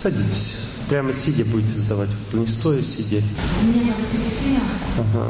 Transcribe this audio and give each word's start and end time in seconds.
Садитесь. 0.00 0.64
Прямо 0.88 1.12
сидя 1.12 1.44
будете 1.44 1.78
задавать. 1.78 2.08
Не 2.32 2.46
стоя, 2.46 2.82
сидя. 2.82 3.22
Меня 3.62 3.92
зовут 3.92 4.08
Кристина. 4.10 4.60
Ага. 4.96 5.28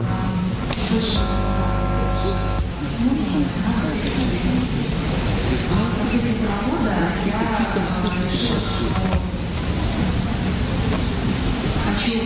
Хочу 11.86 12.20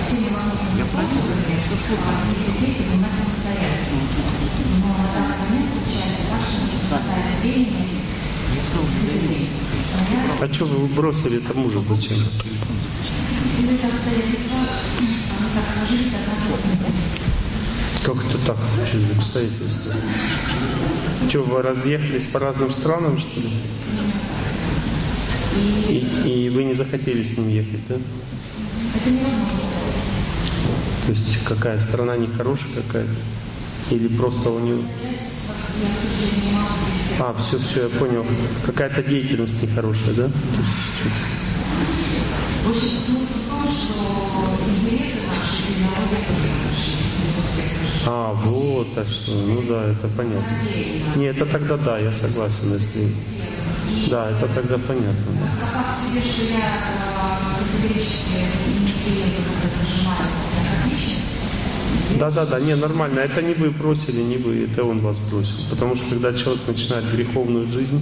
всеми 0.00 0.32
возможными 0.32 0.88
способами 0.88 1.60
детей 2.40 2.72
принимать 2.76 3.12
самостоятельно. 3.20 4.00
Но 4.80 4.88
на 4.96 5.06
данный 5.12 5.36
момент 5.44 5.68
получается 5.76 6.24
так, 6.30 6.40
что 6.40 6.64
не 6.64 6.88
хватает 6.88 7.36
времени 7.42 7.84
детей. 7.84 8.02
А 10.40 10.52
что 10.52 10.64
вы 10.64 10.86
бросили 10.88 11.38
это 11.38 11.54
мужа 11.54 11.80
зачем? 11.88 12.18
Как 18.02 18.16
это 18.16 18.38
так? 18.46 18.56
Что 18.86 18.98
за 18.98 19.12
обстоятельства? 19.16 19.94
Что, 21.28 21.42
вы 21.42 21.62
разъехались 21.62 22.26
по 22.26 22.40
разным 22.40 22.72
странам, 22.72 23.18
что 23.18 23.40
ли? 23.40 23.50
И, 25.88 26.46
и 26.46 26.48
вы 26.50 26.64
не 26.64 26.74
захотели 26.74 27.22
с 27.22 27.38
ним 27.38 27.48
ехать, 27.48 27.86
да? 27.88 27.94
То 31.06 31.10
есть 31.12 31.44
какая 31.44 31.78
страна 31.78 32.16
нехорошая 32.16 32.82
какая-то? 32.86 33.10
Или 33.94 34.08
просто 34.08 34.50
у 34.50 34.58
него... 34.58 34.82
А, 37.20 37.34
все, 37.34 37.58
все, 37.58 37.82
я 37.84 37.88
понял. 37.88 38.24
Какая-то 38.66 39.02
деятельность 39.02 39.62
нехорошая, 39.62 40.14
да? 40.14 40.28
А, 48.04 48.32
вот, 48.32 48.88
а 48.96 49.04
что, 49.04 49.32
ну 49.32 49.62
да, 49.62 49.84
это 49.90 50.08
понятно. 50.08 50.58
Не, 51.16 51.26
это 51.26 51.46
тогда 51.46 51.76
да, 51.76 51.98
я 51.98 52.12
согласен, 52.12 52.72
если... 52.72 53.08
Да, 54.10 54.30
это 54.30 54.48
тогда 54.48 54.78
понятно. 54.78 55.32
да. 55.40 55.46
Факт 55.66 55.98
в 55.98 56.10
себе, 56.10 56.22
что 56.22 56.44
я 56.52 56.58
э, 56.58 57.64
категорически 57.72 58.42
не 58.80 58.92
клиенту 59.04 59.42
как 59.62 59.70
зажимаю 59.80 60.28
я 60.56 60.70
как 60.70 60.86
личность, 60.90 62.11
Да, 62.22 62.30
да, 62.30 62.46
да, 62.46 62.60
не, 62.60 62.76
нормально. 62.76 63.18
Это 63.18 63.42
не 63.42 63.52
вы 63.52 63.70
бросили, 63.70 64.22
не 64.22 64.36
вы, 64.36 64.62
это 64.62 64.84
он 64.84 65.00
вас 65.00 65.18
бросил. 65.18 65.56
Потому 65.70 65.96
что 65.96 66.08
когда 66.08 66.32
человек 66.32 66.62
начинает 66.68 67.04
греховную 67.10 67.66
жизнь, 67.66 68.00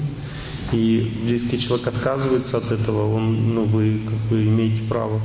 и 0.73 1.11
близкий 1.25 1.59
человек 1.59 1.87
отказывается 1.87 2.59
от 2.59 2.71
этого, 2.71 3.17
он, 3.17 3.55
ну, 3.55 3.65
вы 3.65 4.03
как 4.05 4.19
бы 4.29 4.43
имеете 4.45 4.83
право 4.91 5.19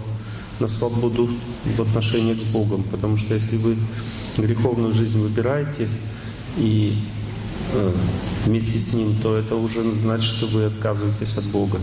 на 0.62 0.70
свободу 0.70 1.30
в 1.76 1.82
отношениях 1.82 2.40
с 2.40 2.44
Богом. 2.44 2.84
Потому 2.84 3.18
что 3.18 3.34
если 3.34 3.58
вы 3.58 3.76
греховную 4.38 4.94
жизнь 4.94 5.20
выбираете 5.20 5.90
и 6.58 6.98
э, 7.74 7.92
вместе 8.46 8.80
с 8.80 8.94
Ним, 8.94 9.14
то 9.22 9.36
это 9.36 9.56
уже 9.56 9.84
значит, 9.94 10.34
что 10.36 10.46
вы 10.46 10.64
отказываетесь 10.64 11.38
от 11.38 11.46
Бога. 11.48 11.80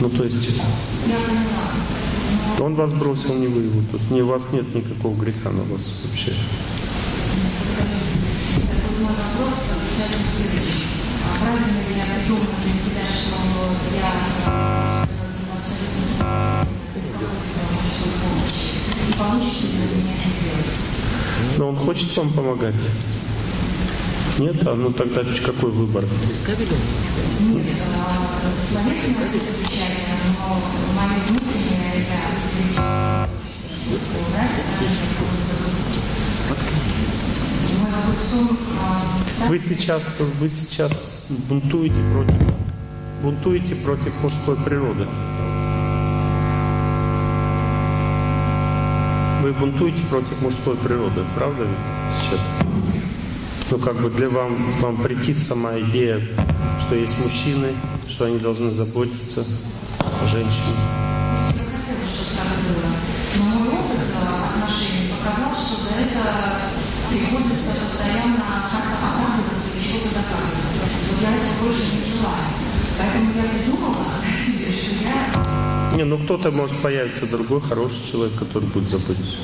Ну, 0.00 0.08
то 0.08 0.24
есть. 0.24 0.36
Он 2.60 2.74
вас 2.74 2.92
бросил, 2.92 3.34
не 3.34 3.46
вы 3.46 3.62
его. 3.62 3.80
Тут 3.92 4.10
не, 4.10 4.22
у 4.22 4.26
вас 4.26 4.52
нет 4.52 4.74
никакого 4.74 5.14
греха 5.14 5.50
на 5.50 5.62
вас 5.62 6.02
вообще. 6.04 6.32
А? 14.50 15.06
Но 21.58 21.68
он 21.68 21.76
хочет 21.76 22.16
вам 22.16 22.30
помогать? 22.30 22.74
Нет? 24.38 24.66
А 24.66 24.74
ну 24.74 24.92
тогда 24.92 25.22
какой 25.44 25.70
выбор? 25.70 26.04
Нет, 26.04 27.66
словесно 28.70 29.22
это 29.22 29.36
отвечание, 29.36 30.18
но 30.38 30.60
мое 30.94 31.18
внутреннее 31.28 32.37
Вы 39.48 39.58
сейчас, 39.58 40.20
вы 40.40 40.48
сейчас 40.48 41.26
бунтуете 41.48 41.96
против, 42.12 42.54
бунтуете 43.22 43.74
против 43.76 44.12
мужской 44.22 44.56
природы. 44.56 45.06
Вы 49.42 49.52
бунтуете 49.54 50.02
против 50.10 50.42
мужской 50.42 50.76
природы, 50.76 51.24
правда 51.34 51.64
ведь 51.64 52.20
сейчас? 52.20 52.40
Ну 53.70 53.78
как 53.78 53.96
бы 54.00 54.10
для 54.10 54.28
вам, 54.28 54.56
вам 54.80 54.96
претит 54.98 55.42
сама 55.42 55.78
идея, 55.80 56.20
что 56.80 56.94
есть 56.94 57.18
мужчины, 57.24 57.68
что 58.08 58.26
они 58.26 58.38
должны 58.38 58.70
заботиться 58.70 59.44
о 60.00 60.26
женщине. 60.26 61.07
Что 65.68 65.76
за 65.76 66.00
это 66.00 66.24
приходится 67.10 67.76
постоянно 67.76 68.40
как-то 68.72 68.96
оправдываться 69.04 69.76
и 69.76 69.80
что-то 69.86 70.08
доказывать. 70.16 70.64
Вот 71.10 71.20
я 71.20 71.28
этого 71.36 71.64
больше 71.64 71.92
не 71.92 72.16
желаю. 72.16 72.48
Поэтому 72.98 73.32
я 73.36 73.42
придумала 73.42 74.04
себе, 74.46 74.72
что 74.72 74.94
я 75.04 75.96
Не, 75.96 76.04
ну 76.04 76.18
кто-то 76.18 76.50
может 76.52 76.78
появиться 76.78 77.26
другой 77.26 77.60
хороший 77.60 78.10
человек, 78.10 78.38
который 78.38 78.64
будет 78.68 78.90
заботиться. 78.90 79.36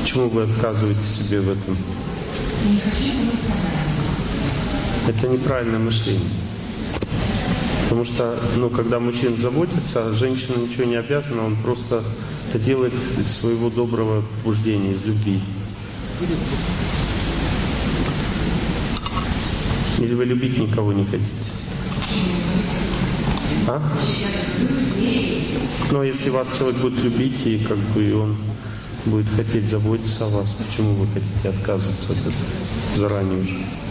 Почему 0.00 0.28
вы 0.28 0.42
отказываете 0.44 1.06
себе 1.06 1.40
в 1.40 1.50
этом? 1.50 1.76
не 2.64 2.78
хочу, 2.78 3.02
чтобы 3.02 3.32
это 3.32 3.52
понятно. 5.02 5.08
Это 5.08 5.28
неправильное 5.28 5.80
мышление. 5.80 6.30
Потому 7.82 8.04
что, 8.04 8.38
ну, 8.56 8.70
когда 8.70 9.00
мужчина 9.00 9.36
заботится, 9.36 10.06
а 10.06 10.12
женщина 10.12 10.56
ничего 10.58 10.84
не 10.84 10.96
обязана, 10.96 11.44
он 11.44 11.56
просто 11.56 12.02
это 12.54 12.64
делает 12.64 12.94
из 13.18 13.28
своего 13.28 13.68
доброго 13.68 14.22
побуждения, 14.22 14.92
из 14.92 15.04
любви. 15.04 15.40
Или 19.98 20.14
вы 20.14 20.24
любить 20.24 20.58
никого 20.58 20.92
не 20.92 21.04
хотите? 21.04 21.24
А? 23.66 23.82
Но 25.90 26.04
если 26.04 26.30
вас 26.30 26.56
человек 26.56 26.80
будет 26.80 27.02
любить, 27.02 27.44
и 27.44 27.58
как 27.58 27.78
бы 27.78 28.14
он 28.14 28.36
будет 29.06 29.26
хотеть 29.34 29.68
заботиться 29.68 30.26
о 30.26 30.28
вас, 30.28 30.54
почему 30.54 30.94
вы 30.94 31.06
хотите 31.08 31.48
отказываться 31.48 32.12
от 32.12 32.18
этого 32.18 32.34
заранее 32.94 33.40
уже? 33.40 33.83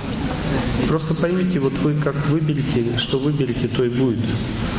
Просто 0.88 1.14
поймите, 1.16 1.60
вот 1.60 1.74
вы 1.80 1.96
как 1.96 2.16
выберете, 2.28 2.98
что 2.98 3.18
выберете, 3.18 3.68
то 3.68 3.84
и 3.84 3.90
будет. 3.90 4.20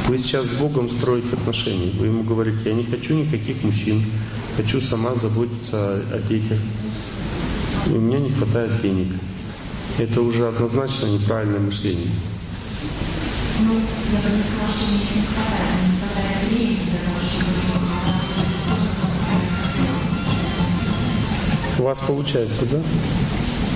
Вы 0.06 0.18
сейчас 0.18 0.46
с 0.46 0.60
Богом 0.60 0.90
строите 0.90 1.28
отношения. 1.32 1.90
Вы 1.98 2.06
ему 2.06 2.22
говорите, 2.22 2.58
я 2.66 2.74
не 2.74 2.84
хочу 2.84 3.14
никаких 3.14 3.62
мужчин, 3.64 4.02
хочу 4.56 4.80
сама 4.80 5.14
заботиться 5.14 6.02
о, 6.12 6.20
детях. 6.28 6.58
И 7.88 7.90
у 7.90 8.00
меня 8.00 8.20
не 8.20 8.30
хватает 8.30 8.80
денег. 8.82 9.08
Это 9.98 10.20
уже 10.20 10.46
однозначно 10.46 11.06
неправильное 11.06 11.60
мышление. 11.60 12.10
Ну, 13.60 13.80
У 21.78 21.82
вас 21.82 22.00
получается, 22.00 22.62
да? 22.70 22.78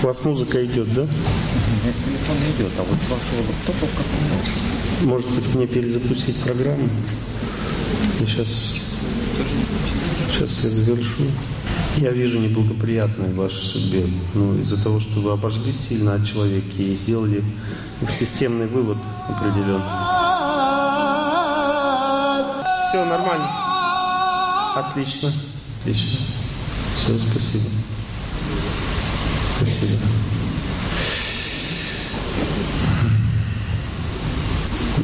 У 0.00 0.06
вас 0.06 0.24
музыка 0.24 0.64
идет, 0.64 0.94
да? 0.94 1.02
У 1.02 1.04
меня 1.04 1.92
с 1.92 2.04
телефона 2.04 2.38
идет, 2.56 2.72
а 2.78 2.82
вот 2.82 2.98
с 2.98 3.10
вашего 3.10 3.40
лаптопа 3.48 3.86
как 3.96 4.06
нет. 4.30 5.08
Может 5.08 5.30
быть, 5.30 5.54
мне 5.54 5.66
перезапустить 5.66 6.36
программу? 6.36 6.88
Я 8.20 8.26
сейчас, 8.26 8.74
сейчас 10.30 10.64
я 10.64 10.70
завершу. 10.70 11.24
Я 11.96 12.10
вижу 12.10 12.38
неблагоприятное 12.38 13.30
в 13.30 13.36
вашей 13.36 13.60
судьбе. 13.60 14.06
Ну, 14.34 14.60
из-за 14.60 14.82
того, 14.82 15.00
что 15.00 15.18
вы 15.20 15.32
обожглись 15.32 15.88
сильно 15.88 16.14
от 16.14 16.24
человека 16.24 16.76
и 16.76 16.94
сделали 16.94 17.42
системный 18.08 18.68
вывод 18.68 18.98
определенный. 19.28 19.82
Все 22.88 23.04
нормально. 23.04 23.50
Отлично. 24.76 25.32
Отлично. 25.82 26.20
Все, 26.96 27.18
спасибо. 27.18 27.64
Спасибо. 29.68 29.98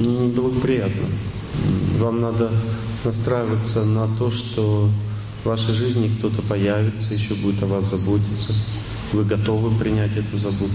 Неблагоприятно. 0.00 1.06
Вам 1.98 2.20
надо 2.20 2.50
настраиваться 3.04 3.84
на 3.84 4.08
то, 4.16 4.30
что 4.30 4.88
в 5.42 5.46
вашей 5.48 5.74
жизни 5.74 6.10
кто-то 6.18 6.42
появится, 6.42 7.14
еще 7.14 7.34
будет 7.34 7.62
о 7.62 7.66
вас 7.66 7.90
заботиться. 7.90 8.52
Вы 9.12 9.24
готовы 9.24 9.70
принять 9.76 10.16
эту 10.16 10.38
заботу. 10.38 10.72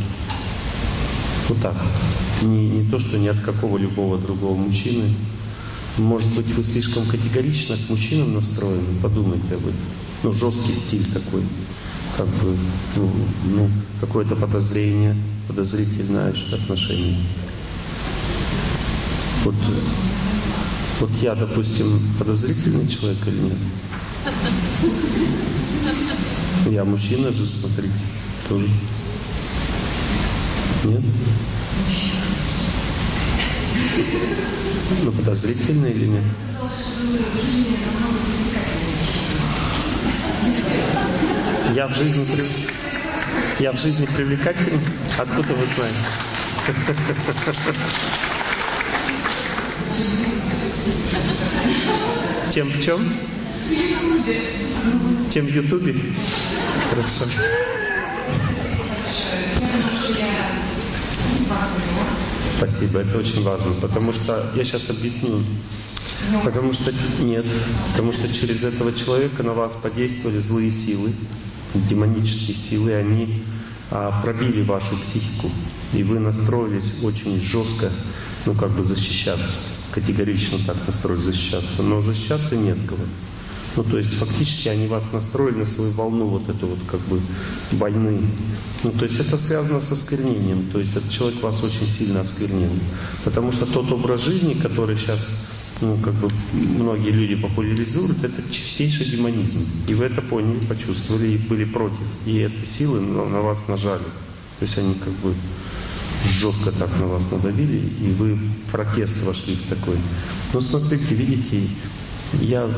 Вот 1.49 1.61
так. 1.61 1.75
Не, 2.43 2.69
не 2.69 2.89
то, 2.89 2.99
что 2.99 3.17
ни 3.17 3.27
от 3.27 3.39
какого 3.39 3.77
любого 3.77 4.17
другого 4.17 4.55
мужчины, 4.55 5.05
Может 5.97 6.33
быть, 6.35 6.47
вы 6.55 6.63
слишком 6.63 7.05
категорично 7.05 7.75
к 7.75 7.89
мужчинам 7.89 8.35
настроены? 8.35 9.01
Подумайте 9.01 9.55
об 9.55 9.61
этом. 9.61 9.73
Ну, 10.23 10.31
жесткий 10.31 10.73
стиль 10.73 11.05
такой. 11.11 11.43
Как 12.19 12.27
бы, 12.27 12.57
ну, 12.97 13.09
ну 13.45 13.69
какое-то 14.01 14.35
подозрение, 14.35 15.15
подозрительное 15.47 16.33
отношение. 16.51 17.17
Вот, 19.45 19.55
вот 20.99 21.09
я, 21.21 21.33
допустим, 21.35 22.01
подозрительный 22.19 22.89
человек 22.89 23.25
или 23.25 23.39
нет? 23.39 23.57
Я 26.69 26.83
мужчина 26.83 27.31
же, 27.31 27.45
смотрите, 27.45 27.93
тоже. 28.49 28.67
Нет? 30.83 31.01
Ну, 35.05 35.11
подозрительный 35.13 35.93
или 35.93 36.07
нет? 36.07 36.23
Я 41.75 41.87
в 41.87 41.93
жизни 41.93 42.25
я 43.59 43.73
в 43.73 43.77
жизни 43.77 44.05
привлекательный? 44.05 44.79
Откуда 45.17 45.53
вы 45.53 45.65
знаете? 45.65 45.97
Тем 52.49 52.69
в 52.69 52.81
чем? 52.81 53.13
Тем 55.29 55.45
в 55.45 55.49
Ютубе? 55.49 55.95
Хорошо. 56.89 57.25
Спасибо, 62.57 62.99
это 62.99 63.17
очень 63.17 63.43
важно, 63.43 63.73
потому 63.81 64.11
что 64.11 64.51
я 64.55 64.63
сейчас 64.63 64.89
объясню. 64.89 65.43
Потому 66.43 66.73
что 66.73 66.91
нет, 67.21 67.45
потому 67.91 68.13
что 68.13 68.31
через 68.31 68.63
этого 68.63 68.93
человека 68.93 69.43
на 69.43 69.53
вас 69.53 69.75
подействовали 69.75 70.39
злые 70.39 70.71
силы, 70.71 71.11
демонические 71.73 72.57
силы, 72.57 72.93
они 72.93 73.43
а, 73.91 74.21
пробили 74.21 74.63
вашу 74.63 74.95
психику, 74.97 75.49
и 75.93 76.03
вы 76.03 76.19
настроились 76.19 77.03
очень 77.03 77.39
жестко, 77.39 77.89
ну 78.45 78.53
как 78.53 78.71
бы 78.71 78.83
защищаться, 78.83 79.69
категорично 79.91 80.57
так 80.65 80.77
настроились 80.85 81.23
защищаться, 81.23 81.83
но 81.83 82.01
защищаться 82.01 82.55
нет 82.55 82.77
кого. 82.87 83.03
Ну, 83.75 83.83
то 83.83 83.97
есть 83.97 84.13
фактически 84.15 84.67
они 84.67 84.87
вас 84.87 85.13
настроили 85.13 85.59
на 85.59 85.65
свою 85.65 85.91
волну 85.91 86.25
вот 86.25 86.49
эту 86.49 86.67
вот 86.67 86.79
как 86.89 86.99
бы 87.01 87.21
войны. 87.71 88.19
Ну, 88.83 88.91
то 88.91 89.05
есть 89.05 89.19
это 89.19 89.37
связано 89.37 89.79
с 89.79 89.91
осквернением. 89.91 90.69
То 90.71 90.79
есть 90.79 90.95
этот 90.95 91.09
человек 91.09 91.41
вас 91.41 91.63
очень 91.63 91.87
сильно 91.87 92.21
осквернил. 92.21 92.71
Потому 93.23 93.51
что 93.51 93.65
тот 93.65 93.91
образ 93.91 94.25
жизни, 94.25 94.53
который 94.53 94.97
сейчас 94.97 95.47
ну, 95.81 95.97
как 95.97 96.13
бы 96.15 96.29
многие 96.53 97.11
люди 97.11 97.35
популяризируют, 97.35 98.23
это 98.23 98.41
чистейший 98.51 99.05
демонизм. 99.05 99.59
И 99.87 99.93
вы 99.93 100.05
это 100.05 100.21
поняли, 100.21 100.59
почувствовали 100.65 101.27
и 101.27 101.37
были 101.37 101.65
против. 101.65 102.05
И 102.25 102.39
эти 102.39 102.65
силы 102.65 103.01
на 103.01 103.41
вас 103.41 103.67
нажали. 103.67 104.03
То 104.59 104.65
есть 104.65 104.77
они 104.77 104.93
как 104.95 105.13
бы 105.13 105.33
жестко 106.25 106.71
так 106.71 106.89
на 106.99 107.07
вас 107.07 107.31
надавили, 107.31 107.93
и 108.01 108.11
вы 108.11 108.33
в 108.33 108.71
протест 108.71 109.25
вошли 109.25 109.55
в 109.55 109.69
такой. 109.69 109.97
Но 110.53 110.59
смотрите, 110.59 111.15
видите, 111.15 111.69
я 112.41 112.69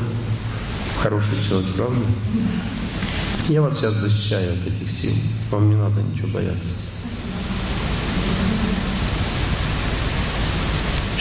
хороший 1.00 1.36
человек, 1.48 1.68
правда? 1.76 2.00
Я 3.48 3.62
вас 3.62 3.78
сейчас 3.78 3.94
защищаю 3.94 4.52
от 4.52 4.66
этих 4.66 4.90
сил. 4.90 5.12
Вам 5.50 5.68
не 5.68 5.76
надо 5.76 6.00
ничего 6.02 6.28
бояться. 6.28 6.91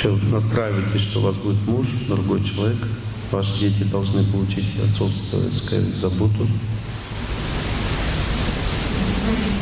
Все, 0.01 0.18
настраивайтесь, 0.31 1.01
что 1.03 1.19
у 1.19 1.21
вас 1.25 1.36
будет 1.36 1.68
муж, 1.68 1.86
другой 2.07 2.44
человек. 2.44 2.88
Ваши 3.30 3.59
дети 3.59 3.83
должны 3.83 4.24
получить 4.24 4.65
отцовскую 4.83 5.95
заботу. 5.95 6.48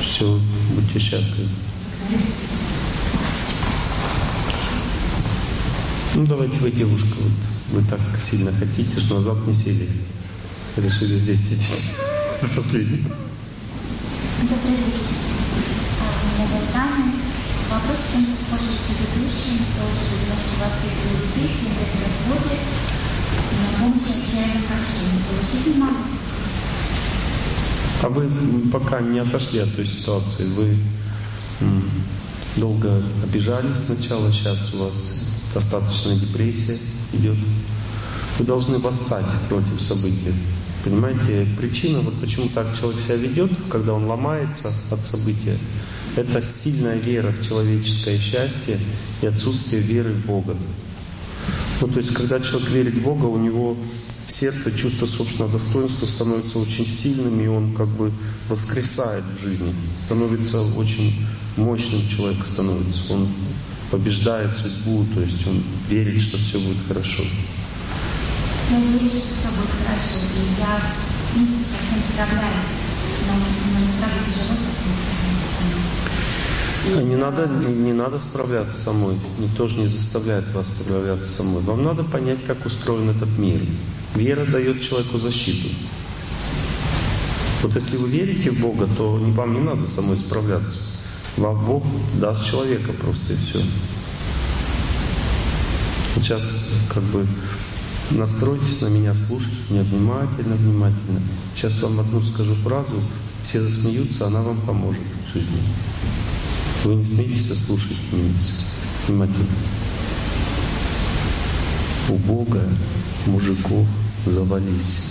Все, 0.01 0.39
будьте 0.75 0.97
счастливы. 0.97 1.50
Ну 6.15 6.25
давайте 6.25 6.57
вы, 6.59 6.71
девушка, 6.71 7.18
вот 7.18 7.81
вы 7.81 7.89
так 7.89 8.00
сильно 8.18 8.53
хотите, 8.53 8.97
что 8.97 9.15
назад 9.15 9.45
не 9.45 9.53
сели. 9.53 9.89
Решили 10.77 11.18
здесь 11.18 11.50
сидеть 11.50 11.95
до 12.42 12.47
последнего. 12.47 13.13
Добрый 14.44 14.77
вечер. 14.88 15.18
Меня 16.38 16.47
зовут 16.47 16.75
Аня. 16.75 17.28
Вопрос 17.69 17.98
чем-то 18.12 18.33
схожий 18.44 18.74
с 18.74 18.81
предыдущим, 18.88 19.62
тоже 19.77 20.01
немножко 20.10 20.54
воспитываю 20.57 21.21
детей, 21.21 21.50
семь 21.54 21.77
лет 21.77 21.92
в 21.94 22.01
разводе, 22.01 22.57
но 23.60 23.66
помощи 23.80 24.10
отчаянно 24.10 24.62
хочу, 24.66 25.00
не 25.13 25.19
получить 25.30 25.68
не 25.68 25.80
могу. 25.80 26.04
А 28.01 28.10
вы 28.10 28.69
пока 28.71 29.01
не 29.01 29.19
отошли 29.19 29.60
от 29.60 29.75
той 29.75 29.86
ситуации, 29.86 30.45
вы 30.45 30.77
долго 32.56 33.04
обижались 33.24 33.77
сначала, 33.86 34.31
сейчас 34.31 34.74
у 34.74 34.86
вас 34.86 35.27
достаточная 35.54 36.16
депрессия 36.16 36.80
идет. 37.13 37.38
Вы 38.39 38.45
должны 38.45 38.80
восстать 38.80 39.25
против 39.48 39.80
событий. 39.80 40.33
Понимаете, 40.83 41.45
причина, 41.56 42.00
вот 42.00 42.19
почему 42.19 42.48
так 42.50 42.75
человек 42.75 43.00
себя 43.00 43.18
ведет, 43.18 43.51
когда 43.69 43.94
он 43.94 44.06
ломается 44.06 44.71
от 44.89 45.06
события, 45.06 45.57
это 46.19 46.42
сильная 46.42 46.98
вера 46.98 47.31
в 47.31 47.45
человеческое 47.45 48.18
счастье 48.19 48.77
и 49.21 49.27
отсутствие 49.27 49.81
веры 49.81 50.12
в 50.12 50.25
Бога. 50.25 50.56
Ну, 51.81 51.88
то 51.88 52.00
есть, 52.00 52.13
когда 52.13 52.39
человек 52.39 52.69
верит 52.69 52.94
в 52.95 53.01
Бога, 53.01 53.25
у 53.25 53.38
него 53.38 53.77
в 54.27 54.31
сердце 54.31 54.71
чувство 54.71 55.06
собственного 55.06 55.54
достоинства 55.54 56.06
становится 56.06 56.60
очень 56.60 56.86
сильным, 56.86 57.39
и 57.42 57.48
он 57.48 57.74
как 57.74 57.88
бы 57.88 58.12
воскресает 58.50 59.24
в 59.24 59.44
жизни, 59.44 59.74
становится 59.98 60.62
очень 60.62 61.25
мощным 61.57 62.01
человек 62.07 62.45
становится. 62.45 63.13
Он 63.13 63.27
побеждает 63.89 64.54
судьбу, 64.54 65.06
то 65.16 65.21
есть 65.21 65.48
он 65.48 65.63
верит, 65.89 66.21
что 66.21 66.38
все 66.38 66.60
будет 66.60 66.77
хорошо. 66.88 67.24
Я 68.69 68.77
верю, 68.77 69.10
что 69.10 69.33
все 69.33 69.50
будет 69.50 69.71
хорошо, 69.83 70.19
и 70.36 70.60
я 70.60 70.80
совсем 71.33 72.01
справляюсь, 72.12 72.80
но, 73.25 73.33
но 73.33 73.88
правда 74.00 74.19
тяжело 74.30 74.54
а 74.54 75.08
не 76.85 77.15
надо, 77.15 77.47
не, 77.47 77.93
надо 77.93 78.19
справляться 78.19 78.79
самой. 78.79 79.15
Никто 79.37 79.67
же 79.67 79.79
не 79.79 79.87
заставляет 79.87 80.51
вас 80.53 80.69
справляться 80.69 81.29
самой. 81.29 81.61
Вам 81.63 81.83
надо 81.83 82.03
понять, 82.03 82.39
как 82.45 82.65
устроен 82.65 83.09
этот 83.09 83.29
мир. 83.37 83.59
Вера 84.15 84.45
дает 84.45 84.81
человеку 84.81 85.18
защиту. 85.19 85.69
Вот 87.61 87.75
если 87.75 87.97
вы 87.97 88.09
верите 88.09 88.51
в 88.51 88.59
Бога, 88.59 88.87
то 88.97 89.15
вам 89.15 89.54
не 89.54 89.59
надо 89.59 89.87
самой 89.87 90.18
справляться. 90.18 90.80
Вам 91.37 91.65
Бог 91.65 91.83
даст 92.19 92.49
человека 92.49 92.94
просто 92.94 93.33
и 93.33 93.37
все. 93.37 93.59
Сейчас 96.15 96.83
как 96.94 97.04
бы 97.04 97.25
настройтесь 98.11 98.81
на 98.81 98.87
меня, 98.87 99.13
слушайте 99.13 99.57
меня 99.69 99.83
внимательно, 99.83 100.56
внимательно. 100.56 101.21
Сейчас 101.56 101.81
вам 101.81 101.99
одну 101.99 102.21
скажу 102.21 102.56
фразу, 102.56 102.95
все 103.44 103.61
засмеются, 103.61 104.27
она 104.27 104.42
вам 104.42 104.59
поможет 104.61 105.01
в 105.30 105.33
жизни. 105.33 105.59
Вы 106.83 106.95
не 106.95 107.06
смейтесь, 107.06 107.52
а 107.52 107.56
слушайте 107.56 107.95
внимательно. 109.07 109.45
У 112.09 112.14
Бога 112.14 112.64
мужиков 113.26 113.86
завались. 114.26 115.09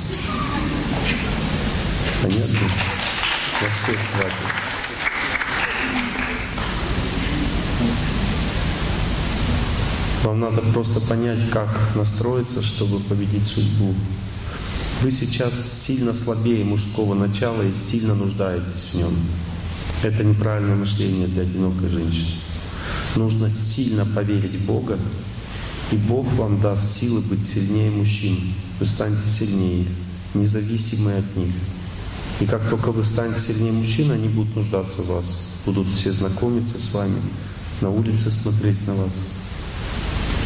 Понятно? 2.22 2.58
Во 3.60 3.68
всех 3.68 3.98
хватит. 4.12 4.68
Вам 10.24 10.40
надо 10.40 10.62
просто 10.72 11.00
понять, 11.00 11.50
как 11.50 11.68
настроиться, 11.94 12.62
чтобы 12.62 12.98
победить 13.00 13.46
судьбу. 13.46 13.94
Вы 15.02 15.12
сейчас 15.12 15.54
сильно 15.84 16.12
слабее 16.12 16.64
мужского 16.64 17.14
начала 17.14 17.62
и 17.62 17.72
сильно 17.72 18.14
нуждаетесь 18.14 18.88
в 18.92 18.94
нем. 18.94 19.14
Это 20.02 20.22
неправильное 20.22 20.76
мышление 20.76 21.26
для 21.26 21.42
одинокой 21.42 21.88
женщины. 21.88 22.36
Нужно 23.16 23.50
сильно 23.50 24.06
поверить 24.06 24.54
в 24.54 24.64
Бога, 24.64 24.96
и 25.90 25.96
Бог 25.96 26.26
вам 26.34 26.60
даст 26.60 26.98
силы 26.98 27.20
быть 27.22 27.44
сильнее 27.44 27.90
мужчин. 27.90 28.38
Вы 28.78 28.86
станете 28.86 29.28
сильнее, 29.28 29.86
независимые 30.34 31.18
от 31.18 31.36
них. 31.36 31.52
И 32.40 32.46
как 32.46 32.68
только 32.70 32.92
вы 32.92 33.04
станете 33.04 33.40
сильнее 33.40 33.72
мужчин, 33.72 34.12
они 34.12 34.28
будут 34.28 34.54
нуждаться 34.54 35.02
в 35.02 35.08
вас. 35.08 35.48
Будут 35.66 35.88
все 35.88 36.12
знакомиться 36.12 36.78
с 36.80 36.94
вами, 36.94 37.20
на 37.80 37.90
улице 37.90 38.30
смотреть 38.30 38.86
на 38.86 38.94
вас. 38.94 39.12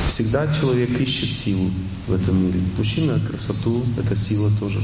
Всегда 0.09 0.47
человек 0.55 0.99
ищет 0.99 1.31
силу 1.31 1.71
в 2.07 2.15
этом 2.15 2.43
мире. 2.43 2.61
Мужчина— 2.79 3.21
красоту, 3.29 3.85
это 3.99 4.17
сила 4.17 4.51
тоже. 4.59 4.81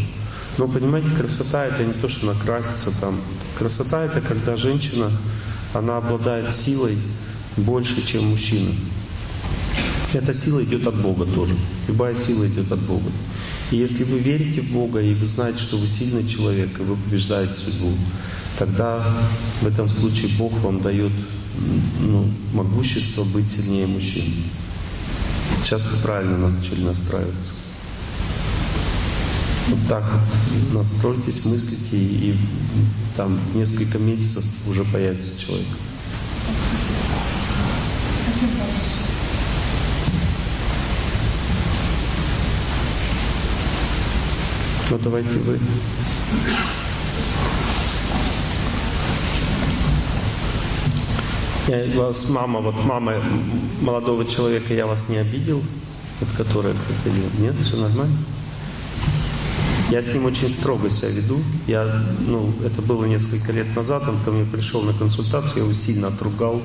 Но 0.58 0.66
понимаете, 0.66 1.08
красота 1.16 1.66
это 1.66 1.84
не 1.84 1.92
то, 1.92 2.08
что 2.08 2.26
накраситься 2.26 2.90
там. 3.00 3.16
Красота 3.58 4.04
это 4.04 4.20
когда 4.20 4.56
женщина, 4.56 5.10
она 5.72 5.98
обладает 5.98 6.50
силой 6.50 6.98
больше, 7.56 8.04
чем 8.04 8.24
мужчина. 8.24 8.70
Эта 10.12 10.34
сила 10.34 10.64
идет 10.64 10.86
от 10.86 11.00
Бога 11.00 11.26
тоже. 11.26 11.54
Любая 11.86 12.16
сила 12.16 12.46
идет 12.48 12.72
от 12.72 12.80
Бога. 12.80 13.10
И 13.70 13.76
если 13.76 14.02
вы 14.04 14.18
верите 14.18 14.62
в 14.62 14.72
Бога, 14.72 15.00
и 15.00 15.14
вы 15.14 15.26
знаете, 15.26 15.60
что 15.60 15.76
вы 15.76 15.86
сильный 15.86 16.26
человек, 16.26 16.70
и 16.78 16.82
вы 16.82 16.96
побеждаете 16.96 17.52
судьбу, 17.54 17.92
тогда 18.58 19.04
в 19.60 19.66
этом 19.66 19.88
случае 19.88 20.30
Бог 20.38 20.52
вам 20.60 20.80
дает 20.80 21.12
ну, 22.00 22.26
могущество 22.54 23.24
быть 23.24 23.48
сильнее 23.50 23.86
мужчин. 23.86 24.24
Сейчас 25.62 25.84
вы 25.84 26.02
правильно 26.02 26.48
начали 26.48 26.82
настраиваться. 26.84 27.57
Вот 29.68 29.78
так 29.88 30.04
настройтесь, 30.72 31.44
мыслите, 31.44 31.96
и, 31.96 32.30
и 32.30 32.36
там 33.16 33.38
несколько 33.54 33.98
месяцев 33.98 34.44
уже 34.66 34.84
появится 34.84 35.38
человек. 35.38 35.66
Ну 44.90 44.98
давайте 45.04 45.28
вы. 45.28 45.58
Я 51.68 52.00
вас, 52.00 52.30
мама, 52.30 52.60
вот 52.60 52.74
мама 52.84 53.12
молодого 53.82 54.24
человека, 54.24 54.72
я 54.72 54.86
вас 54.86 55.10
не 55.10 55.18
обидел, 55.18 55.62
вот 56.20 56.28
которая 56.38 56.74
приходила. 56.74 57.28
Нет, 57.38 57.54
все 57.62 57.76
нормально? 57.76 58.16
Я 59.90 60.02
с 60.02 60.12
ним 60.12 60.26
очень 60.26 60.50
строго 60.50 60.90
себя 60.90 61.08
веду. 61.08 61.40
Я, 61.66 62.04
ну, 62.26 62.52
это 62.62 62.82
было 62.82 63.06
несколько 63.06 63.52
лет 63.52 63.74
назад, 63.74 64.06
он 64.06 64.18
ко 64.22 64.30
мне 64.30 64.44
пришел 64.44 64.82
на 64.82 64.92
консультацию, 64.92 65.58
я 65.58 65.62
его 65.62 65.72
сильно 65.72 66.08
отругал 66.08 66.60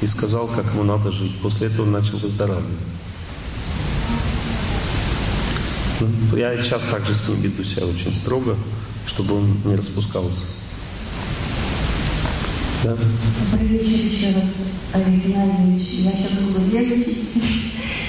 и 0.00 0.06
сказал, 0.06 0.46
как 0.46 0.66
ему 0.66 0.84
надо 0.84 1.10
жить. 1.10 1.40
После 1.42 1.66
этого 1.66 1.82
он 1.82 1.92
начал 1.92 2.18
выздоравливать. 2.18 2.78
Ну, 6.00 6.36
я 6.36 6.56
сейчас 6.62 6.82
также 6.84 7.14
с 7.14 7.28
ним 7.28 7.40
веду 7.40 7.64
себя 7.64 7.86
очень 7.86 8.12
строго, 8.12 8.56
чтобы 9.06 9.36
он 9.36 9.56
не 9.64 9.74
распускался. 9.74 10.61
Да? 12.82 12.96
Еще 13.60 14.34
раз, 14.34 14.72
Олег 14.92 15.24
Геннадьевич. 15.24 15.88
Я 16.00 16.12
сейчас 16.12 16.32
буду 16.40 16.60
нервничать. 16.72 17.42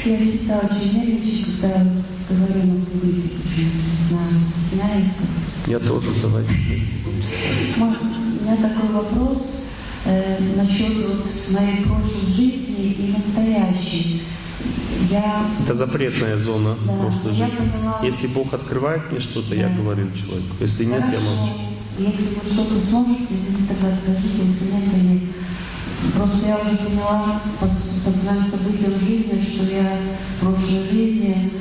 Я 0.06 0.18
всегда 0.18 0.60
очень 0.60 0.94
нервничаю, 0.94 1.46
когда 1.62 1.86
говорю, 2.30 2.82
выпить. 2.94 3.34
Не 3.58 4.75
знаю. 4.75 5.03
Я 5.68 5.80
тоже, 5.80 6.08
давайте 6.22 6.51
вместе 6.51 6.88
будем 7.06 7.22
У 7.82 8.44
меня 8.44 8.58
такой 8.58 8.89
вопрос 8.94 9.65
э, 10.06 10.38
насчет 10.56 11.08
вот 11.08 11.25
моей 11.51 11.84
прошлой 11.86 12.34
жизни 12.36 12.94
и 12.94 13.15
настоящей. 13.15 14.24
Я... 15.10 15.46
Это 15.63 15.74
запретная 15.75 16.38
зона 16.38 16.75
да, 16.86 16.94
прошлой 16.94 17.34
жизни. 17.34 17.70
Поняла... 17.72 18.00
Если 18.03 18.27
Бог 18.27 18.53
открывает 18.53 19.12
мне 19.12 19.20
что-то, 19.20 19.51
да. 19.51 19.56
я 19.56 19.70
говорю 19.70 20.08
человеку. 20.13 20.56
Если 20.60 20.86
Хорошо. 20.86 21.06
нет, 21.06 21.13
я 21.13 21.20
молчу. 21.20 21.73
Если 22.00 22.36
вы 22.36 22.54
что-то 22.54 22.80
сможете, 22.90 23.36
тогда 23.68 23.96
скажите, 23.96 24.40
если 24.40 24.66
нет, 24.66 25.04
нет. 25.04 25.22
Просто 26.16 26.48
я 26.48 26.58
уже 26.58 26.78
поняла 26.78 27.42
по, 27.60 27.68
по 27.68 28.18
своим 28.18 28.46
событиям 28.46 29.00
жизни, 29.00 29.46
что 29.54 29.64
я 29.66 30.00
в 30.38 30.40
прошлой 30.42 30.90
жизни 30.92 31.52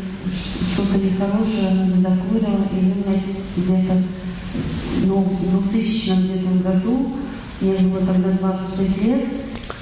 что-то 0.73 0.99
нехорошее 0.99 1.87
не 1.87 2.03
докурила, 2.03 2.67
и 2.73 2.77
у 2.77 2.83
меня 2.83 3.23
где-то 3.57 4.03
ну, 5.05 5.21
в 5.21 5.73
2000 5.73 6.11
где-то 6.11 6.71
году, 6.71 7.13
мне 7.61 7.75
было 7.75 8.07
тогда 8.07 8.31
25 8.31 9.03
лет. 9.03 9.29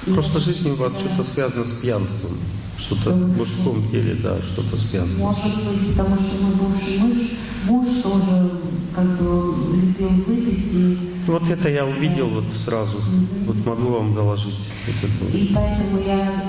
В 0.05 0.13
прошлой 0.13 0.41
жизни 0.41 0.71
у 0.71 0.75
вас 0.75 0.93
что-то 0.93 1.23
связано 1.23 1.65
с 1.65 1.71
пьянством. 1.81 2.37
Что-то 2.81 3.11
в 3.11 3.37
мужском 3.37 3.89
теле, 3.91 4.15
да, 4.15 4.41
что-то 4.41 4.75
с 4.77 4.83
пьянством. 4.85 5.21
Может 5.21 5.55
быть, 5.65 5.95
потому 5.95 6.15
что 6.15 6.43
мой 6.43 6.53
бывший 6.55 6.97
муж, 6.99 7.17
муж 7.65 8.01
тоже 8.01 8.51
как 8.95 9.05
бы 9.17 9.53
любил 9.75 10.09
выпить. 10.25 10.73
И, 10.73 10.97
вот 11.27 11.47
это 11.49 11.69
я 11.69 11.85
увидел 11.85 12.27
вот 12.29 12.45
сразу. 12.55 12.97
Mm-hmm. 12.97 13.45
Вот 13.45 13.65
могу 13.65 13.93
вам 13.93 14.15
доложить. 14.15 14.57
Вот 14.87 15.35
и 15.35 15.51
поэтому 15.53 15.99
я, 16.05 16.43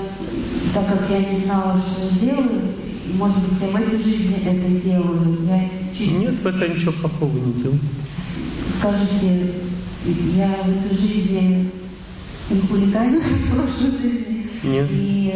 так 0.73 0.87
как 0.87 1.09
я 1.09 1.19
не 1.19 1.39
знала, 1.45 1.79
что 1.79 2.19
делаю, 2.19 2.61
может 3.13 3.37
быть, 3.37 3.61
я 3.61 3.67
в 3.67 3.75
этой 3.75 4.03
жизни 4.03 4.35
это 4.43 4.83
делаю. 4.83 5.37
Я 5.47 5.69
чуть... 5.97 6.19
Нет, 6.19 6.33
в 6.41 6.47
это 6.47 6.67
ничего 6.67 6.91
плохого 6.93 7.37
не 7.37 7.53
делаю. 7.61 7.79
Скажите, 8.79 9.51
я 10.35 10.47
в 10.63 10.69
этой 10.69 10.97
жизни 10.97 11.69
не 12.49 12.61
хулиганю 12.61 13.21
в 13.21 13.55
прошлой 13.55 13.91
жизни. 14.01 14.42
Нет. 14.63 14.87
И 14.91 15.33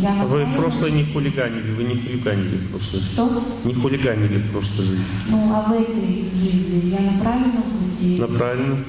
я 0.00 0.24
Вы 0.24 0.44
в 0.44 0.56
прошлой 0.56 0.92
не 0.92 1.04
хулиганили, 1.04 1.70
вы 1.72 1.84
не 1.84 1.96
хулиганили 1.96 2.56
в 2.56 2.70
прошлой 2.70 3.00
жизни. 3.00 3.12
Что? 3.12 3.42
Не 3.64 3.74
хулиганили 3.74 4.38
в 4.38 4.50
прошлой 4.52 4.84
жизни. 4.84 5.04
Ну, 5.30 5.52
а 5.54 5.62
в 5.62 5.72
этой 5.72 6.24
жизни 6.38 6.90
я 6.90 7.12
на 7.12 7.18
правильном 7.18 7.62
пути? 7.62 8.18
На 8.18 8.26
правильном. 8.28 8.84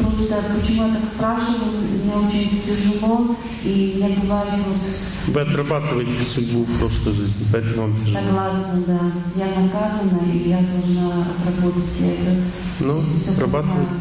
Просто 0.00 0.42
почему 0.60 0.88
я 0.88 0.94
так 0.94 1.04
спрашиваю, 1.14 1.82
мне 2.04 2.14
очень 2.26 2.62
тяжело, 2.62 3.36
и 3.64 3.96
я 3.98 4.08
бывает 4.20 4.54
вот... 4.66 5.34
Вы 5.34 5.40
отрабатываете 5.40 6.24
судьбу 6.24 6.64
в 6.64 6.78
прошлой 6.78 7.12
жизни, 7.12 7.46
поэтому 7.52 7.82
вам 7.82 8.04
тяжело. 8.04 8.20
Согласна, 8.26 8.82
да. 8.86 9.00
Я 9.36 9.60
наказана, 9.60 10.20
и 10.32 10.48
я 10.48 10.58
должна 10.58 11.26
отработать 11.46 12.00
это. 12.00 12.36
Ну, 12.80 13.02
отрабатывайте. 13.30 13.92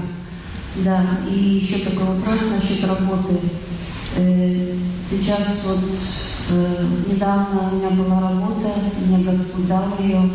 Да, 0.78 1.06
и 1.30 1.34
еще 1.64 1.78
такой 1.80 2.06
вопрос 2.06 2.40
насчет 2.52 2.84
работы. 2.86 3.40
Э, 4.18 4.76
сейчас 5.10 5.66
вот 5.66 5.80
э, 6.52 6.86
недавно 7.12 7.70
у 7.70 7.76
меня 7.76 7.90
была 7.90 8.22
работа, 8.22 8.74
мне 9.06 9.26
Господь 9.26 9.68
дал 9.68 9.84
ее. 10.00 10.30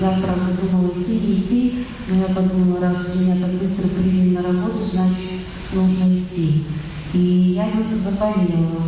Я, 0.00 0.10
правда, 0.22 0.52
думала 0.60 0.90
идти, 0.90 1.18
не 1.18 1.34
идти, 1.40 1.86
но 2.08 2.16
я 2.16 2.26
подумала, 2.26 2.80
раз 2.80 3.16
меня 3.16 3.36
так 3.44 3.54
быстро 3.54 3.88
приняли 3.88 4.36
на 4.36 4.42
работу, 4.42 4.86
значит, 4.92 5.40
нужно 5.72 6.18
идти. 6.18 6.64
И 7.14 7.54
я 7.56 7.66
заболела. 8.04 8.82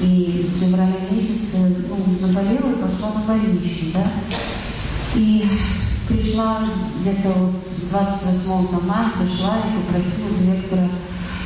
И 0.00 0.46
в 0.46 0.60
феврале 0.60 0.94
месяце 1.10 1.74
ну, 1.88 1.96
заболела 2.20 2.70
и 2.70 2.82
пошла 2.82 3.14
на 3.14 3.20
больничный, 3.26 3.92
да. 3.94 4.12
И 5.14 5.44
пришла 6.08 6.58
где-то 7.00 7.30
вот 7.30 7.54
28 7.90 8.86
мая, 8.86 9.10
пришла 9.18 9.56
и 9.56 9.86
попросила 9.86 10.38
директора 10.38 10.88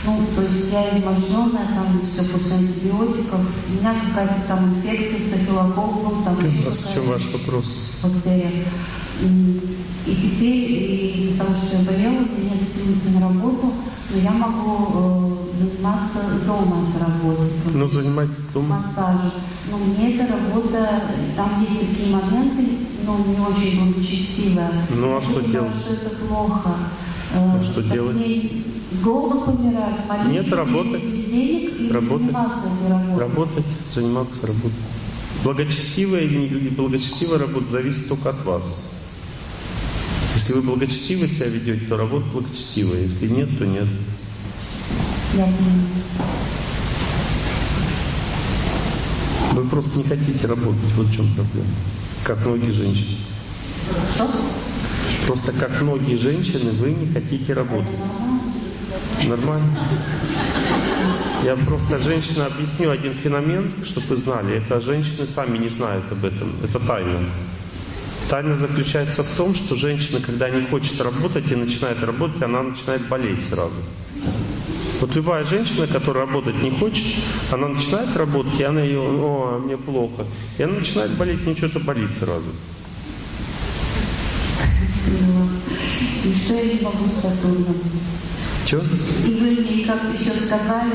ну, 0.06 0.24
то 0.36 0.42
есть 0.42 0.72
я 0.72 0.98
изможденная, 0.98 1.66
там 1.74 2.00
все 2.12 2.22
после 2.30 2.54
антибиотиков. 2.54 3.40
У 3.68 3.72
меня 3.72 3.94
какая-то 4.08 4.46
там 4.46 4.74
инфекция, 4.74 5.18
стафилококк 5.18 5.94
был, 6.04 6.22
там 6.22 6.38
еще 6.38 6.70
В 6.70 6.94
чем 6.94 7.06
ваш 7.08 7.22
вопрос? 7.32 7.92
Бактерия. 8.02 8.64
И 10.06 10.14
теперь 10.14 11.18
из-за 11.18 11.42
того, 11.42 11.56
что 11.56 11.78
я 11.78 11.82
болела, 11.82 12.12
у 12.12 12.40
меня 12.40 12.54
идти 12.54 13.18
на 13.18 13.28
работу, 13.28 13.72
но 14.10 14.20
я 14.20 14.30
могу 14.30 14.86
э, 14.94 15.64
заниматься 15.64 16.18
дома 16.46 16.76
этой 16.88 17.02
работой. 17.02 17.50
Ну, 17.74 17.88
занимайтесь 17.88 18.36
дома. 18.54 18.78
Массажем. 18.78 19.32
Но 19.68 19.78
мне 19.78 20.14
эта 20.14 20.32
работа, 20.32 21.02
там 21.34 21.66
есть 21.68 21.90
такие 21.90 22.14
моменты, 22.14 22.78
ну, 23.04 23.18
не 23.26 23.40
очень 23.40 23.92
благочестивая. 23.92 24.70
Ну, 24.90 25.16
а 25.16 25.22
что 25.22 25.40
делать? 25.40 25.74
что 25.74 25.94
это 25.94 26.10
плохо. 26.10 26.70
А 27.36 27.62
что 27.62 27.82
делать? 27.82 28.16
Голоду 29.02 29.40
помирать, 29.42 30.26
Нет, 30.30 30.50
работать. 30.52 31.02
денег 31.02 31.92
работать. 31.92 32.26
заниматься 32.28 33.18
Работать, 33.18 33.64
заниматься 33.90 34.46
работой. 34.46 34.72
Благочестивая 35.44 36.22
или 36.22 36.64
неблагочестивая 36.70 37.38
работа 37.40 37.66
зависит 37.66 38.08
только 38.08 38.30
от 38.30 38.44
вас. 38.44 38.92
Если 40.34 40.54
вы 40.54 40.62
благочестиво 40.62 41.28
себя 41.28 41.48
ведете, 41.48 41.86
то 41.86 41.96
работа 41.96 42.26
благочестивая. 42.32 43.02
Если 43.02 43.28
нет, 43.28 43.48
то 43.58 43.66
нет. 43.66 43.88
Я 45.34 45.46
Вы 49.52 49.64
просто 49.68 49.98
не 49.98 50.04
хотите 50.04 50.46
работать, 50.46 50.92
вот 50.96 51.06
в 51.06 51.14
чем 51.14 51.26
проблема. 51.34 51.68
Как 52.24 52.44
многие 52.46 52.70
женщины. 52.70 53.18
Что? 54.14 54.30
Просто 55.26 55.52
как 55.52 55.82
многие 55.82 56.16
женщины, 56.16 56.70
вы 56.72 56.90
не 56.90 57.12
хотите 57.12 57.52
работать. 57.52 57.98
Нормально? 59.26 59.76
Я 61.44 61.56
просто 61.56 61.98
женщина 61.98 62.46
объяснил 62.46 62.90
один 62.90 63.12
феномен, 63.12 63.72
чтобы 63.84 64.06
вы 64.08 64.16
знали. 64.16 64.56
Это 64.58 64.80
женщины 64.80 65.26
сами 65.26 65.58
не 65.58 65.68
знают 65.68 66.04
об 66.12 66.24
этом. 66.24 66.54
Это 66.62 66.78
тайна. 66.78 67.24
Тайна 68.30 68.54
заключается 68.54 69.22
в 69.22 69.30
том, 69.30 69.54
что 69.54 69.76
женщина, 69.76 70.20
когда 70.20 70.48
не 70.48 70.62
хочет 70.62 71.00
работать 71.00 71.50
и 71.50 71.56
начинает 71.56 72.02
работать, 72.02 72.42
она 72.42 72.62
начинает 72.62 73.06
болеть 73.08 73.44
сразу. 73.44 73.82
Вот 75.00 75.14
любая 75.14 75.44
женщина, 75.44 75.86
которая 75.86 76.26
работать 76.26 76.62
не 76.62 76.70
хочет, 76.70 77.04
она 77.52 77.68
начинает 77.68 78.16
работать, 78.16 78.58
и 78.58 78.64
она 78.64 78.80
ее, 78.80 79.00
о, 79.00 79.60
мне 79.64 79.76
плохо. 79.76 80.24
И 80.58 80.62
она 80.62 80.74
начинает 80.74 81.10
болеть, 81.12 81.40
у 81.42 81.44
нее 81.44 81.56
что-то 81.56 81.80
болит 81.80 82.16
сразу. 82.16 82.50
И 85.06 86.34
что 86.34 86.54
я 86.54 86.74
не 86.74 86.80
могу 86.80 87.08
с 87.08 87.22
Сатурном? 87.22 87.76
Что? 88.66 88.78
И 89.26 89.34
вы 89.34 89.50
мне, 89.50 89.84
как 89.84 90.00
еще 90.18 90.32
сказали, 90.44 90.94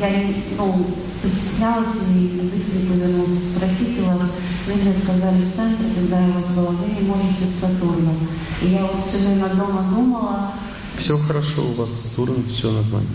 я, 0.00 0.08
ну, 0.56 0.86
постеснялась 1.22 2.08
и 2.14 2.40
язык 2.42 2.66
не 2.74 2.86
повернулся 2.88 3.52
спросить 3.54 4.00
у 4.00 4.04
вас. 4.04 4.30
Вы 4.66 4.74
мне 4.74 4.94
сказали 4.94 5.44
в 5.44 5.56
центре, 5.56 5.86
когда 5.94 6.20
я 6.20 6.32
вас 6.32 6.44
была, 6.56 6.70
вы 6.70 6.86
не 6.94 7.06
можете 7.06 7.44
с 7.44 7.60
Сатурном. 7.60 8.16
И 8.62 8.68
я 8.68 8.82
вот 8.82 9.06
все 9.06 9.18
время 9.18 9.48
дома 9.48 9.82
думала... 9.94 10.52
Все 10.96 11.18
хорошо 11.18 11.62
у 11.62 11.74
вас, 11.74 11.90
Сатурн, 11.92 12.42
все 12.48 12.72
нормально. 12.72 13.08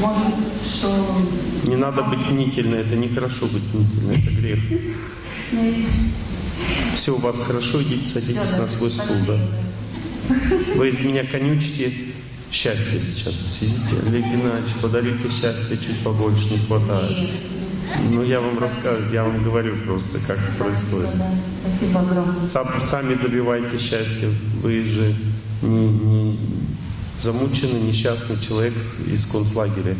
Может, 0.00 0.34
что... 0.66 0.88
Не 1.68 1.76
надо 1.76 2.02
быть 2.02 2.28
мнительной, 2.30 2.80
это 2.80 2.96
нехорошо 2.96 3.46
быть 3.46 3.62
мнительной, 3.72 4.16
это 4.16 4.30
грех. 4.30 4.58
Все 6.94 7.14
у 7.16 7.18
вас 7.18 7.38
хорошо, 7.40 7.82
идите 7.82 8.06
садитесь 8.06 8.58
на 8.58 8.68
свой 8.68 8.90
стул, 8.90 9.16
да. 9.26 9.38
Вы 10.76 10.88
из 10.88 11.00
меня 11.00 11.24
конючите 11.24 11.92
счастье 12.50 13.00
сейчас. 13.00 13.34
Сидите, 13.34 13.96
Олег 14.06 14.24
Геннадьевич, 14.24 14.74
подарите 14.80 15.28
счастье, 15.28 15.76
чуть 15.76 15.98
побольше 16.04 16.50
не 16.50 16.58
хватает. 16.58 17.30
Ну, 18.10 18.22
я 18.22 18.40
вам 18.40 18.58
рассказываю, 18.58 19.12
я 19.12 19.24
вам 19.24 19.42
говорю 19.42 19.76
просто, 19.84 20.18
как 20.26 20.38
это 20.38 20.64
происходит. 20.64 21.10
Спасибо 21.76 22.00
огромное. 22.00 22.42
Сам, 22.42 22.66
сами 22.84 23.14
добивайте 23.14 23.78
счастья. 23.78 24.28
Вы 24.62 24.84
же 24.84 25.14
не, 25.62 25.88
не 25.88 26.38
замученный, 27.20 27.80
несчастный 27.80 28.38
человек 28.38 28.74
из 29.06 29.26
концлагеря. 29.26 29.96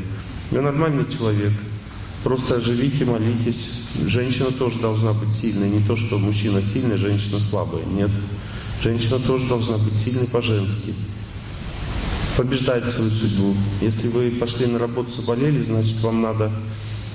Вы 0.50 0.60
нормальный 0.60 1.04
человек. 1.10 1.52
Просто 2.24 2.60
живите, 2.60 3.04
молитесь. 3.04 3.84
Женщина 4.06 4.52
тоже 4.52 4.78
должна 4.78 5.12
быть 5.12 5.32
сильной. 5.32 5.68
Не 5.68 5.80
то, 5.80 5.96
что 5.96 6.18
мужчина 6.18 6.62
сильный, 6.62 6.96
женщина 6.96 7.40
слабая. 7.40 7.84
Нет. 7.84 8.10
Женщина 8.80 9.18
тоже 9.18 9.46
должна 9.48 9.76
быть 9.78 9.96
сильной 9.96 10.26
по-женски. 10.26 10.94
Побеждать 12.36 12.88
свою 12.88 13.10
судьбу. 13.10 13.54
Если 13.80 14.08
вы 14.08 14.30
пошли 14.30 14.66
на 14.66 14.78
работу, 14.78 15.12
заболели, 15.12 15.60
значит, 15.62 16.00
вам 16.00 16.22
надо 16.22 16.52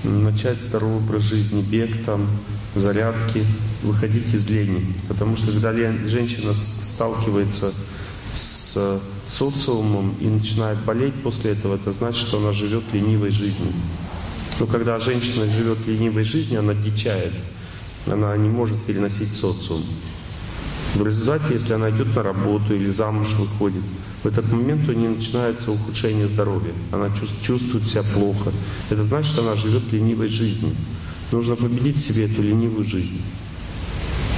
начать 0.04 0.62
здоровый 0.62 0.98
образ 0.98 1.24
жизни, 1.24 1.62
бег 1.62 1.90
там, 2.06 2.28
зарядки, 2.76 3.44
выходить 3.84 4.34
из 4.34 4.48
лени. 4.50 4.94
Потому 5.08 5.38
что 5.38 5.52
когда 5.52 5.74
женщина 6.06 6.54
сталкивается 6.54 7.74
с 8.34 9.02
социумом 9.26 10.16
и 10.20 10.28
начинает 10.28 10.78
болеть 10.84 11.16
после 11.24 11.52
этого, 11.52 11.76
это 11.76 11.92
значит, 11.92 12.28
что 12.28 12.38
она 12.38 12.52
живет 12.52 12.84
ленивой 12.94 13.32
жизнью. 13.32 13.72
Но 14.60 14.66
когда 14.66 15.00
женщина 15.00 15.46
живет 15.46 15.86
ленивой 15.88 16.24
жизнью, 16.24 16.60
она 16.60 16.74
дичает. 16.74 17.34
Она 18.06 18.36
не 18.38 18.50
может 18.50 18.82
переносить 18.84 19.34
социум. 19.34 19.84
В 20.96 21.06
результате, 21.06 21.54
если 21.54 21.74
она 21.74 21.92
идет 21.92 22.16
на 22.16 22.24
работу 22.24 22.74
или 22.74 22.90
замуж 22.90 23.34
выходит, 23.38 23.84
в 24.24 24.28
этот 24.28 24.52
момент 24.52 24.90
у 24.90 24.94
нее 24.94 25.10
начинается 25.10 25.72
ухудшение 25.72 26.28
здоровья. 26.28 26.74
Она 26.92 27.12
чувствует 27.44 27.88
себя 27.88 28.04
плохо. 28.14 28.52
Это 28.90 29.04
значит, 29.04 29.32
что 29.32 29.44
она 29.44 29.56
живет 29.56 29.92
ленивой 29.92 30.28
жизнью. 30.28 30.72
Нужно 31.32 31.56
победить 31.56 31.98
себе 31.98 32.26
эту 32.26 32.42
ленивую 32.42 32.84
жизнь. 32.84 33.22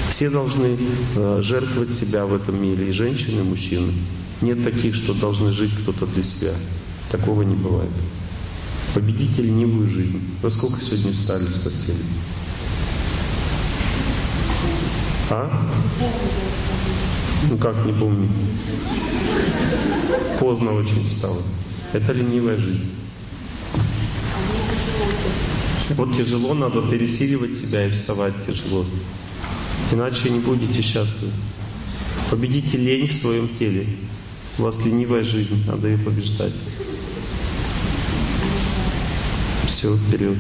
Все 0.09 0.29
должны 0.29 0.77
э, 1.15 1.39
жертвовать 1.43 1.93
себя 1.93 2.25
в 2.25 2.35
этом 2.35 2.61
мире, 2.61 2.89
и 2.89 2.91
женщины, 2.91 3.39
и 3.39 3.43
мужчины. 3.43 3.93
Нет 4.41 4.63
таких, 4.63 4.95
что 4.95 5.13
должны 5.13 5.51
жить 5.51 5.71
кто-то 5.81 6.07
для 6.07 6.23
себя. 6.23 6.53
Такого 7.11 7.43
не 7.43 7.55
бывает. 7.55 7.91
Победите 8.93 9.43
ленивую 9.43 9.87
жизнь. 9.87 10.19
Во 10.41 10.49
сколько 10.49 10.81
сегодня 10.81 11.13
встали 11.13 11.45
с 11.45 11.57
постели? 11.57 11.99
А? 15.29 15.67
Ну 17.49 17.57
как, 17.57 17.85
не 17.85 17.93
помню. 17.93 18.27
Поздно 20.39 20.73
очень 20.73 21.07
стало. 21.07 21.41
Это 21.93 22.13
ленивая 22.13 22.57
жизнь. 22.57 22.89
Вот 25.91 26.15
тяжело, 26.15 26.53
надо 26.53 26.81
пересиливать 26.81 27.55
себя 27.55 27.85
и 27.85 27.91
вставать 27.91 28.33
тяжело. 28.45 28.85
Иначе 29.91 30.29
не 30.29 30.39
будете 30.39 30.81
счастливы. 30.81 31.31
Победите 32.29 32.77
лень 32.77 33.07
в 33.07 33.15
своем 33.15 33.47
теле. 33.57 33.87
У 34.57 34.63
вас 34.63 34.83
ленивая 34.85 35.23
жизнь, 35.23 35.63
надо 35.67 35.87
ее 35.87 35.97
побеждать. 35.97 36.53
Все, 39.79 39.95
вперед. 39.95 40.37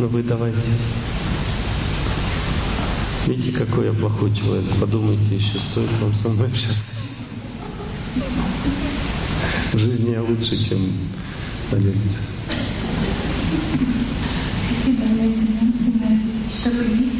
Ну 0.00 0.08
вы 0.08 0.24
давайте. 0.24 0.58
Видите, 3.28 3.56
какой 3.56 3.86
я 3.86 3.92
плохой 3.92 4.34
человек. 4.34 4.68
Подумайте 4.80 5.36
еще, 5.36 5.60
стоит 5.60 5.88
вам 6.00 6.12
со 6.16 6.30
мной 6.30 6.48
общаться. 6.48 7.10
В 9.72 9.78
жизни 9.78 10.10
я 10.10 10.22
лучше, 10.24 10.56
чем 10.56 10.80
на 11.70 11.76
лекции. 11.76 12.18
Спасибо, 14.80 15.04
Олег 15.12 15.38
Чтобы 16.58 17.12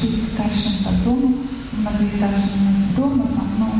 старш, 0.00 0.12
быть 0.12 0.28
старшим 0.28 0.84
по 0.84 0.90
дому, 1.04 1.36
многоэтажным 1.72 2.94
домом, 2.96 3.28
но 3.58 3.72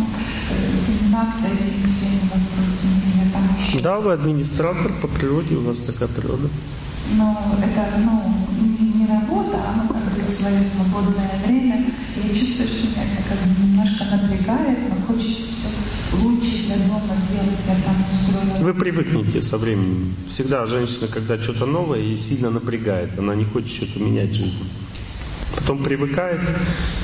заниматься 0.87 1.47
этими 1.47 1.93
всеми 1.93 2.21
вопросами. 2.25 3.83
Да, 3.83 4.01
вы 4.01 4.13
администратор 4.13 4.93
по 5.01 5.09
природе, 5.09 5.57
у 5.57 5.63
вас 5.63 5.81
такая 5.81 6.09
природа. 6.09 6.49
Но 7.17 7.57
это 7.59 8.01
ну, 8.05 8.23
не, 8.79 9.07
работа, 9.07 9.57
а 9.57 9.83
ну, 9.83 9.89
как 9.89 10.27
бы 10.27 10.33
свое 10.33 10.63
свободное 10.77 11.31
время. 11.47 11.87
Я 12.17 12.39
чувствую, 12.39 12.69
что 12.69 12.87
меня 12.89 13.03
это 13.05 13.23
как 13.29 13.39
бы 13.39 13.65
немножко 13.65 14.05
напрягает, 14.05 14.79
но 14.89 15.07
хочется 15.07 15.69
лучше 16.13 16.67
для 16.67 16.77
дома 16.77 17.15
сделать, 17.29 17.59
я 17.67 17.75
там 17.85 17.97
устроила. 18.13 18.65
Вы 18.65 18.75
привыкнете 18.75 19.41
со 19.41 19.59
временем. 19.59 20.15
Всегда 20.27 20.67
женщина, 20.67 21.09
когда 21.09 21.41
что-то 21.41 21.67
новое, 21.67 22.01
и 22.01 22.19
сильно 22.19 22.51
напрягает. 22.51 23.19
Она 23.19 23.35
не 23.35 23.45
хочет 23.45 23.71
что-то 23.71 24.01
менять 24.01 24.31
в 24.31 24.35
жизни. 24.35 24.67
Потом 25.61 25.83
привыкает, 25.83 26.41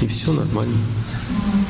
и 0.01 0.07
все 0.07 0.33
нормально. 0.33 0.77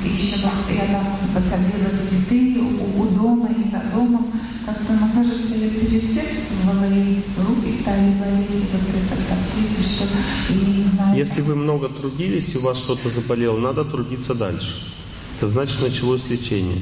И 0.05 0.09
еще 0.09 0.37
я 0.71 0.87
там 0.93 1.07
посадила 1.35 1.91
цветы 2.09 2.61
у, 2.61 3.05
дома 3.07 3.49
и 3.49 3.71
за 3.71 3.83
домом 3.95 4.33
как-то, 4.67 4.93
мне 4.93 5.11
кажется, 5.15 5.55
я 5.55 5.69
переусердствовала, 5.71 6.85
и 6.93 7.21
руки 7.39 7.81
стали 7.81 8.15
болеть, 8.19 8.67
вот 8.73 8.83
это 8.83 9.23
так, 9.29 9.39
что, 9.85 10.05
и 10.53 10.85
знаю. 10.93 11.17
Если 11.17 11.41
вы 11.43 11.55
много 11.55 11.89
трудились, 11.89 12.55
и 12.55 12.59
у 12.59 12.63
вас 12.63 12.79
что-то 12.79 13.09
заболело, 13.09 13.59
надо 13.59 13.85
трудиться 13.85 14.35
дальше. 14.35 14.93
Это 15.39 15.47
значит, 15.47 15.81
началось 15.83 16.29
лечение. 16.29 16.81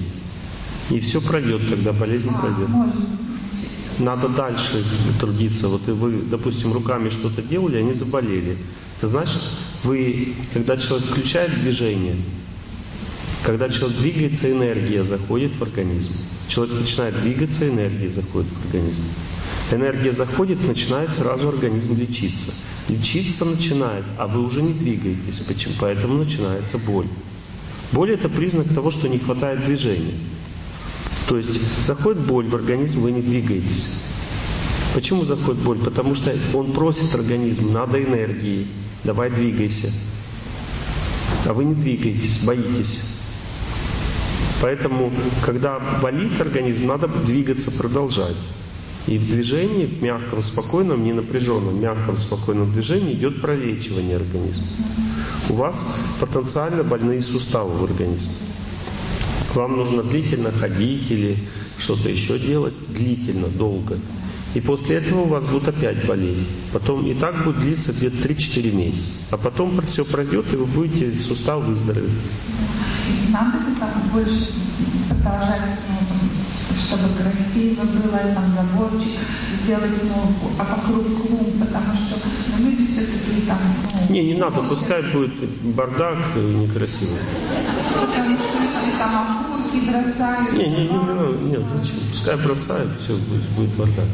И 0.90 1.01
все 1.01 1.21
пройдет, 1.21 1.62
когда 1.69 1.93
болезнь 1.93 2.31
а, 2.31 2.38
пройдет. 2.40 2.69
Надо 3.99 4.29
дальше 4.29 4.85
трудиться. 5.21 5.69
Вот 5.69 5.87
и 5.88 5.93
вы, 5.93 6.23
допустим, 6.23 6.73
руками 6.73 7.11
что-то 7.11 7.43
делали, 7.43 7.77
они 7.77 7.93
заболели. 7.93 8.57
Это 8.99 9.09
значит, 9.09 9.40
вы, 9.85 10.35
когда 10.53 10.77
человек 10.77 11.07
включает 11.09 11.55
движение, 11.61 12.16
когда 13.44 13.68
человек 13.68 13.99
двигается, 13.99 14.51
энергия 14.51 15.05
заходит 15.05 15.55
в 15.57 15.62
организм. 15.62 16.12
Человек 16.49 16.81
начинает 16.81 17.20
двигаться, 17.20 17.68
энергия 17.68 18.09
заходит 18.09 18.51
в 18.51 18.66
организм. 18.66 19.03
Энергия 19.70 20.12
заходит, 20.12 20.66
начинает 20.66 21.12
сразу 21.12 21.49
организм 21.49 21.97
лечиться. 21.97 22.53
Лечиться 22.88 23.44
начинает, 23.44 24.05
а 24.18 24.27
вы 24.27 24.44
уже 24.44 24.62
не 24.62 24.73
двигаетесь. 24.73 25.38
Почему? 25.47 25.75
Поэтому 25.81 26.14
начинается 26.14 26.79
боль. 26.79 27.07
Боль 27.92 28.12
это 28.12 28.29
признак 28.29 28.68
того, 28.75 28.90
что 28.90 29.09
не 29.09 29.18
хватает 29.18 29.64
движения. 29.64 30.14
То 31.29 31.38
есть 31.38 31.53
заходит 31.85 32.23
боль 32.23 32.47
в 32.47 32.55
организм, 32.55 33.01
вы 33.01 33.12
не 33.12 33.23
двигаетесь. 33.23 33.99
Почему 34.94 35.25
заходит 35.25 35.62
боль? 35.62 35.79
Потому 35.79 36.14
что 36.14 36.33
он 36.55 36.73
просит 36.73 37.14
организм, 37.14 37.73
надо 37.73 38.03
энергии, 38.03 38.66
давай 39.05 39.31
двигайся. 39.31 39.93
А 41.47 41.53
вы 41.53 41.64
не 41.64 41.75
двигаетесь, 41.75 42.38
боитесь. 42.38 43.14
Поэтому, 44.61 45.12
когда 45.45 45.79
болит 46.03 46.40
организм, 46.40 46.87
надо 46.87 47.07
двигаться, 47.09 47.71
продолжать. 47.71 48.37
И 49.07 49.19
в 49.19 49.29
движении, 49.29 49.85
в 49.85 50.03
мягком, 50.03 50.43
спокойном, 50.43 51.05
не 51.05 51.12
напряженном, 51.12 51.79
мягком, 51.79 52.19
спокойном 52.19 52.73
движении 52.73 53.12
идет 53.12 53.43
пролечивание 53.43 54.17
организма. 54.17 54.67
У 55.51 55.55
вас 55.55 56.01
потенциально 56.21 56.83
больные 56.83 57.21
суставы 57.21 57.75
в 57.75 57.85
организме. 57.85 58.33
Вам 59.55 59.77
нужно 59.77 60.03
длительно 60.03 60.51
ходить 60.51 61.11
или 61.11 61.37
что-то 61.79 62.09
еще 62.09 62.38
делать, 62.38 62.75
длительно, 62.88 63.49
долго. 63.49 63.99
И 64.55 64.61
после 64.61 64.97
этого 64.97 65.23
у 65.23 65.27
вас 65.27 65.47
будут 65.47 65.69
опять 65.69 66.07
болеть. 66.07 66.47
Потом 66.73 67.05
и 67.07 67.14
так 67.14 67.45
будет 67.45 67.61
длиться 67.61 67.93
где-то 67.93 68.29
3-4 68.29 68.73
месяца. 68.73 69.12
А 69.33 69.37
потом 69.37 69.81
все 69.83 70.05
пройдет, 70.05 70.53
и 70.53 70.57
вы 70.57 70.67
будете 70.67 71.19
сустав 71.19 71.64
выздороветь 71.64 72.11
надо 73.35 73.59
как 73.81 73.90
больше 74.12 74.53
продолжать, 75.09 75.79
ну, 75.88 76.29
чтобы 76.87 77.09
красиво 77.19 77.83
было, 77.83 78.19
там 78.33 78.45
заборчик, 78.55 79.21
сделать 79.64 79.90
ну, 80.05 80.51
а 80.59 80.64
вокруг 80.64 81.05
клумб, 81.27 81.59
потому 81.59 81.97
что 81.97 82.17
ну, 82.57 82.64
люди 82.64 82.87
все-таки 82.87 83.40
там... 83.49 83.59
Ну, 84.09 84.14
не, 84.14 84.25
не 84.25 84.35
надо, 84.35 84.62
пускай 84.62 85.03
будет 85.03 85.33
бардак 85.75 86.19
некрасивый. 86.37 87.19
Потому 88.01 88.37
что 88.37 88.99
там 88.99 89.40
окурки 89.40 89.81
бросают. 89.90 90.53
Не, 90.53 90.67
не, 90.67 90.87
не, 90.87 90.99
не, 90.99 91.51
нет, 91.51 91.62
зачем? 91.75 91.97
Пускай 92.11 92.37
бросают, 92.37 92.90
все, 93.01 93.17
будет, 93.17 93.43
будет 93.57 93.71
бардак. 93.71 94.07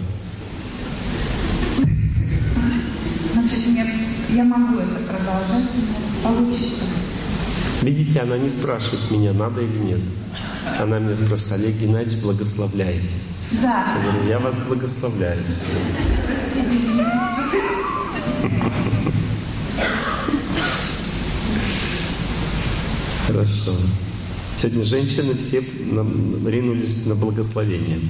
Я 4.35 4.45
могу 4.45 4.79
это 4.79 5.01
продолжать, 5.07 5.71
получится. 6.23 6.85
Видите, 7.83 8.21
она 8.21 8.39
не 8.39 8.49
спрашивает 8.49 9.11
меня, 9.11 9.33
надо 9.33 9.61
или 9.61 9.79
нет. 9.79 10.01
Она 10.79 10.99
меня 10.99 11.17
спрашивает, 11.17 11.53
Олег 11.53 11.77
Геннадьевич, 11.77 12.23
благословляете. 12.23 13.09
Да. 13.63 13.97
Я 13.97 14.03
говорю, 14.03 14.29
я 14.29 14.39
вас 14.39 14.57
благословляю. 14.69 15.43
Хорошо. 23.27 23.73
Сегодня 24.57 24.85
женщины 24.85 25.35
все 25.35 25.61
ринулись 26.47 27.07
на 27.07 27.15
благословение. 27.15 28.01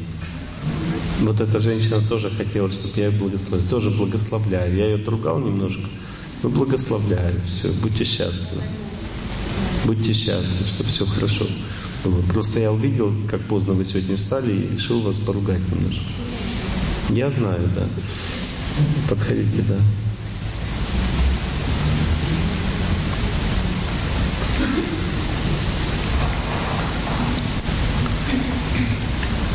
Вот 1.20 1.40
эта 1.40 1.58
женщина 1.58 2.00
тоже 2.08 2.30
хотела, 2.30 2.70
чтобы 2.70 2.94
я 2.96 3.06
ее 3.06 3.18
благословил. 3.18 3.66
Тоже 3.68 3.90
благословляю. 3.90 4.74
Я 4.74 4.86
ее 4.86 4.96
отругал 4.96 5.38
немножко. 5.38 5.82
Но 6.42 6.48
благословляю. 6.48 7.40
Все, 7.46 7.68
будьте 7.82 8.04
счастливы. 8.04 8.62
Будьте 9.84 10.12
счастливы, 10.12 10.66
чтобы 10.66 10.88
все 10.88 11.04
хорошо 11.06 11.46
было. 12.04 12.22
Просто 12.22 12.60
я 12.60 12.72
увидел, 12.72 13.12
как 13.28 13.40
поздно 13.42 13.74
вы 13.74 13.84
сегодня 13.84 14.16
встали 14.16 14.52
и 14.52 14.70
решил 14.70 15.00
вас 15.00 15.18
поругать 15.18 15.60
немножко. 15.70 16.04
Я 17.10 17.30
знаю, 17.30 17.68
да. 17.74 17.86
Подходите, 19.08 19.62
да. 19.68 19.76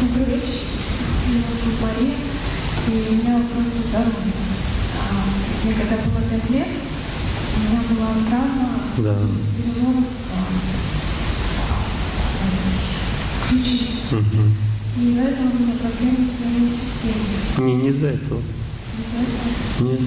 Добрый 0.02 0.36
вечер. 0.36 0.62
Меня 1.28 1.42
зовут 1.48 1.82
Мария. 1.82 2.16
И 2.88 3.10
у 3.10 3.16
меня 3.16 3.38
вопрос 3.38 3.66
по 3.74 3.88
здоровью. 3.90 4.35
Мне 5.66 5.74
когда 5.74 5.96
было 5.96 6.22
5 6.30 6.50
лет, 6.52 6.68
у 7.56 7.60
меня 7.60 7.82
была 7.90 8.08
травма 8.30 8.70
да. 8.98 9.16
переломов 9.58 10.06
ключицы. 13.50 14.16
Угу. 14.16 15.02
И 15.02 15.10
из-за 15.10 15.22
этого 15.22 15.48
у 15.50 15.64
меня 15.64 15.74
проблемы 15.82 16.30
с 16.30 16.46
нервной 16.46 16.70
системой. 16.70 17.68
Не, 17.68 17.76
не 17.82 17.90
из-за 17.90 18.08
этого. 18.10 18.42
Из-за 19.00 19.18
этого. 19.24 19.92
Нет. 19.92 20.02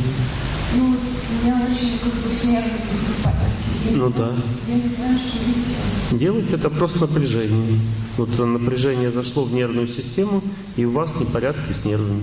Ну, 0.77 0.91
вот 0.91 1.01
у 1.01 1.45
меня 1.45 1.57
очень 1.57 1.99
как 1.99 2.13
бы 2.13 2.35
с 2.41 2.45
нервами 2.45 2.79
припадки. 3.05 3.95
Ну 3.95 4.11
да. 4.11 4.33
Я 4.69 4.75
не 4.75 4.95
знаю, 4.95 5.19
что 5.19 5.39
делать. 5.45 6.21
Делать 6.21 6.53
это 6.53 6.71
просто 6.71 7.01
напряжение. 7.01 7.81
Вот 8.17 8.39
напряжение 8.39 9.11
зашло 9.11 9.43
в 9.43 9.53
нервную 9.53 9.89
систему, 9.89 10.41
и 10.77 10.85
у 10.85 10.93
вас 10.93 11.19
непорядки 11.19 11.73
с 11.73 11.85
нервами. 11.85 12.23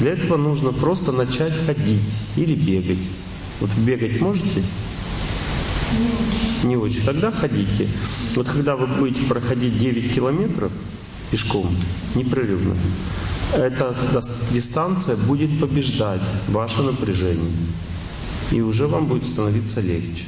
Для 0.00 0.12
этого 0.12 0.36
нужно 0.36 0.72
просто 0.72 1.12
начать 1.12 1.52
ходить 1.66 2.00
или 2.36 2.54
бегать. 2.54 2.98
Вот 3.60 3.70
бегать 3.78 4.20
можете? 4.20 4.62
Не 6.64 6.76
очень. 6.76 7.02
Тогда 7.02 7.30
ходите. 7.30 7.88
Вот 8.34 8.48
когда 8.48 8.76
вы 8.76 8.86
будете 8.86 9.22
проходить 9.24 9.78
9 9.78 10.14
километров 10.14 10.72
пешком, 11.30 11.68
непрерывно, 12.14 12.74
эта 13.54 13.94
дистанция 14.52 15.16
будет 15.28 15.60
побеждать 15.60 16.22
ваше 16.48 16.82
напряжение. 16.82 17.52
И 18.50 18.60
уже 18.60 18.86
вам 18.86 19.06
будет 19.06 19.26
становиться 19.26 19.80
легче. 19.80 20.24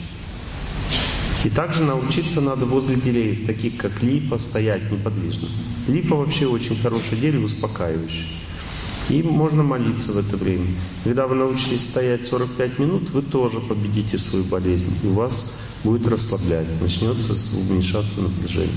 И 1.45 1.51
также 1.51 1.83
научиться 1.83 2.41
надо 2.41 2.67
возле 2.67 2.97
деревьев, 2.97 3.47
таких 3.47 3.77
как 3.77 4.03
липа, 4.03 4.39
стоять 4.39 4.91
неподвижно. 4.91 5.49
Липа 5.87 6.17
вообще 6.17 6.47
очень 6.47 6.77
хорошее 6.81 7.21
дерево, 7.21 7.45
успокаивающее. 7.45 8.27
И 9.09 9.23
можно 9.23 9.63
молиться 9.63 10.13
в 10.13 10.19
это 10.19 10.37
время. 10.37 10.67
Когда 11.05 11.27
вы 11.27 11.37
научитесь 11.37 11.85
стоять 11.85 12.25
45 12.27 12.79
минут, 12.81 13.11
вы 13.11 13.23
тоже 13.23 13.61
победите 13.61 14.19
свою 14.19 14.45
болезнь. 14.45 14.93
И 15.05 15.09
вас 15.09 15.61
будет 15.85 16.09
расслаблять, 16.09 16.67
начнется 16.81 17.33
уменьшаться 17.57 18.21
напряжение. 18.21 18.75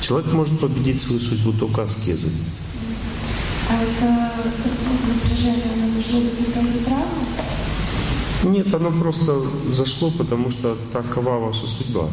Человек 0.00 0.32
может 0.32 0.58
победить 0.58 1.00
свою 1.00 1.20
судьбу 1.20 1.52
только 1.52 1.84
аскезой. 1.84 2.32
А 3.70 3.74
это 3.74 4.32
напряжение, 5.06 5.64
оно 5.74 6.84
травмы? 6.84 7.24
Нет, 8.44 8.72
оно 8.74 8.90
просто 8.90 9.42
зашло, 9.72 10.10
потому 10.10 10.50
что 10.50 10.76
такова 10.92 11.38
ваша 11.38 11.66
судьба. 11.66 12.08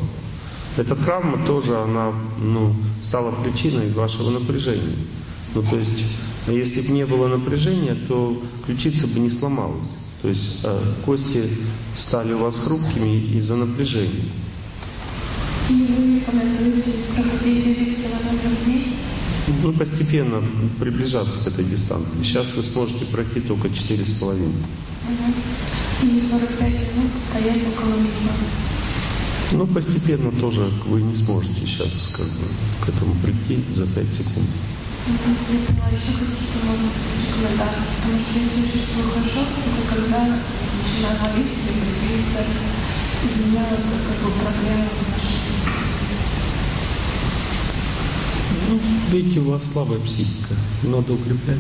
Эта 0.78 0.96
травма 0.96 1.44
тоже, 1.46 1.78
она 1.78 2.12
ну, 2.42 2.76
стала 3.02 3.32
причиной 3.32 3.92
вашего 3.94 4.30
напряжения. 4.32 4.96
Ну, 5.54 5.64
то 5.64 5.78
есть, 5.78 6.04
если 6.48 6.82
бы 6.82 6.94
не 6.94 7.06
было 7.06 7.28
напряжения, 7.28 7.96
то 8.08 8.42
ключица 8.66 9.08
бы 9.08 9.20
не 9.20 9.30
сломалась. 9.30 9.90
То 10.22 10.30
есть, 10.30 10.62
э, 10.64 10.94
кости 11.06 11.44
стали 11.96 12.34
у 12.34 12.40
вас 12.40 12.60
хрупкими 12.60 13.38
из-за 13.38 13.56
напряжения. 13.56 14.26
И 15.70 15.74
вы 15.74 16.20
рекомендуете 16.20 16.92
проходить 17.16 17.64
9 17.64 17.96
километров 17.98 18.52
в 18.62 18.66
день? 18.66 18.96
Ну, 19.64 19.74
постепенно 19.74 20.44
приближаться 20.80 21.40
к 21.44 21.48
этой 21.48 21.66
дистанции. 21.66 22.24
Сейчас 22.24 22.54
вы 22.56 22.64
сможете 22.64 23.06
пройти 23.06 23.40
только 23.42 23.68
4,5. 23.68 24.52
И 26.04 26.22
45 26.30 26.70
минут 26.70 27.12
стоять 27.30 27.62
около 27.68 27.96
липа. 27.98 28.34
Ну, 29.52 29.68
постепенно 29.68 30.32
тоже 30.32 30.68
вы 30.88 31.02
не 31.02 31.14
сможете 31.14 31.62
сейчас 31.66 32.16
как 32.18 32.26
бы, 32.26 32.48
к 32.86 32.90
этому 32.90 33.14
прийти 33.24 33.64
за 33.72 33.86
5 33.86 34.14
секунд. 34.14 34.48
Я 34.48 34.85
хорошо. 35.06 36.12
Ну, 48.68 48.80
видите, 49.12 49.40
у 49.42 49.52
вас 49.52 49.72
слабая 49.72 50.00
психика. 50.00 50.56
Надо 50.84 51.14
укреплять. 51.14 51.60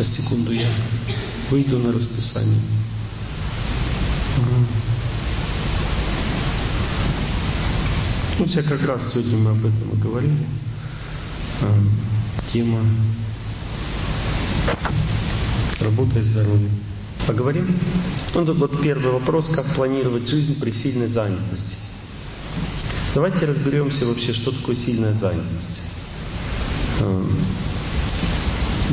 Сейчас, 0.00 0.16
секунду, 0.16 0.50
я 0.50 0.66
выйду 1.50 1.78
на 1.78 1.92
расписание. 1.92 2.58
Ну, 8.38 8.46
я 8.46 8.62
как 8.62 8.82
раз 8.86 9.12
сегодня 9.12 9.36
мы 9.36 9.50
об 9.50 9.58
этом 9.58 9.90
и 9.92 9.96
говорили. 10.00 10.46
А, 11.60 11.78
тема 12.50 12.80
работа 15.80 16.18
и 16.18 16.22
здоровье. 16.22 16.70
Поговорим? 17.26 17.78
Ну, 18.34 18.46
тут 18.46 18.56
вот 18.56 18.80
первый 18.80 19.12
вопрос, 19.12 19.50
как 19.50 19.66
планировать 19.74 20.26
жизнь 20.26 20.58
при 20.58 20.70
сильной 20.70 21.08
занятости. 21.08 21.76
Давайте 23.14 23.44
разберемся 23.44 24.06
вообще, 24.06 24.32
что 24.32 24.50
такое 24.50 24.76
сильная 24.76 25.12
занятость. 25.12 25.80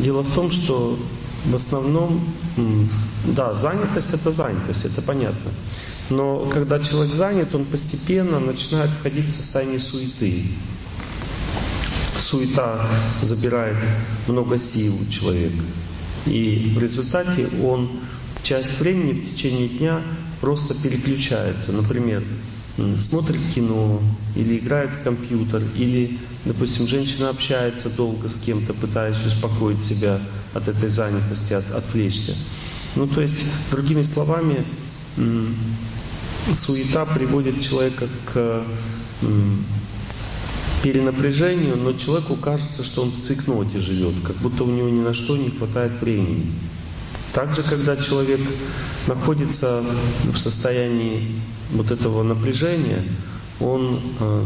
Дело 0.07 0.21
в 0.21 0.33
том, 0.33 0.49
что 0.49 0.97
в 1.43 1.53
основном, 1.53 2.23
да, 3.25 3.53
занятость 3.53 4.13
это 4.13 4.31
занятость, 4.31 4.85
это 4.85 5.01
понятно. 5.01 5.51
Но 6.09 6.47
когда 6.49 6.79
человек 6.79 7.13
занят, 7.13 7.53
он 7.53 7.65
постепенно 7.65 8.39
начинает 8.39 8.89
входить 8.89 9.25
в 9.25 9.31
состояние 9.33 9.79
суеты. 9.79 10.45
Суета 12.17 12.87
забирает 13.21 13.75
много 14.29 14.57
сил 14.57 14.95
у 14.97 15.11
человека. 15.11 15.61
И 16.25 16.71
в 16.73 16.81
результате 16.81 17.49
он 17.61 17.89
часть 18.43 18.79
времени 18.79 19.11
в 19.11 19.29
течение 19.29 19.67
дня 19.67 20.01
просто 20.39 20.73
переключается. 20.73 21.73
Например, 21.73 22.23
смотрит 22.97 23.41
кино, 23.53 24.01
или 24.37 24.57
играет 24.57 24.89
в 24.89 25.03
компьютер, 25.03 25.63
или 25.75 26.17
допустим, 26.47 26.87
женщина 26.87 27.29
общается 27.29 27.89
долго 27.89 28.27
с 28.27 28.37
кем-то, 28.37 28.73
пытаясь 28.73 29.23
успокоить 29.25 29.83
себя 29.83 30.19
от 30.53 30.67
этой 30.67 30.89
занятости, 30.89 31.53
от, 31.53 31.69
отвлечься. 31.71 32.33
Ну, 32.95 33.07
то 33.07 33.21
есть, 33.21 33.45
другими 33.69 34.01
словами, 34.01 34.65
суета 36.53 37.05
приводит 37.05 37.61
человека 37.61 38.07
к 38.25 38.63
перенапряжению, 40.83 41.75
но 41.75 41.93
человеку 41.93 42.35
кажется, 42.35 42.83
что 42.83 43.03
он 43.03 43.11
в 43.11 43.21
цикноте 43.21 43.79
живет, 43.79 44.13
как 44.25 44.35
будто 44.37 44.63
у 44.63 44.67
него 44.67 44.89
ни 44.89 45.01
на 45.01 45.13
что 45.13 45.35
не 45.35 45.49
хватает 45.49 45.99
времени. 46.01 46.53
Также, 47.33 47.61
когда 47.61 47.97
человек 47.97 48.39
находится 49.07 49.83
в 50.23 50.37
состоянии 50.37 51.41
вот 51.71 51.91
этого 51.91 52.23
напряжения, 52.23 53.03
он 53.59 53.99
э, 54.19 54.45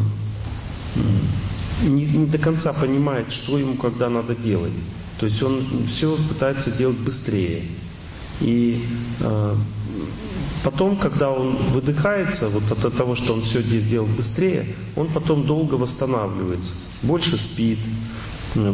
не, 1.84 2.06
не 2.06 2.26
до 2.26 2.38
конца 2.38 2.74
понимает, 2.74 3.32
что 3.32 3.58
ему 3.58 3.76
когда 3.76 4.10
надо 4.10 4.36
делать. 4.36 4.74
То 5.20 5.26
есть 5.26 5.42
он 5.44 5.64
все 5.88 6.18
пытается 6.30 6.72
делать 6.72 6.98
быстрее. 6.98 7.64
И 8.42 8.84
э, 9.20 9.56
потом, 10.64 10.98
когда 10.98 11.30
он 11.30 11.56
выдыхается 11.74 12.50
вот 12.50 12.72
от 12.72 12.98
того, 12.98 13.16
что 13.16 13.34
он 13.34 13.42
все 13.44 13.62
сделал 13.62 14.08
быстрее, 14.08 14.66
он 14.96 15.08
потом 15.08 15.46
долго 15.46 15.76
восстанавливается, 15.76 16.74
больше 17.04 17.38
спит, 17.38 17.78
э, 18.56 18.74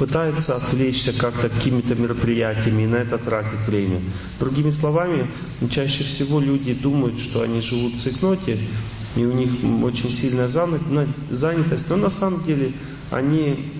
пытается 0.00 0.56
отвлечься 0.56 1.12
как-то 1.12 1.48
какими-то 1.48 1.94
мероприятиями 1.94 2.82
и 2.82 2.86
на 2.86 2.96
это 2.96 3.18
тратит 3.18 3.66
время. 3.68 4.00
Другими 4.40 4.72
словами, 4.72 5.28
чаще 5.70 6.02
всего 6.02 6.40
люди 6.40 6.74
думают, 6.74 7.20
что 7.20 7.42
они 7.42 7.60
живут 7.60 7.94
в 7.94 8.00
цикноте, 8.00 8.58
и 9.16 9.24
у 9.24 9.32
них 9.32 9.50
очень 9.82 10.10
сильная 10.10 10.48
занятость, 10.48 11.90
но 11.90 11.96
на 11.96 12.10
самом 12.10 12.42
деле 12.44 12.72
они 13.10 13.72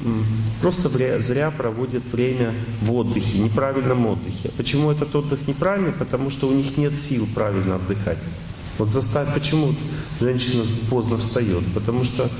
просто 0.60 0.88
зря 1.20 1.50
проводят 1.50 2.02
время 2.12 2.54
в 2.82 2.92
отдыхе, 2.92 3.38
неправильном 3.38 4.06
отдыхе. 4.06 4.50
Почему 4.56 4.90
этот 4.90 5.14
отдых 5.14 5.46
неправильный? 5.46 5.92
Потому 5.92 6.30
что 6.30 6.48
у 6.48 6.52
них 6.52 6.76
нет 6.76 6.98
сил 6.98 7.26
правильно 7.34 7.76
отдыхать. 7.76 8.18
Вот 8.78 8.90
заставить, 8.90 9.34
почему 9.34 9.74
женщина 10.20 10.62
поздно 10.88 11.18
встает? 11.18 11.64
Потому 11.74 12.04
что 12.04 12.30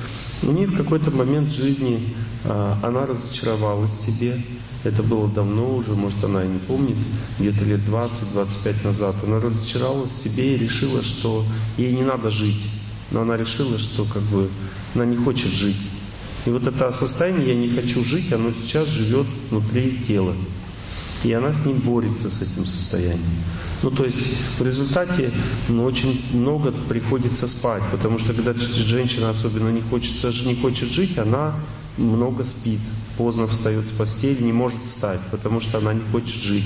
у 0.42 0.52
нее 0.52 0.68
в 0.68 0.76
какой-то 0.76 1.10
момент 1.10 1.50
жизни 1.50 2.14
а, 2.44 2.78
она 2.82 3.06
разочаровалась 3.06 3.90
в 3.90 4.06
себе. 4.06 4.40
Это 4.84 5.02
было 5.02 5.28
давно 5.28 5.74
уже, 5.74 5.94
может 5.94 6.22
она 6.24 6.44
и 6.44 6.48
не 6.48 6.60
помнит, 6.60 6.96
где-то 7.40 7.64
лет 7.64 7.80
20-25 7.80 8.84
назад. 8.84 9.16
Она 9.26 9.40
разочаровалась 9.40 10.12
в 10.12 10.16
себе 10.16 10.54
и 10.54 10.58
решила, 10.58 11.02
что 11.02 11.44
ей 11.76 11.92
не 11.92 12.02
надо 12.02 12.30
жить. 12.30 12.62
Но 13.10 13.22
она 13.22 13.36
решила, 13.36 13.78
что 13.78 14.04
как 14.04 14.22
бы 14.22 14.48
она 14.94 15.04
не 15.04 15.16
хочет 15.16 15.50
жить. 15.50 15.76
И 16.46 16.50
вот 16.50 16.66
это 16.66 16.92
состояние 16.92 17.48
«я 17.48 17.54
не 17.54 17.68
хочу 17.68 18.02
жить», 18.04 18.32
оно 18.32 18.52
сейчас 18.52 18.88
живет 18.88 19.26
внутри 19.50 19.98
тела. 20.06 20.34
И 21.24 21.32
она 21.32 21.52
с 21.52 21.66
ним 21.66 21.78
борется, 21.78 22.30
с 22.30 22.42
этим 22.42 22.64
состоянием. 22.64 23.20
Ну, 23.82 23.90
то 23.90 24.04
есть 24.04 24.18
в 24.58 24.62
результате 24.62 25.30
ну, 25.68 25.84
очень 25.84 26.20
много 26.32 26.72
приходится 26.72 27.46
спать, 27.46 27.82
потому 27.92 28.18
что 28.18 28.32
когда 28.34 28.52
женщина 28.54 29.30
особенно 29.30 29.68
не, 29.68 29.82
хочется, 29.82 30.32
не 30.44 30.56
хочет 30.56 30.90
жить, 30.90 31.18
она 31.18 31.54
много 31.96 32.44
спит, 32.44 32.80
поздно 33.16 33.46
встает 33.46 33.88
с 33.88 33.92
постели, 33.92 34.42
не 34.42 34.52
может 34.52 34.82
встать, 34.84 35.20
потому 35.30 35.60
что 35.60 35.78
она 35.78 35.94
не 35.94 36.02
хочет 36.12 36.40
жить. 36.40 36.64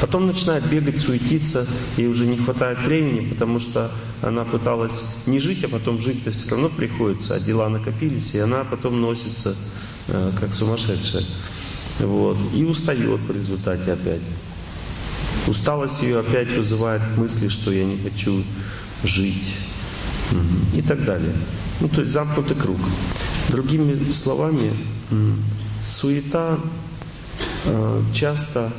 Потом 0.00 0.26
начинает 0.26 0.64
бегать, 0.68 1.00
суетиться, 1.00 1.66
ей 1.96 2.06
уже 2.06 2.26
не 2.26 2.36
хватает 2.36 2.78
времени, 2.82 3.28
потому 3.28 3.58
что 3.58 3.90
она 4.22 4.44
пыталась 4.44 5.02
не 5.26 5.40
жить, 5.40 5.64
а 5.64 5.68
потом 5.68 6.00
жить-то 6.00 6.30
все 6.30 6.50
равно 6.50 6.68
приходится, 6.68 7.34
а 7.34 7.40
дела 7.40 7.68
накопились, 7.68 8.34
и 8.34 8.38
она 8.38 8.62
потом 8.64 9.00
носится 9.00 9.56
э, 10.06 10.32
как 10.38 10.54
сумасшедшая. 10.54 11.24
Вот. 11.98 12.36
И 12.54 12.62
устает 12.62 13.20
в 13.20 13.30
результате 13.30 13.92
опять. 13.92 14.20
Усталость 15.48 16.02
ее 16.02 16.20
опять 16.20 16.52
вызывает 16.52 17.02
мысли, 17.16 17.48
что 17.48 17.72
я 17.72 17.84
не 17.84 17.98
хочу 17.98 18.42
жить. 19.02 19.54
И 20.74 20.82
так 20.82 21.04
далее. 21.04 21.32
Ну, 21.80 21.88
то 21.88 22.02
есть 22.02 22.12
замкнутый 22.12 22.56
круг. 22.56 22.78
Другими 23.48 24.10
словами, 24.10 24.72
суета 25.80 26.58
э, 27.64 28.02
часто 28.12 28.72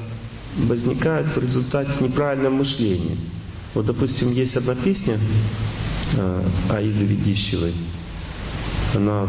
возникает 0.57 1.27
в 1.27 1.39
результате 1.39 1.91
неправильного 2.03 2.53
мышления. 2.53 3.17
Вот, 3.73 3.85
допустим, 3.85 4.31
есть 4.31 4.57
одна 4.57 4.75
песня 4.75 5.17
э, 6.17 6.43
Аиды 6.69 7.05
Ведищевой. 7.05 7.73
Она 8.95 9.27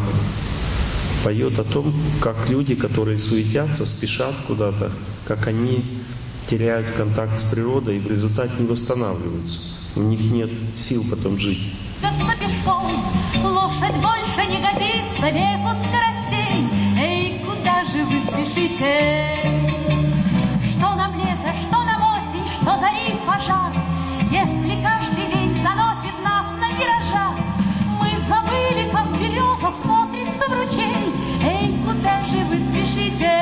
поет 1.22 1.58
о 1.58 1.64
том, 1.64 1.94
как 2.20 2.48
люди, 2.48 2.74
которые 2.74 3.18
суетятся, 3.18 3.84
спешат 3.84 4.34
куда-то, 4.46 4.90
как 5.26 5.46
они 5.46 5.84
теряют 6.48 6.90
контакт 6.92 7.38
с 7.38 7.44
природой 7.44 7.98
и 7.98 8.00
в 8.00 8.10
результате 8.10 8.52
не 8.58 8.66
восстанавливаются. 8.66 9.58
У 9.96 10.02
них 10.02 10.20
нет 10.32 10.50
сил 10.76 11.04
потом 11.10 11.38
жить. 11.38 11.74
лошадь 13.44 13.96
больше 13.96 14.46
не 14.48 14.60
годится 14.60 15.00
скоростей. 15.18 16.68
Эй, 16.98 17.42
куда 17.44 17.84
же 17.84 18.04
вы 18.04 18.44
спешите? 18.44 19.69
Что 22.62 22.78
зарит 22.78 23.18
пожар, 23.26 23.72
Если 24.30 24.82
каждый 24.82 25.26
день 25.32 25.62
заносит 25.62 26.16
нас 26.22 26.46
на 26.60 26.70
виражах. 26.78 27.36
Мы 27.98 28.08
забыли, 28.28 28.90
как 28.92 29.08
береза 29.18 29.72
смотрится 29.82 30.44
в 30.46 30.52
ручей, 30.52 31.12
Эй, 31.42 31.74
куда 31.84 32.20
же 32.26 32.44
вы 32.44 32.56
спешите? 32.68 33.32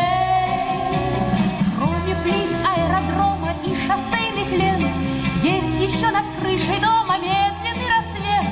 Кроме 1.77 2.15
плит 2.23 2.53
аэродрома 2.65 3.55
и 3.67 3.75
шоссейных 3.75 4.51
лент, 4.53 4.95
Есть 5.43 5.95
еще 5.95 6.11
над 6.11 6.25
крышей 6.41 6.81
дома 6.81 7.19
медленный 7.19 7.89
рассвет, 7.91 8.47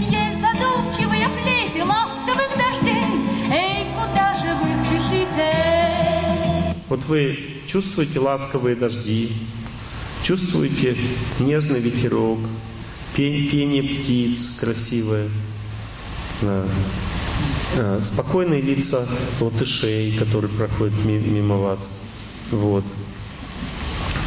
Есть 0.00 0.40
задумчивые 0.40 1.28
плиты 1.28 1.84
ласковых 1.84 2.50
дождей, 2.56 3.04
Эй, 3.50 3.86
куда 3.94 4.34
же 4.34 4.54
вы 4.54 4.68
спешите? 4.86 6.74
Вот 6.88 7.04
вы 7.06 7.38
чувствуете 7.66 8.20
ласковые 8.20 8.76
дожди, 8.76 9.32
Чувствуете 10.22 10.96
нежный 11.40 11.80
ветерок, 11.80 12.38
пение 13.16 13.82
птиц 13.82 14.58
красивое, 14.60 15.28
а, 16.42 18.00
спокойные 18.02 18.60
лица 18.60 19.06
латышей, 19.40 20.16
которые 20.16 20.50
проходят 20.50 20.94
мимо 21.04 21.56
вас. 21.56 22.02
Вот. 22.52 22.84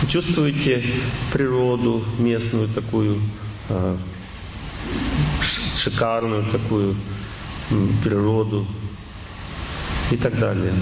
Чувствуете 0.10 0.84
природу 1.32 2.04
местную 2.20 2.68
такую, 2.68 3.22
а, 3.70 3.98
шикарную 5.42 6.44
такую 6.52 6.96
природу, 8.04 8.68
и 10.12 10.18
так 10.18 10.40
далее. 10.40 10.74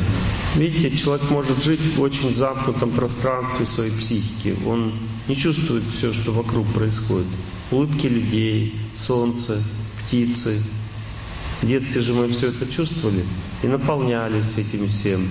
Видите, 0.55 0.95
человек 0.95 1.29
может 1.29 1.63
жить 1.63 1.79
в 1.95 2.01
очень 2.01 2.33
замкнутом 2.33 2.91
пространстве 2.91 3.65
своей 3.65 3.91
психики. 3.91 4.55
Он 4.67 4.93
не 5.27 5.35
чувствует 5.35 5.83
все, 5.91 6.13
что 6.13 6.31
вокруг 6.31 6.67
происходит. 6.73 7.27
Улыбки 7.71 8.07
людей, 8.07 8.75
солнце, 8.95 9.61
птицы. 10.05 10.61
В 11.61 11.67
детстве 11.67 12.01
же 12.01 12.13
мы 12.13 12.27
все 12.27 12.47
это 12.47 12.67
чувствовали 12.67 13.23
и 13.63 13.67
наполнялись 13.67 14.57
этим 14.57 14.87
всем. 14.89 15.27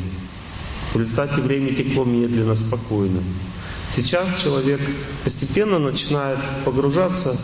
В 0.94 0.96
результате 0.96 1.40
время 1.40 1.74
текло 1.74 2.04
медленно, 2.04 2.54
спокойно. 2.54 3.20
Сейчас 3.94 4.42
человек 4.42 4.80
постепенно 5.22 5.78
начинает 5.78 6.38
погружаться 6.64 7.38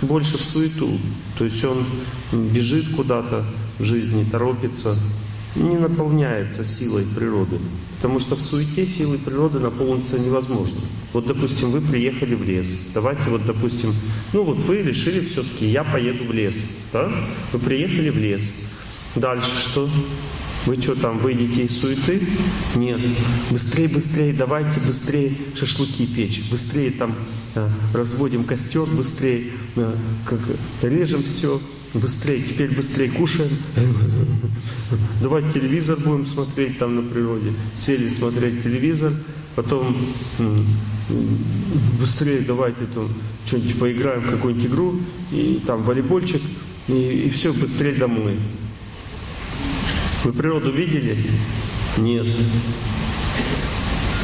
больше 0.00 0.38
в 0.38 0.42
суету. 0.42 0.98
То 1.36 1.44
есть 1.44 1.64
он 1.64 1.84
бежит 2.32 2.94
куда-то 2.94 3.44
в 3.78 3.84
жизни, 3.84 4.24
торопится, 4.24 4.96
не 5.56 5.76
наполняется 5.76 6.64
силой 6.64 7.04
природы. 7.04 7.58
Потому 7.96 8.18
что 8.18 8.36
в 8.36 8.40
суете 8.40 8.86
силой 8.86 9.18
природы 9.18 9.58
наполниться 9.58 10.18
невозможно. 10.18 10.78
Вот, 11.12 11.26
допустим, 11.26 11.70
вы 11.70 11.80
приехали 11.80 12.34
в 12.34 12.44
лес. 12.44 12.74
Давайте 12.94 13.28
вот, 13.30 13.44
допустим, 13.46 13.92
ну 14.32 14.44
вот 14.44 14.58
вы 14.58 14.82
решили 14.82 15.24
все-таки, 15.24 15.66
я 15.66 15.84
поеду 15.84 16.24
в 16.24 16.32
лес. 16.32 16.62
Да? 16.92 17.10
Вы 17.52 17.58
приехали 17.58 18.10
в 18.10 18.18
лес. 18.18 18.50
Дальше 19.16 19.58
что? 19.58 19.88
Вы 20.66 20.76
что 20.76 20.94
там, 20.94 21.18
выйдете 21.18 21.64
из 21.64 21.80
суеты? 21.80 22.20
Нет. 22.74 23.00
Быстрее, 23.50 23.88
быстрее, 23.88 24.32
давайте 24.32 24.80
быстрее 24.80 25.32
шашлыки 25.56 26.06
печь. 26.06 26.42
Быстрее 26.50 26.90
там 26.90 27.14
э, 27.54 27.68
разводим 27.94 28.44
костер, 28.44 28.84
быстрее 28.84 29.50
э, 29.76 29.94
как, 30.26 30.40
режем 30.82 31.22
все, 31.22 31.60
быстрее, 31.94 32.42
теперь 32.42 32.74
быстрее 32.74 33.10
кушаем. 33.10 33.50
Давайте 35.20 35.60
телевизор 35.60 35.98
будем 35.98 36.26
смотреть 36.26 36.78
там 36.78 36.96
на 36.96 37.02
природе. 37.02 37.52
Сели 37.76 38.08
смотреть 38.08 38.62
телевизор, 38.62 39.12
потом 39.54 39.96
быстрее 41.98 42.40
давайте 42.40 42.86
там 42.94 43.10
что-нибудь 43.46 43.78
поиграем 43.78 44.20
в 44.20 44.30
какую-нибудь 44.30 44.70
игру, 44.70 45.00
и 45.32 45.60
там 45.66 45.82
волейбольчик, 45.82 46.42
и, 46.88 46.92
и 47.26 47.30
все, 47.30 47.52
быстрее 47.52 47.94
домой. 47.94 48.36
Вы 50.24 50.32
природу 50.32 50.70
видели? 50.70 51.16
Нет. 51.96 52.26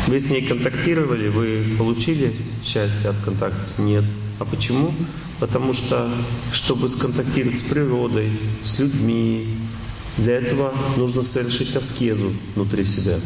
Вы 0.06 0.20
с 0.20 0.28
ней 0.28 0.42
контактировали, 0.42 1.28
вы 1.28 1.64
получили 1.78 2.34
счастье 2.62 3.10
от 3.10 3.16
контакта? 3.24 3.80
Нет. 3.80 4.04
А 4.38 4.44
почему? 4.44 4.92
Потому 5.44 5.74
что, 5.74 6.10
чтобы 6.54 6.88
сконтактировать 6.88 7.58
с 7.58 7.64
природой, 7.64 8.30
с 8.62 8.78
людьми, 8.78 9.46
для 10.16 10.36
этого 10.36 10.72
нужно 10.96 11.22
совершить 11.22 11.76
аскезу 11.76 12.32
внутри 12.54 12.82
себя. 12.82 13.16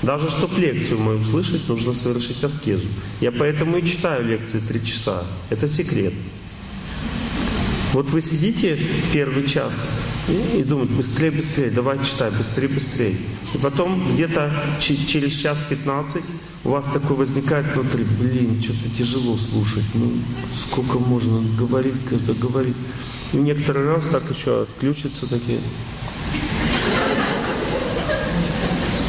Даже 0.00 0.30
чтобы 0.30 0.58
лекцию 0.58 1.00
мою 1.00 1.18
услышать, 1.18 1.68
нужно 1.68 1.92
совершить 1.92 2.42
аскезу. 2.42 2.86
Я 3.20 3.30
поэтому 3.30 3.76
и 3.76 3.84
читаю 3.84 4.24
лекции 4.24 4.58
три 4.58 4.82
часа. 4.82 5.22
Это 5.50 5.68
секрет. 5.68 6.14
Вот 7.92 8.08
вы 8.08 8.22
сидите 8.22 8.78
первый 9.12 9.46
час 9.46 10.00
и, 10.28 10.60
и 10.60 10.62
думаете, 10.62 10.94
быстрее, 10.94 11.30
быстрее, 11.30 11.70
давай 11.70 12.02
читай, 12.02 12.30
быстрее, 12.30 12.68
быстрее. 12.68 13.16
И 13.52 13.58
потом 13.58 14.14
где-то 14.14 14.50
через 14.80 15.34
час 15.34 15.62
15 15.68 16.24
у 16.64 16.70
вас 16.70 16.86
такое 16.86 17.18
возникает 17.18 17.66
внутри, 17.74 18.04
блин, 18.04 18.62
что-то 18.62 18.94
тяжело 18.96 19.36
слушать, 19.36 19.84
ну 19.94 20.10
сколько 20.60 20.98
можно 20.98 21.40
говорить, 21.56 21.94
когда 22.08 22.32
говорить. 22.34 22.76
И 23.32 23.36
некоторый 23.36 23.86
раз 23.86 24.06
так 24.06 24.22
еще 24.30 24.62
отключатся 24.62 25.28
такие. 25.28 25.60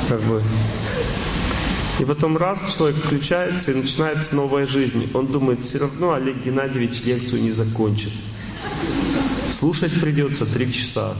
Как 0.07 0.21
бы 0.21 0.41
и 2.01 2.05
потом 2.05 2.35
раз 2.35 2.75
человек 2.75 2.97
включается 2.97 3.71
и 3.71 3.75
начинается 3.75 4.35
новая 4.35 4.65
жизнь. 4.65 5.07
Он 5.13 5.27
думает, 5.27 5.61
все 5.61 5.77
равно 5.77 6.13
Олег 6.13 6.37
Геннадьевич 6.43 7.03
лекцию 7.03 7.43
не 7.43 7.51
закончит. 7.51 8.11
Слушать 9.49 10.01
придется 10.01 10.51
три 10.51 10.73
часа. 10.73 11.13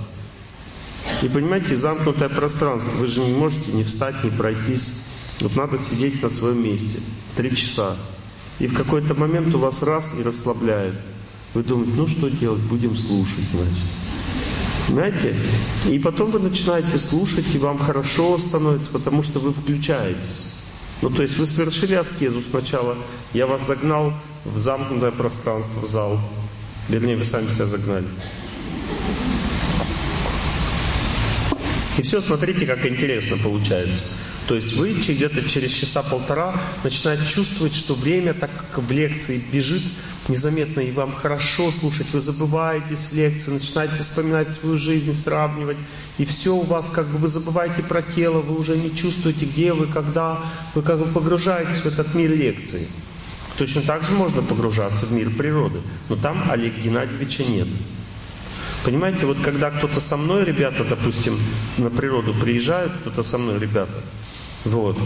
И 1.21 1.27
понимаете, 1.27 1.75
замкнутое 1.75 2.29
пространство. 2.29 2.89
Вы 2.97 3.05
же 3.05 3.21
не 3.21 3.31
можете 3.31 3.71
не 3.73 3.83
встать, 3.83 4.23
не 4.23 4.31
пройтись. 4.31 5.03
Вот 5.41 5.55
надо 5.55 5.77
сидеть 5.77 6.21
на 6.21 6.29
своем 6.29 6.63
месте. 6.63 6.99
Три 7.35 7.55
часа. 7.55 7.95
И 8.59 8.67
в 8.67 8.75
какой-то 8.75 9.15
момент 9.15 9.53
у 9.55 9.57
вас 9.57 9.81
раз 9.81 10.11
и 10.19 10.23
расслабляет. 10.23 10.93
Вы 11.53 11.63
думаете, 11.63 11.93
ну 11.95 12.07
что 12.07 12.29
делать, 12.29 12.61
будем 12.61 12.95
слушать, 12.95 13.49
значит. 13.49 13.75
Понимаете? 14.87 15.35
И 15.89 15.99
потом 15.99 16.31
вы 16.31 16.39
начинаете 16.39 16.99
слушать, 16.99 17.45
и 17.53 17.57
вам 17.57 17.79
хорошо 17.79 18.37
становится, 18.37 18.91
потому 18.91 19.23
что 19.23 19.39
вы 19.39 19.51
включаетесь. 19.51 20.55
Ну, 21.01 21.09
то 21.09 21.23
есть 21.23 21.37
вы 21.39 21.47
совершили 21.47 21.95
аскезу 21.95 22.41
сначала, 22.41 22.95
я 23.33 23.47
вас 23.47 23.65
загнал 23.65 24.13
в 24.45 24.57
замкнутое 24.57 25.11
пространство, 25.11 25.81
в 25.81 25.87
зал. 25.87 26.19
Вернее, 26.89 27.17
вы 27.17 27.23
сами 27.23 27.47
себя 27.47 27.65
загнали. 27.65 28.05
И 31.97 32.01
все, 32.03 32.21
смотрите, 32.21 32.65
как 32.65 32.85
интересно 32.85 33.37
получается. 33.43 34.05
То 34.47 34.55
есть 34.55 34.73
вы 34.73 34.93
где-то 34.93 35.43
через 35.47 35.71
часа 35.71 36.01
полтора 36.03 36.53
начинаете 36.83 37.25
чувствовать, 37.25 37.75
что 37.75 37.95
время 37.95 38.33
так 38.33 38.49
как 38.73 38.83
в 38.83 38.91
лекции 38.91 39.41
бежит 39.51 39.83
незаметно, 40.27 40.81
и 40.81 40.91
вам 40.91 41.13
хорошо 41.13 41.71
слушать, 41.71 42.07
вы 42.13 42.19
забываетесь 42.19 43.05
в 43.05 43.13
лекции, 43.13 43.51
начинаете 43.51 43.95
вспоминать 43.95 44.51
свою 44.53 44.77
жизнь, 44.77 45.13
сравнивать, 45.13 45.77
и 46.17 46.25
все 46.25 46.55
у 46.55 46.61
вас 46.61 46.89
как 46.89 47.07
бы 47.07 47.17
вы 47.17 47.27
забываете 47.27 47.83
про 47.83 48.01
тело, 48.01 48.41
вы 48.41 48.57
уже 48.57 48.77
не 48.77 48.95
чувствуете, 48.95 49.45
где 49.45 49.73
вы, 49.73 49.87
когда, 49.87 50.39
вы 50.75 50.81
как 50.81 50.99
бы 50.99 51.05
погружаетесь 51.05 51.79
в 51.79 51.85
этот 51.85 52.13
мир 52.13 52.31
лекции. 52.31 52.87
Точно 53.57 53.81
так 53.81 54.03
же 54.03 54.13
можно 54.13 54.41
погружаться 54.41 55.05
в 55.05 55.11
мир 55.11 55.29
природы, 55.29 55.81
но 56.09 56.15
там 56.15 56.49
Олега 56.49 56.79
Геннадьевича 56.79 57.43
нет. 57.43 57.67
Понимаете, 58.83 59.27
вот 59.27 59.39
когда 59.39 59.69
кто-то 59.69 59.99
со 59.99 60.17
мной, 60.17 60.43
ребята, 60.43 60.83
допустим, 60.83 61.37
на 61.77 61.89
природу 61.89 62.33
приезжают, 62.33 62.91
кто-то 63.01 63.21
со 63.21 63.37
мной, 63.37 63.59
ребята, 63.59 63.93
вот, 64.65 64.97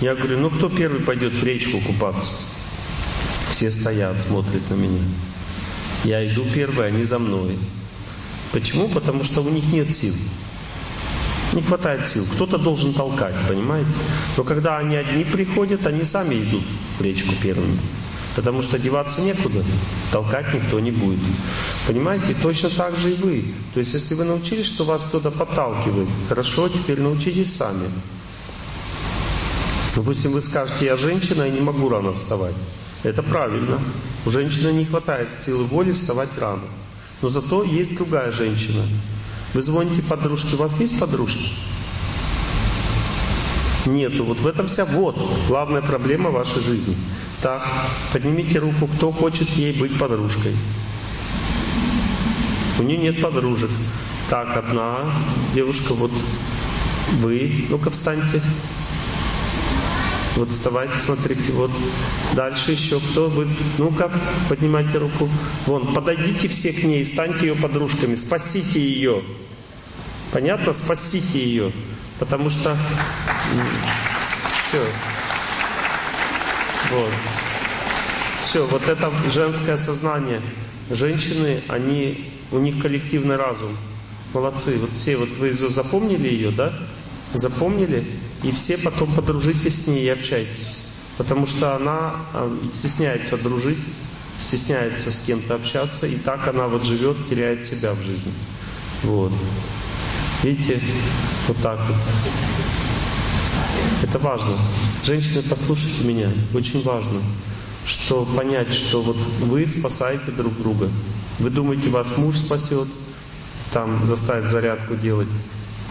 я 0.00 0.14
говорю, 0.14 0.38
ну 0.38 0.50
кто 0.50 0.68
первый 0.68 1.00
пойдет 1.00 1.34
в 1.34 1.44
речку 1.44 1.78
купаться? 1.80 2.32
Все 3.52 3.70
стоят, 3.70 4.20
смотрят 4.20 4.68
на 4.70 4.74
меня. 4.74 5.02
Я 6.04 6.26
иду 6.26 6.44
первый, 6.54 6.88
они 6.88 7.04
за 7.04 7.18
мной. 7.18 7.58
Почему? 8.52 8.88
Потому 8.88 9.22
что 9.22 9.42
у 9.42 9.50
них 9.50 9.72
нет 9.72 9.94
сил. 9.94 10.14
Не 11.52 11.62
хватает 11.62 12.06
сил. 12.06 12.24
Кто-то 12.34 12.58
должен 12.58 12.94
толкать, 12.94 13.34
понимаете? 13.48 13.90
Но 14.36 14.44
когда 14.44 14.78
они 14.78 14.96
одни 14.96 15.24
приходят, 15.24 15.86
они 15.86 16.04
сами 16.04 16.36
идут 16.36 16.62
в 16.98 17.02
речку 17.02 17.32
первыми. 17.42 17.78
Потому 18.36 18.62
что 18.62 18.78
деваться 18.78 19.20
некуда, 19.22 19.64
толкать 20.12 20.54
никто 20.54 20.78
не 20.78 20.92
будет. 20.92 21.18
Понимаете, 21.86 22.36
точно 22.40 22.70
так 22.70 22.96
же 22.96 23.12
и 23.12 23.16
вы. 23.16 23.54
То 23.74 23.80
есть, 23.80 23.92
если 23.92 24.14
вы 24.14 24.24
научились, 24.24 24.66
что 24.66 24.84
вас 24.84 25.04
кто-то 25.04 25.30
подталкивает, 25.30 26.08
хорошо, 26.28 26.68
теперь 26.68 27.00
научитесь 27.00 27.54
сами. 27.54 27.88
Допустим, 29.96 30.32
вы 30.32 30.42
скажете, 30.42 30.86
я 30.86 30.96
женщина 30.96 31.42
и 31.42 31.50
не 31.50 31.60
могу 31.60 31.88
рано 31.88 32.12
вставать. 32.12 32.54
Это 33.02 33.22
правильно. 33.22 33.80
У 34.24 34.30
женщины 34.30 34.72
не 34.72 34.84
хватает 34.84 35.34
силы 35.34 35.64
воли 35.64 35.92
вставать 35.92 36.30
рано. 36.38 36.62
Но 37.22 37.28
зато 37.28 37.64
есть 37.64 37.96
другая 37.96 38.30
женщина. 38.30 38.82
Вы 39.54 39.62
звоните 39.62 40.02
подружке, 40.02 40.54
у 40.54 40.58
вас 40.58 40.78
есть 40.80 41.00
подружки? 41.00 41.50
Нету. 43.86 44.24
Вот 44.24 44.40
в 44.40 44.46
этом 44.46 44.68
вся 44.68 44.84
вот 44.84 45.16
главная 45.48 45.82
проблема 45.82 46.30
вашей 46.30 46.62
жизни. 46.62 46.94
Так, 47.42 47.66
поднимите 48.12 48.58
руку, 48.58 48.86
кто 48.86 49.10
хочет 49.12 49.48
ей 49.50 49.72
быть 49.72 49.98
подружкой. 49.98 50.54
У 52.78 52.82
нее 52.82 52.98
нет 52.98 53.22
подружек. 53.22 53.70
Так, 54.28 54.56
одна 54.56 54.98
девушка, 55.54 55.94
вот 55.94 56.12
вы, 57.20 57.66
ну-ка 57.68 57.90
встаньте. 57.90 58.42
Вот 60.36 60.50
вставайте, 60.50 60.96
смотрите, 60.96 61.52
вот. 61.52 61.70
Дальше 62.34 62.72
еще 62.72 63.00
кто? 63.00 63.28
Вы, 63.28 63.48
ну-ка, 63.78 64.10
поднимайте 64.48 64.98
руку. 64.98 65.28
Вон, 65.66 65.92
подойдите 65.92 66.48
все 66.48 66.72
к 66.72 66.84
ней, 66.84 67.04
станьте 67.04 67.48
ее 67.48 67.54
подружками, 67.54 68.14
спасите 68.14 68.80
ее. 68.80 69.22
Понятно? 70.32 70.72
Спасите 70.72 71.42
ее. 71.42 71.72
Потому 72.18 72.50
что... 72.50 72.76
Все. 74.68 74.82
Вот. 76.92 77.10
Все, 78.50 78.66
вот 78.66 78.88
это 78.88 79.12
женское 79.32 79.76
сознание. 79.76 80.42
Женщины, 80.90 81.62
они, 81.68 82.32
у 82.50 82.58
них 82.58 82.82
коллективный 82.82 83.36
разум. 83.36 83.70
Молодцы. 84.34 84.76
Вот 84.80 84.90
все, 84.90 85.16
вот 85.16 85.28
вы 85.38 85.52
запомнили 85.52 86.26
ее, 86.26 86.50
да? 86.50 86.72
Запомнили? 87.32 88.04
И 88.42 88.50
все 88.50 88.76
потом 88.76 89.14
подружитесь 89.14 89.84
с 89.84 89.86
ней 89.86 90.04
и 90.04 90.08
общайтесь. 90.08 90.88
Потому 91.16 91.46
что 91.46 91.76
она 91.76 92.16
а, 92.34 92.58
стесняется 92.74 93.40
дружить, 93.40 93.78
стесняется 94.40 95.12
с 95.12 95.20
кем-то 95.20 95.54
общаться, 95.54 96.08
и 96.08 96.16
так 96.16 96.48
она 96.48 96.66
вот 96.66 96.84
живет, 96.84 97.28
теряет 97.28 97.64
себя 97.64 97.92
в 97.92 98.02
жизни. 98.02 98.32
Вот. 99.04 99.30
Видите, 100.42 100.80
вот 101.46 101.56
так 101.58 101.78
вот. 101.86 101.96
Это 104.02 104.18
важно. 104.18 104.54
Женщины, 105.04 105.40
послушайте 105.48 106.02
меня, 106.02 106.32
очень 106.52 106.82
важно, 106.82 107.20
что 107.86 108.24
понять, 108.24 108.72
что 108.72 109.02
вот 109.02 109.16
вы 109.40 109.66
спасаете 109.66 110.30
друг 110.30 110.56
друга. 110.58 110.88
Вы 111.38 111.50
думаете, 111.50 111.88
вас 111.88 112.16
муж 112.18 112.36
спасет, 112.36 112.88
там 113.72 114.06
заставит 114.06 114.50
зарядку 114.50 114.94
делать. 114.94 115.28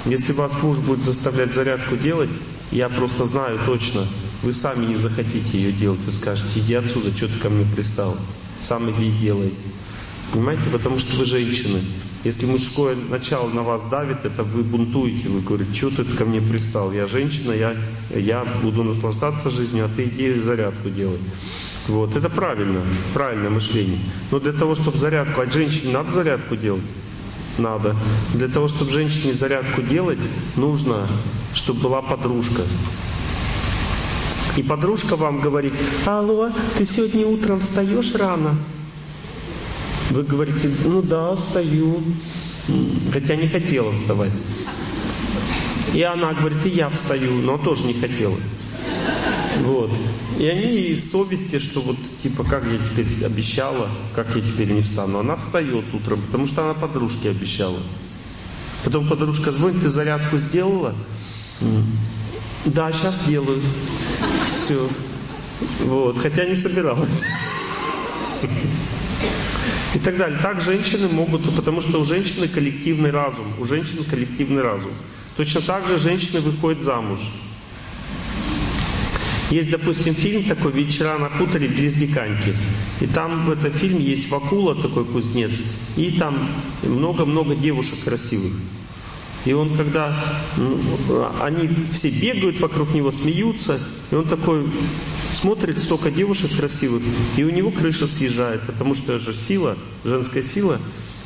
Если 0.06 0.34
вас 0.34 0.62
муж 0.64 0.78
будет 0.78 1.04
заставлять 1.04 1.54
зарядку 1.54 1.98
делать, 1.98 2.30
я 2.72 2.88
просто 2.88 3.26
знаю 3.26 3.60
точно, 3.66 4.06
вы 4.44 4.54
сами 4.54 4.86
не 4.86 4.96
захотите 4.96 5.58
ее 5.58 5.72
делать. 5.72 6.00
Вы 6.06 6.12
скажете, 6.14 6.60
иди 6.60 6.76
отсюда, 6.76 7.16
что 7.16 7.28
ты 7.28 7.40
ко 7.40 7.50
мне 7.50 7.66
пристал. 7.76 8.16
Сам 8.60 8.90
иди 8.90 9.10
и 9.10 9.20
делай. 9.20 9.54
Понимаете? 10.32 10.64
Потому 10.72 11.00
что 11.00 11.18
вы 11.18 11.26
женщины. 11.26 11.82
Если 12.24 12.46
мужское 12.46 12.96
начало 13.10 13.50
на 13.50 13.64
вас 13.64 13.86
давит, 13.90 14.24
это 14.24 14.44
вы 14.44 14.64
бунтуете. 14.64 15.30
Вы 15.30 15.42
говорите, 15.42 15.74
что 15.74 15.90
ты 15.90 16.06
ко 16.06 16.26
мне 16.26 16.42
пристал? 16.42 16.92
Я 16.92 17.08
женщина, 17.08 17.52
я, 17.52 17.76
я 18.16 18.46
буду 18.62 18.84
наслаждаться 18.84 19.50
жизнью, 19.50 19.86
а 19.86 19.90
ты 19.96 20.04
иди 20.04 20.40
зарядку 20.40 20.90
делай. 20.90 21.20
Вот, 21.90 22.16
это 22.16 22.30
правильно, 22.30 22.82
правильное 23.16 23.50
мышление. 23.50 24.00
Но 24.30 24.40
для 24.40 24.54
того, 24.54 24.76
чтобы 24.76 25.00
зарядку, 25.00 25.42
от 25.42 25.52
женщины 25.52 25.92
надо 25.92 26.12
зарядку 26.12 26.56
делать? 26.56 26.84
Надо. 27.58 27.96
Для 28.36 28.48
того, 28.48 28.68
чтобы 28.68 28.92
женщине 28.92 29.34
зарядку 29.34 29.82
делать, 29.82 30.20
нужно, 30.56 31.08
чтобы 31.56 31.82
была 31.82 32.04
подружка. 32.04 32.62
И 34.56 34.62
подружка 34.62 35.16
вам 35.16 35.42
говорит, 35.42 35.74
алло, 36.06 36.52
ты 36.78 36.86
сегодня 36.86 37.26
утром 37.26 37.60
встаешь 37.60 38.14
рано? 38.14 38.56
Вы 40.12 40.24
говорите, 40.24 40.72
ну 40.86 41.02
да, 41.02 41.36
встаю, 41.36 42.04
хотя 43.12 43.36
не 43.36 43.48
хотела 43.48 43.92
вставать. 43.94 44.32
И 45.96 46.04
она 46.04 46.34
говорит, 46.34 46.64
и 46.68 46.70
я 46.70 46.90
встаю, 46.90 47.34
но 47.42 47.58
тоже 47.58 47.86
не 47.86 47.94
хотела. 47.94 48.38
Вот. 49.64 49.92
И 50.40 50.46
они 50.46 50.78
из 50.78 51.12
совести, 51.12 51.60
что 51.60 51.82
вот, 51.82 51.98
типа, 52.24 52.44
как 52.44 52.64
я 52.66 52.78
теперь 52.78 53.08
обещала, 53.26 53.90
как 54.16 54.36
я 54.36 54.42
теперь 54.42 54.72
не 54.72 54.82
встану. 54.82 55.20
Она 55.20 55.36
встает 55.36 55.86
утром, 55.94 56.22
потому 56.22 56.48
что 56.48 56.64
она 56.64 56.74
подружке 56.74 57.30
обещала. 57.30 57.80
Потом 58.84 59.08
подружка 59.08 59.52
звонит, 59.52 59.82
ты 59.82 59.90
зарядку 59.90 60.38
сделала? 60.38 60.96
Да, 62.66 62.92
сейчас 62.92 63.26
делаю. 63.28 63.62
Все. 64.48 64.90
Вот, 65.82 66.18
хотя 66.20 66.46
не 66.46 66.56
собиралась. 66.56 67.24
И 69.94 70.00
так 70.00 70.18
далее. 70.18 70.40
Так 70.42 70.62
женщины 70.62 71.10
могут, 71.10 71.54
потому 71.56 71.82
что 71.82 72.00
у 72.00 72.06
женщины 72.06 72.48
коллективный 72.48 73.12
разум. 73.12 73.46
У 73.60 73.66
женщин 73.66 74.04
коллективный 74.10 74.62
разум. 74.62 74.92
Точно 75.36 75.62
так 75.62 75.88
же 75.88 75.98
женщины 75.98 76.40
выходят 76.40 76.82
замуж. 76.82 77.20
Есть, 79.50 79.72
допустим, 79.72 80.14
фильм 80.14 80.44
такой 80.44 80.72
«Вечера 80.72 81.18
на 81.18 81.30
хуторе 81.30 81.68
близ 81.68 81.96
Диканьки». 81.96 82.56
И 83.02 83.08
там 83.08 83.46
в 83.46 83.52
этом 83.52 83.72
фильме 83.72 84.04
есть 84.04 84.30
Вакула, 84.30 84.76
такой 84.76 85.06
кузнец, 85.06 85.60
и 85.98 86.12
там 86.12 86.48
много-много 86.84 87.56
девушек 87.56 88.04
красивых. 88.04 88.54
И 89.46 89.54
он 89.54 89.76
когда, 89.76 90.24
ну, 90.58 90.80
они 91.42 91.70
все 91.92 92.10
бегают 92.10 92.60
вокруг 92.60 92.94
него, 92.94 93.10
смеются, 93.10 93.80
и 94.12 94.16
он 94.16 94.26
такой 94.26 94.70
смотрит 95.32 95.80
столько 95.82 96.12
девушек 96.12 96.56
красивых, 96.56 97.02
и 97.38 97.44
у 97.44 97.50
него 97.50 97.72
крыша 97.72 98.06
съезжает, 98.06 98.62
потому 98.68 98.96
что 98.96 99.18
же 99.18 99.34
сила, 99.34 99.78
женская 100.04 100.44
сила 100.44 100.78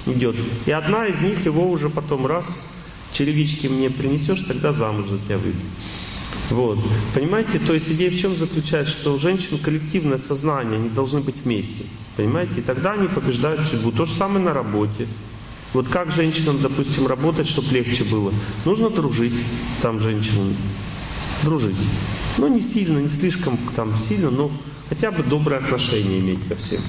идет. 0.06 0.36
И 0.66 0.72
одна 0.72 1.08
из 1.08 1.22
них 1.22 1.44
его 1.46 1.70
уже 1.70 1.90
потом 1.90 2.26
раз, 2.26 2.74
черевички 3.12 3.68
мне 3.68 3.90
принесешь, 3.90 4.42
тогда 4.42 4.72
замуж 4.72 5.08
за 5.08 5.18
тебя 5.18 5.38
выйду. 5.38 5.60
Вот. 6.50 6.80
Понимаете? 7.14 7.60
То 7.60 7.74
есть 7.74 7.90
идея 7.92 8.12
в 8.12 8.18
чем 8.18 8.38
заключается, 8.38 8.94
что 8.94 9.14
у 9.14 9.20
женщин 9.20 9.58
коллективное 9.58 10.18
сознание, 10.18 10.80
они 10.80 10.90
должны 10.90 11.22
быть 11.22 11.36
вместе. 11.44 11.86
Понимаете? 12.18 12.54
И 12.58 12.62
тогда 12.62 12.94
они 12.94 13.08
побеждают 13.08 13.66
судьбу. 13.68 13.92
То 13.92 14.06
же 14.06 14.14
самое 14.14 14.44
на 14.44 14.54
работе. 14.54 15.08
Вот 15.74 15.88
как 15.88 16.12
женщинам, 16.12 16.62
допустим, 16.62 17.08
работать, 17.08 17.48
чтобы 17.48 17.74
легче 17.74 18.04
было? 18.04 18.32
Нужно 18.66 18.90
дружить 18.90 19.34
там 19.82 20.00
женщинам. 20.00 20.56
Дружить. 21.42 21.76
Ну, 22.38 22.48
не 22.48 22.62
сильно, 22.62 23.00
не 23.00 23.10
слишком 23.10 23.58
там 23.76 23.98
сильно, 23.98 24.30
но 24.30 24.52
хотя 24.90 25.12
бы 25.12 25.24
доброе 25.24 25.58
отношение 25.58 26.20
иметь 26.20 26.48
ко 26.48 26.56
всем. 26.56 26.82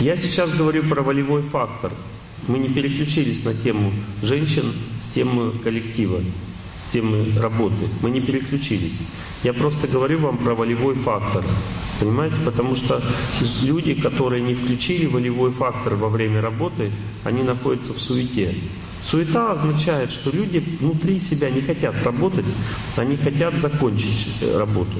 Я 0.00 0.16
сейчас 0.16 0.50
говорю 0.50 0.82
про 0.82 1.02
волевой 1.02 1.42
фактор. 1.42 1.92
Мы 2.48 2.58
не 2.58 2.68
переключились 2.68 3.44
на 3.44 3.54
тему 3.54 3.92
женщин 4.22 4.64
с 4.98 5.08
темы 5.08 5.52
коллектива, 5.62 6.20
с 6.94 6.96
темы 6.96 7.26
работы. 7.40 7.88
Мы 8.02 8.10
не 8.10 8.20
переключились. 8.20 9.00
Я 9.42 9.52
просто 9.52 9.88
говорю 9.88 10.18
вам 10.18 10.36
про 10.38 10.54
волевой 10.54 10.94
фактор. 10.94 11.44
Понимаете? 12.00 12.36
Потому 12.44 12.76
что 12.76 13.02
люди, 13.64 13.94
которые 13.94 14.42
не 14.42 14.54
включили 14.54 15.06
волевой 15.06 15.50
фактор 15.50 15.94
во 15.94 16.08
время 16.08 16.40
работы, 16.40 16.92
они 17.24 17.42
находятся 17.42 17.92
в 17.92 18.00
суете. 18.00 18.54
Суета 19.02 19.52
означает, 19.52 20.12
что 20.12 20.30
люди 20.30 20.62
внутри 20.80 21.20
себя 21.20 21.50
не 21.50 21.60
хотят 21.62 21.94
работать, 22.04 22.46
они 22.96 23.16
хотят 23.16 23.60
закончить 23.60 24.38
э, 24.40 24.56
работу. 24.56 24.98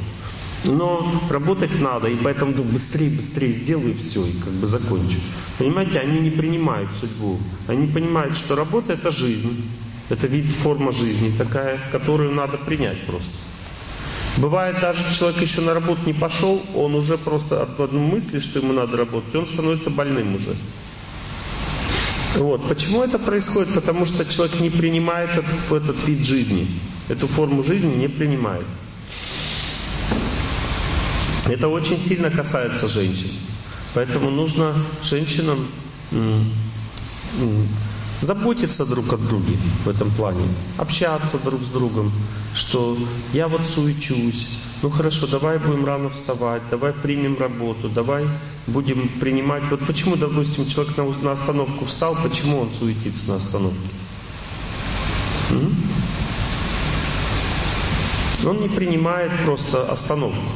Но 0.64 1.10
работать 1.30 1.80
надо, 1.80 2.08
и 2.08 2.16
поэтому 2.16 2.52
ну, 2.56 2.64
быстрее, 2.64 3.10
быстрее 3.10 3.52
сделаю 3.52 3.94
все, 3.94 4.24
и 4.26 4.32
как 4.44 4.52
бы 4.52 4.66
закончу. 4.66 5.18
Понимаете, 5.58 6.00
они 6.00 6.20
не 6.20 6.30
принимают 6.30 6.90
судьбу. 6.94 7.38
Они 7.68 7.86
понимают, 7.86 8.36
что 8.36 8.56
работа 8.56 8.94
это 8.94 9.10
жизнь. 9.10 9.64
Это 10.10 10.26
вид, 10.26 10.46
форма 10.46 10.92
жизни 10.92 11.34
такая, 11.36 11.78
которую 11.90 12.32
надо 12.32 12.58
принять 12.58 13.00
просто. 13.06 13.32
Бывает 14.36 14.80
даже 14.80 15.00
человек 15.16 15.40
еще 15.40 15.60
на 15.60 15.74
работу 15.74 16.00
не 16.06 16.12
пошел, 16.12 16.60
он 16.74 16.94
уже 16.94 17.16
просто 17.16 17.62
от 17.62 17.78
одной 17.78 18.02
мысли, 18.02 18.40
что 18.40 18.58
ему 18.58 18.72
надо 18.72 18.96
работать, 18.96 19.34
он 19.34 19.46
становится 19.46 19.90
больным 19.90 20.34
уже. 20.34 20.54
Вот. 22.36 22.68
Почему 22.68 23.02
это 23.02 23.18
происходит? 23.18 23.72
Потому 23.74 24.06
что 24.06 24.24
человек 24.24 24.58
не 24.60 24.70
принимает 24.70 25.30
этот, 25.30 25.72
этот 25.72 26.08
вид 26.08 26.24
жизни, 26.24 26.66
эту 27.08 27.28
форму 27.28 27.62
жизни 27.62 27.94
не 27.94 28.08
принимает. 28.08 28.66
Это 31.46 31.68
очень 31.68 31.98
сильно 31.98 32.30
касается 32.30 32.88
женщин. 32.88 33.30
Поэтому 33.94 34.30
нужно 34.30 34.74
женщинам 35.02 35.68
заботиться 38.20 38.86
друг 38.86 39.12
о 39.12 39.16
друге 39.16 39.56
в 39.84 39.88
этом 39.88 40.10
плане, 40.10 40.46
общаться 40.78 41.38
друг 41.44 41.62
с 41.62 41.66
другом, 41.66 42.12
что 42.54 42.96
я 43.32 43.48
вот 43.48 43.62
суечусь, 43.66 44.58
ну 44.82 44.90
хорошо, 44.90 45.26
давай 45.26 45.58
будем 45.58 45.84
рано 45.84 46.10
вставать, 46.10 46.62
давай 46.70 46.92
примем 46.92 47.38
работу, 47.38 47.88
давай 47.88 48.26
будем 48.66 49.08
принимать. 49.20 49.62
Вот 49.70 49.80
почему, 49.86 50.16
допустим, 50.16 50.66
человек 50.66 50.96
на, 50.96 51.04
на 51.04 51.32
остановку 51.32 51.84
встал, 51.86 52.16
почему 52.22 52.60
он 52.60 52.70
суетится 52.72 53.30
на 53.30 53.36
остановке? 53.36 53.88
М? 55.50 55.74
Он 58.46 58.60
не 58.60 58.68
принимает 58.68 59.32
просто 59.44 59.90
остановку. 59.90 60.52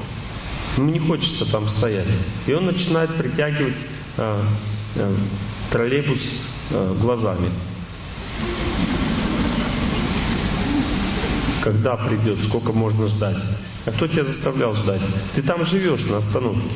Ему 0.76 0.90
не 0.90 0.98
хочется 0.98 1.50
там 1.50 1.68
стоять. 1.68 2.06
И 2.46 2.52
он 2.52 2.66
начинает 2.66 3.14
притягивать 3.14 3.76
э, 4.18 4.44
э, 4.96 5.14
троллейбус 5.72 6.20
глазами. 6.70 7.48
Когда 11.62 11.96
придет, 11.96 12.42
сколько 12.42 12.72
можно 12.72 13.08
ждать. 13.08 13.36
А 13.86 13.90
кто 13.90 14.06
тебя 14.06 14.24
заставлял 14.24 14.74
ждать? 14.74 15.00
Ты 15.34 15.42
там 15.42 15.64
живешь 15.64 16.04
на 16.04 16.18
остановке. 16.18 16.70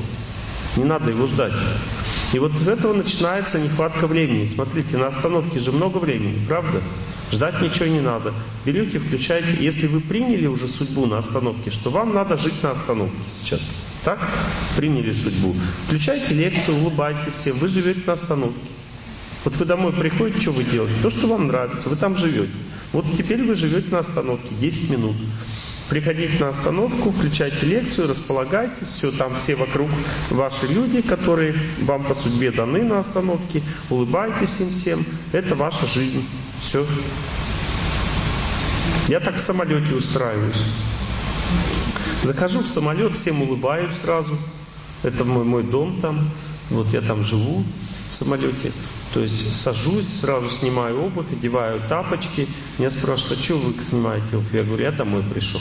Не 0.77 0.85
надо 0.85 1.11
его 1.11 1.27
ждать. 1.27 1.53
И 2.33 2.39
вот 2.39 2.55
из 2.55 2.69
этого 2.69 2.95
начинается 2.95 3.59
нехватка 3.59 4.07
времени. 4.07 4.47
Смотрите, 4.47 4.97
на 4.97 5.09
остановке 5.09 5.59
же 5.59 5.73
много 5.73 5.99
времени, 5.99 6.43
правда? 6.49 6.81
Ждать 7.31 7.61
ничего 7.63 7.87
не 7.87 8.01
надо. 8.01 8.33
Берете, 8.65 8.99
включаете. 8.99 9.57
Если 9.61 9.87
вы 9.87 10.01
приняли 10.01 10.47
уже 10.47 10.69
судьбу 10.69 11.07
на 11.07 11.19
остановке, 11.19 11.71
что 11.71 11.91
вам 11.91 12.15
надо 12.15 12.37
жить 12.37 12.63
на 12.63 12.71
остановке 12.71 13.17
сейчас. 13.43 13.71
Так? 14.05 14.19
Приняли 14.77 15.13
судьбу. 15.13 15.55
Включайте 15.87 16.35
лекцию, 16.35 16.79
улыбайтесь 16.79 17.35
всем. 17.35 17.57
Вы 17.59 17.69
живете 17.69 18.01
на 18.07 18.15
остановке. 18.15 18.61
Вот 19.45 19.57
вы 19.57 19.65
домой 19.65 19.93
приходите, 19.93 20.41
что 20.41 20.53
вы 20.53 20.65
делаете? 20.65 20.95
То, 21.03 21.11
что 21.11 21.27
вам 21.27 21.49
нравится, 21.49 21.89
вы 21.89 21.97
там 21.97 22.17
живете. 22.17 22.53
Вот 22.93 23.05
теперь 23.17 23.43
вы 23.43 23.55
живете 23.55 23.89
на 23.91 24.01
остановке 24.01 24.55
10 24.61 24.91
минут. 24.91 25.17
Приходите 25.89 26.39
на 26.39 26.49
остановку, 26.49 27.11
включайте 27.11 27.67
лекцию, 27.67 28.09
располагайтесь, 28.09 28.89
все, 28.89 29.11
там 29.11 29.35
все 29.35 29.57
вокруг 29.57 29.91
ваши 30.31 30.67
люди, 30.69 31.03
которые 31.03 31.55
вам 31.83 32.05
по 32.05 32.15
судьбе 32.15 32.51
даны 32.51 32.83
на 32.83 33.01
остановке, 33.01 33.63
улыбайтесь 33.91 34.61
им 34.61 34.69
всем, 34.69 35.05
это 35.33 35.55
ваша 35.55 35.87
жизнь, 35.87 36.25
все. 36.63 36.87
Я 39.09 39.21
так 39.21 39.37
в 39.37 39.41
самолете 39.41 39.95
устраиваюсь. 39.95 40.65
Захожу 42.23 42.61
в 42.61 42.67
самолет, 42.69 43.15
всем 43.15 43.43
улыбаюсь 43.43 43.93
сразу, 44.03 44.39
это 45.03 45.25
мой, 45.25 45.45
мой 45.45 45.63
дом 45.63 46.01
там, 46.01 46.31
вот 46.71 46.89
я 46.95 47.03
там 47.03 47.23
живу 47.23 47.65
в 48.09 48.15
самолете. 48.15 48.73
То 49.13 49.21
есть 49.21 49.55
сажусь, 49.55 50.09
сразу 50.09 50.49
снимаю 50.49 51.05
обувь, 51.05 51.31
одеваю 51.31 51.81
тапочки. 51.89 52.49
Меня 52.79 52.91
спрашивают, 52.91 53.41
а 53.41 53.43
что 53.43 53.57
вы 53.57 53.83
снимаете 53.83 54.37
обувь? 54.37 54.55
Я 54.55 54.63
говорю, 54.63 54.83
я 54.83 54.91
домой 54.91 55.23
пришел. 55.33 55.61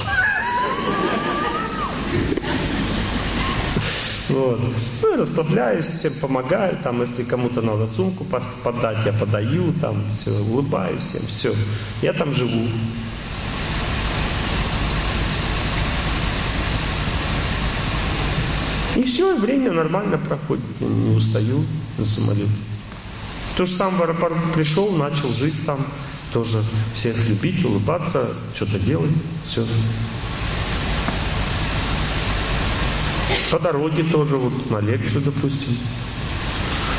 Вот. 4.29 4.61
Ну 5.01 5.13
и 5.13 5.17
расслабляюсь, 5.17 5.85
всем 5.85 6.13
помогаю, 6.21 6.77
там, 6.81 7.01
если 7.01 7.23
кому-то 7.23 7.61
надо 7.61 7.85
сумку 7.87 8.23
подать, 8.23 9.05
я 9.05 9.11
подаю, 9.11 9.73
там, 9.81 10.01
все, 10.09 10.31
улыбаюсь 10.31 11.03
всем, 11.03 11.27
все. 11.27 11.53
Я 12.01 12.13
там 12.13 12.31
живу. 12.31 12.65
И 18.95 19.03
все, 19.03 19.35
время 19.35 19.73
нормально 19.73 20.17
проходит, 20.17 20.63
я 20.79 20.87
не 20.87 21.15
устаю 21.15 21.65
на 21.97 22.05
самолете. 22.05 22.70
То 23.57 23.65
же 23.65 23.71
самое 23.71 23.97
в 23.97 24.01
аэропорт 24.03 24.35
пришел, 24.55 24.91
начал 24.91 25.29
жить 25.29 25.65
там, 25.65 25.85
тоже 26.33 26.63
всех 26.93 27.17
любить, 27.29 27.63
улыбаться, 27.65 28.33
что-то 28.53 28.79
делать, 28.79 29.11
все. 29.45 29.65
По 33.51 33.59
дороге 33.59 34.03
тоже, 34.03 34.37
вот 34.37 34.71
на 34.71 34.79
лекцию, 34.79 35.21
допустим. 35.21 35.77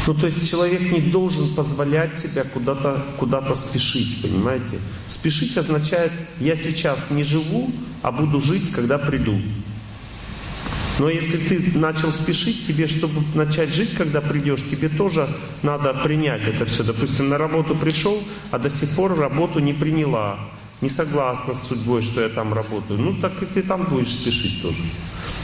Ну, 0.06 0.14
то 0.14 0.26
есть 0.26 0.50
человек 0.50 0.92
не 0.92 1.00
должен 1.00 1.54
позволять 1.54 2.16
себя 2.16 2.42
куда-то 2.44 3.02
куда, 3.18 3.38
-то, 3.38 3.54
спешить, 3.54 4.20
понимаете? 4.20 4.78
Спешить 5.08 5.56
означает, 5.56 6.12
я 6.40 6.56
сейчас 6.56 7.10
не 7.10 7.24
живу, 7.24 7.70
а 8.02 8.10
буду 8.10 8.40
жить, 8.40 8.72
когда 8.72 8.98
приду. 8.98 9.40
Но 10.98 11.08
если 11.08 11.36
ты 11.36 11.78
начал 11.78 12.12
спешить, 12.12 12.66
тебе, 12.66 12.86
чтобы 12.86 13.22
начать 13.34 13.70
жить, 13.70 13.94
когда 13.94 14.20
придешь, 14.20 14.62
тебе 14.62 14.88
тоже 14.88 15.28
надо 15.62 15.94
принять 15.94 16.42
это 16.42 16.66
все. 16.66 16.82
Допустим, 16.84 17.28
на 17.28 17.38
работу 17.38 17.74
пришел, 17.74 18.22
а 18.50 18.58
до 18.58 18.68
сих 18.68 18.94
пор 18.94 19.18
работу 19.18 19.58
не 19.58 19.72
приняла, 19.72 20.38
не 20.80 20.88
согласна 20.88 21.54
с 21.54 21.68
судьбой, 21.68 22.02
что 22.02 22.20
я 22.20 22.28
там 22.28 22.52
работаю. 22.52 23.00
Ну, 23.00 23.14
так 23.14 23.42
и 23.42 23.46
ты 23.46 23.62
там 23.62 23.84
будешь 23.84 24.12
спешить 24.12 24.62
тоже. 24.62 24.82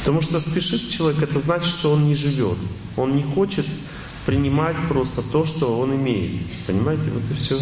Потому 0.01 0.21
что 0.21 0.39
спешит 0.39 0.91
человек, 0.91 1.23
это 1.23 1.39
значит, 1.39 1.69
что 1.69 1.93
он 1.93 2.07
не 2.07 2.15
живет. 2.15 2.59
Он 2.97 3.17
не 3.17 3.23
хочет 3.23 3.67
принимать 4.27 4.77
просто 4.89 5.23
то, 5.23 5.47
что 5.47 5.79
он 5.79 5.95
имеет. 5.95 6.43
Понимаете, 6.67 7.11
вот 7.11 7.23
и 7.31 7.35
все. 7.35 7.59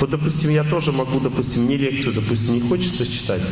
Вот, 0.00 0.10
допустим, 0.10 0.50
я 0.50 0.62
тоже 0.62 0.92
могу, 0.92 1.18
допустим, 1.18 1.64
мне 1.64 1.76
лекцию, 1.76 2.14
допустим, 2.14 2.54
не 2.54 2.60
хочется 2.60 3.04
читать. 3.04 3.42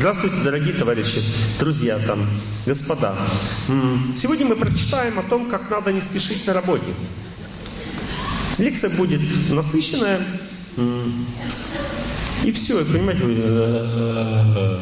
Здравствуйте, 0.00 0.36
дорогие 0.42 0.72
товарищи, 0.72 1.22
друзья 1.58 1.98
там, 1.98 2.26
господа. 2.64 3.14
Сегодня 4.16 4.46
мы 4.46 4.56
прочитаем 4.56 5.18
о 5.18 5.22
том, 5.22 5.50
как 5.50 5.68
надо 5.68 5.92
не 5.92 6.00
спешить 6.00 6.46
на 6.46 6.54
работе. 6.54 6.94
Лекция 8.56 8.88
будет 8.88 9.20
насыщенная. 9.50 10.22
И 12.46 12.52
все, 12.52 12.82
понимаете, 12.82 13.24
вы, 13.24 14.80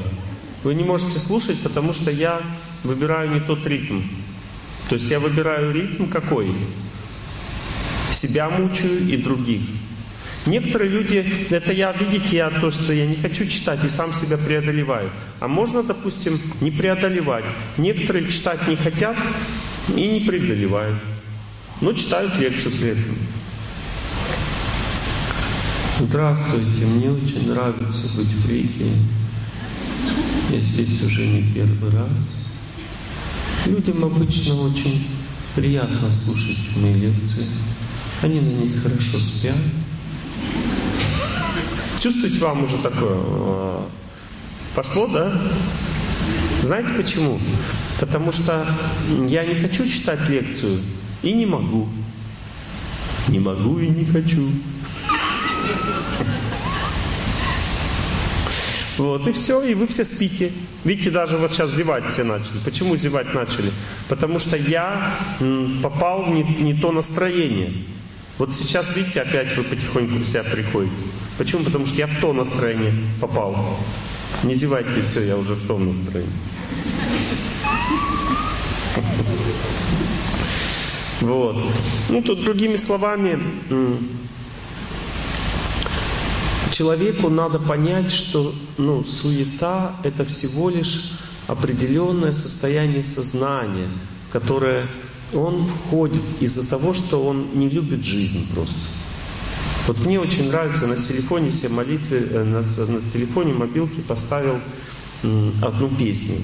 вы 0.62 0.74
не 0.76 0.84
можете 0.84 1.18
слушать, 1.18 1.60
потому 1.64 1.92
что 1.92 2.12
я 2.12 2.40
выбираю 2.84 3.32
не 3.32 3.40
тот 3.40 3.66
ритм. 3.66 4.02
То 4.88 4.94
есть 4.94 5.10
я 5.10 5.18
выбираю 5.18 5.72
ритм 5.72 6.06
какой? 6.06 6.54
Себя 8.12 8.48
мучаю 8.50 9.00
и 9.08 9.16
других. 9.16 9.62
Некоторые 10.46 10.90
люди, 10.90 11.46
это 11.50 11.72
я, 11.72 11.92
видите, 11.92 12.36
я 12.36 12.50
то, 12.50 12.70
что 12.70 12.92
я 12.92 13.06
не 13.06 13.16
хочу 13.16 13.44
читать 13.44 13.84
и 13.84 13.88
сам 13.88 14.14
себя 14.14 14.38
преодолеваю. 14.38 15.10
А 15.40 15.48
можно, 15.48 15.82
допустим, 15.82 16.40
не 16.60 16.70
преодолевать. 16.70 17.44
Некоторые 17.76 18.28
читать 18.30 18.66
не 18.66 18.76
хотят 18.76 19.16
и 19.94 20.06
не 20.06 20.20
преодолевают. 20.20 20.98
Но 21.80 21.92
читают 21.92 22.36
лекцию 22.38 22.72
при 22.72 22.90
этом. 22.90 23.16
Здравствуйте, 26.00 26.84
мне 26.86 27.10
очень 27.10 27.48
нравится 27.48 28.16
быть 28.16 28.28
в 28.28 28.48
Риге. 28.48 28.86
Я 30.50 30.60
здесь 30.60 31.02
уже 31.02 31.26
не 31.26 31.42
первый 31.52 31.90
раз. 31.90 32.08
Людям 33.66 34.04
обычно 34.04 34.62
очень 34.62 35.08
приятно 35.54 36.10
слушать 36.10 36.58
мои 36.76 36.94
лекции. 36.94 37.44
Они 38.22 38.40
на 38.40 38.62
них 38.62 38.82
хорошо 38.82 39.18
спят. 39.18 39.56
Чувствуете, 42.00 42.40
вам 42.40 42.62
уже 42.62 42.78
такое 42.78 43.16
а, 43.16 43.88
пошло, 44.74 45.08
да? 45.08 45.32
Знаете 46.62 46.90
почему? 46.96 47.40
Потому 47.98 48.30
что 48.30 48.66
я 49.26 49.44
не 49.44 49.54
хочу 49.56 49.84
читать 49.84 50.28
лекцию 50.28 50.80
и 51.22 51.32
не 51.32 51.44
могу. 51.44 51.88
Не 53.26 53.40
могу 53.40 53.80
и 53.80 53.88
не 53.88 54.04
хочу. 54.04 54.48
Вот, 58.96 59.26
и 59.26 59.32
все, 59.32 59.62
и 59.62 59.74
вы 59.74 59.86
все 59.86 60.04
спите. 60.04 60.52
Видите, 60.84 61.10
даже 61.10 61.36
вот 61.36 61.52
сейчас 61.52 61.72
зевать 61.72 62.06
все 62.06 62.22
начали. 62.22 62.58
Почему 62.64 62.96
зевать 62.96 63.32
начали? 63.34 63.72
Потому 64.08 64.38
что 64.38 64.56
я 64.56 65.14
попал 65.82 66.24
в 66.24 66.30
не, 66.30 66.42
не 66.42 66.74
то 66.74 66.92
настроение. 66.92 67.72
Вот 68.38 68.54
сейчас, 68.54 68.96
видите, 68.96 69.20
опять 69.20 69.56
вы 69.56 69.64
потихоньку 69.64 70.16
в 70.18 70.24
себя 70.24 70.44
приходите. 70.44 70.94
Почему? 71.38 71.62
Потому 71.64 71.86
что 71.86 71.96
я 71.96 72.08
в 72.08 72.20
то 72.20 72.32
настроение 72.32 72.92
попал. 73.20 73.78
Не 74.42 74.54
зевайте, 74.54 75.02
все, 75.02 75.24
я 75.24 75.36
уже 75.36 75.54
в 75.54 75.66
том 75.66 75.86
настроении. 75.86 76.32
Вот. 81.20 81.56
Ну, 82.08 82.22
тут 82.22 82.44
другими 82.44 82.76
словами, 82.76 83.38
человеку 86.70 87.28
надо 87.28 87.58
понять, 87.58 88.12
что 88.12 88.54
ну, 88.76 89.04
суета– 89.04 89.96
это 90.04 90.24
всего 90.24 90.70
лишь 90.70 91.12
определенное 91.46 92.32
состояние 92.32 93.02
сознания, 93.02 93.88
которое 94.32 94.86
он 95.34 95.66
входит 95.66 96.22
из-за 96.40 96.68
того, 96.68 96.94
что 96.94 97.24
он 97.24 97.48
не 97.54 97.68
любит 97.68 98.04
жизнь 98.04 98.46
просто. 98.54 98.78
Вот 99.88 100.04
мне 100.04 100.20
очень 100.20 100.48
нравится 100.48 100.86
на 100.86 100.96
телефоне 100.96 101.50
себе 101.50 101.70
молитве, 101.70 102.18
э, 102.30 102.44
на, 102.44 102.58
на 102.60 103.10
телефоне 103.10 103.54
мобилке 103.54 104.02
поставил 104.02 104.60
одну 105.62 105.88
песню. 105.88 106.36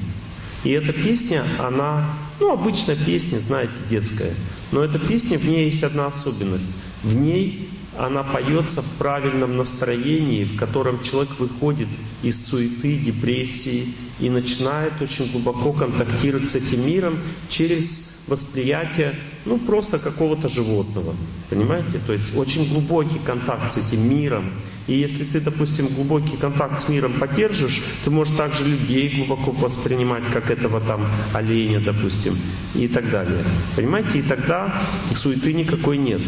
И 0.64 0.70
эта 0.70 0.94
песня, 0.94 1.44
она, 1.60 2.10
ну, 2.40 2.52
обычная 2.52 2.96
песня, 2.96 3.38
знаете, 3.38 3.74
детская. 3.90 4.32
Но 4.72 4.82
эта 4.82 4.98
песня, 4.98 5.38
в 5.38 5.46
ней 5.46 5.66
есть 5.66 5.84
одна 5.84 6.06
особенность. 6.06 6.84
В 7.02 7.14
ней 7.14 7.68
она 7.98 8.22
поется 8.22 8.80
в 8.80 8.98
правильном 8.98 9.58
настроении, 9.58 10.44
в 10.44 10.56
котором 10.56 11.02
человек 11.02 11.38
выходит 11.38 11.88
из 12.22 12.46
суеты, 12.46 12.96
депрессии 12.96 13.94
и 14.20 14.30
начинает 14.30 14.94
очень 15.02 15.30
глубоко 15.30 15.74
контактировать 15.74 16.48
с 16.48 16.54
этим 16.54 16.86
миром 16.86 17.18
через 17.50 18.24
восприятие, 18.26 19.14
ну, 19.46 19.58
просто 19.58 19.98
какого-то 19.98 20.48
животного. 20.48 21.14
Понимаете? 21.50 22.00
То 22.06 22.12
есть 22.12 22.36
очень 22.36 22.68
глубокий 22.68 23.18
контакт 23.18 23.70
с 23.70 23.76
этим 23.76 24.08
миром. 24.08 24.50
И 24.86 24.94
если 24.94 25.24
ты, 25.24 25.40
допустим, 25.40 25.86
глубокий 25.86 26.36
контакт 26.36 26.78
с 26.78 26.88
миром 26.88 27.12
поддержишь, 27.18 27.82
ты 28.04 28.10
можешь 28.10 28.36
также 28.36 28.64
людей 28.64 29.08
глубоко 29.16 29.50
воспринимать, 29.52 30.24
как 30.32 30.50
этого 30.50 30.80
там 30.80 31.00
оленя, 31.32 31.80
допустим, 31.80 32.36
и 32.74 32.88
так 32.88 33.10
далее. 33.10 33.44
Понимаете? 33.76 34.18
И 34.18 34.22
тогда 34.22 34.74
суеты 35.14 35.52
никакой 35.52 35.98
нет. 35.98 36.20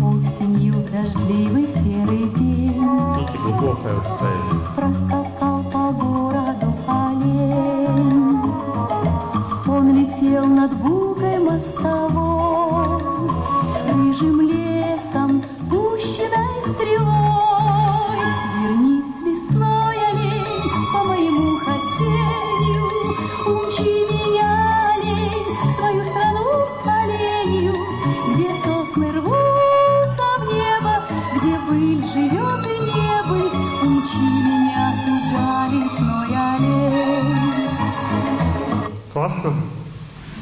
Осенью 0.00 0.88
дождливый 0.90 1.68
серый 1.74 2.28
день 2.38 2.78
Видите, 3.18 3.38
глубокое 3.42 4.00
состояние. 4.00 4.60
Проскакал 4.76 5.64
по 5.64 5.92
городу 5.92 6.47
олень 6.88 8.40
Он 9.68 9.94
летел 9.94 10.46
над 10.46 10.72
бугой 10.74 11.38
мостовой 11.38 13.02
Рыжим 13.92 14.40
лесом, 14.40 15.42
пущенной 15.70 16.62
стрелой 16.62 17.17
Классно? 39.28 39.52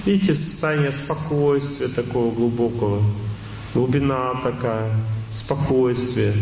Видите, 0.04 0.32
состояние 0.32 0.92
спокойствия 0.92 1.88
такого 1.88 2.32
глубокого, 2.32 3.02
глубина 3.74 4.34
такая, 4.44 4.92
спокойствие. 5.32 6.32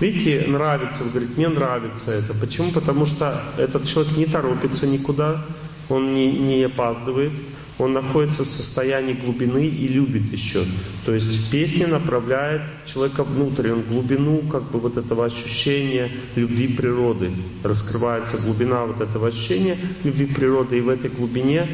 Видите, 0.00 0.46
нравится, 0.48 1.02
он 1.02 1.10
говорит, 1.10 1.36
мне 1.36 1.48
нравится 1.48 2.12
это. 2.12 2.32
Почему? 2.32 2.70
Потому 2.70 3.04
что 3.04 3.42
этот 3.58 3.84
человек 3.84 4.16
не 4.16 4.24
торопится 4.24 4.86
никуда, 4.86 5.44
он 5.90 6.14
не, 6.14 6.32
не 6.32 6.64
опаздывает, 6.64 7.32
он 7.78 7.92
находится 7.92 8.44
в 8.44 8.48
состоянии 8.48 9.12
глубины 9.12 9.66
и 9.66 9.88
любит 9.88 10.32
еще. 10.32 10.64
То 11.04 11.14
есть 11.14 11.50
песня 11.50 11.86
направляет 11.86 12.62
человека 12.86 13.22
внутрь, 13.22 13.70
он 13.70 13.82
глубину 13.82 14.38
как 14.50 14.70
бы 14.70 14.80
вот 14.80 14.96
этого 14.96 15.26
ощущения 15.26 16.10
любви 16.36 16.68
природы. 16.68 17.30
Раскрывается 17.62 18.38
глубина 18.38 18.86
вот 18.86 19.00
этого 19.00 19.28
ощущения 19.28 19.76
любви 20.04 20.26
природы, 20.26 20.78
и 20.78 20.80
в 20.80 20.88
этой 20.88 21.10
глубине 21.10 21.66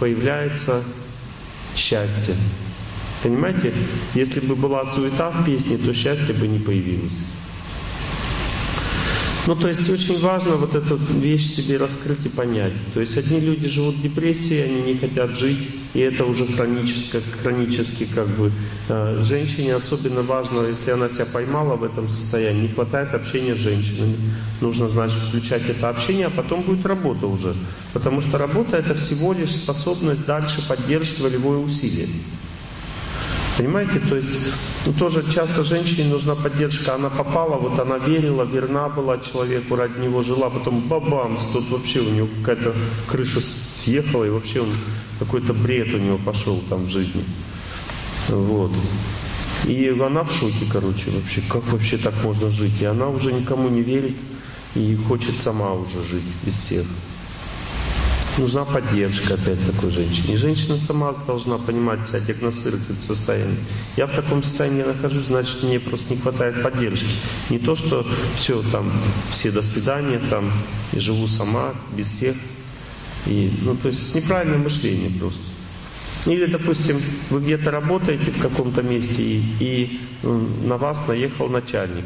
появляется 0.00 0.82
счастье. 1.76 2.34
Понимаете? 3.22 3.72
Если 4.14 4.40
бы 4.40 4.56
была 4.56 4.84
суета 4.84 5.30
в 5.30 5.44
песне, 5.46 5.78
то 5.78 5.94
счастье 5.94 6.34
бы 6.34 6.48
не 6.48 6.58
появилось. 6.58 7.20
Ну, 9.46 9.56
то 9.56 9.66
есть 9.66 9.90
очень 9.90 10.20
важно 10.20 10.54
вот 10.54 10.76
эту 10.76 10.96
вещь 10.96 11.46
себе 11.46 11.76
раскрыть 11.76 12.24
и 12.26 12.28
понять. 12.28 12.72
То 12.94 13.00
есть 13.00 13.18
одни 13.18 13.40
люди 13.40 13.66
живут 13.66 13.96
в 13.96 14.02
депрессии, 14.02 14.60
они 14.60 14.82
не 14.82 14.94
хотят 14.96 15.36
жить, 15.36 15.58
и 15.94 16.00
это 16.00 16.24
уже 16.24 16.46
хронически, 16.46 17.18
хронически 17.42 18.06
как 18.14 18.28
бы. 18.28 18.52
Э, 18.88 19.20
женщине 19.22 19.74
особенно 19.74 20.22
важно, 20.22 20.68
если 20.68 20.92
она 20.92 21.08
себя 21.08 21.26
поймала 21.26 21.74
в 21.74 21.82
этом 21.82 22.08
состоянии, 22.08 22.62
не 22.62 22.68
хватает 22.68 23.14
общения 23.14 23.56
с 23.56 23.58
женщинами. 23.58 24.14
Нужно, 24.60 24.86
значит, 24.86 25.18
включать 25.18 25.68
это 25.68 25.88
общение, 25.88 26.26
а 26.26 26.30
потом 26.30 26.62
будет 26.62 26.86
работа 26.86 27.26
уже. 27.26 27.52
Потому 27.92 28.20
что 28.20 28.38
работа 28.38 28.76
это 28.76 28.94
всего 28.94 29.32
лишь 29.32 29.56
способность 29.56 30.24
дальше 30.24 30.66
поддерживать 30.68 31.20
волевое 31.20 31.58
усилие. 31.58 32.06
Понимаете, 33.58 34.00
то 34.08 34.16
есть 34.16 34.52
ну, 34.86 34.92
тоже 34.94 35.22
часто 35.30 35.62
женщине 35.62 36.08
нужна 36.08 36.34
поддержка. 36.34 36.94
Она 36.94 37.10
попала, 37.10 37.56
вот 37.56 37.78
она 37.78 37.98
верила, 37.98 38.44
верна 38.44 38.88
была 38.88 39.18
человеку, 39.18 39.76
ради 39.76 40.00
него 40.00 40.22
жила, 40.22 40.48
потом 40.48 40.80
бабамс, 40.80 41.44
тут 41.52 41.68
вообще 41.70 42.00
у 42.00 42.10
него 42.10 42.28
какая-то 42.40 42.74
крыша 43.06 43.40
съехала, 43.40 44.24
и 44.24 44.30
вообще 44.30 44.60
он 44.60 44.68
какой-то 45.18 45.52
бред 45.52 45.94
у 45.94 45.98
него 45.98 46.18
пошел 46.18 46.62
там 46.70 46.84
в 46.84 46.88
жизни. 46.88 47.22
Вот. 48.28 48.72
И 49.66 49.88
она 49.88 50.24
в 50.24 50.32
шоке, 50.32 50.66
короче, 50.72 51.10
вообще, 51.10 51.42
как 51.48 51.64
вообще 51.70 51.98
так 51.98 52.14
можно 52.24 52.50
жить? 52.50 52.80
И 52.80 52.84
она 52.84 53.08
уже 53.08 53.32
никому 53.32 53.68
не 53.68 53.82
верит 53.82 54.16
и 54.74 54.96
хочет 54.96 55.40
сама 55.40 55.72
уже 55.72 56.02
жить 56.10 56.24
без 56.44 56.54
всех. 56.54 56.86
Нужна 58.38 58.64
поддержка 58.64 59.34
опять 59.34 59.64
такой 59.66 59.90
женщине. 59.90 60.34
И 60.34 60.36
женщина 60.38 60.78
сама 60.78 61.12
должна 61.26 61.58
понимать 61.58 62.06
себя, 62.08 62.20
диагностировать 62.20 62.88
это 62.88 63.00
состояние. 63.00 63.58
Я 63.96 64.06
в 64.06 64.12
таком 64.12 64.42
состоянии 64.42 64.82
нахожусь, 64.82 65.26
значит, 65.26 65.62
мне 65.62 65.78
просто 65.78 66.14
не 66.14 66.20
хватает 66.20 66.62
поддержки. 66.62 67.06
Не 67.50 67.58
то, 67.58 67.76
что 67.76 68.06
все 68.34 68.62
там, 68.72 68.90
все 69.30 69.50
до 69.50 69.60
свидания, 69.60 70.18
там, 70.30 70.50
и 70.92 70.98
живу 70.98 71.26
сама, 71.26 71.74
без 71.94 72.06
всех. 72.06 72.34
И, 73.26 73.52
ну, 73.62 73.76
то 73.76 73.88
есть 73.88 74.14
неправильное 74.14 74.58
мышление 74.58 75.10
просто. 75.10 75.42
Или, 76.24 76.46
допустим, 76.46 77.02
вы 77.28 77.40
где-то 77.40 77.70
работаете 77.70 78.30
в 78.30 78.40
каком-то 78.40 78.82
месте, 78.82 79.22
и, 79.22 79.42
и 79.60 80.00
на 80.64 80.78
вас 80.78 81.06
наехал 81.06 81.48
начальник. 81.48 82.04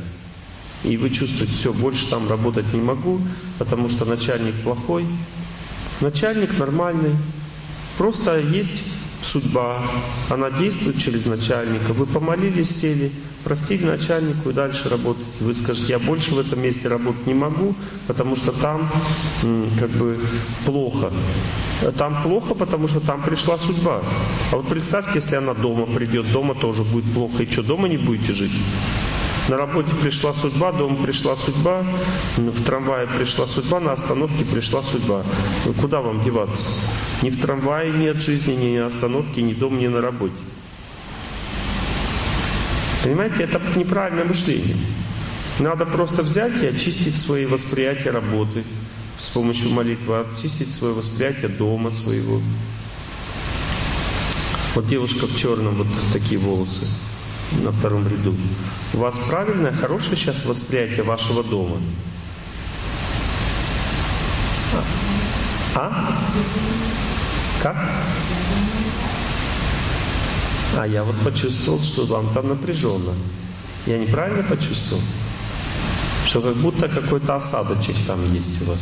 И 0.83 0.97
вы 0.97 1.11
чувствуете, 1.11 1.53
все, 1.53 1.73
больше 1.73 2.09
там 2.09 2.29
работать 2.29 2.73
не 2.73 2.81
могу, 2.81 3.21
потому 3.59 3.89
что 3.89 4.05
начальник 4.05 4.55
плохой, 4.63 5.07
Начальник 6.01 6.59
нормальный. 6.59 7.17
Просто 7.99 8.39
есть 8.39 8.83
судьба. 9.23 9.81
Она 10.29 10.51
действует 10.51 10.99
через 10.99 11.27
начальника. 11.27 11.93
Вы 11.93 12.07
помолились, 12.07 12.77
сели, 12.77 13.11
простили 13.45 13.85
начальнику 13.85 14.51
и 14.51 14.53
дальше 14.53 14.89
работаете. 14.89 15.31
Вы 15.41 15.55
скажете, 15.55 15.95
я 15.95 15.99
больше 15.99 16.35
в 16.35 16.39
этом 16.39 16.61
месте 16.61 16.89
работать 16.89 17.27
не 17.27 17.35
могу, 17.35 17.75
потому 18.07 18.37
что 18.37 18.53
там 18.53 18.91
как 19.81 19.91
бы 19.91 20.19
плохо. 20.65 21.11
Там 21.99 22.23
плохо, 22.23 22.55
потому 22.55 22.89
что 22.89 23.01
там 23.01 23.23
пришла 23.23 23.59
судьба. 23.59 24.03
А 24.53 24.57
вот 24.57 24.69
представьте, 24.69 25.13
если 25.15 25.37
она 25.37 25.55
дома 25.55 25.87
придет, 25.87 26.31
дома 26.31 26.55
тоже 26.55 26.85
будет 26.85 27.11
плохо. 27.13 27.43
И 27.43 27.51
что, 27.51 27.63
дома 27.63 27.89
не 27.89 27.97
будете 27.97 28.33
жить? 28.33 28.53
На 29.49 29.57
работе 29.57 29.91
пришла 30.03 30.35
судьба, 30.35 30.73
дома 30.73 30.97
пришла 30.97 31.37
судьба, 31.37 31.85
в 32.37 32.65
трамвае 32.65 33.07
пришла 33.07 33.47
судьба, 33.47 33.79
на 33.79 33.93
остановке 33.93 34.45
пришла 34.45 34.83
судьба. 34.83 35.23
Ну, 35.65 35.73
куда 35.75 36.01
вам 36.01 36.25
деваться? 36.25 36.65
Ни 37.23 37.31
в 37.31 37.41
трамвае 37.41 37.93
нет 37.93 38.21
жизни, 38.21 38.55
ни 38.55 38.79
на 38.79 38.87
остановке, 38.87 39.43
ни 39.43 39.53
дома, 39.53 39.79
ни 39.79 39.87
на 39.87 40.01
работе. 40.01 40.35
Понимаете, 43.05 43.45
это 43.45 43.61
неправильное 43.77 44.25
мышление. 44.25 44.77
Надо 45.61 45.87
просто 45.87 46.23
взять 46.23 46.61
и 46.65 46.67
очистить 46.67 47.17
свои 47.17 47.47
восприятия 47.47 48.11
работы 48.11 48.65
с 49.21 49.31
помощью 49.31 49.71
молитвы, 49.71 50.19
очистить 50.19 50.73
свое 50.73 50.93
восприятие 50.93 51.51
дома 51.51 51.93
своего. 51.93 52.41
Вот 54.75 54.89
девушка 54.89 55.29
в 55.29 55.37
черном, 55.37 55.77
вот 55.77 55.87
такие 56.13 56.41
волосы 56.41 56.87
на 57.53 57.71
втором 57.73 58.07
ряду. 58.07 58.35
У 58.95 58.99
вас 58.99 59.19
правильное, 59.19 59.73
хорошее 59.73 60.17
сейчас 60.17 60.45
восприятие 60.45 61.03
вашего 61.03 61.43
дома? 61.45 61.77
А? 65.75 66.17
Как? 67.63 67.77
А 70.79 70.87
я 70.87 71.05
вот 71.05 71.17
почувствовал, 71.23 71.81
что 71.83 72.05
вам 72.07 72.33
там 72.35 72.49
напряженно. 72.49 73.15
Я 73.87 73.99
неправильно 73.99 74.43
почувствовал? 74.43 75.03
Что 76.27 76.41
как 76.43 76.57
будто 76.57 76.89
какой-то 76.89 77.37
осадочек 77.37 77.97
там 78.07 78.35
есть 78.35 78.63
у 78.63 78.65
вас. 78.67 78.81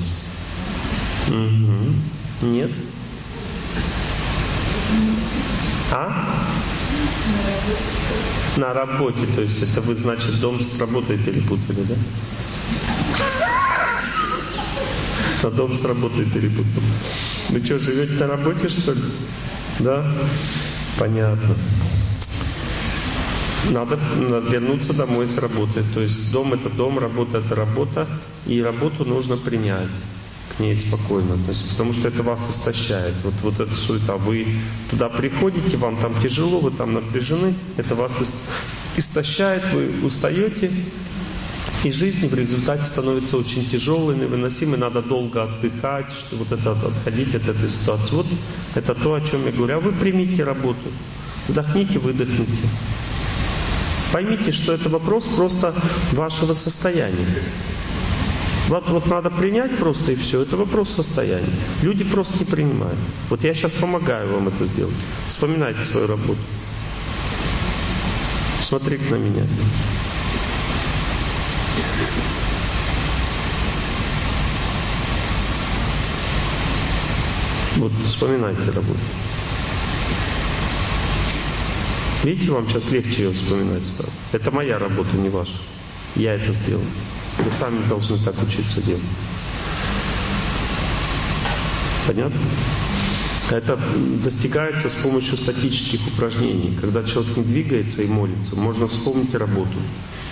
Угу. 1.29 2.47
Нет? 2.47 2.71
А? 5.93 6.27
На 8.57 8.72
работе, 8.72 9.27
то 9.35 9.43
есть 9.43 9.62
это 9.62 9.81
вы, 9.81 9.97
значит, 9.97 10.41
дом 10.41 10.61
с 10.61 10.81
работой 10.81 11.18
перепутали, 11.18 11.83
да? 11.83 11.95
А 15.43 15.51
дом 15.51 15.75
с 15.75 15.85
работой 15.85 16.25
перепутал. 16.25 16.83
Вы 17.51 17.64
что, 17.64 17.79
живете 17.79 18.14
на 18.14 18.27
работе, 18.29 18.68
что 18.68 18.93
ли? 18.93 19.03
Да? 19.81 20.07
Понятно. 20.99 21.57
Надо 23.70 23.99
вернуться 24.51 24.95
домой 24.95 25.27
с 25.27 25.37
работы. 25.39 25.83
То 25.95 26.01
есть 26.01 26.33
дом 26.33 26.55
это 26.55 26.68
дом, 26.70 26.99
работа 26.99 27.39
это 27.39 27.55
работа, 27.55 28.07
и 28.47 28.62
работу 28.62 29.05
нужно 29.05 29.37
принять 29.37 29.89
к 30.57 30.61
ней 30.61 30.77
спокойно 30.77 31.35
относиться, 31.35 31.73
потому 31.73 31.93
что 31.93 32.09
это 32.09 32.23
вас 32.23 32.49
истощает. 32.49 33.15
Вот, 33.25 33.35
вот 33.43 33.61
эта 33.61 33.75
суета. 33.75 34.17
Вы 34.17 34.47
туда 34.91 35.09
приходите, 35.09 35.77
вам 35.77 35.97
там 35.97 36.15
тяжело, 36.23 36.61
вы 36.61 36.71
там 36.71 36.95
напряжены, 36.95 37.55
это 37.77 37.95
вас 37.95 38.13
истощает, 38.97 39.65
вы 39.73 39.91
устаете, 40.07 40.71
и 41.85 41.91
жизнь 41.91 42.29
в 42.29 42.35
результате 42.35 42.85
становится 42.85 43.37
очень 43.37 43.69
тяжелой, 43.69 44.17
невыносимой, 44.17 44.79
надо 44.79 45.03
долго 45.03 45.43
отдыхать, 45.43 46.11
что 46.13 46.37
вот 46.37 46.51
это 46.51 46.73
отходить 46.73 47.35
от 47.35 47.47
этой 47.47 47.69
ситуации. 47.69 48.15
Вот 48.15 48.27
это 48.75 48.95
то, 48.95 49.15
о 49.15 49.21
чем 49.21 49.45
я 49.45 49.53
говорю. 49.53 49.77
А 49.77 49.81
вы 49.81 49.93
примите 49.93 50.45
работу, 50.45 50.91
вдохните, 51.47 51.99
выдохните. 51.99 52.69
Поймите, 54.13 54.53
что 54.53 54.73
это 54.73 54.89
вопрос 54.89 55.27
просто 55.27 55.75
вашего 56.13 56.55
состояния. 56.55 57.27
Вот, 58.69 58.89
вот 58.89 59.07
надо 59.07 59.31
принять 59.31 59.77
просто 59.77 60.12
и 60.12 60.17
все. 60.17 60.43
Это 60.43 60.57
вопрос 60.57 60.89
состояния. 60.91 61.47
Люди 61.83 62.03
просто 62.05 62.39
не 62.39 62.45
принимают. 62.45 62.99
Вот 63.29 63.45
я 63.45 63.55
сейчас 63.55 63.75
помогаю 63.75 64.33
вам 64.33 64.49
это 64.49 64.65
сделать. 64.65 64.95
Вспоминайте 65.29 65.83
свою 65.83 66.07
работу. 66.07 66.39
Смотрите 68.62 69.05
на 69.11 69.17
меня. 69.17 69.47
Вот 77.77 77.93
вспоминайте 78.07 78.62
работу. 78.71 79.01
Видите, 82.23 82.51
вам 82.53 82.67
сейчас 82.69 82.91
легче 82.91 83.25
ее 83.25 83.33
вспоминать 83.33 83.85
стало. 83.85 84.09
Это 84.33 84.51
моя 84.51 84.79
работа, 84.79 85.15
не 85.19 85.29
ваша. 85.29 85.59
Я 86.17 86.33
это 86.35 86.53
сделал. 86.53 86.81
Вы 87.39 87.51
сами 87.51 87.87
должны 87.89 88.18
так 88.18 88.35
учиться 88.43 88.82
делать. 88.82 89.03
Понятно? 92.07 92.41
Это 93.51 93.78
достигается 94.22 94.89
с 94.89 94.95
помощью 94.95 95.37
статических 95.37 96.01
упражнений. 96.09 96.76
Когда 96.80 97.05
человек 97.05 97.37
не 97.37 97.45
двигается 97.45 98.03
и 98.03 98.07
молится, 98.07 98.57
можно 98.57 98.89
вспомнить 98.89 99.35
работу. 99.35 99.76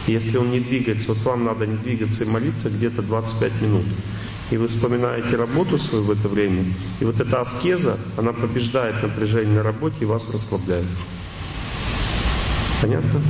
Если 0.06 0.36
он 0.36 0.50
не 0.50 0.60
двигается, 0.60 1.08
вот 1.08 1.18
вам 1.18 1.44
надо 1.44 1.66
не 1.66 1.76
двигаться 1.76 2.24
и 2.24 2.28
молиться 2.28 2.70
где-то 2.70 3.02
25 3.02 3.62
минут. 3.62 3.84
И 4.50 4.56
вы 4.56 4.66
вспоминаете 4.66 5.36
работу 5.36 5.78
свою 5.78 6.04
в 6.04 6.10
это 6.10 6.28
время. 6.28 6.64
И 7.00 7.04
вот 7.04 7.20
эта 7.20 7.40
аскеза, 7.40 7.98
она 8.16 8.32
побеждает 8.32 9.02
напряжение 9.02 9.56
на 9.56 9.62
работе 9.62 9.96
и 10.00 10.04
вас 10.04 10.28
расслабляет. 10.30 10.86
Понятно? 12.80 13.20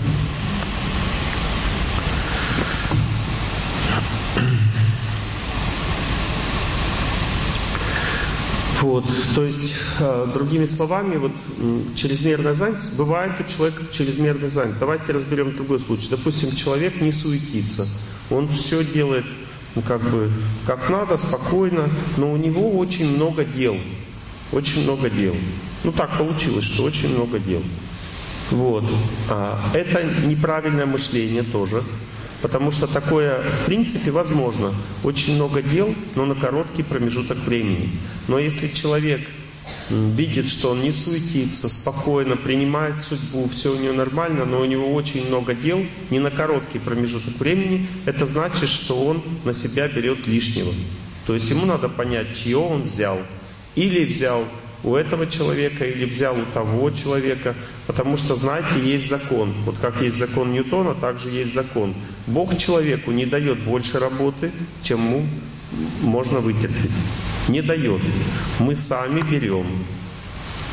Вот, 8.82 9.04
то 9.36 9.44
есть, 9.44 9.74
э, 10.00 10.26
другими 10.34 10.64
словами, 10.64 11.16
вот 11.16 11.32
чрезмерная 11.94 12.52
занятость, 12.52 12.98
бывает 12.98 13.32
у 13.38 13.44
человека 13.44 13.84
чрезмерная 13.92 14.48
занятость. 14.48 14.80
Давайте 14.80 15.12
разберем 15.12 15.54
другой 15.54 15.78
случай. 15.78 16.08
Допустим, 16.10 16.50
человек 16.50 17.00
не 17.00 17.12
суетится, 17.12 17.86
он 18.28 18.48
все 18.48 18.84
делает 18.84 19.24
ну, 19.74 19.82
как 19.82 20.02
бы 20.02 20.30
как 20.66 20.90
надо, 20.90 21.16
спокойно, 21.16 21.88
но 22.16 22.32
у 22.32 22.36
него 22.36 22.76
очень 22.76 23.14
много 23.14 23.44
дел, 23.44 23.76
очень 24.50 24.82
много 24.82 25.08
дел. 25.08 25.34
Ну 25.84 25.92
так 25.92 26.18
получилось, 26.18 26.64
что 26.64 26.82
очень 26.82 27.14
много 27.14 27.38
дел. 27.38 27.62
Вот. 28.50 28.84
А, 29.30 29.58
это 29.72 30.04
неправильное 30.26 30.86
мышление 30.86 31.42
тоже. 31.42 31.82
Потому 32.42 32.72
что 32.72 32.86
такое, 32.88 33.40
в 33.40 33.66
принципе, 33.66 34.10
возможно. 34.10 34.74
Очень 35.04 35.36
много 35.36 35.62
дел, 35.62 35.94
но 36.16 36.26
на 36.26 36.34
короткий 36.34 36.82
промежуток 36.82 37.38
времени. 37.38 37.90
Но 38.26 38.38
если 38.38 38.68
человек 38.68 39.20
видит, 39.88 40.48
что 40.48 40.70
он 40.70 40.82
не 40.82 40.90
суетится, 40.90 41.68
спокойно 41.68 42.36
принимает 42.36 43.00
судьбу, 43.00 43.48
все 43.48 43.72
у 43.72 43.78
него 43.78 43.92
нормально, 43.92 44.44
но 44.44 44.60
у 44.60 44.64
него 44.64 44.92
очень 44.92 45.26
много 45.28 45.54
дел, 45.54 45.84
не 46.10 46.18
на 46.18 46.30
короткий 46.30 46.80
промежуток 46.80 47.38
времени, 47.38 47.86
это 48.06 48.26
значит, 48.26 48.68
что 48.68 49.04
он 49.04 49.22
на 49.44 49.52
себя 49.52 49.86
берет 49.88 50.26
лишнего. 50.26 50.72
То 51.26 51.34
есть 51.34 51.48
ему 51.48 51.64
надо 51.64 51.88
понять, 51.88 52.36
чье 52.36 52.56
он 52.56 52.82
взял. 52.82 53.18
Или 53.76 54.04
взял 54.04 54.44
у 54.84 54.96
этого 54.96 55.26
человека 55.26 55.84
или 55.84 56.04
взял 56.04 56.36
у 56.36 56.44
того 56.54 56.90
человека, 56.90 57.54
потому 57.86 58.16
что, 58.16 58.34
знаете, 58.34 58.80
есть 58.82 59.08
закон. 59.08 59.52
Вот 59.64 59.76
как 59.80 60.00
есть 60.02 60.16
закон 60.16 60.52
Ньютона, 60.52 60.94
также 60.94 61.28
есть 61.28 61.54
закон. 61.54 61.94
Бог 62.26 62.56
человеку 62.56 63.12
не 63.12 63.26
дает 63.26 63.60
больше 63.60 63.98
работы, 63.98 64.50
чем 64.82 65.06
ему 65.06 65.26
можно 66.02 66.40
вытерпеть. 66.40 66.90
Не 67.48 67.62
дает. 67.62 68.00
Мы 68.58 68.76
сами 68.76 69.22
берем. 69.30 69.66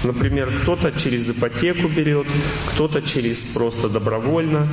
Например, 0.04 0.50
кто-то 0.62 0.92
через 0.92 1.30
ипотеку 1.30 1.88
берет, 1.88 2.26
кто-то 2.74 3.02
через 3.02 3.44
просто 3.54 3.90
добровольно, 3.90 4.68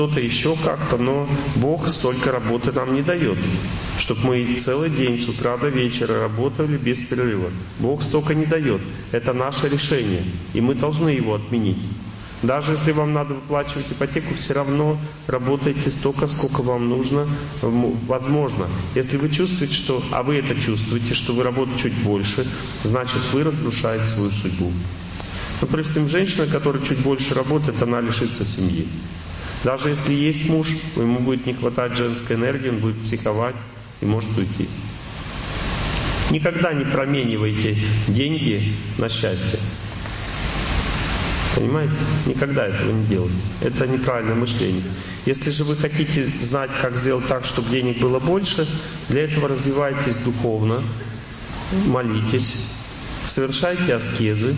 кто-то 0.00 0.18
еще 0.18 0.56
как-то, 0.64 0.96
но 0.96 1.28
Бог 1.56 1.90
столько 1.90 2.32
работы 2.32 2.72
нам 2.72 2.94
не 2.94 3.02
дает, 3.02 3.36
чтобы 3.98 4.28
мы 4.28 4.54
целый 4.54 4.88
день 4.88 5.18
с 5.18 5.28
утра 5.28 5.58
до 5.58 5.68
вечера 5.68 6.22
работали 6.22 6.78
без 6.78 7.02
перерыва. 7.02 7.50
Бог 7.80 8.02
столько 8.02 8.34
не 8.34 8.46
дает. 8.46 8.80
Это 9.12 9.34
наше 9.34 9.68
решение, 9.68 10.24
и 10.54 10.62
мы 10.62 10.74
должны 10.74 11.10
его 11.10 11.34
отменить. 11.34 11.76
Даже 12.42 12.72
если 12.72 12.92
вам 12.92 13.12
надо 13.12 13.34
выплачивать 13.34 13.92
ипотеку, 13.92 14.32
все 14.32 14.54
равно 14.54 14.96
работайте 15.26 15.90
столько, 15.90 16.26
сколько 16.28 16.62
вам 16.62 16.88
нужно, 16.88 17.28
возможно. 17.60 18.68
Если 18.94 19.18
вы 19.18 19.28
чувствуете, 19.28 19.74
что, 19.74 20.02
а 20.12 20.22
вы 20.22 20.36
это 20.36 20.58
чувствуете, 20.58 21.12
что 21.12 21.34
вы 21.34 21.42
работаете 21.42 21.90
чуть 21.90 22.02
больше, 22.02 22.46
значит 22.84 23.20
вы 23.34 23.44
разрушаете 23.44 24.06
свою 24.06 24.30
судьбу. 24.30 24.72
Ну, 25.60 25.68
допустим, 25.68 26.08
женщина, 26.08 26.46
которая 26.46 26.82
чуть 26.82 27.00
больше 27.00 27.34
работает, 27.34 27.82
она 27.82 28.00
лишится 28.00 28.46
семьи. 28.46 28.88
Даже 29.64 29.90
если 29.90 30.14
есть 30.14 30.48
муж, 30.48 30.68
ему 30.96 31.20
будет 31.20 31.46
не 31.46 31.52
хватать 31.52 31.96
женской 31.96 32.36
энергии, 32.36 32.70
он 32.70 32.78
будет 32.78 33.02
психовать 33.02 33.56
и 34.00 34.06
может 34.06 34.36
уйти. 34.38 34.68
Никогда 36.30 36.72
не 36.72 36.84
променивайте 36.84 37.76
деньги 38.08 38.74
на 38.98 39.08
счастье. 39.08 39.58
Понимаете? 41.56 41.92
Никогда 42.26 42.66
этого 42.66 42.92
не 42.92 43.04
делать. 43.06 43.32
Это 43.60 43.86
неправильное 43.86 44.36
мышление. 44.36 44.82
Если 45.26 45.50
же 45.50 45.64
вы 45.64 45.76
хотите 45.76 46.30
знать, 46.40 46.70
как 46.80 46.96
сделать 46.96 47.26
так, 47.26 47.44
чтобы 47.44 47.68
денег 47.70 47.98
было 47.98 48.20
больше, 48.20 48.66
для 49.08 49.24
этого 49.24 49.48
развивайтесь 49.48 50.18
духовно, 50.18 50.82
молитесь, 51.86 52.66
совершайте 53.26 53.94
аскезы. 53.94 54.54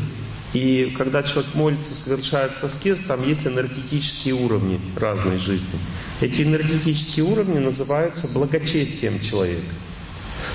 И 0.53 0.95
когда 0.99 1.23
человек 1.23 1.55
молится, 1.55 1.95
совершает 1.95 2.53
аскез, 2.63 3.01
там 3.01 3.27
есть 3.27 3.47
энергетические 3.47 4.35
уровни 4.35 4.79
разной 4.97 5.39
жизни. 5.39 5.79
Эти 6.21 6.43
энергетические 6.43 7.25
уровни 7.25 7.59
называются 7.59 8.29
благочестием 8.29 9.19
человека. 9.21 9.75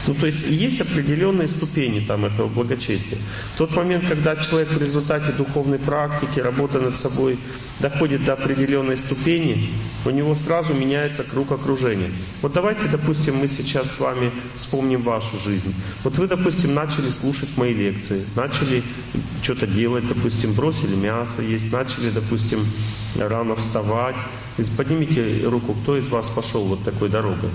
Ну, 0.08 0.14
то 0.14 0.26
есть 0.26 0.50
есть 0.50 0.82
определенные 0.82 1.48
ступени 1.48 2.00
там 2.00 2.26
этого 2.26 2.48
благочестия. 2.48 3.18
Тот 3.58 3.76
момент, 3.76 4.06
когда 4.08 4.36
человек 4.36 4.70
в 4.70 4.82
результате 4.82 5.32
духовной 5.32 5.80
практики, 5.80 6.40
работы 6.40 6.80
над 6.80 6.96
собой, 6.96 7.38
доходит 7.80 8.26
до 8.26 8.34
определенной 8.34 8.98
ступени, 8.98 9.70
у 10.06 10.10
него 10.10 10.36
сразу 10.36 10.74
меняется 10.74 11.24
круг 11.24 11.52
окружения. 11.52 12.10
Вот 12.42 12.54
давайте, 12.54 12.88
допустим, 12.88 13.36
мы 13.36 13.48
сейчас 13.48 13.92
с 13.92 14.00
вами 14.00 14.32
вспомним 14.56 15.02
вашу 15.02 15.38
жизнь. 15.40 15.74
Вот 16.04 16.18
вы, 16.18 16.28
допустим, 16.28 16.74
начали 16.74 17.10
слушать 17.10 17.58
мои 17.58 17.74
лекции, 17.74 18.26
начали 18.36 18.84
что-то 19.42 19.68
делать, 19.68 20.08
допустим, 20.08 20.54
бросили 20.54 20.96
мясо 20.96 21.42
есть, 21.42 21.72
начали, 21.72 22.10
допустим, 22.10 22.60
рано 23.16 23.56
вставать. 23.56 24.16
Поднимите 24.76 25.44
руку, 25.46 25.76
кто 25.84 25.98
из 25.98 26.08
вас 26.10 26.30
пошел 26.30 26.66
вот 26.66 26.84
такой 26.84 27.10
дорогой? 27.10 27.50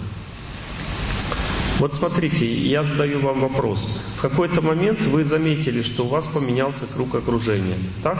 Вот 1.83 1.95
смотрите, 1.95 2.47
я 2.47 2.85
задаю 2.85 3.19
вам 3.19 3.41
вопрос. 3.41 4.15
В 4.17 4.21
какой-то 4.21 4.63
момент 4.63 5.01
вы 5.01 5.25
заметили, 5.25 5.83
что 5.83 6.05
у 6.05 6.09
вас 6.09 6.29
поменялся 6.29 6.87
круг 6.87 7.13
окружения. 7.17 7.77
Так? 8.05 8.19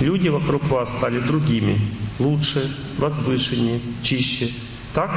Люди 0.00 0.26
вокруг 0.26 0.64
вас 0.64 0.98
стали 0.98 1.20
другими, 1.20 1.78
лучше, 2.18 2.68
возвышеннее, 2.98 3.78
чище. 4.02 4.50
Так? 4.94 5.12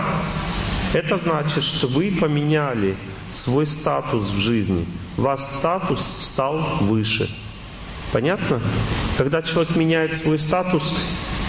Это 0.94 1.18
значит, 1.18 1.64
что 1.64 1.88
вы 1.88 2.12
поменяли 2.12 2.96
свой 3.32 3.66
статус 3.66 4.30
в 4.30 4.38
жизни. 4.38 4.86
Ваш 5.18 5.40
статус 5.40 6.02
стал 6.22 6.60
выше. 6.82 7.28
Понятно? 8.12 8.62
Когда 9.18 9.42
человек 9.42 9.76
меняет 9.76 10.16
свой 10.16 10.38
статус, 10.38 10.94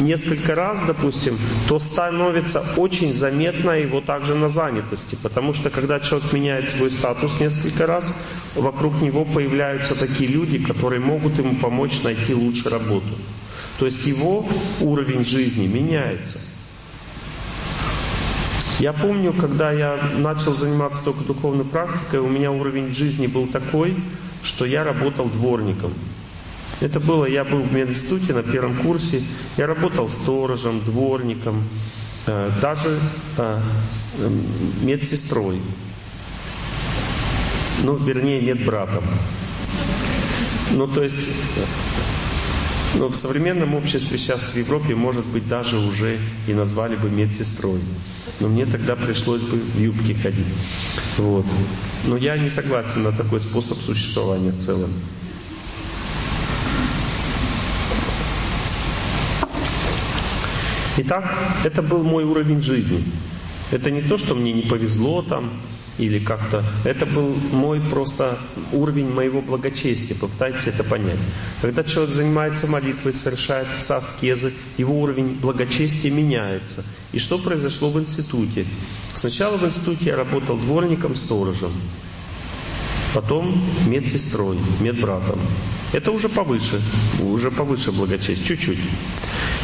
несколько 0.01 0.55
раз, 0.55 0.83
допустим, 0.87 1.39
то 1.69 1.79
становится 1.79 2.63
очень 2.77 3.15
заметно 3.15 3.71
его 3.71 4.01
также 4.01 4.35
на 4.35 4.49
занятости. 4.49 5.17
Потому 5.23 5.55
что 5.55 5.71
когда 5.71 6.01
человек 6.01 6.33
меняет 6.33 6.71
свой 6.71 6.91
статус 6.91 7.41
несколько 7.41 7.87
раз, 7.87 8.29
вокруг 8.55 9.01
него 9.01 9.25
появляются 9.25 9.95
такие 9.95 10.31
люди, 10.31 10.59
которые 10.59 11.01
могут 11.01 11.39
ему 11.39 11.55
помочь 11.57 12.03
найти 12.03 12.35
лучше 12.35 12.69
работу. 12.69 13.15
То 13.79 13.87
есть 13.87 14.07
его 14.07 14.47
уровень 14.81 15.25
жизни 15.25 15.67
меняется. 15.67 16.39
Я 18.79 18.93
помню, 18.93 19.33
когда 19.33 19.73
я 19.73 19.99
начал 20.19 20.53
заниматься 20.53 21.03
только 21.05 21.25
духовной 21.25 21.65
практикой, 21.65 22.21
у 22.21 22.29
меня 22.29 22.51
уровень 22.53 22.93
жизни 22.95 23.27
был 23.27 23.47
такой, 23.47 23.97
что 24.43 24.67
я 24.67 24.85
работал 24.85 25.27
дворником. 25.27 25.93
Это 26.81 27.01
было, 27.01 27.25
я 27.25 27.45
был 27.45 27.63
в 27.63 27.73
мединституте 27.73 28.35
на 28.35 28.43
первом 28.43 28.77
курсе, 28.77 29.23
я 29.57 29.67
работал 29.67 30.09
сторожем, 30.09 30.85
дворником, 30.85 31.65
э, 32.27 32.51
даже 32.61 33.01
э, 33.39 33.61
медсестрой. 34.83 35.61
Ну, 37.83 37.97
вернее, 37.97 38.41
медбратом. 38.41 39.05
Ну, 40.73 40.87
то 40.87 41.03
есть, 41.03 41.29
ну, 42.97 43.09
в 43.09 43.17
современном 43.17 43.75
обществе 43.75 44.19
сейчас 44.19 44.51
в 44.51 44.57
Европе, 44.57 44.95
может 44.95 45.25
быть, 45.27 45.49
даже 45.49 45.79
уже 45.79 46.19
и 46.47 46.53
назвали 46.53 46.97
бы 46.97 47.09
медсестрой. 47.09 47.81
Но 48.41 48.49
мне 48.49 48.67
тогда 48.67 48.97
пришлось 48.97 49.41
бы 49.41 49.57
в 49.59 49.81
юбке 49.81 50.15
ходить. 50.15 50.45
Вот. 51.17 51.47
Но 52.07 52.19
я 52.19 52.37
не 52.37 52.51
согласен 52.51 53.03
на 53.03 53.13
такой 53.13 53.41
способ 53.41 53.79
существования 53.79 54.51
в 54.51 54.59
целом. 54.59 54.91
Итак, 60.99 61.33
это 61.65 61.83
был 61.83 62.03
мой 62.03 62.25
уровень 62.25 62.63
жизни. 62.63 63.03
Это 63.71 63.91
не 63.91 64.01
то, 64.01 64.17
что 64.17 64.35
мне 64.35 64.53
не 64.53 64.63
повезло 64.63 65.23
там, 65.23 65.51
или 65.99 66.19
как-то. 66.19 66.65
Это 66.85 67.07
был 67.07 67.35
мой 67.53 67.81
просто 67.81 68.39
уровень 68.73 69.13
моего 69.13 69.41
благочестия. 69.41 70.17
Попытайтесь 70.17 70.67
это 70.67 70.85
понять. 70.85 71.19
Когда 71.63 71.85
человек 71.85 72.15
занимается 72.15 72.67
молитвой, 72.67 73.15
совершает 73.15 73.67
аскезы, 73.89 74.53
его 74.79 75.01
уровень 75.01 75.39
благочестия 75.41 76.11
меняется. 76.11 76.85
И 77.13 77.19
что 77.19 77.39
произошло 77.39 77.91
в 77.91 78.01
институте? 78.01 78.67
Сначала 79.15 79.57
в 79.57 79.65
институте 79.65 80.07
я 80.07 80.17
работал 80.17 80.57
дворником-сторожем, 80.57 81.73
потом 83.15 83.63
медсестрой, 83.87 84.59
медбратом. 84.81 85.41
Это 85.93 86.11
уже 86.11 86.29
повыше, 86.29 86.81
уже 87.21 87.51
повыше 87.51 87.93
благочестие, 87.93 88.47
чуть-чуть. 88.47 88.79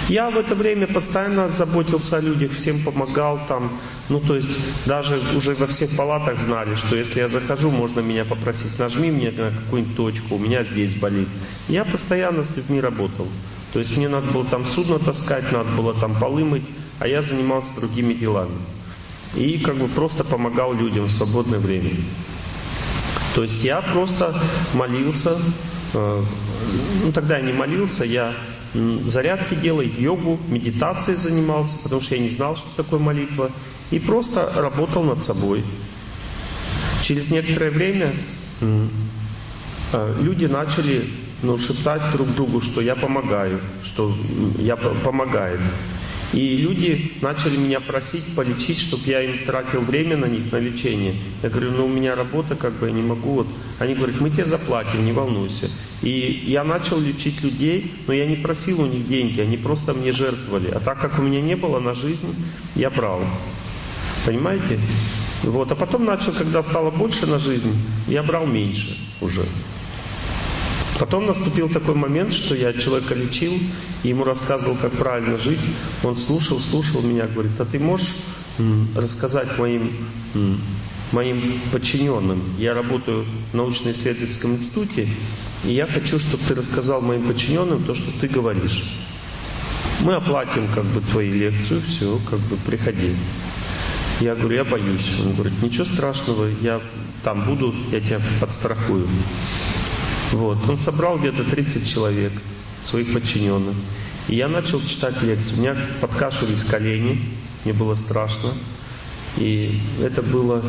Я 0.08 0.30
в 0.30 0.36
это 0.36 0.54
время 0.54 0.86
постоянно 0.86 1.48
заботился 1.50 2.16
о 2.16 2.20
людях, 2.20 2.52
всем 2.52 2.82
помогал 2.82 3.40
там. 3.46 3.70
Ну, 4.08 4.20
то 4.20 4.36
есть 4.36 4.50
даже 4.84 5.20
уже 5.36 5.54
во 5.54 5.66
всех 5.66 5.96
палатах 5.96 6.38
знали, 6.38 6.74
что 6.74 6.96
если 6.96 7.20
я 7.20 7.28
захожу, 7.28 7.70
можно 7.70 8.00
меня 8.00 8.24
попросить, 8.24 8.78
нажми 8.78 9.10
мне 9.10 9.30
на 9.30 9.50
какую-нибудь 9.50 9.96
точку, 9.96 10.34
у 10.34 10.38
меня 10.38 10.64
здесь 10.64 10.94
болит. 10.94 11.28
Я 11.68 11.84
постоянно 11.84 12.44
с 12.44 12.56
людьми 12.56 12.80
работал. 12.80 13.28
То 13.72 13.78
есть 13.78 13.96
мне 13.96 14.08
надо 14.08 14.30
было 14.30 14.44
там 14.44 14.66
судно 14.66 14.98
таскать, 14.98 15.50
надо 15.52 15.70
было 15.70 15.94
там 15.94 16.14
полы 16.14 16.44
мыть, 16.44 16.64
а 16.98 17.06
я 17.06 17.22
занимался 17.22 17.80
другими 17.80 18.12
делами. 18.12 18.58
И 19.34 19.58
как 19.58 19.76
бы 19.76 19.88
просто 19.88 20.24
помогал 20.24 20.74
людям 20.74 21.04
в 21.04 21.10
свободное 21.10 21.58
время. 21.58 21.90
То 23.34 23.44
есть 23.44 23.64
я 23.64 23.80
просто 23.80 24.34
молился, 24.74 25.38
э, 25.94 26.22
ну 27.04 27.12
тогда 27.12 27.38
я 27.38 27.42
не 27.42 27.52
молился, 27.52 28.04
я 28.04 28.34
зарядки 28.74 29.54
делал, 29.54 29.82
йогу, 29.82 30.38
медитацией 30.48 31.16
занимался, 31.16 31.76
потому 31.82 32.00
что 32.00 32.14
я 32.14 32.22
не 32.22 32.30
знал, 32.30 32.56
что 32.56 32.68
такое 32.76 32.98
молитва, 32.98 33.50
и 33.90 33.98
просто 33.98 34.52
работал 34.56 35.02
над 35.02 35.22
собой. 35.22 35.62
Через 37.02 37.30
некоторое 37.30 37.70
время 37.70 38.14
а, 39.92 40.16
люди 40.20 40.46
начали 40.46 41.04
ну, 41.42 41.58
шептать 41.58 42.02
друг 42.12 42.34
другу, 42.34 42.60
что 42.60 42.80
я 42.80 42.94
помогаю, 42.94 43.60
что 43.84 44.14
я 44.58 44.76
помогает. 44.76 45.60
И 46.32 46.56
люди 46.56 47.12
начали 47.20 47.56
меня 47.56 47.80
просить 47.80 48.34
полечить, 48.34 48.78
чтобы 48.78 49.02
я 49.06 49.22
им 49.22 49.44
тратил 49.44 49.82
время 49.82 50.16
на 50.16 50.24
них, 50.26 50.50
на 50.50 50.56
лечение. 50.56 51.14
Я 51.42 51.50
говорю, 51.50 51.72
ну 51.72 51.86
у 51.86 51.88
меня 51.88 52.14
работа, 52.14 52.56
как 52.56 52.72
бы 52.74 52.86
я 52.86 52.92
не 52.92 53.02
могу. 53.02 53.34
Вот. 53.34 53.46
Они 53.78 53.94
говорят, 53.94 54.20
мы 54.20 54.30
тебе 54.30 54.46
заплатим, 54.46 55.04
не 55.04 55.12
волнуйся. 55.12 55.70
И 56.00 56.44
я 56.46 56.64
начал 56.64 56.98
лечить 56.98 57.42
людей, 57.42 57.92
но 58.06 58.14
я 58.14 58.26
не 58.26 58.36
просил 58.36 58.80
у 58.80 58.86
них 58.86 59.06
деньги, 59.06 59.40
они 59.40 59.58
просто 59.58 59.92
мне 59.92 60.12
жертвовали. 60.12 60.70
А 60.70 60.80
так 60.80 61.00
как 61.00 61.18
у 61.18 61.22
меня 61.22 61.40
не 61.42 61.54
было 61.54 61.80
на 61.80 61.92
жизнь, 61.92 62.34
я 62.76 62.88
брал. 62.88 63.20
Понимаете? 64.24 64.78
Вот. 65.42 65.70
А 65.70 65.74
потом 65.74 66.04
начал, 66.04 66.32
когда 66.32 66.62
стало 66.62 66.90
больше 66.90 67.26
на 67.26 67.38
жизнь, 67.38 67.74
я 68.08 68.22
брал 68.22 68.46
меньше 68.46 68.96
уже. 69.20 69.44
Потом 70.98 71.26
наступил 71.26 71.68
такой 71.68 71.94
момент, 71.94 72.32
что 72.32 72.54
я 72.54 72.72
человека 72.72 73.14
лечил, 73.14 73.52
и 74.02 74.08
ему 74.08 74.24
рассказывал, 74.24 74.76
как 74.76 74.92
правильно 74.92 75.38
жить. 75.38 75.60
Он 76.04 76.16
слушал, 76.16 76.58
слушал 76.60 77.02
меня, 77.02 77.26
говорит, 77.26 77.52
а 77.58 77.64
ты 77.64 77.78
можешь 77.78 78.12
рассказать 78.94 79.58
моим, 79.58 79.90
моим 81.12 81.60
подчиненным? 81.72 82.42
Я 82.58 82.74
работаю 82.74 83.24
в 83.52 83.56
научно-исследовательском 83.56 84.52
институте, 84.52 85.08
и 85.64 85.72
я 85.72 85.86
хочу, 85.86 86.18
чтобы 86.18 86.44
ты 86.46 86.54
рассказал 86.54 87.00
моим 87.00 87.22
подчиненным 87.26 87.82
то, 87.84 87.94
что 87.94 88.10
ты 88.20 88.28
говоришь. 88.28 88.84
мы 90.00 90.14
оплатим 90.14 90.66
как 90.74 90.84
бы 90.84 91.00
твою 91.00 91.34
лекцию, 91.34 91.80
все, 91.86 92.18
как 92.28 92.40
бы 92.40 92.56
приходи. 92.56 93.14
Я 94.20 94.34
говорю, 94.34 94.56
я 94.56 94.64
боюсь. 94.64 95.20
Он 95.24 95.32
говорит, 95.34 95.54
ничего 95.62 95.84
страшного, 95.84 96.48
я 96.60 96.80
там 97.24 97.44
буду, 97.44 97.74
я 97.90 98.00
тебя 98.00 98.20
подстрахую. 98.40 99.06
Вот. 100.32 100.58
Он 100.68 100.78
собрал 100.78 101.18
где-то 101.18 101.44
30 101.44 101.88
человек, 101.88 102.32
своих 102.82 103.12
подчиненных. 103.12 103.76
И 104.28 104.36
я 104.36 104.48
начал 104.48 104.80
читать 104.80 105.20
лекцию. 105.22 105.58
У 105.58 105.60
меня 105.60 105.76
подкашивались 106.00 106.64
колени, 106.64 107.20
мне 107.64 107.74
было 107.74 107.94
страшно. 107.94 108.52
И 109.36 109.78
это 110.02 110.22
было 110.22 110.62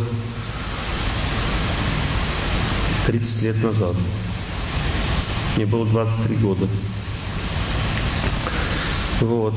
30 3.08 3.44
лет 3.44 3.64
назад. 3.64 3.96
Мне 5.56 5.66
было 5.66 5.86
23 5.86 6.36
года. 6.38 6.68
Вот. 9.22 9.54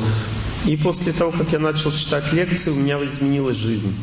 И 0.66 0.76
после 0.76 1.12
того, 1.12 1.32
как 1.32 1.52
я 1.52 1.58
начал 1.58 1.90
читать 1.90 2.32
лекции, 2.32 2.70
у 2.70 2.76
меня 2.76 3.04
изменилась 3.04 3.56
жизнь. 3.56 3.94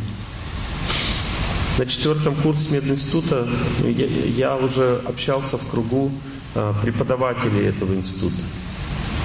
На 1.79 1.87
четвертом 1.87 2.35
курсе 2.35 2.79
мединститута 2.79 3.47
я, 3.83 4.55
уже 4.57 5.01
общался 5.05 5.57
в 5.57 5.71
кругу 5.71 6.11
а, 6.53 6.73
преподавателей 6.81 7.67
этого 7.67 7.95
института. 7.95 8.41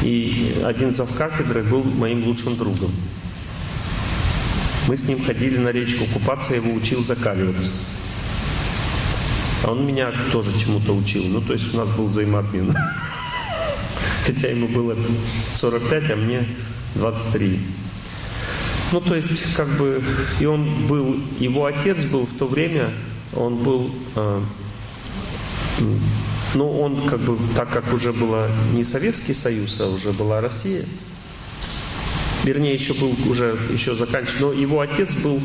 И 0.03 0.62
один 0.64 0.92
зав 0.92 1.14
кафедры 1.14 1.62
был 1.62 1.84
моим 1.84 2.26
лучшим 2.26 2.57
другом. 2.57 2.90
Мы 4.86 4.96
с 4.96 5.07
ним 5.07 5.22
ходили 5.22 5.59
на 5.59 5.68
речку 5.68 6.07
купаться, 6.07 6.55
я 6.55 6.62
его 6.62 6.72
учил 6.72 7.05
закаливаться. 7.05 7.84
А 9.64 9.72
он 9.72 9.86
меня 9.86 10.11
тоже 10.32 10.51
чему-то 10.59 10.96
учил. 10.96 11.24
Ну, 11.26 11.42
то 11.42 11.53
есть 11.53 11.74
у 11.74 11.76
нас 11.76 11.90
был 11.90 12.07
взаимообмен. 12.07 12.74
Хотя 14.26 14.49
ему 14.49 14.68
было 14.68 14.96
45, 15.53 16.11
а 16.12 16.16
мне 16.16 16.46
23. 16.94 17.61
Ну, 18.93 19.01
то 19.01 19.14
есть, 19.14 19.55
как 19.55 19.68
бы, 19.76 20.03
и 20.41 20.47
он 20.47 20.86
был, 20.86 21.16
его 21.39 21.66
отец 21.66 22.05
был 22.05 22.26
в 22.26 22.39
то 22.39 22.47
время, 22.47 22.91
он 23.34 23.57
был, 23.57 23.91
э, 24.16 24.41
ну, 26.55 26.80
он 26.80 27.07
как 27.07 27.20
бы, 27.20 27.39
так 27.55 27.70
как 27.70 27.93
уже 27.93 28.12
была 28.12 28.49
не 28.72 28.84
Советский 28.84 29.34
Союз, 29.34 29.78
а 29.80 29.89
уже 29.89 30.12
была 30.12 30.41
Россия, 30.41 30.84
вернее, 32.45 32.72
еще 32.72 32.95
был 32.95 33.14
уже, 33.26 33.59
еще 33.70 33.95
заканчивал, 33.95 34.55
но 34.55 34.61
его 34.61 34.80
отец 34.80 35.14
был 35.16 35.39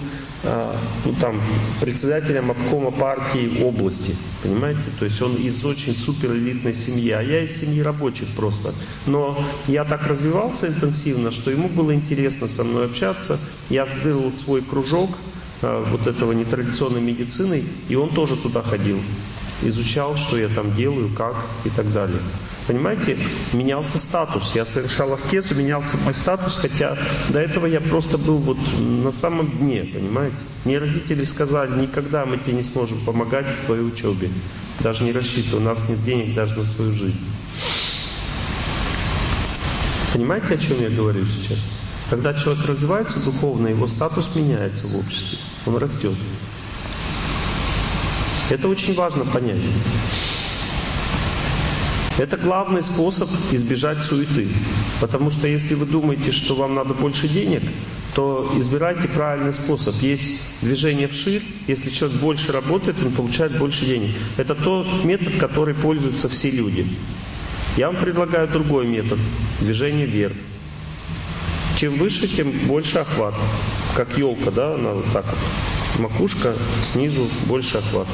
ну, 0.44 1.14
там, 1.22 1.40
председателем 1.80 2.52
обкома 2.52 2.92
партии 2.92 3.64
области, 3.64 4.16
понимаете? 4.42 4.82
То 5.00 5.06
есть 5.06 5.22
он 5.22 5.36
из 5.36 5.64
очень 5.64 5.96
супер 5.96 6.34
элитной 6.34 6.76
семьи, 6.76 7.12
а 7.12 7.22
я 7.22 7.44
из 7.44 7.60
семьи 7.60 7.82
рабочих 7.82 8.28
просто. 8.36 8.74
Но 9.06 9.42
я 9.68 9.86
так 9.86 10.06
развивался 10.06 10.68
интенсивно, 10.68 11.32
что 11.32 11.50
ему 11.50 11.70
было 11.70 11.94
интересно 11.94 12.48
со 12.48 12.64
мной 12.64 12.88
общаться. 12.88 13.40
Я 13.70 13.86
сделал 13.86 14.34
свой 14.34 14.62
кружок 14.62 15.12
а, 15.62 15.82
вот 15.90 16.08
этого 16.08 16.34
нетрадиционной 16.34 17.02
медицины, 17.02 17.64
и 17.88 17.96
он 17.96 18.10
тоже 18.10 18.36
туда 18.36 18.62
ходил. 18.62 19.00
Изучал, 19.62 20.18
что 20.18 20.38
я 20.38 20.50
там 20.50 20.76
делаю, 20.76 21.10
как 21.16 21.36
и 21.64 21.70
так 21.70 21.92
далее. 21.94 22.20
Понимаете, 22.68 23.18
менялся 23.52 23.98
статус. 23.98 24.56
Я 24.56 24.66
совершал 24.66 25.12
аскезу, 25.14 25.56
менялся 25.56 25.98
мой 25.98 26.14
статус, 26.14 26.56
хотя 26.56 26.98
до 27.30 27.40
этого 27.40 27.66
я 27.66 27.82
просто 27.82 28.18
был 28.18 28.38
вот 28.38 28.58
на 28.80 29.12
самом 29.12 29.50
дне, 29.58 29.84
понимаете. 29.84 30.36
Мне 30.64 30.78
родители 30.78 31.26
сказали, 31.26 31.82
никогда 31.82 32.26
мы 32.26 32.38
тебе 32.38 32.54
не 32.54 32.64
сможем 32.64 33.04
помогать 33.06 33.48
в 33.48 33.66
твоей 33.66 33.86
учебе. 33.86 34.30
Даже 34.80 35.04
не 35.04 35.12
рассчитывай, 35.12 35.62
у 35.62 35.66
нас 35.66 35.90
нет 35.90 36.04
денег 36.04 36.34
даже 36.34 36.56
на 36.56 36.64
свою 36.64 36.94
жизнь. 36.94 37.20
Понимаете, 40.14 40.54
о 40.54 40.58
чем 40.58 40.82
я 40.82 40.90
говорю 40.90 41.26
сейчас? 41.26 41.60
Когда 42.10 42.34
человек 42.34 42.66
развивается 42.66 43.24
духовно, 43.24 43.68
его 43.68 43.88
статус 43.88 44.32
меняется 44.36 44.88
в 44.88 44.96
обществе. 44.96 45.40
Он 45.66 45.78
растет. 45.78 46.14
Это 48.50 48.68
очень 48.68 48.94
важно 48.94 49.26
понять. 49.26 49.60
Это 52.20 52.38
главный 52.38 52.84
способ 52.84 53.30
избежать 53.52 54.04
суеты. 54.04 54.48
Потому 55.02 55.32
что 55.32 55.48
если 55.48 55.74
вы 55.74 55.86
думаете, 55.86 56.32
что 56.32 56.56
вам 56.56 56.76
надо 56.76 56.94
больше 56.94 57.28
денег, 57.28 57.64
то 58.14 58.54
избирайте 58.56 59.08
правильный 59.08 59.54
способ. 59.54 59.96
Есть 59.96 60.42
движение 60.62 61.08
вширь, 61.08 61.42
если 61.68 61.90
человек 61.90 62.20
больше 62.20 62.52
работает, 62.52 62.98
он 63.04 63.12
получает 63.12 63.58
больше 63.58 63.86
денег. 63.86 64.12
Это 64.38 64.54
тот 64.54 65.04
метод, 65.04 65.34
который 65.40 65.74
пользуются 65.74 66.30
все 66.30 66.52
люди. 66.52 66.86
Я 67.78 67.88
вам 67.88 67.96
предлагаю 67.96 68.48
другой 68.48 68.86
метод. 68.86 69.18
Движение 69.60 70.06
вверх. 70.06 70.36
Чем 71.76 71.98
выше, 71.98 72.28
тем 72.28 72.52
больше 72.68 73.00
охват. 73.00 73.34
Как 73.96 74.16
елка, 74.18 74.52
да, 74.52 74.76
она 74.76 74.92
вот 74.92 75.06
так 75.12 75.26
вот. 75.26 76.02
Макушка, 76.02 76.54
снизу 76.84 77.28
больше 77.48 77.80
охват. 77.80 78.08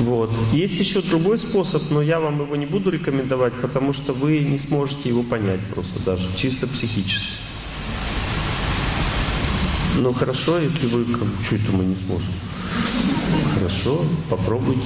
Вот. 0.00 0.30
Есть 0.52 0.80
еще 0.80 1.02
другой 1.02 1.38
способ, 1.38 1.82
но 1.90 2.00
я 2.00 2.20
вам 2.20 2.40
его 2.40 2.56
не 2.56 2.66
буду 2.66 2.90
рекомендовать, 2.90 3.52
потому 3.60 3.92
что 3.92 4.14
вы 4.14 4.38
не 4.38 4.58
сможете 4.58 5.10
его 5.10 5.22
понять 5.22 5.60
просто 5.74 6.00
даже, 6.00 6.26
чисто 6.36 6.66
психически. 6.66 7.34
Ну 9.98 10.14
хорошо, 10.14 10.58
если 10.58 10.86
вы, 10.86 11.04
что 11.44 11.56
это 11.56 11.72
мы 11.72 11.84
не 11.84 11.96
сможем? 11.96 12.32
Хорошо, 13.54 14.02
попробуйте. 14.30 14.80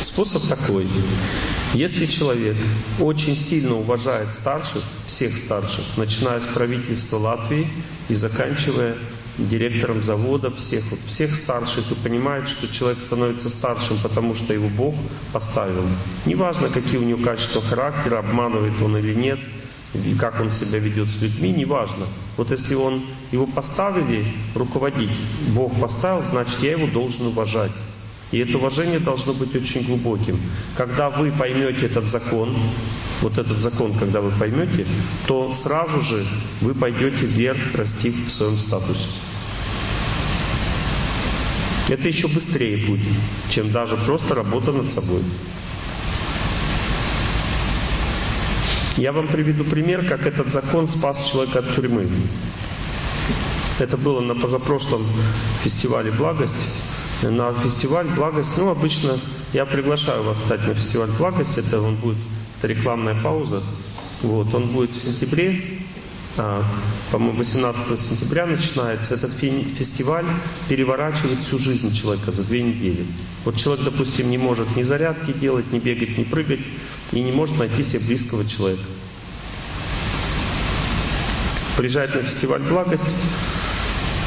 Способ 0.00 0.46
такой. 0.46 0.86
Если 1.74 2.06
человек 2.06 2.56
очень 3.00 3.36
сильно 3.36 3.74
уважает 3.76 4.32
старших, 4.32 4.84
всех 5.06 5.36
старших, 5.36 5.84
начиная 5.96 6.38
с 6.38 6.46
правительства 6.46 7.16
Латвии 7.16 7.66
и 8.08 8.14
заканчивая 8.14 8.94
директором 9.38 10.02
завода, 10.02 10.50
всех, 10.50 10.84
вот, 10.90 11.00
всех 11.06 11.34
старших 11.34 11.90
и 11.92 11.94
понимает, 11.94 12.48
что 12.48 12.68
человек 12.68 13.00
становится 13.00 13.50
старшим, 13.50 13.98
потому 14.02 14.34
что 14.34 14.54
его 14.54 14.68
Бог 14.68 14.94
поставил. 15.32 15.84
Неважно, 16.24 16.68
какие 16.68 16.98
у 16.98 17.04
него 17.04 17.22
качества 17.22 17.60
характера, 17.62 18.18
обманывает 18.18 18.80
он 18.82 18.96
или 18.96 19.14
нет, 19.14 19.38
как 20.18 20.40
он 20.40 20.50
себя 20.50 20.78
ведет 20.78 21.08
с 21.08 21.20
людьми, 21.20 21.50
неважно. 21.50 22.06
Вот 22.36 22.50
если 22.50 22.74
он 22.74 23.02
его 23.32 23.46
поставили 23.46 24.24
руководить, 24.54 25.10
Бог 25.48 25.78
поставил, 25.80 26.22
значит 26.22 26.60
я 26.62 26.72
его 26.72 26.86
должен 26.86 27.26
уважать. 27.26 27.72
И 28.32 28.38
это 28.38 28.58
уважение 28.58 28.98
должно 28.98 29.32
быть 29.34 29.54
очень 29.54 29.86
глубоким. 29.86 30.38
Когда 30.76 31.10
вы 31.10 31.30
поймете 31.30 31.86
этот 31.86 32.08
закон, 32.08 32.54
вот 33.22 33.38
этот 33.38 33.60
закон, 33.60 33.92
когда 33.94 34.20
вы 34.20 34.32
поймете, 34.32 34.84
то 35.26 35.52
сразу 35.52 36.02
же 36.02 36.26
вы 36.60 36.74
пойдете 36.74 37.24
вверх, 37.24 37.58
расти 37.74 38.10
в 38.10 38.30
своем 38.30 38.58
статусе. 38.58 39.06
Это 41.88 42.08
еще 42.08 42.26
быстрее 42.26 42.84
будет, 42.86 43.06
чем 43.48 43.70
даже 43.70 43.96
просто 43.96 44.34
работа 44.34 44.72
над 44.72 44.90
собой. 44.90 45.22
Я 48.96 49.12
вам 49.12 49.28
приведу 49.28 49.62
пример, 49.62 50.04
как 50.04 50.26
этот 50.26 50.50
закон 50.50 50.88
спас 50.88 51.30
человека 51.30 51.60
от 51.60 51.76
тюрьмы. 51.76 52.08
Это 53.78 53.96
было 53.96 54.20
на 54.20 54.34
позапрошлом 54.34 55.06
фестивале 55.62 56.10
«Благость». 56.10 56.70
На 57.22 57.52
фестиваль 57.52 58.06
«Благость», 58.06 58.56
ну, 58.56 58.70
обычно 58.70 59.18
я 59.52 59.64
приглашаю 59.64 60.22
вас 60.22 60.38
стать 60.38 60.66
на 60.66 60.74
фестиваль 60.74 61.10
«Благость». 61.18 61.58
Это 61.58 61.80
он 61.80 61.94
будет, 61.96 62.16
это 62.58 62.68
рекламная 62.68 63.14
пауза. 63.22 63.62
Вот, 64.22 64.52
он 64.54 64.68
будет 64.68 64.92
в 64.92 64.98
сентябре 64.98 65.75
по-моему, 66.36 67.38
18 67.38 67.98
сентября 67.98 68.46
начинается, 68.46 69.14
этот 69.14 69.32
фестиваль 69.32 70.26
переворачивает 70.68 71.38
всю 71.40 71.58
жизнь 71.58 71.94
человека 71.94 72.30
за 72.30 72.42
две 72.44 72.62
недели. 72.62 73.06
Вот 73.44 73.56
человек, 73.56 73.84
допустим, 73.84 74.30
не 74.30 74.36
может 74.36 74.76
ни 74.76 74.82
зарядки 74.82 75.32
делать, 75.32 75.72
ни 75.72 75.78
бегать, 75.78 76.18
ни 76.18 76.24
прыгать, 76.24 76.60
и 77.12 77.20
не 77.20 77.32
может 77.32 77.58
найти 77.58 77.82
себе 77.82 78.00
близкого 78.00 78.44
человека. 78.44 78.82
Приезжает 81.76 82.14
на 82.14 82.22
фестиваль 82.22 82.62
«Благость», 82.62 83.04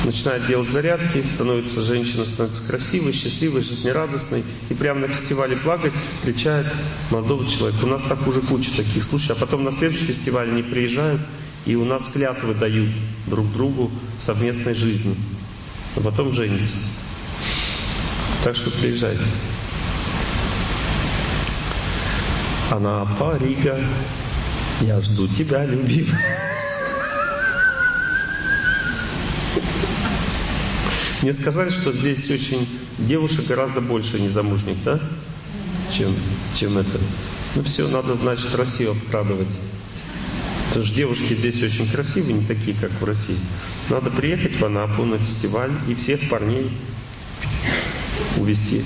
начинает 0.06 0.48
делать 0.48 0.72
зарядки, 0.72 1.22
становится 1.22 1.82
женщина, 1.82 2.26
становится 2.26 2.64
красивой, 2.64 3.12
счастливой, 3.12 3.62
жизнерадостной. 3.62 4.44
И 4.70 4.74
прямо 4.74 5.02
на 5.02 5.08
фестивале 5.10 5.56
«Благость» 5.58 5.98
встречает 6.10 6.68
молодого 7.12 7.46
человека. 7.48 7.84
У 7.84 7.88
нас 7.88 8.04
так 8.04 8.26
уже 8.28 8.42
куча 8.42 8.76
таких 8.78 9.04
случаев. 9.04 9.38
А 9.38 9.46
потом 9.46 9.64
на 9.64 9.72
следующий 9.72 10.06
фестиваль 10.06 10.50
они 10.50 10.64
приезжают, 10.64 11.22
и 11.66 11.76
у 11.76 11.86
нас 11.86 12.08
клятвы 12.08 12.54
дают 12.54 12.90
друг 13.28 13.52
другу 13.52 13.92
совместной 14.18 14.76
жизни. 14.76 15.16
А 15.96 16.02
потом 16.02 16.34
женятся. 16.34 16.78
Так 18.44 18.56
что 18.56 18.72
приезжайте. 18.72 19.22
Она 22.72 23.06
Парига, 23.20 23.80
я 24.82 25.02
жду 25.02 25.28
тебя, 25.28 25.66
любимый. 25.66 26.08
Мне 31.22 31.34
сказали, 31.34 31.70
что 31.70 31.92
здесь 31.92 32.30
очень 32.32 32.66
девушек 32.98 33.48
гораздо 33.48 33.82
больше 33.82 34.20
незамужних, 34.20 34.78
да? 34.86 35.00
Чем, 35.92 36.16
чем 36.56 36.78
это. 36.78 36.98
Ну 37.56 37.64
все, 37.64 37.88
надо, 37.88 38.14
значит, 38.14 38.56
Россию 38.56 38.92
обкрадывать. 38.92 39.48
Потому 40.70 40.86
что 40.86 40.96
девушки 40.96 41.34
здесь 41.34 41.64
очень 41.64 41.90
красивые, 41.90 42.36
не 42.36 42.46
такие, 42.46 42.78
как 42.80 42.92
в 42.92 43.04
России. 43.04 43.38
Надо 43.90 44.12
приехать 44.12 44.56
в 44.56 44.64
Анапу 44.64 45.04
на 45.04 45.18
фестиваль 45.18 45.72
и 45.88 45.96
всех 45.96 46.30
парней 46.30 46.72
увезти. 48.38 48.84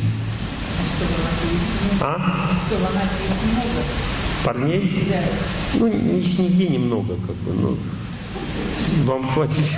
А? 2.00 2.50
Парней? 4.46 5.10
Ну, 5.74 5.88
их 5.88 6.40
нигде 6.40 6.68
немного, 6.70 7.16
как 7.16 7.36
бы, 7.36 7.54
ну, 7.54 7.78
вам 9.04 9.30
хватит. 9.30 9.70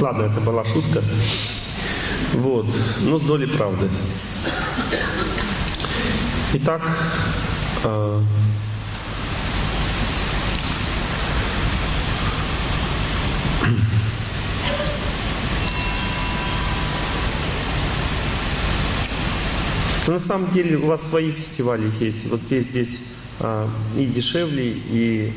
Ладно, 0.00 0.22
это 0.24 0.40
была 0.40 0.64
шутка. 0.64 1.02
Вот, 2.34 2.66
но 3.02 3.18
с 3.18 3.22
долей 3.22 3.46
правды. 3.46 3.88
Итак, 6.52 6.82
э, 7.84 8.22
на 20.08 20.18
самом 20.18 20.50
деле 20.50 20.76
у 20.76 20.86
вас 20.86 21.08
свои 21.08 21.30
фестивали 21.30 21.88
есть. 22.00 22.28
Вот 22.32 22.40
есть 22.50 22.70
здесь 22.70 23.14
а, 23.38 23.68
и 23.96 24.06
дешевле, 24.06 24.72
и 24.74 25.32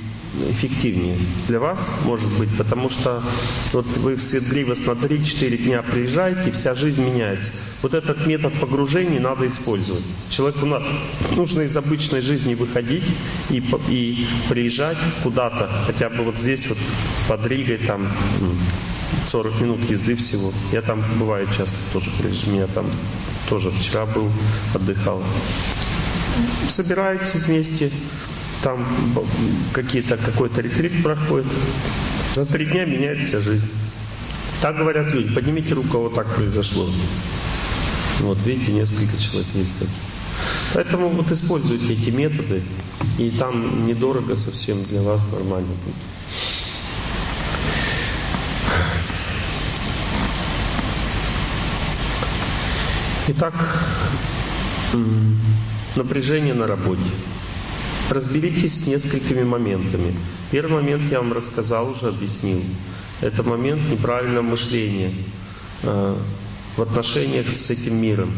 эффективнее 0.50 1.18
для 1.48 1.60
вас, 1.60 2.02
может 2.06 2.32
быть, 2.38 2.50
потому 2.58 2.90
что 2.90 3.22
вот 3.72 3.86
вы 3.98 4.16
в 4.16 4.22
Светгривост 4.22 4.88
на 4.88 4.92
3-4 4.92 5.58
дня 5.58 5.82
приезжаете, 5.82 6.50
и 6.50 6.52
вся 6.52 6.74
жизнь 6.74 7.04
меняется. 7.04 7.52
Вот 7.82 7.94
этот 7.94 8.26
метод 8.26 8.54
погружения 8.60 9.20
надо 9.20 9.48
использовать. 9.48 10.04
Человеку 10.30 10.68
нужно 11.36 11.62
из 11.62 11.76
обычной 11.78 12.22
жизни 12.22 12.56
выходить 12.56 13.06
и, 13.50 13.64
и 13.90 14.28
приезжать 14.50 14.98
куда-то, 15.24 15.70
хотя 15.86 16.10
бы 16.10 16.24
вот 16.24 16.38
здесь 16.38 16.68
вот 16.68 16.78
под 17.28 17.46
Ригой 17.48 17.78
там 17.78 18.08
40 19.28 19.62
минут 19.62 19.90
езды 19.90 20.16
всего. 20.16 20.52
Я 20.72 20.82
там 20.82 21.04
бываю 21.20 21.48
часто 21.48 21.78
тоже 21.92 22.10
приезжаю, 22.20 22.54
меня 22.54 22.68
там 22.68 22.86
тоже 23.50 23.72
вчера 23.72 24.06
был, 24.06 24.32
отдыхал. 24.74 25.24
Собираете 26.70 27.38
вместе, 27.38 27.92
там 28.64 28.86
какие-то, 29.74 30.18
какой-то 30.18 30.62
ретрит 30.62 31.04
проходит. 31.04 31.48
За 32.34 32.46
три 32.46 32.66
дня 32.66 32.86
меняется 32.86 33.28
вся 33.28 33.40
жизнь. 33.40 33.70
Так 34.62 34.78
говорят 34.78 35.12
люди. 35.12 35.34
Поднимите 35.34 35.74
руку, 35.74 36.00
вот 36.00 36.16
так 36.16 36.34
произошло. 36.36 36.90
Вот 38.22 38.38
видите, 38.46 38.72
несколько 38.72 39.18
человек 39.18 39.48
есть 39.56 39.80
такие. 39.80 39.98
Поэтому 40.74 41.10
вот 41.10 41.32
используйте 41.32 41.94
эти 41.94 42.10
методы, 42.10 42.64
и 43.20 43.30
там 43.30 43.86
недорого 43.86 44.36
совсем 44.36 44.84
для 44.86 45.02
вас 45.02 45.32
нормально 45.32 45.68
будет. 45.86 45.96
Итак, 53.28 53.54
напряжение 55.96 56.54
на 56.54 56.68
работе. 56.68 57.02
Разберитесь 58.10 58.84
с 58.84 58.88
несколькими 58.88 59.44
моментами. 59.44 60.14
Первый 60.52 60.82
момент 60.82 61.12
я 61.12 61.20
вам 61.20 61.34
рассказал, 61.34 61.90
уже 61.90 62.10
объяснил. 62.10 62.62
Это 63.22 63.44
момент 63.44 63.90
неправильного 63.90 64.44
мышления 64.44 65.12
э, 65.84 66.16
в 66.76 66.82
отношениях 66.82 67.50
с 67.50 67.70
этим 67.70 67.96
миром. 67.96 68.32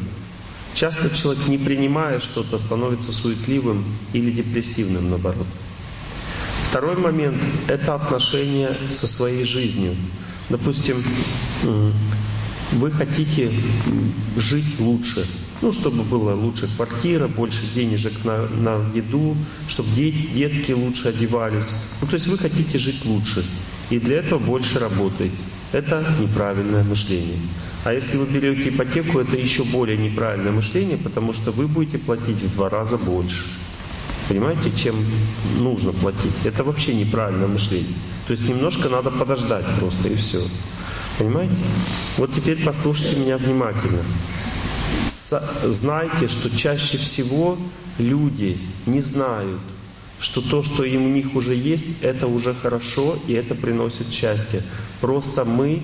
Часто 0.75 1.09
человек, 1.09 1.47
не 1.47 1.57
принимая 1.57 2.19
что-то, 2.19 2.59
становится 2.59 3.13
суетливым 3.13 3.85
или 4.13 4.29
депрессивным, 4.31 5.09
наоборот. 5.09 5.47
Второй 6.69 6.97
момент– 6.97 7.41
это 7.69 7.95
отношение 7.95 8.75
со 8.89 9.07
своей 9.07 9.45
жизнью. 9.45 9.95
Допустим, 10.49 11.01
вы 12.73 12.91
хотите 12.91 13.51
жить 14.35 14.79
лучше, 14.79 15.25
ну, 15.65 15.71
чтобы 15.71 16.03
была 16.03 16.35
лучше 16.35 16.67
квартира, 16.75 17.27
больше 17.27 17.63
денежек 17.73 18.13
на, 18.23 18.45
на 18.61 18.79
еду, 18.93 19.35
чтобы 19.67 19.89
дет, 19.95 20.13
детки 20.35 20.73
лучше 20.73 21.07
одевались. 21.07 21.73
Ну, 22.01 22.07
то 22.07 22.13
есть 22.13 22.27
вы 22.27 22.37
хотите 22.37 22.77
жить 22.77 23.03
лучше, 23.03 23.43
и 23.89 23.97
для 23.99 24.17
этого 24.17 24.37
больше 24.37 24.77
работаете. 24.77 25.35
Это 25.71 26.05
неправильное 26.21 26.83
мышление. 26.83 27.39
А 27.83 27.93
если 27.93 28.17
вы 28.17 28.27
берете 28.27 28.69
ипотеку, 28.69 29.17
это 29.19 29.37
еще 29.37 29.63
более 29.63 29.97
неправильное 29.97 30.51
мышление, 30.51 30.97
потому 30.97 31.33
что 31.33 31.51
вы 31.51 31.67
будете 31.67 31.97
платить 31.97 32.43
в 32.43 32.55
два 32.55 32.69
раза 32.69 32.99
больше. 32.99 33.43
Понимаете, 34.29 34.71
чем 34.75 34.95
нужно 35.57 35.93
платить. 35.93 36.33
Это 36.43 36.63
вообще 36.63 36.93
неправильное 36.93 37.47
мышление. 37.47 37.95
То 38.27 38.31
есть 38.33 38.47
немножко 38.47 38.87
надо 38.89 39.09
подождать 39.09 39.65
просто 39.79 40.09
и 40.09 40.15
все. 40.15 40.43
Понимаете? 41.17 41.55
Вот 42.17 42.31
теперь 42.33 42.63
послушайте 42.63 43.15
меня 43.15 43.37
внимательно. 43.37 44.03
Знайте, 45.07 46.27
что 46.27 46.55
чаще 46.55 46.97
всего 46.97 47.57
люди 47.97 48.57
не 48.85 49.01
знают, 49.01 49.61
что 50.19 50.41
то, 50.41 50.63
что 50.63 50.83
им 50.83 51.05
у 51.05 51.09
них 51.09 51.35
уже 51.35 51.55
есть, 51.55 52.01
это 52.01 52.27
уже 52.27 52.53
хорошо 52.53 53.17
и 53.27 53.33
это 53.33 53.55
приносит 53.55 54.09
счастье. 54.09 54.63
Просто 55.01 55.45
мы 55.45 55.81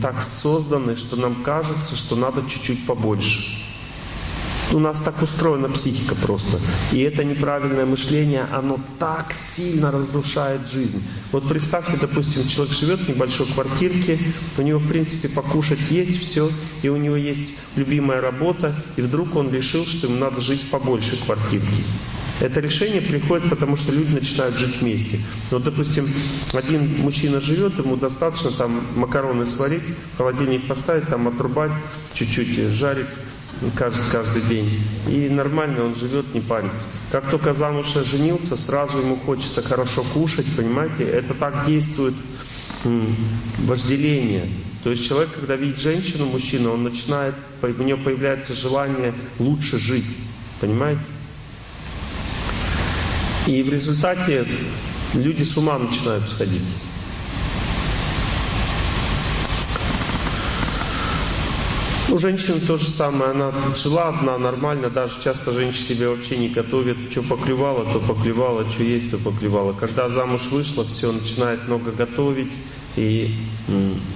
так 0.00 0.22
созданы, 0.22 0.96
что 0.96 1.16
нам 1.16 1.42
кажется, 1.42 1.96
что 1.96 2.16
надо 2.16 2.42
чуть-чуть 2.48 2.86
побольше. 2.86 3.67
У 4.72 4.78
нас 4.78 5.00
так 5.00 5.22
устроена 5.22 5.68
психика 5.70 6.14
просто. 6.14 6.60
И 6.92 7.00
это 7.00 7.24
неправильное 7.24 7.86
мышление, 7.86 8.46
оно 8.52 8.78
так 8.98 9.32
сильно 9.32 9.90
разрушает 9.90 10.68
жизнь. 10.70 11.02
Вот 11.32 11.48
представьте, 11.48 11.96
допустим, 11.98 12.46
человек 12.46 12.74
живет 12.74 13.00
в 13.00 13.08
небольшой 13.08 13.46
квартирке, 13.46 14.18
у 14.58 14.62
него, 14.62 14.78
в 14.78 14.86
принципе, 14.86 15.30
покушать 15.30 15.78
есть, 15.90 16.20
все, 16.20 16.50
и 16.82 16.88
у 16.88 16.96
него 16.96 17.16
есть 17.16 17.56
любимая 17.76 18.20
работа, 18.20 18.74
и 18.96 19.02
вдруг 19.02 19.36
он 19.36 19.50
решил, 19.50 19.86
что 19.86 20.06
ему 20.06 20.18
надо 20.18 20.42
жить 20.42 20.62
в 20.62 20.68
побольшей 20.68 21.16
квартирке. 21.16 21.82
Это 22.40 22.60
решение 22.60 23.00
приходит, 23.00 23.50
потому 23.50 23.76
что 23.76 23.92
люди 23.92 24.14
начинают 24.14 24.56
жить 24.56 24.80
вместе. 24.80 25.18
Вот, 25.50 25.64
допустим, 25.64 26.08
один 26.52 27.00
мужчина 27.00 27.40
живет, 27.40 27.78
ему 27.78 27.96
достаточно 27.96 28.50
там 28.50 28.80
макароны 28.94 29.44
сварить, 29.44 29.82
холодильник 30.16 30.68
поставить, 30.68 31.08
там 31.08 31.26
отрубать, 31.26 31.72
чуть-чуть 32.14 32.70
жарить, 32.72 33.08
каждый, 33.76 34.04
каждый 34.10 34.42
день. 34.42 34.82
И 35.08 35.28
нормально 35.28 35.84
он 35.84 35.94
живет, 35.94 36.34
не 36.34 36.40
парится. 36.40 36.88
Как 37.10 37.30
только 37.30 37.52
замуж 37.52 37.94
женился, 38.04 38.56
сразу 38.56 38.98
ему 38.98 39.16
хочется 39.16 39.62
хорошо 39.62 40.04
кушать, 40.14 40.46
понимаете? 40.56 41.04
Это 41.04 41.34
так 41.34 41.66
действует 41.66 42.14
вожделение. 43.58 44.48
То 44.84 44.90
есть 44.90 45.06
человек, 45.06 45.30
когда 45.34 45.56
видит 45.56 45.78
женщину, 45.78 46.26
мужчину, 46.26 46.72
он 46.72 46.84
начинает, 46.84 47.34
у 47.62 47.82
него 47.82 47.98
появляется 47.98 48.54
желание 48.54 49.12
лучше 49.38 49.78
жить. 49.78 50.06
Понимаете? 50.60 51.02
И 53.46 53.62
в 53.62 53.72
результате 53.72 54.46
люди 55.14 55.42
с 55.42 55.56
ума 55.56 55.78
начинают 55.78 56.28
сходить. 56.28 56.62
Ну, 62.10 62.18
женщина 62.18 62.58
то 62.66 62.78
же 62.78 62.86
самое, 62.88 63.32
она 63.32 63.52
жила 63.74 64.08
одна, 64.08 64.38
нормально, 64.38 64.88
даже 64.88 65.20
часто 65.22 65.52
женщина 65.52 65.88
себе 65.88 66.08
вообще 66.08 66.38
не 66.38 66.48
готовит, 66.48 66.96
что 67.10 67.22
поклевала, 67.22 67.84
то 67.84 68.00
поклевала, 68.00 68.66
что 68.66 68.82
есть, 68.82 69.10
то 69.10 69.18
поклевала. 69.18 69.74
Когда 69.74 70.08
замуж 70.08 70.48
вышла, 70.50 70.84
все, 70.84 71.12
начинает 71.12 71.68
много 71.68 71.92
готовить, 71.92 72.52
и 72.96 73.34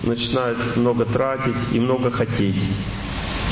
начинает 0.03 0.57
много 0.77 1.05
тратить 1.05 1.55
и 1.73 1.81
много 1.81 2.11
хотеть. 2.11 2.57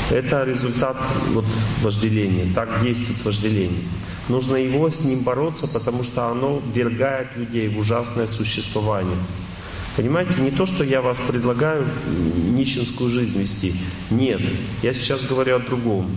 Это 0.09 0.43
результат 0.43 0.97
вот, 1.33 1.45
вожделения, 1.81 2.51
так 2.53 2.81
действует 2.83 3.23
вожделение. 3.23 3.83
Нужно 4.27 4.57
его 4.57 4.89
с 4.89 5.05
ним 5.05 5.19
бороться, 5.19 5.67
потому 5.67 6.03
что 6.03 6.27
оно 6.27 6.61
ввергает 6.73 7.37
людей 7.37 7.69
в 7.69 7.79
ужасное 7.79 8.27
существование. 8.27 9.17
Понимаете, 9.97 10.33
не 10.39 10.51
то, 10.51 10.65
что 10.65 10.83
я 10.83 11.01
вас 11.01 11.19
предлагаю 11.19 11.85
нищенскую 12.51 13.09
жизнь 13.09 13.39
вести. 13.41 13.73
Нет, 14.09 14.41
я 14.81 14.93
сейчас 14.93 15.25
говорю 15.25 15.57
о 15.57 15.59
другом. 15.59 16.09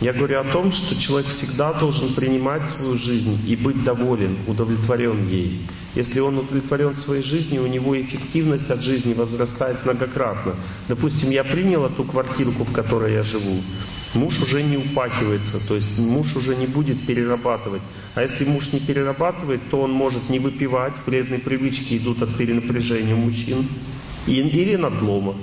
Я 0.00 0.12
говорю 0.12 0.40
о 0.40 0.44
том, 0.44 0.72
что 0.72 0.94
человек 0.94 1.30
всегда 1.30 1.72
должен 1.72 2.12
принимать 2.12 2.68
свою 2.68 2.98
жизнь 2.98 3.38
и 3.48 3.56
быть 3.56 3.82
доволен, 3.82 4.36
удовлетворен 4.46 5.26
ей. 5.26 5.62
Если 5.94 6.20
он 6.20 6.36
удовлетворен 6.36 6.94
своей 6.94 7.22
жизнью, 7.22 7.62
у 7.62 7.66
него 7.66 7.98
эффективность 7.98 8.70
от 8.70 8.82
жизни 8.82 9.14
возрастает 9.14 9.82
многократно. 9.86 10.54
Допустим, 10.88 11.30
я 11.30 11.42
принял 11.42 11.86
эту 11.86 12.04
квартирку, 12.04 12.64
в 12.64 12.72
которой 12.72 13.14
я 13.14 13.22
живу. 13.22 13.62
Муж 14.16 14.40
уже 14.40 14.62
не 14.62 14.78
упахивается, 14.78 15.66
то 15.66 15.74
есть 15.76 15.98
муж 15.98 16.36
уже 16.36 16.56
не 16.56 16.66
будет 16.66 17.06
перерабатывать. 17.06 17.82
А 18.14 18.22
если 18.22 18.46
муж 18.46 18.72
не 18.72 18.80
перерабатывает, 18.80 19.60
то 19.70 19.82
он 19.82 19.92
может 19.92 20.30
не 20.30 20.38
выпивать, 20.38 20.94
вредные 21.04 21.38
привычки 21.38 21.98
идут 21.98 22.22
от 22.22 22.34
перенапряжения 22.36 23.14
мужчин 23.14 23.68
или 24.26 24.76
надлома. 24.76 25.36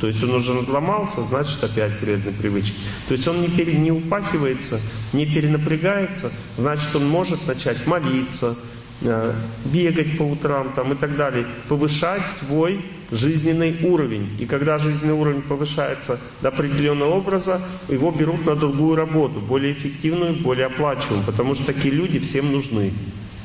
То 0.00 0.06
есть 0.06 0.22
он 0.22 0.34
уже 0.34 0.54
надломался, 0.54 1.22
значит 1.22 1.62
опять 1.62 2.00
вредные 2.00 2.34
привычки. 2.34 2.76
То 3.08 3.14
есть 3.14 3.26
он 3.26 3.40
не, 3.40 3.48
пере, 3.48 3.74
не 3.74 3.90
упахивается, 3.90 4.80
не 5.12 5.26
перенапрягается, 5.26 6.30
значит 6.56 6.94
он 6.94 7.08
может 7.08 7.46
начать 7.46 7.86
молиться, 7.86 8.56
э, 9.00 9.34
бегать 9.66 10.16
по 10.18 10.22
утрам 10.22 10.72
там, 10.74 10.92
и 10.92 10.96
так 10.96 11.16
далее, 11.16 11.46
повышать 11.68 12.28
свой 12.28 12.80
жизненный 13.10 13.76
уровень. 13.82 14.28
И 14.38 14.46
когда 14.46 14.78
жизненный 14.78 15.14
уровень 15.14 15.42
повышается 15.42 16.20
до 16.42 16.48
определенного 16.48 17.14
образа, 17.14 17.60
его 17.88 18.10
берут 18.10 18.44
на 18.46 18.54
другую 18.54 18.96
работу, 18.96 19.40
более 19.40 19.72
эффективную, 19.72 20.34
более 20.34 20.66
оплачиваемую, 20.66 21.24
потому 21.24 21.54
что 21.54 21.66
такие 21.66 21.94
люди 21.94 22.18
всем 22.18 22.52
нужны. 22.52 22.92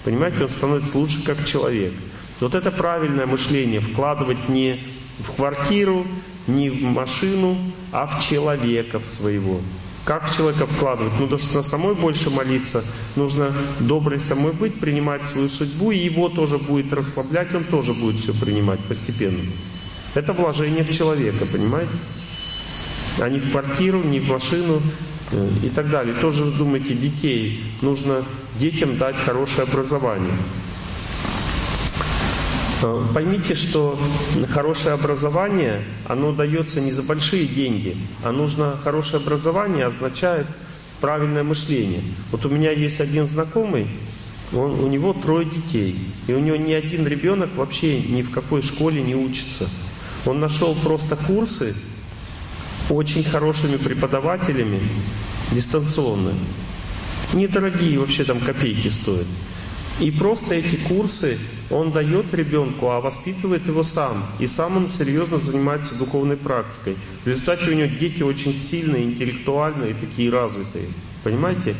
Понимаете, 0.03 0.43
он 0.43 0.49
становится 0.49 0.97
лучше 0.97 1.23
как 1.23 1.45
человек. 1.45 1.93
Вот 2.39 2.55
это 2.55 2.71
правильное 2.71 3.25
мышление, 3.25 3.79
вкладывать 3.79 4.49
не 4.49 4.79
в 5.19 5.31
квартиру, 5.31 6.05
не 6.47 6.69
в 6.69 6.81
машину, 6.81 7.57
а 7.91 8.05
в 8.05 8.21
человека 8.21 8.99
в 8.99 9.05
своего. 9.05 9.61
Как 10.05 10.29
в 10.29 10.35
человека 10.35 10.65
вкладывать? 10.65 11.13
Ну, 11.19 11.27
на 11.27 11.63
самой 11.63 11.95
больше 11.95 12.29
молиться. 12.29 12.83
Нужно 13.15 13.53
доброй 13.79 14.19
самой 14.19 14.51
быть, 14.53 14.75
принимать 14.75 15.25
свою 15.25 15.47
судьбу, 15.47 15.91
и 15.91 15.97
его 15.97 16.27
тоже 16.27 16.57
будет 16.57 16.91
расслаблять, 16.91 17.53
он 17.55 17.63
тоже 17.63 17.93
будет 17.93 18.19
все 18.19 18.33
принимать 18.33 18.79
постепенно. 18.81 19.39
Это 20.13 20.33
вложение 20.33 20.83
в 20.83 20.91
человека, 20.91 21.45
понимаете? 21.45 21.93
А 23.19 23.29
не 23.29 23.39
в 23.39 23.51
квартиру, 23.51 24.03
не 24.03 24.19
в 24.19 24.27
машину 24.29 24.81
э, 25.31 25.49
и 25.63 25.69
так 25.69 25.89
далее. 25.89 26.15
Тоже 26.15 26.51
думаете, 26.51 26.95
детей. 26.95 27.63
Нужно 27.81 28.23
детям 28.59 28.97
дать 28.97 29.15
хорошее 29.15 29.63
образование. 29.63 30.33
Э, 32.83 33.01
поймите, 33.13 33.55
что 33.55 33.97
хорошее 34.49 34.95
образование, 34.95 35.81
оно 36.05 36.33
дается 36.33 36.81
не 36.81 36.91
за 36.91 37.01
большие 37.01 37.47
деньги, 37.47 37.95
а 38.23 38.33
нужно 38.33 38.77
хорошее 38.83 39.23
образование 39.23 39.85
означает 39.85 40.45
правильное 40.99 41.43
мышление. 41.43 42.01
Вот 42.31 42.45
у 42.45 42.49
меня 42.49 42.71
есть 42.71 42.99
один 42.99 43.25
знакомый, 43.25 43.87
он, 44.51 44.81
у 44.81 44.87
него 44.87 45.13
трое 45.13 45.45
детей, 45.45 45.97
и 46.27 46.33
у 46.33 46.39
него 46.39 46.57
ни 46.57 46.73
один 46.73 47.07
ребенок 47.07 47.51
вообще 47.55 48.01
ни 48.01 48.21
в 48.21 48.31
какой 48.31 48.61
школе 48.61 49.01
не 49.01 49.15
учится. 49.15 49.65
Он 50.25 50.41
нашел 50.41 50.75
просто 50.75 51.15
курсы 51.15 51.73
очень 52.89 53.23
хорошими 53.23 53.77
преподавателями, 53.77 54.81
дистанционные. 55.53 56.35
Недорогие, 57.31 57.97
вообще 57.97 58.25
там 58.25 58.41
копейки 58.41 58.89
стоят. 58.89 59.27
И 60.01 60.11
просто 60.11 60.55
эти 60.55 60.75
курсы 60.75 61.37
он 61.69 61.91
дает 61.91 62.33
ребенку, 62.33 62.89
а 62.89 63.01
воспитывает 63.01 63.65
его 63.67 63.83
сам. 63.83 64.23
И 64.39 64.47
сам 64.47 64.77
он 64.77 64.91
серьезно 64.91 65.37
занимается 65.37 65.97
духовной 65.97 66.37
практикой. 66.37 66.95
В 67.23 67.27
результате 67.27 67.69
у 67.69 67.73
него 67.73 67.87
дети 67.87 68.23
очень 68.23 68.53
сильные, 68.53 69.05
интеллектуальные, 69.05 69.95
такие 69.95 70.29
развитые. 70.29 70.87
Понимаете? 71.23 71.75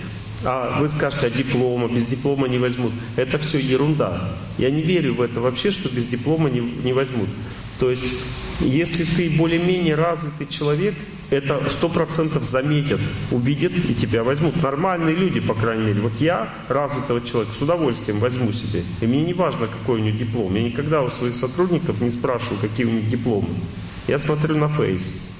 А 0.45 0.79
вы 0.79 0.89
скажете, 0.89 1.27
а 1.27 1.29
диплома, 1.29 1.87
без 1.87 2.07
диплома 2.07 2.47
не 2.47 2.57
возьмут. 2.57 2.91
Это 3.15 3.37
все 3.37 3.59
ерунда. 3.59 4.35
Я 4.57 4.71
не 4.71 4.81
верю 4.81 5.15
в 5.15 5.21
это 5.21 5.39
вообще, 5.39 5.71
что 5.71 5.89
без 5.89 6.07
диплома 6.07 6.49
не, 6.49 6.59
не 6.59 6.91
возьмут. 6.91 7.29
То 7.79 7.89
есть, 7.89 8.19
если 8.59 9.03
ты 9.03 9.29
более-менее 9.29 9.95
развитый 9.95 10.47
человек, 10.47 10.95
это 11.33 11.61
сто 11.69 11.89
процентов 11.89 12.43
заметят, 12.43 12.99
увидят 13.31 13.73
и 13.89 13.95
тебя 13.95 14.23
возьмут. 14.23 14.61
Нормальные 14.61 15.15
люди, 15.15 15.39
по 15.39 15.53
крайней 15.53 15.85
мере. 15.85 16.01
Вот 16.01 16.13
я, 16.19 16.53
развитого 16.69 17.21
человека, 17.21 17.55
с 17.55 17.61
удовольствием 17.61 18.19
возьму 18.19 18.51
себе. 18.51 18.83
И 19.01 19.07
мне 19.07 19.21
не 19.23 19.33
важно, 19.33 19.67
какой 19.67 19.99
у 19.99 20.03
него 20.03 20.17
диплом. 20.17 20.53
Я 20.55 20.63
никогда 20.63 21.01
у 21.01 21.09
своих 21.09 21.35
сотрудников 21.35 22.01
не 22.01 22.09
спрашиваю, 22.09 22.59
какие 22.61 22.85
у 22.85 22.91
них 22.91 23.09
дипломы. 23.09 23.49
Я 24.07 24.19
смотрю 24.19 24.57
на 24.57 24.69
фейс. 24.69 25.32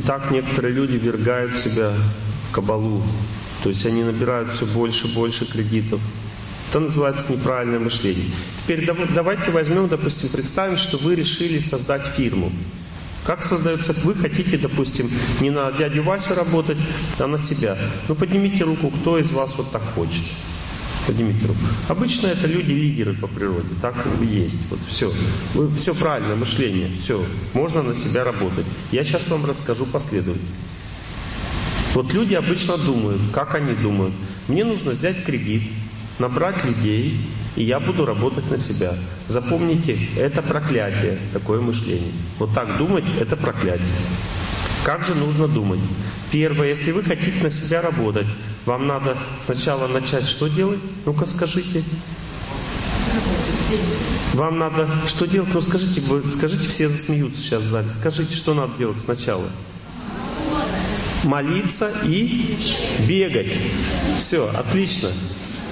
Так 0.00 0.30
некоторые 0.30 0.74
люди 0.74 0.96
вергают 0.96 1.58
себя 1.58 1.92
в 2.48 2.52
кабалу. 2.52 3.02
То 3.62 3.70
есть 3.70 3.86
они 3.86 4.02
набирают 4.02 4.52
все 4.52 4.66
больше 4.66 5.06
и 5.06 5.14
больше 5.14 5.50
кредитов. 5.50 6.00
Это 6.70 6.80
называется 6.80 7.32
неправильное 7.32 7.78
мышление. 7.78 8.26
Теперь 8.64 8.90
давайте 9.14 9.50
возьмем, 9.50 9.88
допустим, 9.88 10.28
представим, 10.28 10.76
что 10.76 10.96
вы 10.96 11.14
решили 11.14 11.58
создать 11.60 12.04
фирму. 12.04 12.52
Как 13.24 13.42
создается? 13.42 13.94
Вы 14.04 14.14
хотите, 14.14 14.58
допустим, 14.58 15.10
не 15.40 15.50
на 15.50 15.72
дядю 15.72 16.02
Васю 16.02 16.34
работать, 16.34 16.76
а 17.18 17.26
на 17.26 17.38
себя. 17.38 17.78
Ну 18.08 18.14
поднимите 18.14 18.64
руку, 18.64 18.90
кто 18.90 19.18
из 19.18 19.30
вас 19.32 19.54
вот 19.56 19.70
так 19.70 19.82
хочет. 19.94 20.24
Поднимите 21.06 21.46
руку. 21.46 21.60
Обычно 21.88 22.28
это 22.28 22.46
люди-лидеры 22.46 23.14
по 23.14 23.26
природе. 23.26 23.68
Так 23.82 23.94
и 24.22 24.26
есть. 24.26 24.70
Вот 24.70 24.80
все. 24.88 25.12
Все 25.76 25.94
правильно, 25.94 26.34
мышление. 26.34 26.88
Все. 26.98 27.24
Можно 27.52 27.82
на 27.82 27.94
себя 27.94 28.24
работать. 28.24 28.66
Я 28.90 29.04
сейчас 29.04 29.28
вам 29.30 29.44
расскажу 29.44 29.84
последовательность. 29.86 30.52
Вот 31.94 32.12
люди 32.12 32.34
обычно 32.34 32.76
думают, 32.78 33.20
как 33.32 33.54
они 33.54 33.74
думают. 33.74 34.14
Мне 34.48 34.64
нужно 34.64 34.92
взять 34.92 35.24
кредит, 35.24 35.62
набрать 36.18 36.64
людей, 36.64 37.20
и 37.56 37.62
я 37.62 37.78
буду 37.78 38.04
работать 38.04 38.50
на 38.50 38.58
себя. 38.58 38.94
Запомните, 39.28 39.96
это 40.16 40.42
проклятие, 40.42 41.18
такое 41.32 41.60
мышление. 41.60 42.12
Вот 42.38 42.52
так 42.52 42.78
думать– 42.78 43.04
это 43.20 43.36
проклятие. 43.36 43.86
Как 44.84 45.02
же 45.02 45.14
нужно 45.14 45.48
думать? 45.48 45.80
Первое, 46.30 46.68
если 46.68 46.92
вы 46.92 47.02
хотите 47.02 47.42
на 47.42 47.48
себя 47.48 47.80
работать, 47.80 48.26
вам 48.66 48.86
надо 48.86 49.16
сначала 49.40 49.88
начать 49.88 50.24
что 50.24 50.46
делать? 50.48 50.78
Ну-ка 51.06 51.24
скажите. 51.24 51.82
Вам 54.34 54.58
надо 54.58 54.86
что 55.06 55.26
делать? 55.26 55.48
Ну 55.54 55.62
скажите, 55.62 56.02
вы, 56.02 56.30
скажите, 56.30 56.68
все 56.68 56.86
засмеются 56.86 57.40
сейчас 57.40 57.62
в 57.62 57.66
зале. 57.66 57.90
Скажите, 57.90 58.34
что 58.34 58.52
надо 58.52 58.76
делать 58.76 58.98
сначала? 58.98 59.48
Молиться 61.24 61.90
и 62.04 62.76
бегать. 63.08 63.52
Все, 64.18 64.46
отлично. 64.54 65.08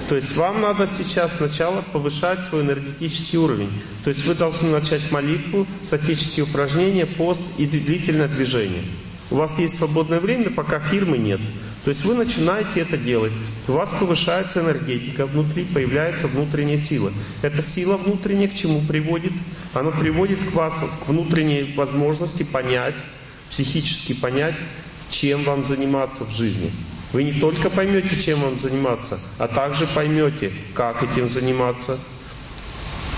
То 0.09 0.15
есть 0.15 0.35
вам 0.37 0.59
надо 0.59 0.87
сейчас 0.87 1.37
сначала 1.37 1.83
повышать 1.93 2.43
свой 2.45 2.63
энергетический 2.63 3.37
уровень. 3.37 3.69
То 4.03 4.09
есть 4.09 4.25
вы 4.25 4.33
должны 4.33 4.71
начать 4.71 5.11
молитву, 5.11 5.67
статические 5.83 6.45
упражнения, 6.45 7.05
пост 7.05 7.41
и 7.59 7.67
длительное 7.67 8.27
движение. 8.27 8.81
У 9.33 9.37
вас 9.37 9.57
есть 9.57 9.79
свободное 9.79 10.19
время, 10.19 10.51
пока 10.51 10.79
фирмы 10.79 11.17
нет. 11.17 11.41
То 11.83 11.89
есть 11.89 12.05
вы 12.05 12.13
начинаете 12.13 12.81
это 12.81 12.97
делать, 12.97 13.33
у 13.67 13.71
вас 13.71 13.91
повышается 13.91 14.61
энергетика 14.61 15.25
внутри, 15.25 15.65
появляется 15.65 16.27
внутренняя 16.27 16.77
сила. 16.77 17.11
Эта 17.41 17.63
сила 17.63 17.97
внутренняя 17.97 18.47
к 18.47 18.53
чему 18.53 18.81
приводит? 18.81 19.33
Она 19.73 19.89
приводит 19.89 20.37
к 20.39 20.53
вас 20.53 21.01
к 21.03 21.09
внутренней 21.09 21.73
возможности 21.75 22.43
понять, 22.43 22.93
психически 23.49 24.13
понять, 24.13 24.53
чем 25.09 25.43
вам 25.43 25.65
заниматься 25.65 26.25
в 26.25 26.29
жизни. 26.29 26.69
Вы 27.11 27.23
не 27.23 27.33
только 27.33 27.71
поймете, 27.71 28.15
чем 28.15 28.39
вам 28.39 28.59
заниматься, 28.59 29.19
а 29.39 29.47
также 29.47 29.87
поймете, 29.87 30.53
как 30.75 31.01
этим 31.01 31.27
заниматься. 31.27 31.97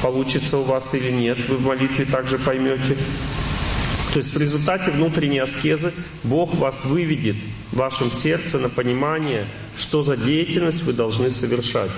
Получится 0.02 0.60
у 0.60 0.64
вас 0.64 0.96
или 0.96 1.12
нет, 1.12 1.38
вы 1.50 1.58
в 1.58 1.66
молитве 1.66 2.06
также 2.06 2.40
поймете. 2.40 2.96
То 4.16 4.20
есть 4.20 4.34
в 4.34 4.40
результате 4.40 4.92
внутренней 4.92 5.40
аскезы 5.40 5.92
Бог 6.24 6.56
вас 6.56 6.86
выведет 6.86 7.36
в 7.74 7.76
вашем 7.76 8.14
сердце 8.14 8.58
на 8.58 8.70
понимание, 8.70 9.46
что 9.78 10.04
за 10.04 10.16
деятельность 10.16 10.84
вы 10.84 10.94
должны 10.94 11.30
совершать. 11.32 11.92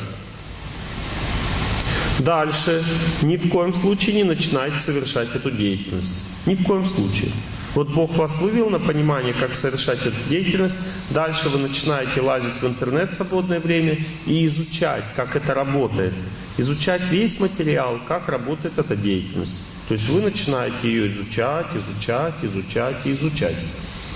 Дальше 2.17 2.83
ни 3.21 3.37
в 3.37 3.47
коем 3.49 3.71
случае 3.71 4.15
не 4.15 4.23
начинайте 4.23 4.79
совершать 4.79 5.27
эту 5.35 5.51
деятельность. 5.51 6.23
Ни 6.47 6.55
в 6.55 6.63
коем 6.63 6.85
случае. 6.85 7.29
Вот 7.75 7.89
Бог 7.89 8.15
вас 8.17 8.41
вывел 8.41 8.71
на 8.71 8.79
понимание, 8.79 9.35
как 9.35 9.53
совершать 9.53 10.03
эту 10.03 10.17
деятельность. 10.27 10.79
Дальше 11.11 11.49
вы 11.49 11.59
начинаете 11.59 12.21
лазить 12.21 12.59
в 12.59 12.65
интернет 12.65 13.11
в 13.11 13.13
свободное 13.13 13.59
время 13.59 13.95
и 14.25 14.43
изучать, 14.47 15.03
как 15.15 15.35
это 15.35 15.53
работает. 15.53 16.15
Изучать 16.57 17.03
весь 17.11 17.39
материал, 17.39 17.99
как 18.07 18.27
работает 18.27 18.79
эта 18.79 18.95
деятельность. 18.95 19.57
То 19.87 19.93
есть 19.93 20.09
вы 20.09 20.21
начинаете 20.21 20.75
ее 20.83 21.07
изучать, 21.07 21.67
изучать, 21.75 22.33
изучать 22.43 22.97
и 23.05 23.11
изучать. 23.11 23.55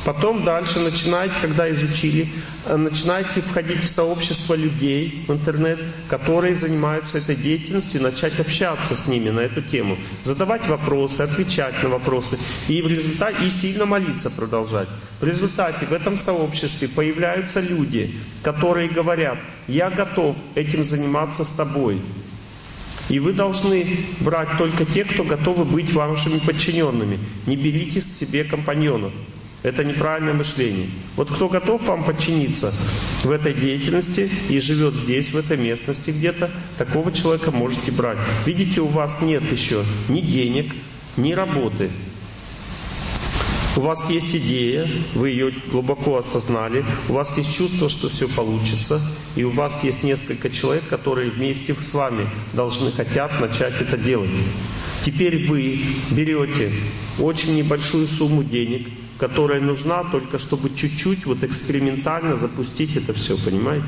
Потом 0.04 0.44
дальше 0.44 0.80
начинаете, 0.80 1.36
когда 1.42 1.70
изучили, 1.70 2.28
э, 2.66 2.76
начинаете 2.76 3.42
входить 3.42 3.84
в 3.84 3.88
сообщество 3.88 4.56
людей 4.56 5.24
в 5.28 5.32
интернет, 5.32 5.80
которые 6.10 6.56
занимаются 6.56 7.20
этой 7.20 7.36
деятельностью, 7.36 8.02
начать 8.02 8.40
общаться 8.40 8.96
с 8.96 9.08
ними 9.08 9.30
на 9.30 9.42
эту 9.42 9.62
тему, 9.62 9.98
задавать 10.24 10.68
вопросы, 10.68 11.22
отвечать 11.22 11.84
на 11.84 11.90
вопросы 11.90 12.40
и 12.68 12.82
в 12.82 12.88
результате 12.88 13.46
и 13.46 13.50
сильно 13.52 13.86
молиться 13.86 14.32
продолжать. 14.32 14.88
В 15.20 15.24
результате 15.24 15.86
в 15.86 15.94
этом 15.94 16.18
сообществе 16.18 16.88
появляются 16.88 17.60
люди, 17.60 18.20
которые 18.42 18.90
говорят, 18.90 19.38
я 19.68 19.92
готов 19.92 20.36
этим 20.56 20.84
заниматься 20.84 21.44
с 21.44 21.52
тобой. 21.52 22.02
И 23.12 23.20
вы 23.20 23.34
должны 23.34 23.86
брать 24.22 24.58
только 24.58 24.86
тех, 24.86 25.06
кто 25.14 25.26
готовы 25.26 25.66
быть 25.66 25.92
вашими 25.92 26.40
подчиненными. 26.40 27.20
Не 27.46 27.58
берите 27.58 28.00
себе 28.00 28.46
компаньонов. 28.46 29.12
Это 29.64 29.84
неправильное 29.84 30.34
мышление. 30.34 30.88
Вот 31.18 31.30
кто 31.30 31.50
готов 31.50 31.86
вам 31.86 32.06
подчиниться 32.06 32.74
в 33.24 33.30
этой 33.30 33.54
деятельности 33.54 34.30
и 34.48 34.60
живет 34.60 34.96
здесь, 34.96 35.32
в 35.32 35.38
этой 35.38 35.58
местности 35.58 36.12
где-то, 36.12 36.50
такого 36.78 37.12
человека 37.12 37.52
можете 37.52 37.92
брать. 37.92 38.18
Видите, 38.46 38.80
у 38.80 38.88
вас 38.88 39.22
нет 39.22 39.44
еще 39.52 39.84
ни 40.08 40.22
денег, 40.22 40.74
ни 41.18 41.34
работы. 41.34 41.92
У 43.78 43.80
вас 43.80 44.10
есть 44.10 44.36
идея, 44.36 44.86
вы 45.16 45.30
ее 45.30 45.54
глубоко 45.72 46.18
осознали, 46.18 46.84
у 47.08 47.14
вас 47.14 47.38
есть 47.38 47.56
чувство, 47.56 47.88
что 47.88 48.10
все 48.10 48.28
получится, 48.28 49.00
и 49.38 49.46
у 49.46 49.50
вас 49.50 49.86
есть 49.86 50.04
несколько 50.04 50.50
человек, 50.50 50.84
которые 50.90 51.32
вместе 51.32 51.74
с 51.74 51.94
вами 51.94 52.28
должны, 52.52 52.92
хотят 52.92 53.40
начать 53.40 53.80
это 53.80 53.98
делать. 53.98 54.30
Теперь 55.06 55.48
вы 55.48 55.80
берете 56.10 56.74
очень 57.18 57.56
небольшую 57.56 58.08
сумму 58.08 58.44
денег, 58.44 58.90
которая 59.18 59.62
нужна 59.62 60.04
только 60.04 60.38
чтобы 60.38 60.70
чуть-чуть 60.76 61.26
вот 61.26 61.42
экспериментально 61.46 62.36
запустить 62.36 62.98
это 62.98 63.14
все, 63.14 63.38
понимаете? 63.38 63.86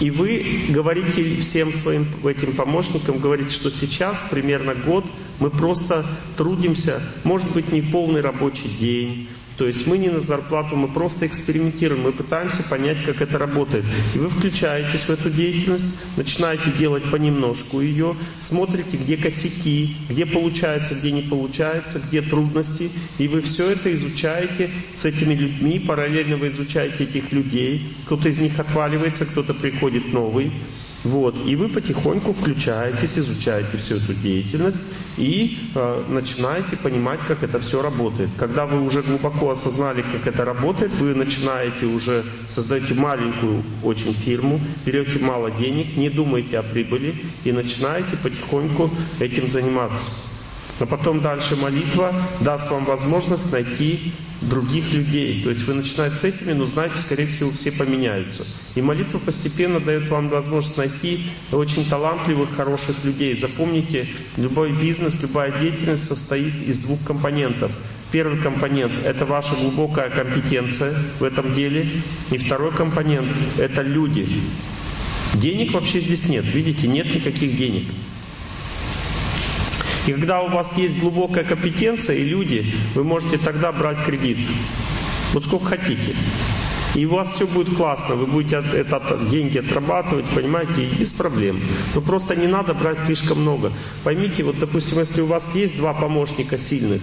И 0.00 0.10
вы 0.10 0.44
говорите 0.70 1.36
всем 1.40 1.72
своим 1.72 2.04
этим 2.24 2.52
помощникам, 2.52 3.18
говорите, 3.18 3.50
что 3.50 3.70
сейчас 3.70 4.28
примерно 4.30 4.74
год 4.74 5.06
мы 5.40 5.50
просто 5.50 6.04
трудимся, 6.36 7.00
может 7.24 7.50
быть, 7.52 7.72
не 7.72 7.82
полный 7.82 8.20
рабочий 8.20 8.68
день, 8.68 9.28
то 9.56 9.66
есть 9.66 9.86
мы 9.86 9.96
не 9.96 10.08
на 10.08 10.20
зарплату, 10.20 10.76
мы 10.76 10.86
просто 10.86 11.26
экспериментируем, 11.26 12.02
мы 12.02 12.12
пытаемся 12.12 12.62
понять, 12.62 12.98
как 13.06 13.22
это 13.22 13.38
работает. 13.38 13.84
И 14.14 14.18
вы 14.18 14.28
включаетесь 14.28 15.04
в 15.04 15.10
эту 15.10 15.30
деятельность, 15.30 15.98
начинаете 16.16 16.70
делать 16.78 17.04
понемножку 17.10 17.80
ее, 17.80 18.16
смотрите, 18.40 18.98
где 18.98 19.16
косяки, 19.16 19.96
где 20.10 20.26
получается, 20.26 20.94
где 20.94 21.10
не 21.10 21.22
получается, 21.22 22.00
где 22.06 22.20
трудности. 22.20 22.90
И 23.18 23.28
вы 23.28 23.40
все 23.40 23.70
это 23.70 23.94
изучаете 23.94 24.70
с 24.94 25.06
этими 25.06 25.34
людьми, 25.34 25.78
параллельно 25.78 26.36
вы 26.36 26.48
изучаете 26.48 27.04
этих 27.04 27.32
людей. 27.32 27.88
Кто-то 28.04 28.28
из 28.28 28.38
них 28.38 28.58
отваливается, 28.58 29.24
кто-то 29.24 29.54
приходит 29.54 30.12
новый. 30.12 30.52
Вот. 31.04 31.34
И 31.46 31.56
вы 31.56 31.68
потихоньку 31.68 32.32
включаетесь, 32.32 33.18
изучаете 33.18 33.76
всю 33.76 33.96
эту 33.96 34.14
деятельность 34.14 34.80
и 35.16 35.58
э, 35.74 36.04
начинаете 36.08 36.76
понимать, 36.76 37.20
как 37.26 37.42
это 37.42 37.58
все 37.58 37.82
работает. 37.82 38.30
Когда 38.38 38.66
вы 38.66 38.82
уже 38.82 39.02
глубоко 39.02 39.50
осознали, 39.50 40.02
как 40.02 40.26
это 40.26 40.44
работает, 40.44 40.94
вы 40.96 41.14
начинаете 41.14 41.86
уже, 41.86 42.24
создаете 42.48 42.94
маленькую 42.94 43.62
очень 43.82 44.12
фирму, 44.12 44.60
берете 44.84 45.18
мало 45.18 45.50
денег, 45.50 45.96
не 45.96 46.10
думаете 46.10 46.58
о 46.58 46.62
прибыли 46.62 47.14
и 47.44 47.52
начинаете 47.52 48.16
потихоньку 48.22 48.90
этим 49.20 49.48
заниматься. 49.48 50.35
А 50.78 50.86
потом 50.86 51.20
дальше 51.20 51.56
молитва 51.56 52.12
даст 52.40 52.70
вам 52.70 52.84
возможность 52.84 53.50
найти 53.52 54.12
других 54.42 54.92
людей. 54.92 55.42
То 55.42 55.50
есть 55.50 55.62
вы 55.66 55.74
начинаете 55.74 56.16
с 56.16 56.24
этими, 56.24 56.52
но 56.52 56.66
знаете, 56.66 56.96
скорее 56.96 57.26
всего, 57.26 57.50
все 57.50 57.72
поменяются. 57.72 58.44
И 58.74 58.82
молитва 58.82 59.18
постепенно 59.18 59.80
дает 59.80 60.08
вам 60.08 60.28
возможность 60.28 60.76
найти 60.76 61.30
очень 61.50 61.84
талантливых, 61.88 62.54
хороших 62.54 63.04
людей. 63.04 63.34
Запомните, 63.34 64.06
любой 64.36 64.72
бизнес, 64.72 65.22
любая 65.22 65.58
деятельность 65.58 66.06
состоит 66.06 66.54
из 66.66 66.80
двух 66.80 67.02
компонентов. 67.04 67.72
Первый 68.12 68.40
компонент– 68.40 68.92
это 69.04 69.24
ваша 69.24 69.54
глубокая 69.56 70.10
компетенция 70.10 70.94
в 71.18 71.24
этом 71.24 71.54
деле. 71.54 71.88
И 72.30 72.38
второй 72.38 72.70
компонент– 72.70 73.28
это 73.58 73.82
люди. 73.82 74.28
Денег 75.34 75.72
вообще 75.72 76.00
здесь 76.00 76.28
нет. 76.28 76.44
Видите, 76.44 76.86
нет 76.86 77.12
никаких 77.14 77.56
денег. 77.56 77.84
И 80.06 80.12
когда 80.12 80.40
у 80.42 80.48
вас 80.48 80.78
есть 80.78 81.00
глубокая 81.00 81.44
компетенция 81.44 82.16
и 82.16 82.24
люди, 82.24 82.64
вы 82.94 83.04
можете 83.04 83.38
тогда 83.38 83.72
брать 83.72 83.98
кредит. 84.04 84.38
Вот 85.32 85.44
сколько 85.44 85.66
хотите. 85.66 86.14
И 86.94 87.04
у 87.04 87.10
вас 87.10 87.34
все 87.34 87.46
будет 87.46 87.76
классно, 87.76 88.14
вы 88.14 88.26
будете 88.26 88.56
это, 88.56 89.18
деньги 89.30 89.58
отрабатывать, 89.58 90.24
понимаете, 90.34 90.84
и 90.84 90.94
без 90.94 91.12
проблем. 91.12 91.60
Но 91.94 92.00
просто 92.00 92.34
не 92.36 92.46
надо 92.46 92.72
брать 92.72 92.98
слишком 92.98 93.42
много. 93.42 93.70
Поймите, 94.02 94.44
вот, 94.44 94.58
допустим, 94.58 94.98
если 95.00 95.20
у 95.20 95.26
вас 95.26 95.54
есть 95.54 95.76
два 95.76 95.92
помощника 95.92 96.56
сильных, 96.56 97.02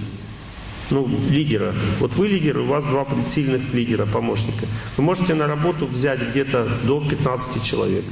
ну, 0.90 1.08
лидера. 1.30 1.76
Вот 2.00 2.16
вы 2.16 2.28
лидер, 2.28 2.58
у 2.58 2.66
вас 2.66 2.86
два 2.86 3.06
сильных 3.24 3.74
лидера, 3.74 4.06
помощника. 4.06 4.66
Вы 4.98 5.04
можете 5.04 5.36
на 5.36 5.46
работу 5.46 5.86
взять 5.86 6.20
где-то 6.32 6.68
до 6.86 7.00
15 7.00 7.64
человек. 7.64 8.04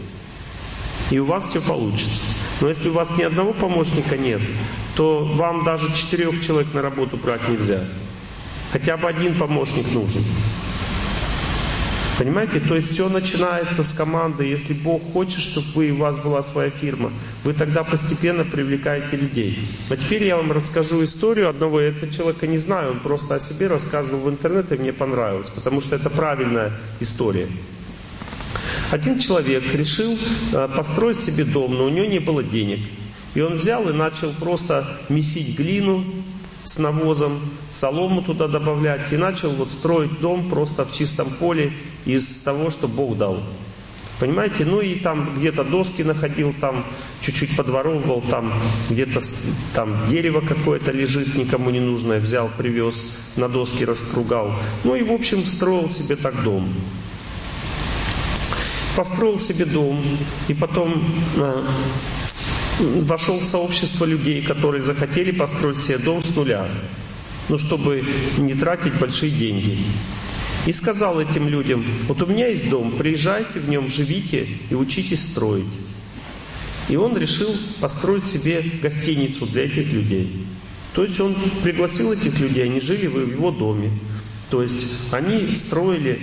И 1.11 1.19
у 1.19 1.25
вас 1.25 1.49
все 1.49 1.61
получится. 1.61 2.35
Но 2.61 2.69
если 2.69 2.89
у 2.89 2.93
вас 2.93 3.17
ни 3.17 3.23
одного 3.23 3.53
помощника 3.53 4.17
нет, 4.17 4.41
то 4.95 5.23
вам 5.23 5.63
даже 5.65 5.93
четырех 5.93 6.43
человек 6.43 6.73
на 6.73 6.81
работу 6.81 7.17
брать 7.17 7.47
нельзя. 7.49 7.81
Хотя 8.71 8.95
бы 8.95 9.09
один 9.09 9.35
помощник 9.35 9.85
нужен. 9.93 10.23
Понимаете? 12.17 12.59
То 12.59 12.75
есть 12.75 12.93
все 12.93 13.09
начинается 13.09 13.83
с 13.83 13.93
команды. 13.93 14.45
Если 14.45 14.73
Бог 14.73 15.01
хочет, 15.11 15.39
чтобы 15.39 15.89
у 15.89 15.97
вас 15.97 16.17
была 16.19 16.41
своя 16.43 16.69
фирма, 16.69 17.11
вы 17.43 17.53
тогда 17.53 17.83
постепенно 17.83 18.45
привлекаете 18.45 19.17
людей. 19.17 19.59
А 19.89 19.97
теперь 19.97 20.23
я 20.23 20.37
вам 20.37 20.51
расскажу 20.51 21.03
историю 21.03 21.49
одного. 21.49 21.81
Этого 21.81 22.11
человека 22.11 22.47
не 22.47 22.57
знаю, 22.57 22.91
он 22.91 22.99
просто 22.99 23.35
о 23.35 23.39
себе 23.39 23.67
рассказывал 23.67 24.21
в 24.21 24.29
интернете, 24.29 24.75
мне 24.75 24.93
понравилось, 24.93 25.49
потому 25.49 25.81
что 25.81 25.95
это 25.95 26.09
правильная 26.09 26.71
история. 26.99 27.49
Один 28.91 29.19
человек 29.19 29.63
решил 29.73 30.17
э, 30.51 30.67
построить 30.75 31.17
себе 31.17 31.45
дом, 31.45 31.75
но 31.75 31.85
у 31.85 31.89
него 31.89 32.05
не 32.05 32.19
было 32.19 32.43
денег. 32.43 32.79
И 33.35 33.41
он 33.41 33.53
взял 33.53 33.89
и 33.89 33.93
начал 33.93 34.33
просто 34.33 34.85
месить 35.07 35.57
глину 35.57 36.03
с 36.65 36.77
навозом, 36.77 37.39
солому 37.71 38.21
туда 38.21 38.49
добавлять 38.49 39.13
и 39.13 39.17
начал 39.17 39.51
вот 39.51 39.71
строить 39.71 40.19
дом 40.19 40.49
просто 40.49 40.85
в 40.85 40.91
чистом 40.91 41.29
поле 41.39 41.71
из 42.05 42.43
того, 42.43 42.69
что 42.69 42.89
Бог 42.89 43.17
дал. 43.17 43.41
Понимаете? 44.19 44.65
Ну 44.65 44.81
и 44.81 44.95
там 44.95 45.39
где-то 45.39 45.63
доски 45.63 46.03
находил, 46.03 46.53
там 46.59 46.85
чуть-чуть 47.21 47.55
подворовывал, 47.55 48.21
там 48.21 48.53
где-то 48.89 49.21
там 49.73 49.95
дерево 50.09 50.41
какое-то 50.41 50.91
лежит, 50.91 51.35
никому 51.35 51.69
не 51.69 51.79
нужное, 51.79 52.19
взял, 52.19 52.51
привез, 52.57 53.17
на 53.37 53.47
доски 53.47 53.85
расстругал. 53.85 54.53
Ну 54.83 54.95
и 54.95 55.01
в 55.01 55.13
общем 55.13 55.45
строил 55.45 55.89
себе 55.89 56.17
так 56.17 56.43
дом. 56.43 56.67
Построил 58.95 59.39
себе 59.39 59.65
дом 59.65 60.01
и 60.47 60.53
потом 60.53 61.03
э, 61.37 61.65
вошел 62.79 63.39
в 63.39 63.45
сообщество 63.45 64.05
людей, 64.05 64.41
которые 64.41 64.81
захотели 64.81 65.31
построить 65.31 65.79
себе 65.79 65.97
дом 65.97 66.23
с 66.23 66.35
нуля, 66.35 66.67
ну, 67.49 67.57
чтобы 67.57 68.03
не 68.37 68.53
тратить 68.53 68.93
большие 68.95 69.31
деньги. 69.31 69.77
И 70.65 70.71
сказал 70.73 71.19
этим 71.19 71.47
людям, 71.47 71.83
вот 72.07 72.21
у 72.21 72.27
меня 72.27 72.47
есть 72.47 72.69
дом, 72.69 72.91
приезжайте 72.91 73.59
в 73.59 73.69
нем, 73.69 73.89
живите 73.89 74.47
и 74.69 74.75
учитесь 74.75 75.31
строить. 75.31 75.65
И 76.89 76.95
он 76.95 77.17
решил 77.17 77.49
построить 77.79 78.25
себе 78.25 78.63
гостиницу 78.81 79.45
для 79.47 79.65
этих 79.65 79.91
людей. 79.91 80.45
То 80.93 81.03
есть 81.03 81.19
он 81.19 81.35
пригласил 81.63 82.11
этих 82.11 82.37
людей, 82.39 82.65
они 82.65 82.79
жили 82.79 83.07
в 83.07 83.31
его 83.31 83.49
доме. 83.49 83.91
То 84.49 84.61
есть 84.61 84.91
они 85.11 85.53
строили, 85.53 86.19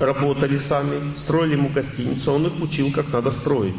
работали 0.00 0.58
сами, 0.58 1.16
строили 1.16 1.52
ему 1.52 1.68
гостиницу, 1.68 2.32
он 2.32 2.46
их 2.46 2.60
учил, 2.60 2.90
как 2.92 3.12
надо 3.12 3.30
строить. 3.30 3.74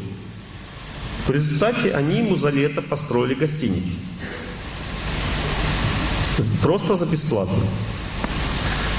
В 1.26 1.30
результате 1.30 1.92
они 1.92 2.18
ему 2.18 2.36
за 2.36 2.50
лето 2.50 2.82
построили 2.82 3.34
гостиницу. 3.34 3.96
Просто 6.62 6.96
за 6.96 7.06
бесплатно. 7.06 7.64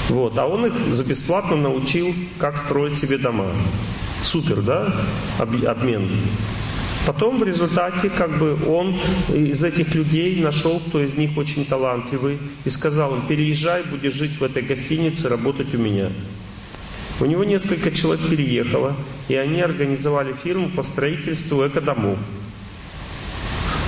Вот. 0.08 0.38
А 0.38 0.46
он 0.46 0.66
их 0.66 0.94
за 0.94 1.04
бесплатно 1.04 1.56
научил, 1.56 2.14
как 2.38 2.58
строить 2.58 2.96
себе 2.96 3.18
дома. 3.18 3.46
Супер, 4.22 4.60
да? 4.62 4.94
Обмен. 5.38 6.10
Потом 7.06 7.38
в 7.38 7.44
результате 7.44 8.10
как 8.10 8.36
бы 8.38 8.58
он 8.68 8.94
из 9.32 9.62
этих 9.62 9.94
людей 9.94 10.40
нашел, 10.42 10.80
кто 10.80 11.00
из 11.00 11.16
них 11.16 11.38
очень 11.38 11.64
талантливый, 11.64 12.38
и 12.64 12.70
сказал 12.70 13.14
им, 13.16 13.22
переезжай, 13.26 13.82
будешь 13.84 14.12
жить 14.12 14.38
в 14.38 14.42
этой 14.42 14.62
гостинице, 14.62 15.28
работать 15.28 15.72
у 15.74 15.78
меня. 15.78 16.10
У 17.20 17.26
него 17.26 17.42
несколько 17.42 17.90
человек 17.90 18.28
переехало, 18.28 18.94
и 19.28 19.34
они 19.34 19.60
организовали 19.60 20.32
фирму 20.32 20.68
по 20.68 20.84
строительству 20.84 21.66
экодомов. 21.66 22.18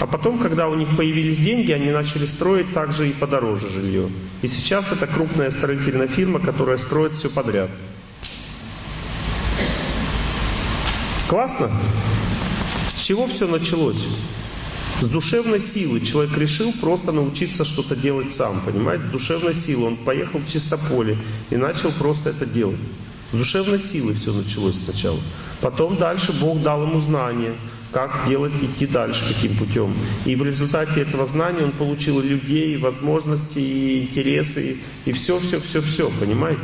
А 0.00 0.06
потом, 0.06 0.38
когда 0.38 0.68
у 0.68 0.74
них 0.74 0.88
появились 0.96 1.38
деньги, 1.38 1.70
они 1.70 1.90
начали 1.90 2.26
строить 2.26 2.72
также 2.72 3.08
и 3.08 3.12
подороже 3.12 3.68
жилье. 3.68 4.08
И 4.42 4.48
сейчас 4.48 4.90
это 4.90 5.06
крупная 5.06 5.50
строительная 5.50 6.08
фирма, 6.08 6.40
которая 6.40 6.78
строит 6.78 7.12
все 7.12 7.28
подряд. 7.28 7.70
Классно? 11.28 11.70
С 12.88 13.02
чего 13.02 13.28
все 13.28 13.46
началось? 13.46 14.08
С 15.00 15.06
душевной 15.06 15.60
силы. 15.60 16.00
Человек 16.00 16.36
решил 16.36 16.72
просто 16.80 17.12
научиться 17.12 17.64
что-то 17.64 17.94
делать 17.94 18.32
сам, 18.32 18.60
понимаете? 18.66 19.04
С 19.04 19.08
душевной 19.08 19.54
силы. 19.54 19.86
Он 19.86 19.96
поехал 19.96 20.40
в 20.40 20.50
чистополе 20.50 21.16
и 21.50 21.56
начал 21.56 21.92
просто 21.92 22.30
это 22.30 22.46
делать. 22.46 22.80
С 23.32 23.36
душевной 23.36 23.78
силы 23.78 24.14
все 24.14 24.32
началось 24.32 24.82
сначала. 24.82 25.18
Потом 25.60 25.96
дальше 25.96 26.32
Бог 26.40 26.62
дал 26.62 26.82
ему 26.82 27.00
знания. 27.00 27.54
как 27.92 28.24
делать, 28.28 28.52
идти 28.62 28.86
дальше, 28.86 29.24
каким 29.26 29.56
путем. 29.56 29.92
И 30.24 30.36
в 30.36 30.44
результате 30.44 31.00
этого 31.00 31.26
знания 31.26 31.64
он 31.64 31.72
получил 31.72 32.20
людей, 32.20 32.76
возможности, 32.76 33.58
и 33.58 34.02
интересы, 34.02 34.78
и 35.06 35.12
все, 35.12 35.40
все, 35.40 35.58
все, 35.58 35.80
все, 35.80 36.08
понимаете? 36.20 36.60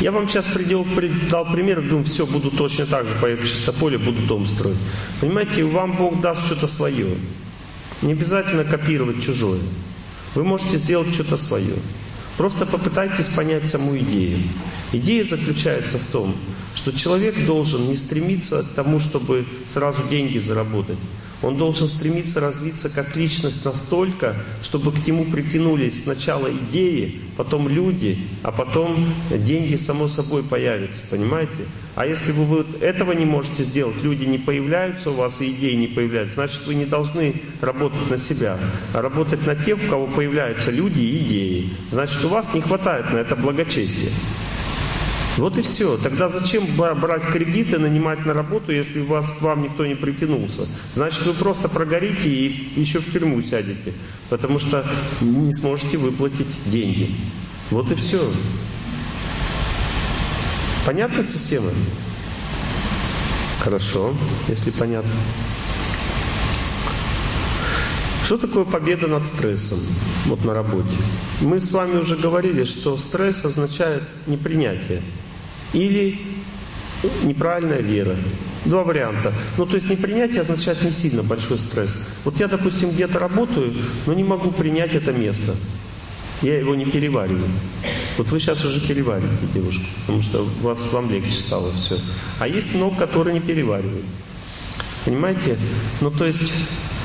Я 0.00 0.12
вам 0.12 0.28
сейчас 0.28 0.46
придел, 0.46 0.84
дал 1.30 1.44
пример, 1.44 1.82
думаю, 1.82 2.04
все, 2.06 2.26
буду 2.26 2.50
точно 2.50 2.86
так 2.86 3.06
же, 3.06 3.14
поеду 3.20 3.42
в 3.42 3.48
чистополе, 3.48 3.98
буду 3.98 4.20
дом 4.22 4.46
строить. 4.46 4.78
Понимаете, 5.20 5.62
вам 5.62 5.92
Бог 5.96 6.20
даст 6.20 6.44
что-то 6.46 6.66
свое. 6.66 7.14
Не 8.02 8.12
обязательно 8.12 8.64
копировать 8.64 9.22
чужое. 9.22 9.60
Вы 10.34 10.42
можете 10.42 10.78
сделать 10.78 11.12
что-то 11.12 11.36
свое. 11.36 11.74
Просто 12.36 12.66
попытайтесь 12.66 13.28
понять 13.28 13.66
саму 13.66 13.96
идею. 13.98 14.38
Идея 14.92 15.24
заключается 15.24 15.98
в 15.98 16.06
том, 16.06 16.34
что 16.74 16.92
человек 16.92 17.44
должен 17.46 17.88
не 17.88 17.96
стремиться 17.96 18.62
к 18.62 18.74
тому, 18.74 19.00
чтобы 19.00 19.44
сразу 19.66 20.02
деньги 20.08 20.38
заработать. 20.38 20.98
Он 21.42 21.56
должен 21.56 21.88
стремиться 21.88 22.38
развиться 22.40 22.90
как 22.90 23.16
личность 23.16 23.64
настолько, 23.64 24.36
чтобы 24.62 24.92
к 24.92 25.06
нему 25.06 25.24
притянулись 25.24 26.02
сначала 26.02 26.50
идеи, 26.52 27.20
потом 27.36 27.66
люди, 27.68 28.18
а 28.42 28.52
потом 28.52 29.06
деньги 29.30 29.76
само 29.76 30.08
собой 30.08 30.42
появятся, 30.42 31.02
понимаете? 31.10 31.64
А 31.94 32.06
если 32.06 32.32
вы 32.32 32.66
этого 32.80 33.12
не 33.12 33.24
можете 33.24 33.62
сделать, 33.62 34.02
люди 34.02 34.24
не 34.24 34.38
появляются 34.38 35.10
у 35.10 35.14
вас 35.14 35.40
и 35.40 35.50
идеи 35.50 35.74
не 35.74 35.86
появляются, 35.86 36.36
значит 36.36 36.66
вы 36.66 36.74
не 36.74 36.84
должны 36.84 37.34
работать 37.62 38.10
на 38.10 38.18
себя, 38.18 38.58
а 38.92 39.00
работать 39.00 39.46
на 39.46 39.56
тех, 39.56 39.78
у 39.82 39.90
кого 39.90 40.06
появляются 40.06 40.70
люди 40.70 41.00
и 41.00 41.18
идеи. 41.18 41.70
Значит 41.90 42.22
у 42.24 42.28
вас 42.28 42.52
не 42.52 42.60
хватает 42.60 43.10
на 43.12 43.18
это 43.18 43.34
благочестия. 43.34 44.12
Вот 45.36 45.56
и 45.56 45.62
все. 45.62 45.96
Тогда 45.96 46.28
зачем 46.28 46.64
брать 46.76 47.22
кредиты, 47.26 47.78
нанимать 47.78 48.26
на 48.26 48.34
работу, 48.34 48.72
если 48.72 49.00
вас, 49.00 49.30
к 49.30 49.42
вам 49.42 49.62
никто 49.62 49.86
не 49.86 49.94
притянулся? 49.94 50.66
Значит, 50.92 51.24
вы 51.26 51.34
просто 51.34 51.68
прогорите 51.68 52.28
и 52.28 52.80
еще 52.80 52.98
в 52.98 53.12
тюрьму 53.12 53.40
сядете, 53.42 53.94
потому 54.28 54.58
что 54.58 54.84
не 55.20 55.52
сможете 55.52 55.98
выплатить 55.98 56.48
деньги. 56.66 57.14
Вот 57.70 57.90
и 57.90 57.94
все. 57.94 58.20
Понятна 60.84 61.22
система? 61.22 61.70
Хорошо, 63.60 64.14
если 64.48 64.70
понятно. 64.70 65.10
Что 68.24 68.38
такое 68.38 68.64
победа 68.64 69.06
над 69.06 69.26
стрессом 69.26 69.78
вот 70.26 70.44
на 70.44 70.54
работе? 70.54 70.88
Мы 71.40 71.60
с 71.60 71.72
вами 71.72 71.98
уже 71.98 72.16
говорили, 72.16 72.64
что 72.64 72.96
стресс 72.96 73.44
означает 73.44 74.02
непринятие 74.26 75.02
или 75.72 76.18
неправильная 77.24 77.80
вера. 77.80 78.16
Два 78.64 78.82
варианта. 78.82 79.32
Ну, 79.56 79.64
то 79.64 79.74
есть 79.76 79.88
непринятие 79.88 80.42
означает 80.42 80.82
не 80.82 80.92
сильно 80.92 81.22
большой 81.22 81.58
стресс. 81.58 82.10
Вот 82.24 82.38
я, 82.40 82.46
допустим, 82.46 82.90
где-то 82.90 83.18
работаю, 83.18 83.72
но 84.06 84.12
не 84.12 84.22
могу 84.22 84.50
принять 84.50 84.94
это 84.94 85.12
место. 85.12 85.54
Я 86.42 86.58
его 86.58 86.74
не 86.74 86.84
перевариваю. 86.84 87.48
Вот 88.18 88.28
вы 88.28 88.38
сейчас 88.38 88.62
уже 88.64 88.80
перевариваете, 88.80 89.46
девушка, 89.54 89.84
потому 90.00 90.22
что 90.22 90.42
у 90.42 90.64
вас, 90.64 90.92
вам 90.92 91.10
легче 91.10 91.30
стало 91.30 91.72
все. 91.72 91.96
А 92.38 92.48
есть 92.48 92.74
много, 92.74 92.96
которые 92.96 93.34
не 93.34 93.40
переваривают. 93.40 94.04
Понимаете? 95.06 95.56
Ну, 96.02 96.10
то 96.10 96.26
есть 96.26 96.52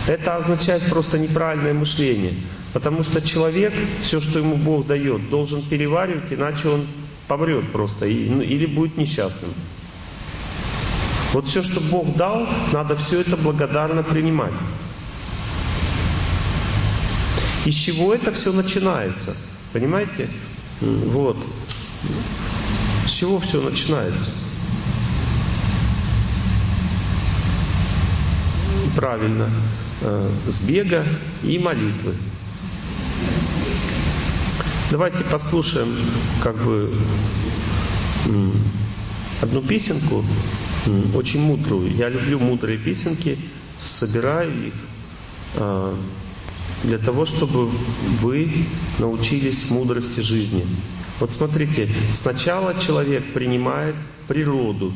это 0.08 0.36
означает 0.36 0.84
просто 0.90 1.18
неправильное 1.18 1.74
мышление. 1.74 2.34
Потому 2.74 3.04
что 3.04 3.22
человек, 3.22 3.74
все, 4.02 4.20
что 4.20 4.40
ему 4.40 4.58
Бог 4.58 4.88
дает, 4.88 5.30
должен 5.30 5.62
переваривать, 5.62 6.32
иначе 6.32 6.68
он 6.68 6.86
помрет 7.28 7.72
просто 7.72 8.08
и, 8.08 8.30
ну, 8.30 8.42
или 8.42 8.66
будет 8.66 8.98
несчастным. 8.98 9.52
Вот 11.34 11.48
все, 11.48 11.64
что 11.64 11.82
Бог 11.82 12.16
дал, 12.16 12.48
надо 12.72 12.96
все 12.96 13.22
это 13.22 13.36
благодарно 13.36 14.04
принимать. 14.04 14.54
Из 17.66 17.74
чего 17.74 18.14
это 18.14 18.32
все 18.32 18.54
начинается? 18.54 19.36
Понимаете? 19.74 20.30
Вот. 20.82 21.38
С 23.08 23.12
чего 23.12 23.40
все 23.40 23.62
начинается? 23.62 24.32
Правильно. 28.96 29.50
Э, 30.02 30.30
с 30.48 30.68
бега 30.68 31.06
и 31.44 31.58
молитвы. 31.58 32.14
Давайте 34.96 35.26
послушаем 35.26 35.94
как 36.42 36.56
бы 36.56 36.90
одну 39.42 39.62
песенку, 39.62 40.24
очень 41.14 41.42
мудрую. 41.42 41.94
Я 41.94 42.08
люблю 42.08 42.40
мудрые 42.40 42.78
песенки, 42.78 43.38
собираю 43.78 44.68
их 44.68 44.74
э, 45.56 45.96
для 46.86 46.98
того, 46.98 47.26
чтобы 47.26 47.68
вы 48.22 48.50
научились 48.98 49.70
мудрости 49.70 50.22
жизни. 50.22 50.66
Вот 51.20 51.30
смотрите, 51.30 51.90
сначала 52.14 52.74
человек 52.80 53.34
принимает 53.34 53.96
природу, 54.30 54.94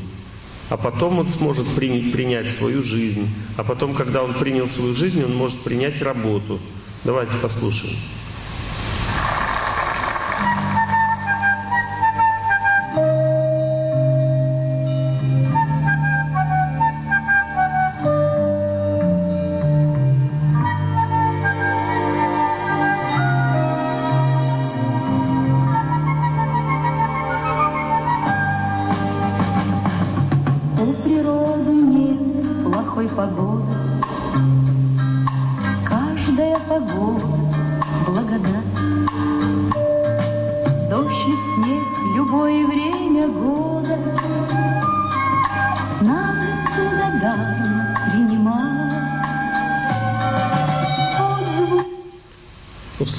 а 0.70 0.78
потом 0.78 1.20
он 1.20 1.28
сможет 1.28 1.68
принять 1.68 2.54
свою 2.54 2.84
жизнь. 2.84 3.28
А 3.58 3.66
потом, 3.66 3.94
когда 3.94 4.24
он 4.24 4.34
принял 4.34 4.70
свою 4.70 4.96
жизнь, 4.96 5.22
он 5.22 5.36
может 5.36 5.60
принять 5.60 6.02
работу. 6.02 6.58
Давайте 7.04 7.34
послушаем. 7.42 7.98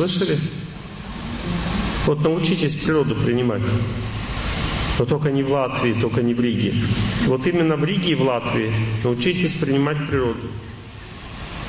Услышали? 0.01 0.39
Вот 2.07 2.23
научитесь 2.23 2.75
природу 2.75 3.15
принимать. 3.15 3.61
Но 4.99 5.05
только 5.05 5.31
не 5.31 5.43
в 5.43 5.53
Латвии, 5.53 5.93
только 5.93 6.23
не 6.23 6.33
в 6.33 6.41
Риге. 6.41 6.73
Вот 7.27 7.47
именно 7.47 7.77
в 7.77 7.85
Риге 7.85 8.13
и 8.13 8.15
в 8.15 8.23
Латвии 8.23 8.73
научитесь 9.05 9.55
принимать 9.57 9.99
природу. 10.09 10.49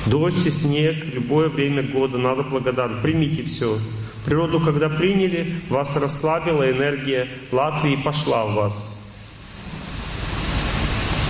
Дождь 0.06 0.46
и 0.46 0.50
снег, 0.50 0.96
любое 1.12 1.50
время 1.50 1.82
года, 1.82 2.16
надо 2.16 2.42
благодарить. 2.42 3.02
Примите 3.02 3.42
все. 3.42 3.78
Природу, 4.24 4.60
когда 4.60 4.88
приняли, 4.88 5.60
вас 5.68 5.94
расслабила 5.96 6.70
энергия 6.70 7.28
Латвии 7.50 7.96
пошла 7.96 8.46
в 8.46 8.54
вас. 8.54 8.98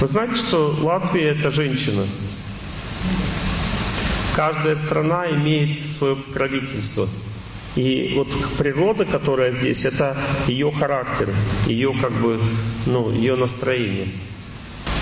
Вы 0.00 0.06
знаете, 0.06 0.36
что 0.36 0.76
Латвия 0.80 1.30
это 1.30 1.50
женщина? 1.50 2.04
Каждая 4.44 4.74
страна 4.74 5.30
имеет 5.30 5.88
свое 5.88 6.16
правительство. 6.16 7.08
И 7.76 8.14
вот 8.16 8.26
природа, 8.58 9.04
которая 9.04 9.52
здесь, 9.52 9.84
это 9.84 10.16
ее 10.48 10.72
характер, 10.72 11.32
ее 11.68 11.94
как 12.00 12.10
бы, 12.10 12.40
ну, 12.86 13.12
ее 13.12 13.36
настроение. 13.36 14.08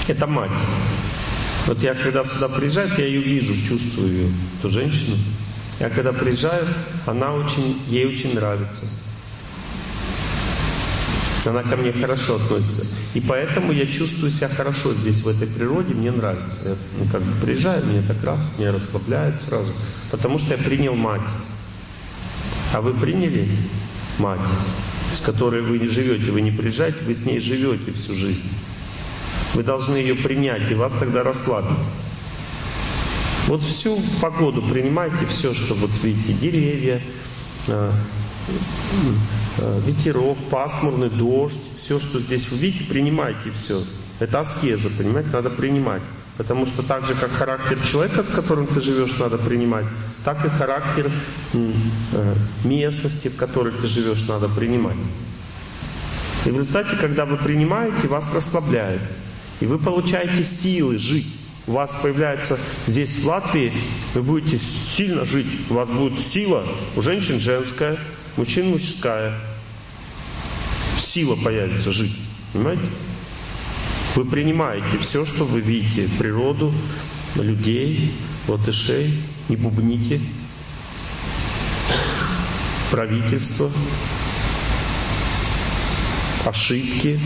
Это 0.08 0.26
мать. 0.26 0.50
Вот 1.66 1.82
я 1.82 1.94
когда 1.94 2.22
сюда 2.22 2.50
приезжаю, 2.50 2.90
я 2.98 3.06
ее 3.06 3.22
вижу, 3.22 3.54
чувствую 3.66 4.12
ее, 4.12 4.32
эту 4.58 4.68
женщину. 4.68 5.16
Я 5.78 5.88
когда 5.88 6.12
приезжаю, 6.12 6.66
она 7.06 7.32
очень, 7.32 7.80
ей 7.88 8.04
очень 8.04 8.34
нравится. 8.34 8.84
Она 11.46 11.62
ко 11.62 11.76
мне 11.76 11.92
хорошо 11.92 12.36
относится. 12.36 12.94
И 13.14 13.20
поэтому 13.20 13.72
я 13.72 13.86
чувствую 13.86 14.30
себя 14.30 14.48
хорошо 14.48 14.94
здесь, 14.94 15.22
в 15.22 15.28
этой 15.28 15.46
природе, 15.48 15.94
мне 15.94 16.10
нравится. 16.10 16.60
Я 16.64 16.76
ну, 16.98 17.06
как 17.10 17.22
бы 17.22 17.32
приезжаю, 17.40 17.84
мне 17.86 18.02
так 18.02 18.22
раз, 18.22 18.58
меня 18.58 18.72
расслабляет 18.72 19.40
сразу. 19.40 19.72
Потому 20.10 20.38
что 20.38 20.54
я 20.54 20.58
принял 20.58 20.94
мать. 20.94 21.22
А 22.74 22.80
вы 22.80 22.92
приняли 22.92 23.48
мать, 24.18 24.40
с 25.12 25.20
которой 25.20 25.62
вы 25.62 25.78
не 25.78 25.88
живете, 25.88 26.30
вы 26.30 26.42
не 26.42 26.50
приезжаете, 26.50 26.98
вы 27.04 27.14
с 27.14 27.24
ней 27.24 27.40
живете 27.40 27.92
всю 27.92 28.14
жизнь. 28.14 28.48
Вы 29.54 29.62
должны 29.62 29.96
ее 29.96 30.14
принять, 30.14 30.70
и 30.70 30.74
вас 30.74 30.92
тогда 30.94 31.22
расслабить. 31.22 31.78
Вот 33.46 33.64
всю 33.64 33.98
погоду 34.20 34.62
принимайте, 34.62 35.26
все, 35.26 35.54
что 35.54 35.74
вот 35.74 35.90
видите, 36.02 36.34
деревья, 36.34 37.00
Э, 37.66 37.92
ветерок, 39.58 40.38
пасмурный 40.50 41.10
дождь, 41.10 41.60
все, 41.82 41.98
что 41.98 42.20
здесь 42.20 42.48
вы 42.50 42.58
видите, 42.58 42.84
принимайте 42.84 43.50
все. 43.50 43.82
Это 44.20 44.40
аскеза, 44.40 44.90
понимаете? 44.96 45.30
Надо 45.32 45.50
принимать. 45.50 46.02
Потому 46.36 46.64
что 46.64 46.82
так 46.82 47.04
же, 47.04 47.14
как 47.14 47.30
характер 47.30 47.78
человека, 47.84 48.22
с 48.22 48.28
которым 48.28 48.66
ты 48.66 48.80
живешь, 48.80 49.18
надо 49.18 49.36
принимать, 49.36 49.84
так 50.24 50.42
и 50.44 50.48
характер 50.48 51.10
э, 51.52 52.34
местности, 52.64 53.28
в 53.28 53.36
которой 53.36 53.72
ты 53.74 53.86
живешь, 53.86 54.26
надо 54.26 54.48
принимать. 54.48 54.96
И 56.46 56.50
в 56.50 56.58
результате, 56.58 56.96
когда 56.96 57.26
вы 57.26 57.36
принимаете, 57.36 58.08
вас 58.08 58.34
расслабляет. 58.34 59.02
И 59.60 59.66
вы 59.66 59.78
получаете 59.78 60.42
силы 60.42 60.96
жить. 60.96 61.36
У 61.66 61.72
вас 61.72 61.94
появляется 62.00 62.58
здесь, 62.86 63.16
в 63.16 63.26
Латвии, 63.26 63.72
вы 64.14 64.22
будете 64.22 64.58
сильно 64.58 65.26
жить. 65.26 65.46
У 65.68 65.74
вас 65.74 65.90
будет 65.90 66.18
сила, 66.18 66.66
у 66.96 67.02
женщин 67.02 67.38
женская, 67.38 67.98
мужчин 68.36 68.70
мужская. 68.70 69.32
Сила 70.98 71.36
появится 71.36 71.90
жить. 71.92 72.16
Понимаете? 72.52 72.82
Вы 74.14 74.24
принимаете 74.24 74.98
все, 74.98 75.24
что 75.24 75.44
вы 75.44 75.60
видите. 75.60 76.08
Природу, 76.18 76.72
людей, 77.36 78.12
латышей. 78.48 79.12
Не 79.48 79.56
бубните. 79.56 80.20
Правительство. 82.90 83.70
Ошибки. 86.44 87.20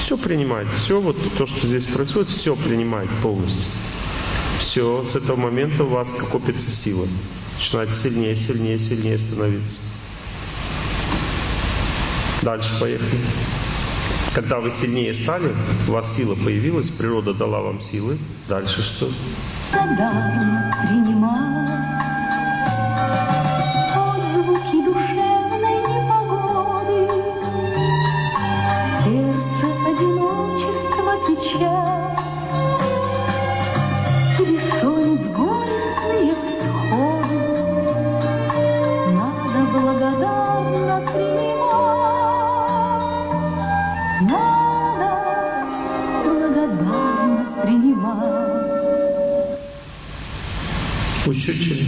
Все 0.00 0.16
принимать. 0.16 0.68
Все 0.72 1.00
вот 1.00 1.16
то, 1.36 1.46
что 1.46 1.66
здесь 1.66 1.86
происходит, 1.86 2.28
все 2.28 2.54
принимать 2.54 3.08
полностью. 3.22 3.62
Все, 4.58 5.04
с 5.04 5.16
этого 5.16 5.36
момента 5.36 5.84
у 5.84 5.88
вас 5.88 6.12
копится 6.30 6.70
сила. 6.70 7.06
Начинает 7.56 7.92
сильнее, 7.92 8.36
сильнее, 8.36 8.78
сильнее 8.78 9.18
становиться. 9.18 9.78
Дальше 12.42 12.78
поехали. 12.78 13.18
Когда 14.34 14.60
вы 14.60 14.70
сильнее 14.70 15.14
стали, 15.14 15.54
у 15.88 15.92
вас 15.92 16.14
сила 16.14 16.34
появилась, 16.34 16.90
природа 16.90 17.32
дала 17.32 17.62
вам 17.62 17.80
силы. 17.80 18.18
Дальше 18.48 18.82
что? 18.82 19.08
Учитель. 51.48 51.84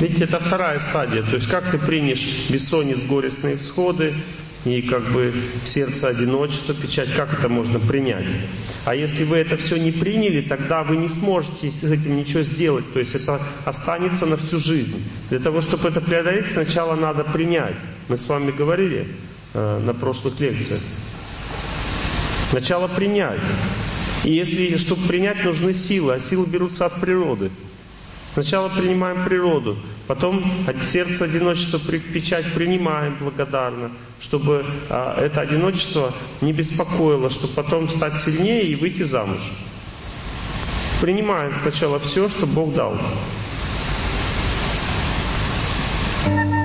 Видите, 0.00 0.24
это 0.24 0.40
вторая 0.40 0.78
стадия. 0.78 1.22
То 1.22 1.34
есть 1.34 1.46
как 1.46 1.70
ты 1.70 1.78
примешь 1.78 2.48
бессонниц, 2.48 3.04
горестные 3.04 3.56
всходы 3.56 4.14
и 4.64 4.82
как 4.82 5.04
бы 5.12 5.32
в 5.64 5.68
сердце 5.68 6.08
одиночество, 6.08 6.74
печать, 6.74 7.12
как 7.14 7.32
это 7.32 7.48
можно 7.48 7.78
принять? 7.78 8.24
А 8.86 8.94
если 8.94 9.24
вы 9.24 9.36
это 9.36 9.56
все 9.56 9.76
не 9.76 9.92
приняли, 9.92 10.40
тогда 10.40 10.82
вы 10.82 10.96
не 10.96 11.08
сможете 11.08 11.70
с 11.70 11.84
этим 11.84 12.16
ничего 12.16 12.42
сделать. 12.42 12.90
То 12.92 12.98
есть 12.98 13.14
это 13.14 13.40
останется 13.64 14.26
на 14.26 14.36
всю 14.36 14.58
жизнь. 14.58 15.02
Для 15.28 15.38
того, 15.38 15.60
чтобы 15.60 15.88
это 15.88 16.00
преодолеть, 16.00 16.48
сначала 16.48 16.96
надо 16.96 17.22
принять. 17.22 17.76
Мы 18.08 18.16
с 18.16 18.26
вами 18.26 18.50
говорили 18.50 19.06
э, 19.54 19.82
на 19.84 19.94
прошлых 19.94 20.40
лекциях. 20.40 20.80
Сначала 22.50 22.88
принять. 22.88 23.40
И 24.24 24.32
если, 24.32 24.76
чтобы 24.76 25.06
принять, 25.06 25.44
нужны 25.44 25.72
силы, 25.72 26.14
а 26.14 26.20
силы 26.20 26.46
берутся 26.46 26.86
от 26.86 27.00
природы. 27.00 27.50
Сначала 28.34 28.68
принимаем 28.68 29.24
природу, 29.24 29.76
потом 30.06 30.44
от 30.68 30.80
сердца 30.82 31.24
одиночество 31.24 31.80
печать 31.80 32.44
принимаем 32.54 33.16
благодарно, 33.18 33.90
чтобы 34.20 34.64
а, 34.88 35.20
это 35.20 35.40
одиночество 35.40 36.14
не 36.40 36.52
беспокоило, 36.52 37.28
чтобы 37.28 37.54
потом 37.54 37.88
стать 37.88 38.16
сильнее 38.16 38.62
и 38.68 38.76
выйти 38.76 39.02
замуж. 39.02 39.40
Принимаем 41.00 41.54
сначала 41.54 41.98
все, 41.98 42.28
что 42.28 42.46
Бог 42.46 42.72
дал. 42.72 42.96
возвращаемся 46.24 46.56
к 46.56 46.59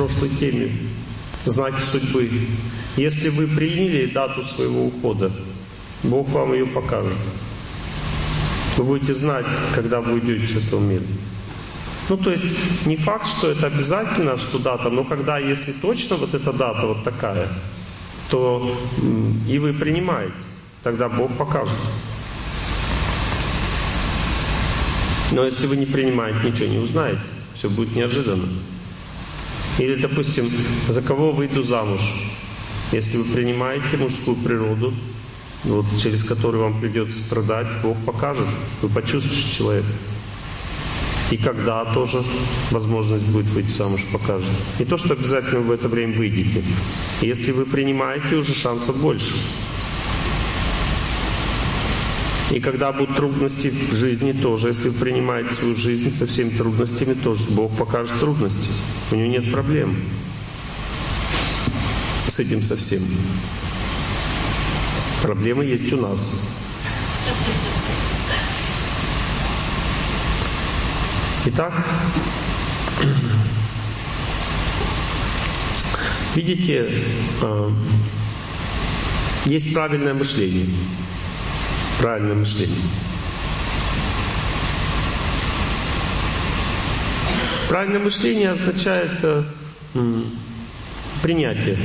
прошлой 0.00 0.30
теме. 0.30 0.72
Знаки 1.44 1.80
судьбы. 1.80 2.30
Если 2.96 3.28
вы 3.28 3.46
приняли 3.46 4.06
дату 4.06 4.42
своего 4.42 4.86
ухода, 4.86 5.30
Бог 6.02 6.28
вам 6.30 6.54
ее 6.54 6.66
покажет. 6.66 7.16
Вы 8.78 8.84
будете 8.84 9.14
знать, 9.14 9.44
когда 9.74 10.00
вы 10.00 10.14
уйдете 10.14 10.46
с 10.46 10.66
этого 10.66 10.80
мира. 10.80 11.02
Ну, 12.08 12.16
то 12.16 12.30
есть, 12.30 12.86
не 12.86 12.96
факт, 12.96 13.28
что 13.28 13.50
это 13.50 13.66
обязательно, 13.66 14.38
что 14.38 14.58
дата, 14.58 14.88
но 14.88 15.04
когда, 15.04 15.38
если 15.38 15.72
точно 15.72 16.16
вот 16.16 16.34
эта 16.34 16.52
дата 16.52 16.86
вот 16.86 17.04
такая, 17.04 17.48
то 18.30 18.74
и 19.46 19.58
вы 19.58 19.74
принимаете, 19.74 20.34
тогда 20.82 21.10
Бог 21.10 21.36
покажет. 21.36 21.76
Но 25.32 25.44
если 25.44 25.66
вы 25.66 25.76
не 25.76 25.86
принимаете, 25.86 26.38
ничего 26.42 26.68
не 26.68 26.78
узнаете. 26.78 27.20
Все 27.54 27.68
будет 27.68 27.94
неожиданно. 27.94 28.48
Или, 29.80 29.94
допустим, 29.94 30.50
за 30.88 31.00
кого 31.00 31.32
выйду 31.32 31.62
замуж? 31.62 32.02
Если 32.92 33.16
вы 33.16 33.24
принимаете 33.24 33.96
мужскую 33.96 34.36
природу, 34.36 34.92
вот, 35.64 35.86
через 36.02 36.22
которую 36.22 36.64
вам 36.64 36.80
придется 36.80 37.18
страдать, 37.18 37.66
Бог 37.82 37.96
покажет, 38.04 38.46
вы 38.82 38.88
почувствуете 38.90 39.50
человека. 39.50 39.88
И 41.30 41.38
когда 41.38 41.84
тоже 41.94 42.22
возможность 42.70 43.24
будет 43.26 43.46
выйти 43.46 43.70
замуж 43.70 44.02
покажет. 44.12 44.50
Не 44.78 44.84
то, 44.84 44.98
что 44.98 45.14
обязательно 45.14 45.60
в 45.60 45.70
это 45.70 45.88
время 45.88 46.14
выйдете. 46.14 46.62
Если 47.22 47.52
вы 47.52 47.64
принимаете, 47.64 48.34
уже 48.34 48.52
шансов 48.52 49.00
больше. 49.00 49.34
И 52.50 52.58
когда 52.58 52.92
будут 52.92 53.16
трудности 53.16 53.68
в 53.68 53.94
жизни 53.94 54.32
тоже, 54.32 54.68
если 54.68 54.88
вы 54.88 54.98
принимаете 54.98 55.52
свою 55.52 55.76
жизнь 55.76 56.10
со 56.10 56.26
всеми 56.26 56.50
трудностями, 56.50 57.14
тоже 57.14 57.44
Бог 57.50 57.70
покажет 57.76 58.18
трудности. 58.18 58.70
У 59.12 59.14
него 59.14 59.28
нет 59.28 59.52
проблем 59.52 59.96
с 62.26 62.40
этим 62.40 62.62
совсем. 62.62 63.02
Проблемы 65.22 65.64
есть 65.64 65.92
у 65.92 66.00
нас. 66.00 66.42
Итак, 71.46 71.72
видите, 76.34 77.04
э, 77.42 77.70
есть 79.46 79.72
правильное 79.72 80.14
мышление 80.14 80.66
правильное 82.00 82.34
мышление. 82.34 82.76
Правильное 87.68 88.00
мышление 88.00 88.50
означает 88.50 89.10
э, 89.22 89.42
принятие. 91.22 91.76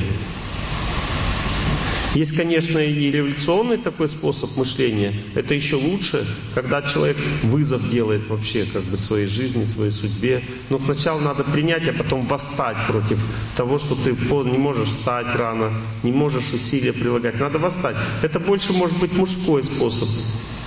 Есть, 2.16 2.38
конечно, 2.38 2.80
и 2.80 3.12
революционный 3.12 3.78
такой 3.78 4.08
способ 4.08 4.56
мышления. 4.56 5.14
Это 5.36 5.54
еще 5.54 5.76
лучше, 5.76 6.26
когда 6.54 6.82
человек 6.82 7.18
вызов 7.44 7.92
делает 7.92 8.30
вообще 8.30 8.66
как 8.72 8.84
бы 8.84 8.96
своей 8.98 9.28
жизни, 9.28 9.66
своей 9.66 9.92
судьбе. 9.92 10.42
Но 10.70 10.80
сначала 10.80 11.20
надо 11.20 11.44
принять, 11.44 11.86
а 11.90 11.92
потом 11.92 12.26
восстать 12.26 12.78
против 12.88 13.20
того, 13.58 13.78
что 13.80 13.96
ты 13.96 14.12
не 14.50 14.58
можешь 14.58 14.88
встать 14.88 15.28
рано, 15.36 15.74
не 16.04 16.14
можешь 16.14 16.54
усилия 16.54 16.94
прилагать. 16.94 17.38
Надо 17.38 17.60
восстать. 17.60 17.98
Это 18.24 18.40
больше 18.40 18.72
может 18.72 18.98
быть 18.98 19.12
мужской 19.12 19.62
способ, 19.62 20.08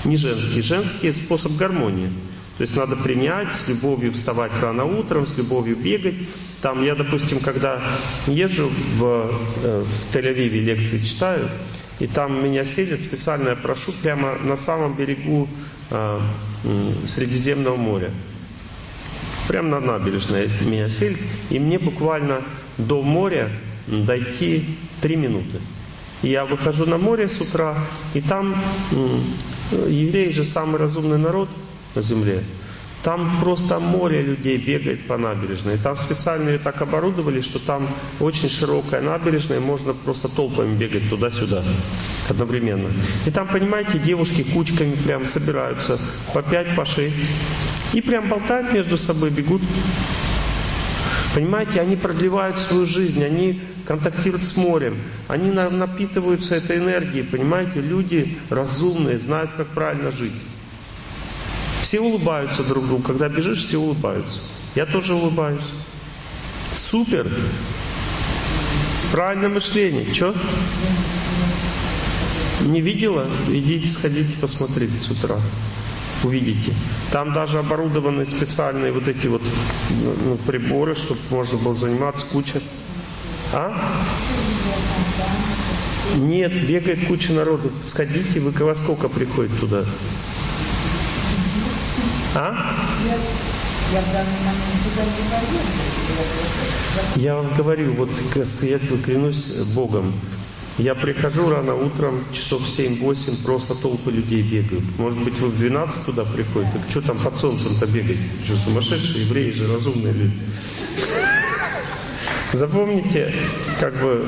не 0.04 0.18
женский. 0.18 0.60
Женский 0.60 1.12
способ 1.12 1.56
гармонии. 1.56 2.12
То 2.58 2.62
есть 2.62 2.74
надо 2.74 2.96
принять, 2.96 3.54
с 3.54 3.68
любовью 3.68 4.12
вставать 4.12 4.50
рано 4.60 4.84
утром, 4.84 5.28
с 5.28 5.38
любовью 5.38 5.76
бегать. 5.76 6.16
Там 6.60 6.84
я, 6.84 6.96
допустим, 6.96 7.38
когда 7.38 7.80
езжу 8.26 8.68
в, 8.96 9.30
э, 9.62 9.84
в 9.84 10.14
Тель-Авиве, 10.14 10.60
лекции 10.60 10.98
читаю, 10.98 11.48
и 12.00 12.08
там 12.08 12.44
меня 12.44 12.64
селят, 12.64 13.00
специально 13.00 13.50
я 13.50 13.56
прошу, 13.56 13.92
прямо 14.02 14.34
на 14.42 14.56
самом 14.56 14.96
берегу 14.96 15.48
э, 15.90 16.20
Средиземного 17.06 17.76
моря. 17.76 18.10
Прямо 19.46 19.78
на 19.78 19.80
набережной 19.80 20.50
меня 20.66 20.88
селят, 20.88 21.20
и 21.50 21.60
мне 21.60 21.78
буквально 21.78 22.42
до 22.76 23.02
моря 23.02 23.50
дойти 23.86 24.64
три 25.00 25.14
минуты. 25.14 25.60
Я 26.22 26.44
выхожу 26.44 26.86
на 26.86 26.98
море 26.98 27.28
с 27.28 27.40
утра, 27.40 27.76
и 28.14 28.20
там 28.20 28.60
э, 28.90 29.86
евреи 29.88 30.30
же 30.30 30.44
самый 30.44 30.80
разумный 30.80 31.18
народ– 31.18 31.48
на 31.94 32.02
земле. 32.02 32.42
Там 33.02 33.38
просто 33.40 33.78
море 33.78 34.22
людей 34.22 34.58
бегает 34.58 35.06
по 35.06 35.16
набережной. 35.16 35.76
И 35.76 35.78
там 35.78 35.96
специально 35.96 36.50
ее 36.50 36.58
так 36.58 36.82
оборудовали, 36.82 37.40
что 37.40 37.58
там 37.58 37.88
очень 38.18 38.48
широкая 38.48 39.00
набережная, 39.00 39.60
можно 39.60 39.94
просто 39.94 40.28
толпами 40.28 40.74
бегать 40.76 41.08
туда-сюда 41.08 41.62
одновременно. 42.28 42.90
И 43.24 43.30
там, 43.30 43.46
понимаете, 43.46 43.98
девушки 43.98 44.42
кучками 44.42 44.94
прям 44.96 45.24
собираются 45.24 45.98
по 46.34 46.42
пять, 46.42 46.74
по 46.74 46.84
шесть. 46.84 47.30
И 47.92 48.00
прям 48.00 48.28
болтают 48.28 48.72
между 48.72 48.98
собой, 48.98 49.30
бегут. 49.30 49.62
Понимаете, 51.34 51.80
они 51.80 51.94
продлевают 51.94 52.58
свою 52.58 52.84
жизнь, 52.84 53.22
они 53.22 53.60
контактируют 53.86 54.44
с 54.44 54.56
морем, 54.56 54.96
они 55.28 55.50
напитываются 55.50 56.56
этой 56.56 56.78
энергией, 56.78 57.22
понимаете, 57.22 57.80
люди 57.80 58.36
разумные, 58.50 59.18
знают, 59.18 59.50
как 59.56 59.68
правильно 59.68 60.10
жить. 60.10 60.32
Все 61.82 62.00
улыбаются 62.00 62.64
друг 62.64 62.86
другу. 62.86 63.02
Когда 63.02 63.28
бежишь, 63.28 63.64
все 63.64 63.78
улыбаются. 63.78 64.40
Я 64.74 64.86
тоже 64.86 65.14
улыбаюсь. 65.14 65.64
Супер. 66.72 67.30
Правильное 69.12 69.48
мышление. 69.48 70.12
Че? 70.12 70.34
Не 72.60 72.80
видела? 72.80 73.28
Идите, 73.48 73.88
сходите, 73.88 74.36
посмотрите 74.40 74.98
с 74.98 75.10
утра. 75.10 75.36
Увидите. 76.24 76.74
Там 77.12 77.32
даже 77.32 77.58
оборудованы 77.58 78.26
специальные 78.26 78.92
вот 78.92 79.06
эти 79.08 79.28
вот 79.28 79.42
ну, 80.24 80.36
приборы, 80.46 80.94
чтобы 80.94 81.20
можно 81.30 81.58
было 81.58 81.74
заниматься 81.74 82.26
куча. 82.26 82.60
А? 83.52 83.72
Нет, 86.16 86.52
бегает 86.66 87.06
куча 87.06 87.32
народу. 87.32 87.70
Сходите, 87.84 88.40
вы 88.40 88.50
во 88.50 88.74
сколько 88.74 89.08
приходит 89.08 89.58
туда? 89.60 89.84
А? 92.34 92.74
Я 97.16 97.36
вам 97.36 97.54
говорю, 97.56 97.92
вот 97.94 98.10
я 98.34 98.78
клянусь 99.04 99.56
Богом, 99.74 100.12
я 100.78 100.94
прихожу 100.94 101.50
рано 101.50 101.74
утром, 101.74 102.24
часов 102.32 102.62
7-8, 102.62 103.44
просто 103.44 103.74
толпы 103.74 104.12
людей 104.12 104.42
бегают. 104.42 104.84
Может 104.98 105.18
быть, 105.24 105.38
вы 105.40 105.48
в 105.48 105.58
12 105.58 106.06
туда 106.06 106.24
приходите? 106.24 106.72
Так 106.72 106.90
что 106.90 107.00
там 107.02 107.18
под 107.18 107.36
солнцем-то 107.36 107.86
бегать? 107.86 108.18
Что, 108.44 108.56
сумасшедшие 108.56 109.24
евреи 109.24 109.50
же, 109.50 109.72
разумные 109.72 110.12
люди. 110.12 110.38
Запомните, 112.52 113.34
как 113.80 114.00
бы, 114.00 114.26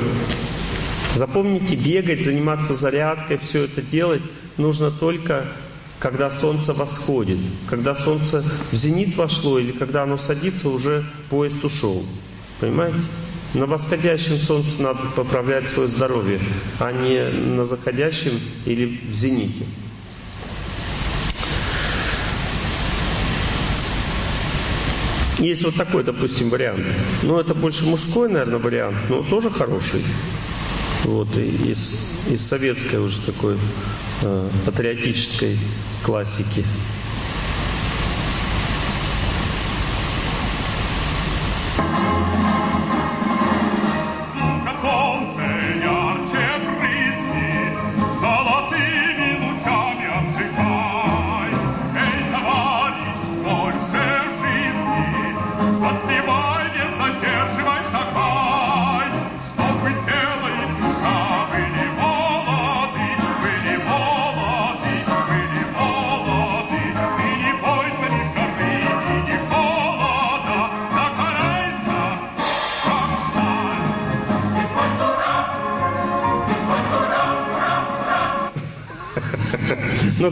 запомните, 1.15 1.77
бегать, 1.77 2.25
заниматься 2.25 2.75
зарядкой, 2.75 3.39
все 3.39 3.65
это 3.65 3.83
делать 3.83 4.23
нужно 4.57 4.91
только 4.91 5.47
когда 6.01 6.31
солнце 6.31 6.73
восходит. 6.73 7.39
Когда 7.69 7.95
солнце 7.95 8.43
в 8.73 8.75
зенит 8.75 9.17
вошло 9.17 9.59
или 9.59 9.71
когда 9.71 10.03
оно 10.03 10.19
садится, 10.19 10.69
уже 10.69 11.05
поезд 11.29 11.63
ушел. 11.63 12.05
Понимаете? 12.59 12.99
На 13.53 13.67
восходящем 13.67 14.39
солнце 14.39 14.83
надо 14.83 15.01
поправлять 15.15 15.69
свое 15.69 15.89
здоровье, 15.89 16.41
а 16.79 16.93
не 16.93 17.29
на 17.29 17.65
заходящем 17.65 18.33
или 18.65 19.01
в 19.09 19.15
зените. 19.15 19.67
Есть 25.39 25.65
вот 25.65 25.75
такой, 25.75 26.05
допустим, 26.05 26.51
вариант. 26.51 26.85
Ну, 27.23 27.41
это 27.41 27.55
больше 27.55 27.85
мужской, 27.85 28.29
наверное, 28.29 28.59
вариант, 28.59 28.97
но 29.09 29.23
тоже 29.23 29.51
хороший. 29.51 30.05
Вот, 31.05 31.35
из, 31.37 32.19
из 32.29 32.47
советской 32.47 33.01
уже 33.01 33.21
такой 33.21 33.57
патриотической 34.65 35.59
классики. 36.03 36.65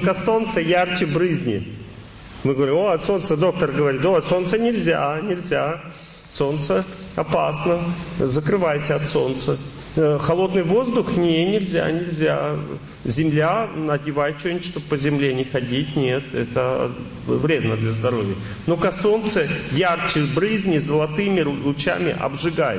Ну-ка, 0.09 0.19
солнце 0.19 0.61
ярче 0.61 1.05
брызни. 1.05 1.63
Мы 2.43 2.55
говорим, 2.55 2.77
о, 2.77 2.93
от 2.93 3.05
солнца, 3.05 3.37
доктор 3.37 3.73
говорит, 3.73 4.03
о, 4.07 4.15
от 4.15 4.25
солнца 4.25 4.57
нельзя, 4.57 5.21
нельзя. 5.23 5.83
Солнце 6.31 6.87
опасно, 7.15 7.79
закрывайся 8.19 8.95
от 8.95 9.07
солнца. 9.07 9.59
Э, 9.97 10.19
холодный 10.19 10.63
воздух? 10.63 11.19
Не, 11.19 11.45
нельзя, 11.45 11.91
нельзя. 11.91 12.57
Земля, 13.05 13.69
надевай 13.77 14.35
что-нибудь, 14.39 14.65
чтобы 14.65 14.87
по 14.87 14.97
земле 14.97 15.35
не 15.35 15.45
ходить. 15.45 15.95
Нет, 15.95 16.23
это 16.33 16.91
вредно 17.27 17.77
для 17.77 17.91
здоровья. 17.91 18.35
Ну-ка, 18.67 18.91
солнце 18.91 19.47
ярче 19.73 20.23
брызни, 20.35 20.79
золотыми 20.79 21.43
лучами 21.43 22.17
обжигай. 22.19 22.79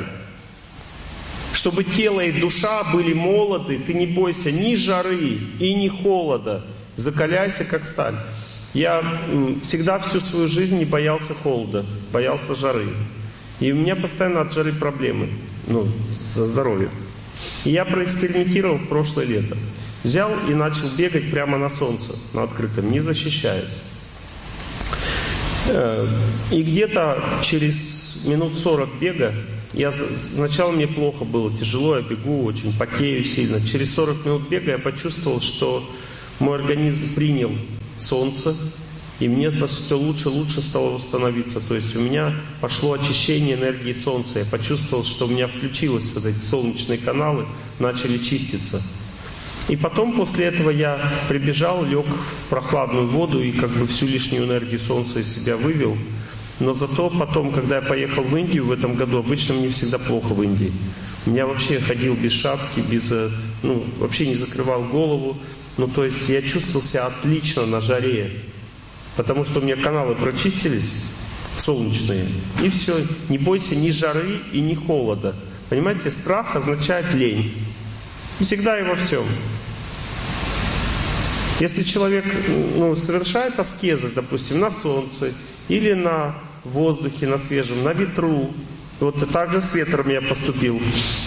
Чтобы 1.54 1.84
тело 1.84 2.22
и 2.22 2.32
душа 2.32 2.86
были 2.92 3.14
молоды, 3.14 3.78
ты 3.78 3.94
не 3.94 4.08
бойся 4.08 4.52
ни 4.52 4.74
жары 4.74 5.38
и 5.60 5.76
ни 5.76 5.90
холода 5.90 6.64
закаляйся 7.00 7.64
как 7.64 7.86
сталь. 7.86 8.16
Я 8.74 9.04
всегда 9.64 10.00
всю 10.00 10.20
свою 10.20 10.48
жизнь 10.48 10.78
не 10.78 10.86
боялся 10.86 11.34
холода, 11.34 11.86
боялся 12.12 12.56
жары. 12.56 12.88
И 13.60 13.72
у 13.72 13.76
меня 13.76 13.96
постоянно 13.96 14.42
от 14.42 14.54
жары 14.54 14.74
проблемы, 14.74 15.30
ну, 15.68 15.88
со 16.34 16.46
здоровьем. 16.46 16.92
И 17.66 17.72
я 17.72 17.86
проэкспериментировал 17.86 18.78
в 18.78 18.88
прошлое 18.88 19.26
лето. 19.26 19.58
Взял 20.04 20.32
и 20.48 20.54
начал 20.54 20.88
бегать 20.98 21.30
прямо 21.32 21.58
на 21.58 21.70
солнце, 21.70 22.14
на 22.34 22.44
открытом, 22.44 22.92
не 22.92 23.00
защищаясь. 23.00 23.80
Э, 25.68 26.08
и 26.52 26.64
где-то 26.64 27.24
через 27.42 28.26
минут 28.26 28.58
40 28.58 29.00
бега, 29.00 29.34
я, 29.74 29.92
сначала 29.92 30.72
мне 30.72 30.88
плохо 30.88 31.26
было, 31.26 31.52
тяжело, 31.58 31.98
я 31.98 32.02
бегу, 32.02 32.44
очень 32.46 32.76
потею 32.78 33.26
сильно. 33.26 33.66
Через 33.66 33.94
40 33.94 34.26
минут 34.26 34.50
бега 34.50 34.72
я 34.72 34.80
почувствовал, 34.80 35.42
что 35.42 35.88
мой 36.40 36.58
организм 36.58 37.16
принял 37.16 37.52
солнце, 37.98 38.56
и 39.20 39.28
мне 39.28 39.50
все 39.50 39.98
лучше 39.98 40.30
лучше 40.30 40.62
стало 40.62 40.92
восстановиться. 40.92 41.60
То 41.60 41.76
есть 41.76 41.96
у 41.96 42.00
меня 42.00 42.34
пошло 42.62 42.94
очищение 42.94 43.56
энергии 43.56 43.92
солнца. 43.92 44.40
Я 44.40 44.46
почувствовал, 44.46 45.04
что 45.04 45.26
у 45.26 45.30
меня 45.30 45.48
включилось 45.48 46.12
вот 46.16 46.26
эти 46.26 46.42
солнечные 46.42 46.98
каналы, 46.98 47.46
начали 47.80 48.18
чиститься. 48.18 48.82
И 49.68 49.76
потом 49.76 50.14
после 50.14 50.46
этого 50.46 50.72
я 50.72 51.00
прибежал, 51.28 51.86
лег 51.86 52.06
в 52.06 52.50
прохладную 52.50 53.08
воду 53.08 53.42
и 53.44 53.52
как 53.52 53.70
бы 53.70 53.86
всю 53.86 54.08
лишнюю 54.08 54.46
энергию 54.46 54.80
солнца 54.80 55.20
из 55.20 55.32
себя 55.32 55.58
вывел. 55.58 55.96
Но 56.60 56.74
зато 56.74 57.10
потом, 57.10 57.52
когда 57.52 57.76
я 57.76 57.82
поехал 57.82 58.24
в 58.24 58.36
Индию 58.36 58.66
в 58.66 58.72
этом 58.72 58.96
году, 58.96 59.20
обычно 59.20 59.56
мне 59.56 59.70
всегда 59.70 60.00
плохо 60.00 60.34
в 60.34 60.42
Индии. 60.42 60.74
Я 61.26 61.46
вообще 61.46 61.80
ходил 61.80 62.16
без 62.16 62.32
шапки, 62.32 62.80
без, 62.80 63.12
э, 63.12 63.30
ну, 63.62 63.84
вообще 64.00 64.28
не 64.28 64.36
закрывал 64.36 64.84
голову. 64.84 65.38
Ну, 65.80 65.88
то 65.88 66.04
есть 66.04 66.28
я 66.28 66.42
чувствовал 66.42 66.82
себя 66.82 67.06
отлично 67.06 67.66
на 67.66 67.80
жаре, 67.80 68.30
потому 69.16 69.46
что 69.46 69.60
у 69.60 69.62
меня 69.62 69.78
каналы 69.78 70.14
прочистились, 70.14 71.06
солнечные, 71.56 72.26
и 72.62 72.70
все. 72.70 72.94
Не 73.30 73.38
бойся 73.38 73.78
ни 73.78 73.90
жары 73.90 74.42
и 74.52 74.60
ни 74.60 74.76
холода. 74.76 75.34
Понимаете, 75.70 76.12
страх 76.12 76.58
означает 76.58 77.14
лень. 77.14 77.54
Всегда 78.42 78.78
и 78.78 78.84
во 78.84 78.98
всем. 78.98 79.24
Если 81.62 81.84
человек 81.84 82.26
ну, 82.76 82.98
совершает 82.98 83.58
аскезы, 83.58 84.10
допустим, 84.14 84.60
на 84.60 84.72
солнце 84.72 85.34
или 85.70 85.94
на 85.94 86.36
воздухе, 86.66 87.26
на 87.26 87.38
свежем, 87.38 87.86
на 87.86 87.94
ветру, 87.94 88.54
вот 89.00 89.32
так 89.32 89.54
же 89.54 89.62
с 89.62 89.74
ветром 89.76 90.10
я 90.10 90.22
поступил. 90.22 90.82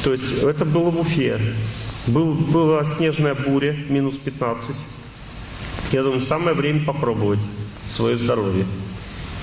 То 0.04 0.12
есть 0.12 0.42
это 0.42 0.66
было 0.66 0.90
в 0.90 1.00
Уфе. 1.00 1.40
Был, 2.06 2.34
была 2.34 2.84
снежная 2.84 3.34
буря, 3.34 3.76
минус 3.88 4.16
15. 4.16 4.74
Я 5.92 6.02
думаю, 6.02 6.20
самое 6.20 6.54
время 6.54 6.84
попробовать 6.84 7.38
свое 7.86 8.18
здоровье. 8.18 8.66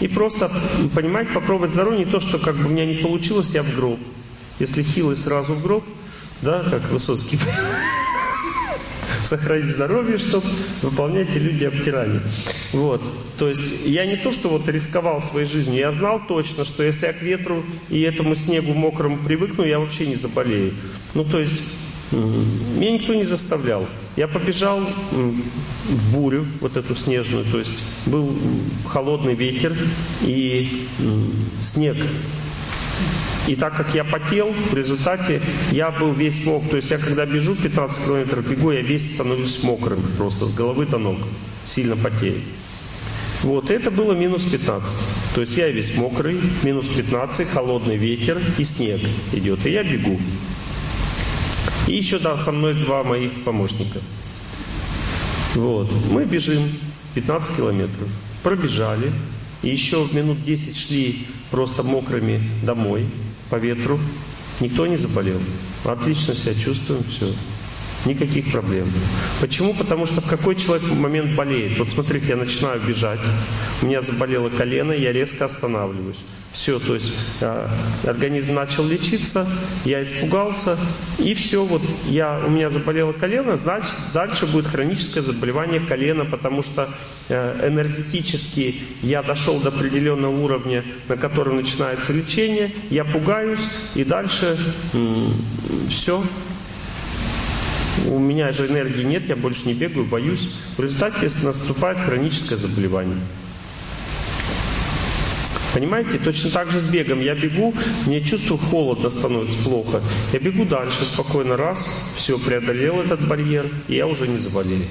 И 0.01 0.07
просто, 0.07 0.51
понимаете, 0.93 1.31
попробовать 1.31 1.71
здоровье, 1.71 2.05
не 2.05 2.11
то, 2.11 2.19
что 2.19 2.37
как 2.37 2.55
бы 2.55 2.65
у 2.65 2.69
меня 2.69 2.85
не 2.85 2.95
получилось, 2.95 3.53
я 3.53 3.63
в 3.63 3.75
гроб. 3.75 3.99
Если 4.59 4.83
хилый, 4.83 5.15
сразу 5.15 5.53
в 5.53 5.63
гроб, 5.63 5.85
да, 6.41 6.63
как 6.69 6.89
Высоцкий. 6.91 7.39
Сохранить 9.23 9.69
здоровье, 9.69 10.17
чтобы 10.17 10.47
выполнять 10.81 11.33
люди 11.35 11.65
обтирания. 11.65 12.21
Вот. 12.73 13.01
То 13.37 13.49
есть 13.49 13.85
я 13.85 14.05
не 14.05 14.15
то, 14.15 14.31
что 14.31 14.49
вот 14.49 14.67
рисковал 14.67 15.21
своей 15.21 15.47
жизнью, 15.47 15.79
я 15.79 15.91
знал 15.91 16.21
точно, 16.27 16.65
что 16.65 16.83
если 16.83 17.05
я 17.05 17.13
к 17.13 17.21
ветру 17.21 17.63
и 17.89 18.01
этому 18.01 18.35
снегу 18.35 18.73
мокрому 18.73 19.17
привыкну, 19.17 19.65
я 19.65 19.79
вообще 19.79 20.07
не 20.07 20.15
заболею. 20.15 20.73
Ну, 21.13 21.23
то 21.25 21.39
есть 21.39 21.61
меня 22.11 22.91
никто 22.91 23.13
не 23.13 23.25
заставлял. 23.25 23.85
Я 24.15 24.27
побежал 24.27 24.81
в 25.11 26.13
бурю, 26.13 26.45
вот 26.59 26.75
эту 26.75 26.95
снежную, 26.95 27.45
то 27.45 27.59
есть 27.59 27.75
был 28.05 28.35
холодный 28.87 29.35
ветер 29.35 29.75
и 30.23 30.87
снег. 31.61 31.97
И 33.47 33.55
так 33.55 33.75
как 33.75 33.95
я 33.95 34.03
потел, 34.03 34.53
в 34.71 34.75
результате 34.75 35.41
я 35.71 35.89
был 35.89 36.13
весь 36.13 36.45
мок. 36.45 36.69
То 36.69 36.77
есть 36.77 36.91
я 36.91 36.97
когда 36.97 37.25
бежу 37.25 37.55
15 37.55 38.05
километров 38.05 38.47
бегу, 38.47 38.71
я 38.71 38.81
весь 38.81 39.15
становлюсь 39.15 39.63
мокрым, 39.63 40.03
просто 40.17 40.45
с 40.45 40.53
головы 40.53 40.85
до 40.85 40.97
ног. 40.97 41.17
Сильно 41.65 41.95
потею. 41.95 42.41
Вот, 43.41 43.71
это 43.71 43.89
было 43.89 44.13
минус 44.13 44.43
15. 44.43 44.97
То 45.33 45.41
есть 45.41 45.55
я 45.57 45.69
весь 45.69 45.97
мокрый, 45.97 46.39
минус 46.63 46.87
15, 46.87 47.47
холодный 47.47 47.95
ветер 47.95 48.39
и 48.57 48.63
снег 48.65 48.99
идет. 49.33 49.65
И 49.65 49.71
я 49.71 49.83
бегу. 49.83 50.19
И 51.89 51.95
еще 51.95 52.19
да, 52.19 52.37
со 52.37 52.51
мной 52.51 52.75
два 52.75 53.03
моих 53.03 53.43
помощника. 53.43 53.99
Вот. 55.55 55.89
Мы 56.11 56.23
бежим 56.23 56.69
15 57.15 57.57
километров. 57.57 58.07
Пробежали. 58.43 59.11
И 59.63 59.69
еще 59.69 60.07
минут 60.11 60.43
10 60.43 60.77
шли 60.77 61.25
просто 61.49 61.81
мокрыми 61.81 62.41
домой 62.61 63.07
по 63.49 63.55
ветру. 63.55 63.99
Никто 64.59 64.85
не 64.85 64.97
заболел. 64.97 65.39
Отлично 65.83 66.35
себя 66.35 66.53
чувствуем, 66.53 67.03
все. 67.05 67.33
Никаких 68.05 68.51
проблем. 68.51 68.87
Почему? 69.41 69.73
Потому 69.73 70.05
что 70.05 70.21
в 70.21 70.29
какой 70.29 70.55
человек 70.55 70.87
момент 70.91 71.35
болеет? 71.35 71.79
Вот 71.79 71.89
смотрите, 71.89 72.27
я 72.27 72.35
начинаю 72.35 72.79
бежать, 72.81 73.19
у 73.81 73.87
меня 73.87 74.01
заболело 74.01 74.49
колено, 74.49 74.91
я 74.91 75.11
резко 75.11 75.45
останавливаюсь. 75.45 76.19
Все, 76.51 76.79
то 76.79 76.95
есть 76.95 77.11
э, 77.41 77.67
организм 78.05 78.55
начал 78.55 78.85
лечиться, 78.85 79.47
я 79.85 80.01
испугался, 80.01 80.77
и 81.19 81.35
все, 81.35 81.63
вот 81.63 81.81
я, 82.07 82.41
у 82.43 82.49
меня 82.49 82.71
заболело 82.71 83.13
колено, 83.13 83.55
значит, 83.55 83.95
дальше 84.13 84.47
будет 84.47 84.65
хроническое 84.65 85.21
заболевание 85.21 85.79
колена, 85.79 86.25
потому 86.25 86.63
что 86.63 86.89
э, 87.29 87.67
энергетически 87.67 88.81
я 89.03 89.21
дошел 89.21 89.59
до 89.59 89.69
определенного 89.69 90.35
уровня, 90.35 90.83
на 91.07 91.17
котором 91.17 91.57
начинается 91.57 92.13
лечение, 92.13 92.71
я 92.89 93.05
пугаюсь, 93.05 93.67
и 93.93 94.03
дальше 94.03 94.57
э, 94.93 95.27
все, 95.91 96.23
у 98.07 98.17
меня 98.17 98.51
же 98.51 98.67
энергии 98.67 99.03
нет, 99.03 99.27
я 99.27 99.35
больше 99.35 99.67
не 99.67 99.73
бегаю, 99.73 100.05
боюсь. 100.05 100.49
В 100.77 100.81
результате 100.81 101.29
наступает 101.43 101.99
хроническое 101.99 102.57
заболевание. 102.57 103.17
Понимаете, 105.73 106.17
точно 106.17 106.49
так 106.49 106.71
же 106.71 106.79
с 106.79 106.85
бегом. 106.87 107.21
Я 107.21 107.35
бегу, 107.35 107.73
мне 108.05 108.21
чувствую 108.21 108.59
холодно 108.59 109.09
становится 109.09 109.57
плохо. 109.59 110.01
Я 110.33 110.39
бегу 110.39 110.65
дальше 110.65 111.05
спокойно, 111.05 111.57
раз, 111.57 112.11
все, 112.15 112.39
преодолел 112.39 112.99
этот 112.99 113.21
барьер, 113.27 113.67
и 113.87 113.95
я 113.95 114.07
уже 114.07 114.27
не 114.27 114.39
заболею. 114.39 114.85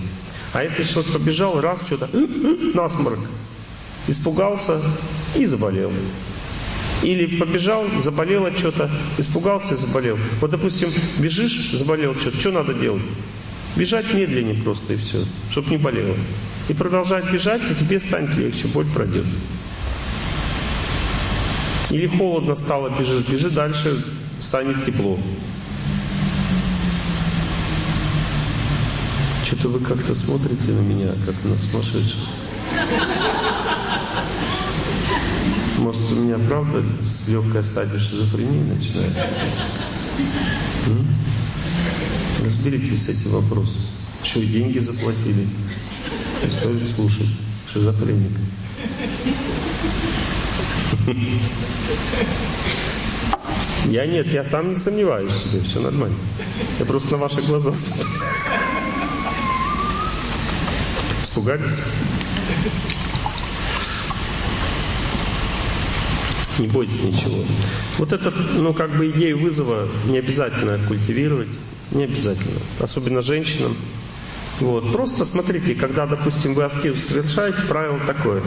А 0.53 0.63
если 0.63 0.85
человек 0.85 1.13
побежал, 1.13 1.61
раз, 1.61 1.83
что-то, 1.85 2.09
насморк, 2.75 3.19
испугался 4.07 4.81
и 5.37 5.45
заболел. 5.45 5.93
Или 7.03 7.37
побежал, 7.37 7.85
заболело 7.99 8.51
что-то, 8.57 8.91
испугался 9.19 9.75
и 9.75 9.77
заболел. 9.77 10.19
Вот, 10.41 10.51
допустим, 10.51 10.91
бежишь, 11.19 11.71
заболел 11.73 12.15
что-то, 12.15 12.41
что 12.41 12.51
надо 12.53 12.75
делать? 12.75 13.03
Бежать 13.77 14.13
медленнее 14.15 14.61
просто 14.63 14.95
и 14.95 14.97
все, 14.97 15.25
чтобы 15.51 15.71
не 15.71 15.77
болело. 15.77 16.17
И 16.69 16.75
продолжать 16.75 17.31
бежать, 17.33 17.63
и 17.71 17.75
тебе 17.75 18.01
станет 18.01 18.35
легче, 18.37 18.67
боль 18.69 18.87
пройдет. 18.87 19.27
Или 21.91 22.07
холодно 22.07 22.55
стало, 22.55 22.91
бежишь, 22.91 23.27
бежи 23.27 23.51
дальше, 23.51 24.05
станет 24.41 24.85
тепло. 24.85 25.19
Что-то 29.45 29.69
вы 29.69 29.81
как-то 29.81 30.15
смотрите 30.15 30.73
на 30.73 30.81
меня, 30.81 31.13
как 31.25 31.35
на 31.45 31.57
сумасшедших. 31.57 32.21
Может, 35.79 36.13
у 36.13 36.17
меня 36.17 36.37
правда 36.47 36.83
легкая 37.29 37.63
стадия 37.63 37.99
шизофрении 37.99 38.63
начинается? 38.63 39.27
М? 40.89 41.07
Разберитесь 42.45 43.07
с 43.07 43.09
этим 43.09 43.31
вопросом. 43.31 43.81
Что, 44.23 44.41
и 44.41 44.47
деньги 44.47 44.79
заплатили? 44.81 45.49
И 46.47 46.51
стоит 46.51 46.85
слушать. 46.85 47.29
Шизофреник. 47.73 48.33
Я 53.87 54.07
нет, 54.07 54.27
я 54.27 54.45
сам 54.45 54.71
не 54.71 54.77
сомневаюсь 54.77 55.33
в 55.33 55.51
себе, 55.51 55.63
все 55.63 55.81
нормально. 55.81 56.17
Я 56.79 56.85
просто 56.85 57.13
на 57.13 57.19
ваши 57.19 57.41
глаза. 57.41 57.71
Испугались? 61.23 61.73
Не 66.59 66.67
бойтесь 66.67 67.03
ничего. 67.03 67.45
Вот 67.99 68.13
этот, 68.13 68.35
ну, 68.57 68.75
как 68.75 68.91
бы 68.91 69.09
идею 69.11 69.39
вызова 69.39 69.89
не 70.07 70.19
обязательно 70.19 70.79
культивировать. 70.87 71.49
Не 71.93 72.05
обязательно. 72.05 72.59
Особенно 72.81 73.23
женщинам. 73.23 73.77
Вот. 74.61 74.93
Просто 74.93 75.25
смотрите, 75.25 75.75
когда, 75.75 76.07
допустим, 76.07 76.55
вы 76.55 76.65
аскезу 76.65 76.97
совершаете, 76.97 77.59
правило 77.69 77.99
такое. 78.07 78.43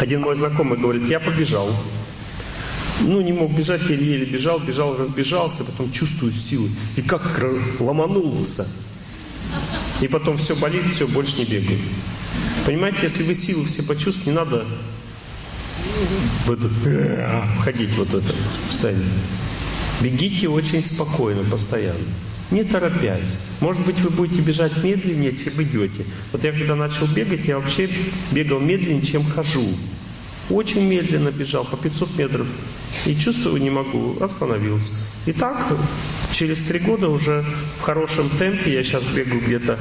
Один 0.00 0.20
мой 0.20 0.36
знакомый 0.36 0.78
говорит, 0.78 1.08
я 1.08 1.20
побежал. 1.20 1.74
Ну, 3.00 3.20
не 3.20 3.32
мог 3.32 3.52
бежать, 3.52 3.82
еле-еле 3.88 4.26
бежал, 4.26 4.58
бежал, 4.60 4.96
разбежался, 4.96 5.64
потом 5.64 5.90
чувствую 5.90 6.32
силы. 6.32 6.70
И 6.96 7.02
как 7.02 7.22
ломанулся. 7.78 8.66
И 10.00 10.08
потом 10.08 10.36
все 10.36 10.54
болит, 10.56 10.90
все, 10.92 11.06
больше 11.06 11.38
не 11.38 11.44
бегаю. 11.44 11.78
Понимаете, 12.66 12.98
если 13.02 13.22
вы 13.22 13.34
силы 13.34 13.64
все 13.64 13.82
почувствуете, 13.82 14.30
не 14.30 14.36
надо 14.36 14.66
в 16.46 16.52
этот, 16.52 16.72
входить 17.58 17.90
вот 17.96 18.12
это 18.12 18.34
состояние. 18.68 19.06
Бегите 20.00 20.48
очень 20.48 20.82
спокойно, 20.82 21.42
постоянно 21.44 21.98
не 22.50 22.64
торопясь. 22.64 23.38
Может 23.60 23.84
быть, 23.84 23.98
вы 24.00 24.10
будете 24.10 24.40
бежать 24.40 24.82
медленнее, 24.82 25.36
чем 25.36 25.60
идете. 25.62 26.04
Вот 26.32 26.44
я 26.44 26.52
когда 26.52 26.76
начал 26.76 27.06
бегать, 27.06 27.44
я 27.46 27.58
вообще 27.58 27.88
бегал 28.30 28.60
медленнее, 28.60 29.02
чем 29.02 29.24
хожу. 29.24 29.76
Очень 30.48 30.86
медленно 30.86 31.30
бежал, 31.30 31.64
по 31.64 31.76
500 31.76 32.18
метров. 32.18 32.46
И 33.04 33.16
чувствую, 33.16 33.60
не 33.60 33.70
могу, 33.70 34.16
остановился. 34.22 34.92
И 35.26 35.32
так, 35.32 35.56
через 36.32 36.62
три 36.62 36.78
года 36.78 37.08
уже 37.08 37.44
в 37.78 37.82
хорошем 37.82 38.30
темпе, 38.30 38.72
я 38.72 38.84
сейчас 38.84 39.04
бегаю 39.04 39.40
где-то 39.40 39.78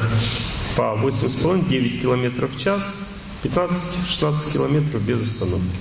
по 0.76 0.98
8,5-9 1.02 2.02
километров 2.02 2.56
в 2.56 2.60
час, 2.60 3.06
15-16 3.44 4.54
километров 4.54 5.02
без 5.04 5.22
остановки. 5.22 5.78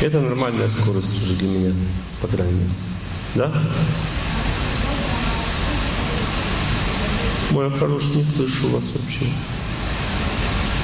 Это 0.00 0.20
нормальная 0.20 0.68
скорость 0.68 1.20
уже 1.20 1.34
для 1.34 1.48
меня, 1.48 1.74
по 2.22 2.28
крайней 2.28 2.52
мере. 2.52 2.70
Да? 3.34 3.52
Мой 7.52 7.70
хороший, 7.70 8.16
не 8.16 8.24
слышу 8.24 8.68
вас 8.68 8.84
вообще. 8.94 9.24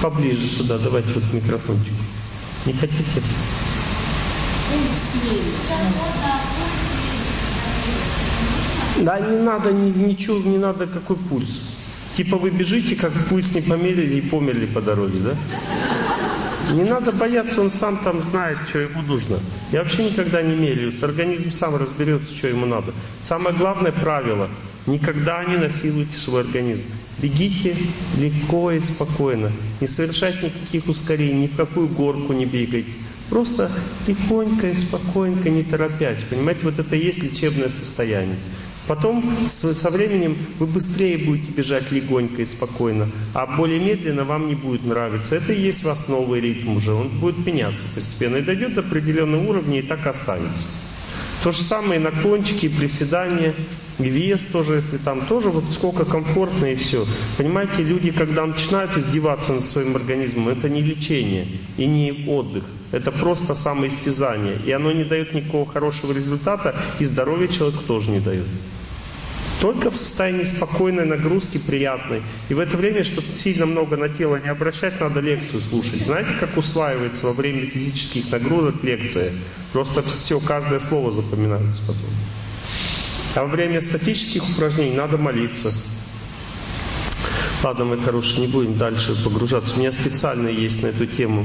Поближе 0.01 0.47
сюда, 0.47 0.79
давайте 0.79 1.13
вот 1.15 1.25
микрофончик. 1.33 1.93
Не 2.65 2.73
хотите? 2.73 3.23
Да, 9.01 9.21
не 9.21 9.37
надо 9.37 9.73
ничего, 9.73 10.39
не 10.39 10.57
надо 10.57 10.87
какой 10.87 11.17
пульс. 11.17 11.75
Типа 12.17 12.39
вы 12.39 12.49
бежите, 12.49 12.97
как 12.97 13.13
пульс 13.29 13.55
не 13.55 13.61
померили 13.61 14.17
и 14.17 14.21
померли 14.23 14.67
по 14.67 14.81
дороге, 14.81 15.19
да? 15.19 15.37
Не 16.73 16.85
надо 16.85 17.13
бояться, 17.13 17.61
он 17.61 17.71
сам 17.71 17.99
там 17.99 18.23
знает, 18.23 18.57
что 18.67 18.79
ему 18.79 19.03
нужно. 19.03 19.39
Я 19.71 19.83
вообще 19.83 20.05
никогда 20.05 20.41
не 20.41 20.55
меряю. 20.55 20.95
Организм 21.03 21.51
сам 21.51 21.77
разберется, 21.77 22.35
что 22.35 22.49
ему 22.49 22.65
надо. 22.65 22.95
Самое 23.21 23.55
главное 23.55 23.93
правило– 23.93 24.49
Никогда 24.87 25.45
не 25.45 25.57
насилуйте 25.57 26.19
свой 26.19 26.43
организм. 26.43 26.87
Бегите 27.19 27.77
легко 28.19 28.71
и 28.73 28.81
спокойно. 28.81 29.51
Не 29.81 29.87
совершайте 29.87 30.47
никаких 30.47 30.89
ускорений, 30.89 31.43
ни 31.43 31.47
в 31.47 31.57
какую 31.57 31.89
горку 31.89 32.33
не 32.33 32.45
бегайте. 32.45 32.91
Просто 33.31 33.71
тихонько 34.07 34.69
и 34.69 34.75
спокойненько, 34.75 35.49
не 35.49 35.63
торопясь. 35.63 36.23
Понимаете, 36.23 36.61
вот 36.65 36.79
это 36.79 36.97
и 36.97 37.05
есть 37.05 37.23
лечебное 37.23 37.71
состояние. 37.71 38.37
Потом 38.87 39.25
со 39.47 39.89
временем 39.89 40.37
вы 40.59 40.67
быстрее 40.67 41.17
будете 41.17 41.51
бежать 41.53 41.91
легонько 41.91 42.43
и 42.43 42.47
спокойно, 42.47 43.09
а 43.33 43.47
более 43.47 43.81
медленно 43.81 44.25
вам 44.25 44.49
не 44.49 44.55
будет 44.55 44.85
нравиться. 44.85 45.37
Это 45.37 45.55
и 45.55 45.61
есть 45.63 45.85
у 45.85 45.89
вас 45.89 46.09
новый 46.09 46.41
ритм 46.41 46.77
уже, 46.77 46.93
он 46.93 47.09
будет 47.09 47.47
меняться 47.47 47.87
постепенно 47.95 48.37
и 48.37 48.43
дойдет 48.43 48.75
до 48.75 48.83
определенного 48.83 49.49
уровня 49.49 49.79
и 49.79 49.83
так 49.83 50.07
останется. 50.07 50.67
То 51.43 51.51
же 51.51 51.63
самое 51.63 51.99
и 51.99 52.03
наклончики, 52.03 52.67
и 52.67 52.69
приседания, 52.69 53.55
вес 53.99 54.47
тоже, 54.47 54.75
если 54.75 54.97
там 54.97 55.27
тоже 55.27 55.51
вот 55.51 55.65
сколько 55.73 56.05
комфортно 56.05 56.67
и 56.67 56.75
все. 56.75 57.07
Понимаете, 57.37 57.83
люди, 57.83 58.11
когда 58.11 58.47
начинают 58.47 58.97
издеваться 58.97 59.53
над 59.53 59.67
своим 59.67 59.95
организмом, 59.97 60.49
это 60.49 60.69
не 60.69 60.83
лечение 60.83 61.47
и 61.77 61.87
не 61.87 62.25
отдых. 62.29 62.65
Это 62.93 63.11
просто 63.11 63.55
самоистязание. 63.55 64.57
И 64.67 64.73
оно 64.73 64.93
не 64.93 65.05
дает 65.05 65.35
никакого 65.35 65.67
хорошего 65.67 66.13
результата, 66.13 66.75
и 67.01 67.05
здоровье 67.05 67.49
человеку 67.49 67.83
тоже 67.83 68.11
не 68.11 68.21
дает. 68.21 68.47
Только 69.61 69.91
в 69.91 69.97
состоянии 69.97 70.45
спокойной 70.45 71.07
нагрузки, 71.07 71.59
приятной. 71.59 72.23
И 72.49 72.55
в 72.55 72.59
это 72.59 72.77
время, 72.77 73.03
чтобы 73.03 73.29
сильно 73.33 73.67
много 73.67 73.97
на 73.97 74.09
тело 74.09 74.37
не 74.37 74.49
обращать, 74.49 75.01
надо 75.01 75.21
лекцию 75.21 75.63
слушать. 75.63 76.05
Знаете, 76.05 76.31
как 76.39 76.57
усваивается 76.57 77.27
во 77.27 77.33
время 77.33 77.67
физических 77.67 78.31
нагрузок 78.31 78.83
лекция? 78.83 79.33
Просто 79.73 80.03
все, 80.03 80.39
каждое 80.39 80.81
слово 80.81 81.13
запоминается 81.13 81.81
потом. 81.87 82.11
А 83.37 83.41
во 83.41 83.47
время 83.47 83.81
статических 83.81 84.49
упражнений 84.49 84.97
надо 84.97 85.19
молиться. 85.19 85.73
Ладно, 87.65 87.85
мы, 87.85 87.99
хорошие, 87.99 88.43
не 88.43 88.47
будем 88.47 88.79
дальше 88.79 89.17
погружаться. 89.25 89.75
У 89.75 89.79
меня 89.79 89.91
специально 89.91 90.49
есть 90.49 90.83
на 90.83 90.89
эту 90.89 91.07
тему 91.07 91.45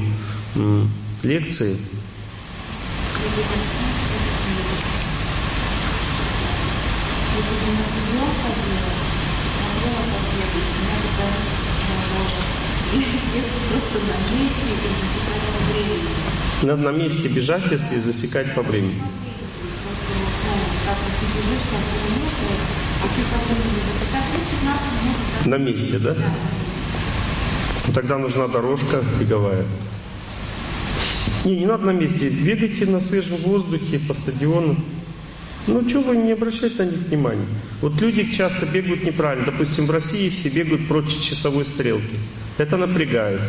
лекции. 1.24 1.78
Надо 16.62 16.84
на 16.84 16.92
месте 16.92 17.30
бежать, 17.30 17.64
если 17.72 18.00
засекать 18.00 18.54
по 18.54 18.62
времени. 18.62 19.02
На 25.46 25.56
месте, 25.58 26.00
да? 26.00 26.16
Тогда 27.94 28.18
нужна 28.18 28.48
дорожка 28.48 29.04
беговая. 29.20 29.66
Не, 31.46 31.60
не 31.60 31.66
надо 31.66 31.86
на 31.86 31.92
месте. 31.92 32.30
Бегайте 32.30 32.86
на 32.86 33.02
свежем 33.02 33.38
воздухе 33.38 34.00
по 34.00 34.14
стадиону. 34.14 34.76
Ну, 35.68 35.88
что 35.88 36.02
вы 36.02 36.18
не 36.18 36.32
обращайте 36.34 36.84
на 36.84 36.90
них 36.90 37.00
внимания? 37.00 37.46
Вот 37.82 38.00
люди 38.02 38.32
часто 38.32 38.66
бегают 38.66 39.04
неправильно. 39.04 39.46
Допустим, 39.46 39.86
в 39.86 39.92
России 39.92 40.30
все 40.30 40.50
бегают 40.50 40.88
против 40.88 41.22
часовой 41.22 41.66
стрелки. 41.66 42.18
Это 42.58 42.78
напрягает. 42.78 43.42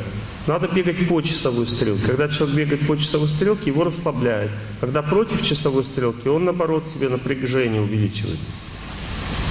Надо 0.46 0.68
бегать 0.68 1.08
по 1.08 1.20
часовой 1.20 1.66
стрелке. 1.66 2.06
Когда 2.06 2.28
человек 2.28 2.56
бегает 2.56 2.86
по 2.86 2.96
часовой 2.96 3.28
стрелке, 3.28 3.70
его 3.70 3.84
расслабляет. 3.84 4.50
Когда 4.80 5.02
против 5.02 5.44
часовой 5.44 5.84
стрелки, 5.84 6.28
он 6.28 6.44
наоборот 6.44 6.88
себе 6.88 7.08
напряжение 7.08 7.80
увеличивает. 7.80 8.38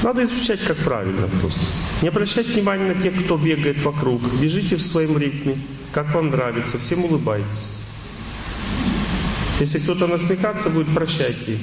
Надо 0.03 0.23
изучать, 0.23 0.61
как 0.61 0.77
правильно 0.77 1.27
просто. 1.41 1.61
Не 2.01 2.07
обращайте 2.07 2.53
внимания 2.53 2.93
на 2.93 3.01
тех, 3.01 3.13
кто 3.26 3.38
бегает 3.38 3.81
вокруг. 3.84 4.21
Бежите 4.41 4.77
в 4.77 4.81
своем 4.81 5.17
ритме, 5.17 5.57
как 5.91 6.13
вам 6.13 6.30
нравится, 6.30 6.77
всем 6.77 7.03
улыбайтесь. 7.03 7.80
Если 9.59 9.80
кто-то 9.80 10.07
насмехаться 10.07 10.69
будет, 10.69 10.88
прощайте. 10.93 11.57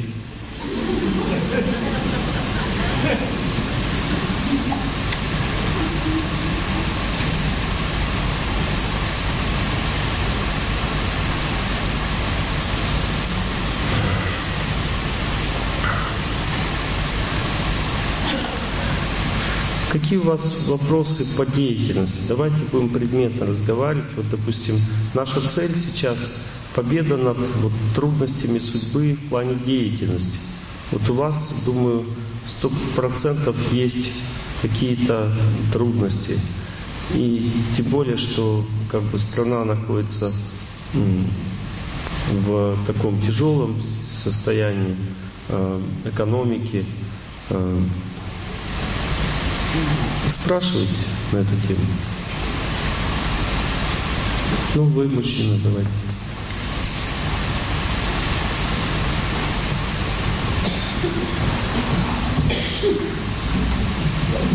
Какие 20.06 20.20
у 20.20 20.26
вас 20.26 20.68
вопросы 20.68 21.36
по 21.36 21.44
деятельности? 21.44 22.28
Давайте 22.28 22.58
будем 22.70 22.90
предметно 22.90 23.44
разговаривать. 23.44 24.06
Вот, 24.14 24.30
допустим, 24.30 24.80
наша 25.14 25.40
цель 25.40 25.74
сейчас 25.74 26.46
победа 26.76 27.16
над 27.16 27.36
вот, 27.60 27.72
трудностями 27.96 28.60
судьбы 28.60 29.14
в 29.20 29.28
плане 29.28 29.56
деятельности. 29.66 30.38
Вот 30.92 31.10
у 31.10 31.14
вас, 31.14 31.64
думаю, 31.66 32.04
сто 32.46 32.70
процентов 32.94 33.56
есть 33.72 34.12
какие-то 34.62 35.36
трудности. 35.72 36.38
И 37.14 37.50
тем 37.76 37.86
более, 37.86 38.16
что 38.16 38.64
как 38.92 39.02
бы 39.02 39.18
страна 39.18 39.64
находится 39.64 40.30
в 42.30 42.78
таком 42.86 43.20
тяжелом 43.22 43.74
состоянии 44.08 44.94
э, 45.48 45.80
экономики. 46.04 46.84
Спрашивайте 50.28 50.92
на 51.32 51.38
эту 51.38 51.50
тему. 51.66 51.80
Ну, 54.74 54.84
вы 54.84 55.08
мужчина, 55.08 55.56
давайте. 55.64 55.88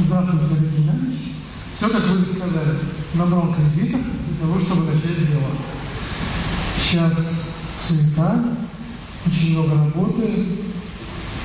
Здравствуйте, 0.06 0.66
Геннадьевич. 0.78 1.20
Все, 1.76 1.90
как 1.90 2.04
вы 2.04 2.26
сказали, 2.36 2.80
набрал 3.16 3.56
кредитов 3.56 4.02
для 4.02 4.46
того, 4.46 4.60
чтобы 4.60 4.84
начать 4.86 5.28
дело. 5.28 5.52
Сейчас 6.78 7.56
суета, 7.80 8.44
очень 9.26 9.54
много 9.54 9.76
работы, 9.76 10.46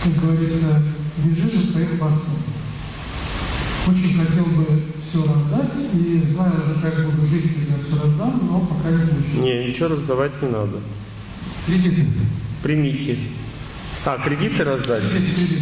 как 0.03 0.13
говорится, 0.23 0.83
бежишь 1.19 1.63
из 1.65 1.73
своих 1.73 1.99
пассов. 1.99 2.56
Очень 3.87 4.19
хотел 4.19 4.45
бы 4.47 4.83
все 5.01 5.23
раздать, 5.23 5.95
и 5.95 6.23
знаю 6.33 6.55
уже, 6.61 6.81
как 6.81 7.11
буду 7.11 7.27
жить, 7.29 7.45
когда 7.55 7.85
все 7.85 8.03
раздам, 8.03 8.41
но 8.51 8.61
пока 8.61 8.91
не 8.91 8.99
получилось. 8.99 9.39
Не, 9.39 9.69
ничего 9.69 9.89
раздавать 9.89 10.43
не 10.43 10.49
надо. 10.49 10.79
Кредиты. 11.67 12.07
Примите. 12.63 13.17
А, 14.05 14.19
кредиты 14.19 14.65
раздать? 14.65 15.03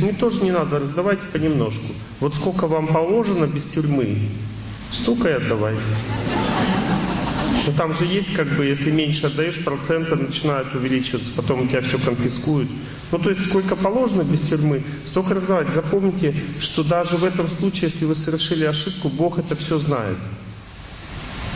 Ну, 0.00 0.12
тоже 0.18 0.42
не 0.42 0.52
надо, 0.52 0.78
раздавайте 0.78 1.22
понемножку. 1.32 1.84
Вот 2.20 2.34
сколько 2.34 2.66
вам 2.66 2.86
положено 2.86 3.46
без 3.46 3.66
тюрьмы, 3.66 4.18
столько 4.90 5.28
и 5.28 5.32
отдавайте. 5.32 5.80
Но 7.66 7.72
там 7.72 7.94
же 7.94 8.04
есть, 8.04 8.36
как 8.36 8.46
бы, 8.56 8.66
если 8.66 8.90
меньше 8.90 9.26
отдаешь, 9.26 9.64
проценты 9.64 10.16
начинают 10.16 10.74
увеличиваться, 10.74 11.30
потом 11.34 11.62
у 11.62 11.66
тебя 11.66 11.80
все 11.80 11.98
конфискуют. 11.98 12.68
Ну, 13.10 13.18
то 13.18 13.30
есть, 13.30 13.48
сколько 13.48 13.76
положено 13.76 14.22
без 14.22 14.42
тюрьмы, 14.42 14.82
столько 15.04 15.34
раздавать. 15.34 15.70
Запомните, 15.70 16.34
что 16.60 16.84
даже 16.84 17.16
в 17.16 17.24
этом 17.24 17.48
случае, 17.48 17.84
если 17.84 18.04
вы 18.04 18.14
совершили 18.14 18.64
ошибку, 18.64 19.08
Бог 19.08 19.38
это 19.38 19.56
все 19.56 19.78
знает. 19.78 20.18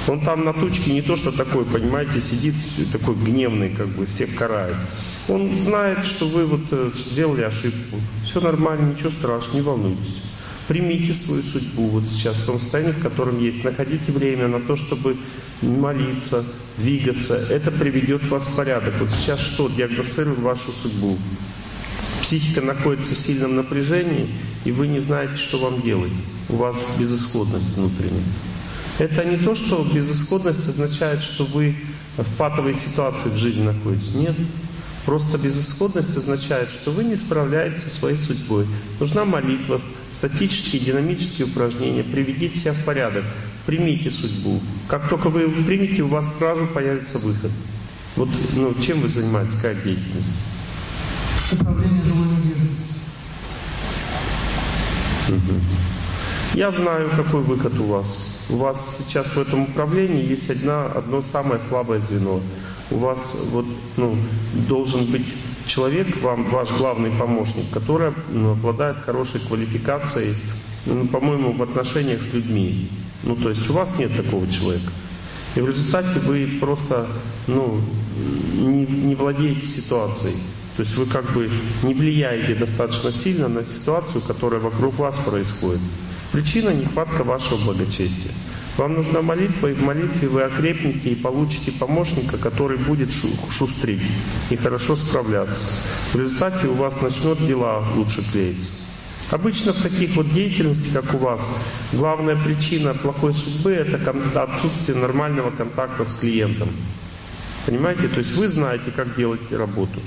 Он 0.06 0.20
там 0.20 0.44
на 0.44 0.54
тучке 0.54 0.94
не 0.94 1.02
то, 1.02 1.16
что 1.16 1.30
такой, 1.30 1.66
понимаете, 1.66 2.20
сидит 2.20 2.54
такой 2.90 3.14
гневный, 3.14 3.68
как 3.68 3.88
бы, 3.88 4.06
всех 4.06 4.34
карает. 4.34 4.76
Он 5.28 5.60
знает, 5.60 6.06
что 6.06 6.26
вы 6.26 6.46
вот 6.46 6.62
э, 6.70 6.90
сделали 6.94 7.42
ошибку. 7.42 7.98
Все 8.24 8.40
нормально, 8.40 8.92
ничего 8.92 9.10
страшного, 9.10 9.56
не 9.56 9.62
волнуйтесь. 9.62 10.22
Примите 10.68 11.14
свою 11.14 11.42
судьбу 11.42 11.86
вот 11.88 12.06
сейчас 12.06 12.36
в 12.36 12.46
том 12.46 12.60
состоянии, 12.60 12.92
в 12.92 13.02
котором 13.02 13.42
есть. 13.42 13.64
Находите 13.64 14.12
время 14.12 14.48
на 14.48 14.60
то, 14.60 14.76
чтобы 14.76 15.16
молиться, 15.62 16.44
двигаться. 16.76 17.34
Это 17.50 17.70
приведет 17.70 18.26
вас 18.26 18.46
в 18.46 18.56
порядок. 18.56 18.92
Вот 19.00 19.10
сейчас 19.10 19.40
что? 19.40 19.68
Диагностируем 19.68 20.42
вашу 20.42 20.70
судьбу. 20.70 21.16
Психика 22.22 22.60
находится 22.60 23.14
в 23.14 23.18
сильном 23.18 23.56
напряжении, 23.56 24.28
и 24.66 24.70
вы 24.70 24.88
не 24.88 25.00
знаете, 25.00 25.36
что 25.36 25.58
вам 25.58 25.80
делать. 25.80 26.12
У 26.50 26.56
вас 26.56 26.96
безысходность 26.98 27.76
внутренняя. 27.78 28.22
Это 28.98 29.24
не 29.24 29.38
то, 29.38 29.54
что 29.54 29.82
безысходность 29.94 30.68
означает, 30.68 31.22
что 31.22 31.44
вы 31.44 31.74
в 32.18 32.36
патовой 32.36 32.74
ситуации 32.74 33.30
в 33.30 33.36
жизни 33.36 33.62
находитесь. 33.62 34.14
Нет. 34.14 34.34
Просто 35.08 35.38
безысходность 35.38 36.14
означает, 36.18 36.68
что 36.68 36.90
вы 36.90 37.02
не 37.02 37.16
справляетесь 37.16 37.84
со 37.84 37.88
своей 37.88 38.18
судьбой. 38.18 38.66
Нужна 39.00 39.24
молитва, 39.24 39.80
статические, 40.12 40.82
динамические 40.82 41.46
упражнения. 41.46 42.04
Приведите 42.04 42.58
себя 42.58 42.72
в 42.74 42.84
порядок. 42.84 43.24
Примите 43.64 44.10
судьбу. 44.10 44.60
Как 44.86 45.08
только 45.08 45.30
вы 45.30 45.48
примете, 45.64 46.02
у 46.02 46.08
вас 46.08 46.36
сразу 46.36 46.66
появится 46.66 47.16
выход. 47.20 47.50
Вот 48.16 48.28
ну, 48.54 48.74
чем 48.82 49.00
вы 49.00 49.08
занимаетесь, 49.08 49.54
какая 49.54 49.76
деятельность? 49.76 50.44
Управление 51.52 52.04
жилой 52.04 52.26
недвижимостью. 52.26 52.96
Угу. 55.28 55.54
Я 56.52 56.70
знаю, 56.70 57.10
какой 57.16 57.40
выход 57.40 57.80
у 57.80 57.84
вас. 57.84 58.44
У 58.50 58.56
вас 58.56 58.98
сейчас 58.98 59.36
в 59.36 59.38
этом 59.38 59.62
управлении 59.62 60.22
есть 60.22 60.50
одна, 60.50 60.84
одно 60.84 61.22
самое 61.22 61.62
слабое 61.62 61.98
звено. 61.98 62.42
У 62.90 62.96
вас 62.98 63.48
вот, 63.52 63.66
ну, 63.96 64.16
должен 64.68 65.04
быть 65.06 65.26
человек, 65.66 66.22
вам, 66.22 66.44
ваш 66.50 66.70
главный 66.72 67.10
помощник, 67.10 67.70
который 67.70 68.12
ну, 68.32 68.52
обладает 68.52 68.96
хорошей 69.04 69.40
квалификацией, 69.40 70.34
ну, 70.86 71.06
по-моему, 71.06 71.52
в 71.52 71.62
отношениях 71.62 72.22
с 72.22 72.32
людьми. 72.34 72.90
Ну, 73.24 73.36
то 73.36 73.50
есть 73.50 73.68
у 73.68 73.74
вас 73.74 73.98
нет 73.98 74.16
такого 74.16 74.48
человека. 74.48 74.90
И 75.54 75.60
в 75.60 75.68
результате 75.68 76.20
вы 76.20 76.58
просто 76.60 77.06
ну, 77.46 77.80
не, 78.54 78.86
не 78.86 79.14
владеете 79.14 79.66
ситуацией. 79.66 80.36
То 80.76 80.82
есть 80.82 80.96
вы 80.96 81.06
как 81.06 81.28
бы 81.32 81.50
не 81.82 81.92
влияете 81.92 82.54
достаточно 82.54 83.10
сильно 83.10 83.48
на 83.48 83.66
ситуацию, 83.66 84.22
которая 84.22 84.60
вокруг 84.60 84.96
вас 84.98 85.18
происходит. 85.18 85.80
Причина– 86.30 86.70
нехватка 86.74 87.24
вашего 87.24 87.56
благочестия. 87.64 88.32
Вам 88.78 88.94
нужна 88.94 89.22
молитва, 89.22 89.66
и 89.66 89.74
в 89.74 89.82
молитве 89.82 90.28
вы 90.28 90.44
окрепнете 90.44 91.10
и 91.10 91.16
получите 91.16 91.72
помощника, 91.72 92.38
который 92.38 92.78
будет 92.78 93.10
шустрить 93.50 94.06
и 94.50 94.56
хорошо 94.56 94.94
справляться. 94.94 95.66
В 96.12 96.20
результате 96.20 96.68
у 96.68 96.74
вас 96.74 97.02
начнут 97.02 97.44
дела 97.44 97.84
лучше 97.96 98.22
клеиться. 98.30 98.70
Обычно 99.32 99.72
в 99.72 99.82
таких 99.82 100.14
вот 100.14 100.32
деятельности, 100.32 100.94
как 100.94 101.12
у 101.12 101.18
вас, 101.18 101.66
главная 101.92 102.36
причина 102.36 102.94
плохой 102.94 103.34
судьбы– 103.34 103.72
это 103.72 104.14
отсутствие 104.40 104.96
нормального 104.96 105.50
контакта 105.50 106.04
с 106.04 106.20
клиентом. 106.20 106.68
Понимаете? 107.66 108.06
То 108.06 108.20
есть 108.20 108.36
вы 108.36 108.46
знаете, 108.46 108.92
как 108.94 109.16
делать 109.16 109.50
работу. 109.50 109.98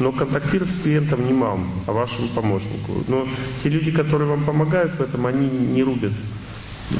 Но 0.00 0.10
контактировать 0.10 0.72
с 0.72 0.82
клиентом 0.82 1.24
не 1.24 1.32
вам, 1.32 1.70
а 1.86 1.92
вашему 1.92 2.26
помощнику. 2.34 3.04
Но 3.06 3.28
те 3.62 3.68
люди, 3.68 3.92
которые 3.92 4.28
вам 4.28 4.44
помогают 4.44 4.96
в 4.96 5.00
этом, 5.00 5.26
они 5.26 5.48
не 5.48 5.84
рубят 5.84 6.12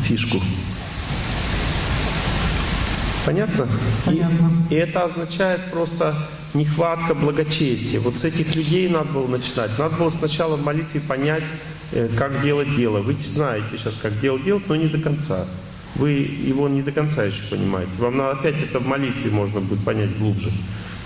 фишку. 0.04 0.38
Понятно? 3.26 3.68
Понятно. 4.04 4.52
И, 4.70 4.74
и 4.74 4.76
это 4.78 5.04
означает 5.04 5.60
просто 5.72 6.14
нехватка 6.54 7.14
благочестия. 7.14 8.00
Вот 8.00 8.16
с 8.16 8.24
этих 8.24 8.54
людей 8.54 8.88
надо 8.88 9.10
было 9.10 9.26
начинать. 9.26 9.76
Надо 9.78 9.96
было 9.96 10.10
сначала 10.10 10.56
в 10.56 10.64
молитве 10.64 11.00
понять, 11.00 11.44
э, 11.92 12.08
как 12.16 12.40
делать 12.40 12.74
дело. 12.76 13.00
Вы 13.00 13.14
знаете 13.14 13.66
сейчас, 13.76 13.98
как 13.98 14.18
делать 14.20 14.44
делать, 14.44 14.68
но 14.68 14.76
не 14.76 14.88
до 14.88 14.98
конца. 14.98 15.44
Вы 15.96 16.10
его 16.10 16.68
не 16.68 16.82
до 16.82 16.92
конца 16.92 17.24
еще 17.24 17.42
понимаете. 17.50 17.90
Вам 17.98 18.16
надо 18.16 18.38
опять 18.38 18.56
это 18.62 18.78
в 18.78 18.86
молитве 18.86 19.30
можно 19.30 19.60
будет 19.60 19.84
понять 19.84 20.16
глубже. 20.18 20.50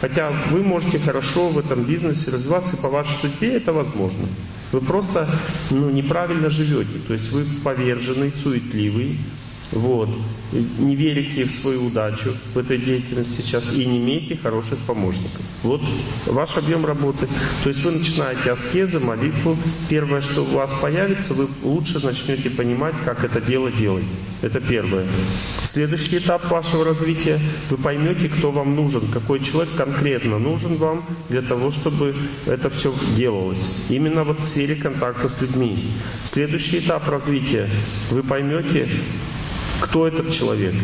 Хотя 0.00 0.30
вы 0.50 0.62
можете 0.62 0.98
хорошо 0.98 1.48
в 1.48 1.58
этом 1.58 1.84
бизнесе 1.84 2.30
развиваться, 2.30 2.76
и 2.76 2.80
по 2.80 2.88
вашей 2.88 3.12
судьбе 3.12 3.56
это 3.56 3.72
возможно. 3.72 4.26
Вы 4.72 4.80
просто 4.80 5.28
ну, 5.70 5.90
неправильно 5.90 6.48
живете. 6.48 6.98
То 7.06 7.12
есть 7.12 7.32
вы 7.32 7.44
поверженный, 7.62 8.32
суетливый, 8.32 9.18
вот. 9.72 10.08
Не 10.78 10.96
верите 10.96 11.44
в 11.44 11.54
свою 11.54 11.86
удачу 11.86 12.32
в 12.54 12.58
этой 12.58 12.78
деятельности 12.78 13.40
сейчас 13.40 13.76
и 13.76 13.86
не 13.86 13.98
имеете 13.98 14.36
хороших 14.36 14.78
помощников. 14.80 15.40
Вот 15.62 15.80
ваш 16.26 16.56
объем 16.56 16.84
работы. 16.84 17.28
То 17.62 17.68
есть 17.68 17.84
вы 17.84 17.92
начинаете 17.92 18.50
аскезы, 18.50 18.98
молитву. 18.98 19.56
Первое, 19.88 20.22
что 20.22 20.42
у 20.42 20.46
вас 20.46 20.72
появится, 20.80 21.34
вы 21.34 21.46
лучше 21.62 22.04
начнете 22.04 22.50
понимать, 22.50 22.94
как 23.04 23.22
это 23.22 23.40
дело 23.40 23.70
делать. 23.70 24.04
Это 24.42 24.60
первое. 24.60 25.06
Следующий 25.62 26.18
этап 26.18 26.50
вашего 26.50 26.84
развития, 26.84 27.38
вы 27.68 27.76
поймете, 27.76 28.28
кто 28.28 28.50
вам 28.50 28.74
нужен, 28.74 29.02
какой 29.12 29.40
человек 29.40 29.74
конкретно 29.76 30.38
нужен 30.38 30.76
вам 30.76 31.04
для 31.28 31.42
того, 31.42 31.70
чтобы 31.70 32.16
это 32.46 32.70
все 32.70 32.92
делалось. 33.16 33.84
Именно 33.88 34.24
вот 34.24 34.40
в 34.40 34.44
сфере 34.44 34.74
контакта 34.74 35.28
с 35.28 35.40
людьми. 35.42 35.92
Следующий 36.24 36.78
этап 36.78 37.06
развития, 37.08 37.68
вы 38.10 38.22
поймете, 38.22 38.88
кто 39.80 40.06
этот 40.06 40.32
человек. 40.32 40.74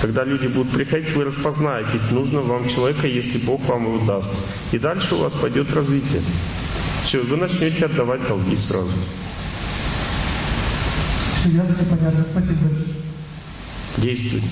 Когда 0.00 0.24
люди 0.24 0.46
будут 0.46 0.72
приходить, 0.72 1.12
вы 1.14 1.24
распознаете, 1.24 1.98
нужно 2.12 2.40
вам 2.40 2.68
человека, 2.68 3.06
если 3.06 3.44
Бог 3.46 3.64
вам 3.66 3.84
его 3.84 4.06
даст. 4.06 4.46
И 4.72 4.78
дальше 4.78 5.16
у 5.16 5.18
вас 5.18 5.34
пойдет 5.34 5.72
развитие. 5.74 6.22
Все, 7.04 7.20
вы 7.20 7.36
начнете 7.36 7.86
отдавать 7.86 8.26
долги 8.28 8.56
сразу. 8.56 8.92
Все 11.40 11.50
ясно, 11.50 11.84
понятно. 11.90 12.24
Спасибо. 12.30 12.70
Действуйте. 13.96 14.46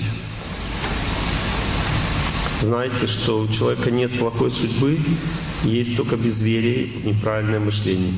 Знайте, 2.59 3.07
что 3.07 3.39
у 3.41 3.47
человека 3.47 3.91
нет 3.91 4.17
плохой 4.17 4.51
судьбы, 4.51 4.99
есть 5.63 5.95
только 5.95 6.17
безверие 6.17 6.85
и 6.85 7.07
неправильное 7.09 7.59
мышление. 7.59 8.13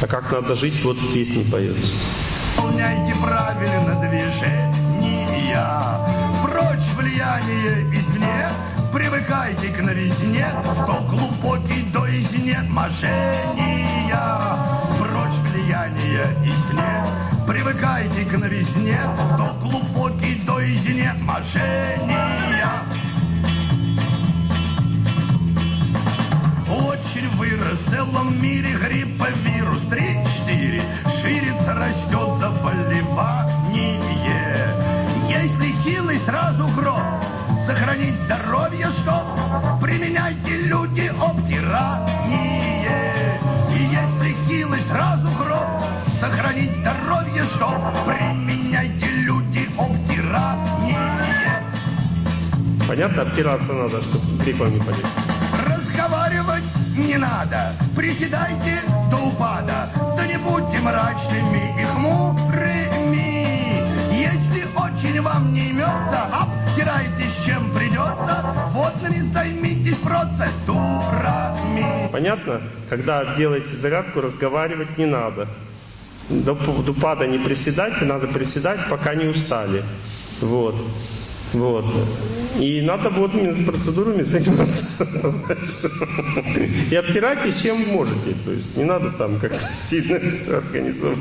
А 0.00 0.06
как 0.06 0.30
надо 0.30 0.54
жить, 0.54 0.84
вот 0.84 0.98
в 0.98 1.14
песне 1.14 1.44
поется. 1.50 1.92
Исполняйте 2.52 3.14
правильно 3.14 3.94
движения, 3.94 5.56
прочь 6.42 6.92
влияние 6.98 7.88
извне, 7.98 8.50
привыкайте 8.92 9.68
к 9.68 9.80
новизне, 9.80 10.52
что 10.74 11.00
глубокий 11.08 11.84
до 11.84 12.04
изнеможения. 12.14 14.20
Прочь 14.98 15.38
влияние 15.50 16.26
извне, 16.44 17.02
привыкайте 17.48 18.26
к 18.26 18.38
новизне, 18.38 19.00
что 19.34 19.54
глубокий 19.62 20.34
до 20.44 20.62
изнеможения. 20.62 22.82
Очень 27.12 27.28
вырос 27.36 27.78
в 27.78 27.90
целом 27.90 28.40
мире 28.40 28.72
грипповирус 28.72 29.82
3-4 29.82 30.82
Ширится, 31.20 31.74
растет 31.74 32.38
заболевание. 32.38 34.00
Если 35.28 35.72
хилый, 35.84 36.18
сразу 36.18 36.68
гроб. 36.68 37.02
Сохранить 37.66 38.18
здоровье, 38.18 38.90
что 38.90 39.26
Применяйте 39.82 40.56
люди 40.56 41.12
обтирание. 41.20 42.58
И 43.76 43.82
если 43.82 44.34
хилый, 44.48 44.80
сразу 44.80 45.28
гроб. 45.32 45.68
Сохранить 46.18 46.72
здоровье, 46.76 47.44
что 47.44 47.74
Применяйте 48.06 49.06
люди 49.06 49.68
обтирание. 49.78 50.98
Понятно, 52.88 53.20
обтираться 53.20 53.74
надо, 53.74 54.00
чтобы 54.00 54.24
гриппом 54.42 54.72
не 54.72 54.78
болеть. 54.78 55.04
Разговаривать 55.68 56.81
не 56.96 57.16
надо. 57.16 57.74
Приседайте 57.96 58.80
до 59.10 59.16
упада, 59.16 59.90
да 60.16 60.26
не 60.26 60.38
будьте 60.38 60.78
мрачными 60.80 61.80
и 61.80 61.84
хмурыми. 61.84 63.32
Если 64.12 64.66
очень 64.76 65.20
вам 65.20 65.52
не 65.52 65.70
имется, 65.70 66.22
обтирайтесь 66.32 67.36
чем 67.44 67.72
придется, 67.72 68.44
водными 68.72 69.20
займитесь 69.32 69.96
процедурами. 69.96 72.08
Понятно? 72.12 72.60
Когда 72.88 73.34
делаете 73.36 73.74
зарядку, 73.74 74.20
разговаривать 74.20 74.98
не 74.98 75.06
надо. 75.06 75.48
До, 76.28 76.52
упада 76.52 77.26
не 77.26 77.38
приседайте, 77.38 78.04
надо 78.04 78.28
приседать, 78.28 78.78
пока 78.88 79.14
не 79.14 79.26
устали. 79.26 79.82
Вот. 80.40 80.76
Вот. 81.52 81.84
И 82.58 82.80
надо 82.82 83.10
вот 83.10 83.32
процедурами 83.66 84.22
заниматься. 84.22 85.06
И 86.90 86.94
обтирайтесь 86.94 87.62
чем 87.62 87.78
можете. 87.88 88.34
То 88.44 88.52
есть 88.52 88.76
не 88.76 88.84
надо 88.84 89.10
там 89.10 89.38
как-то 89.38 89.68
сильно 89.82 90.18
все 90.20 90.58
организовывать. 90.58 91.20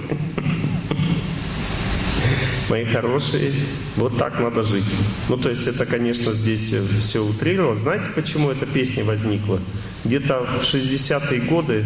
Мои 2.70 2.86
хорошие, 2.86 3.52
вот 3.98 4.18
так 4.18 4.40
надо 4.40 4.64
жить. 4.64 4.86
Ну, 5.28 5.36
то 5.36 5.50
есть 5.50 5.68
это, 5.68 5.86
конечно, 5.86 6.32
здесь 6.32 6.74
все 6.74 7.20
утрировано. 7.20 7.78
Знаете, 7.78 8.06
почему 8.16 8.50
эта 8.50 8.66
песня 8.66 9.04
возникла? 9.04 9.60
Где-то 10.06 10.46
в 10.46 10.64
60-е 10.64 11.42
годы 11.42 11.84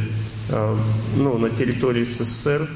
а, 0.50 0.78
ну, 1.16 1.40
на 1.40 1.50
территории 1.50 2.04
СССР 2.04 2.68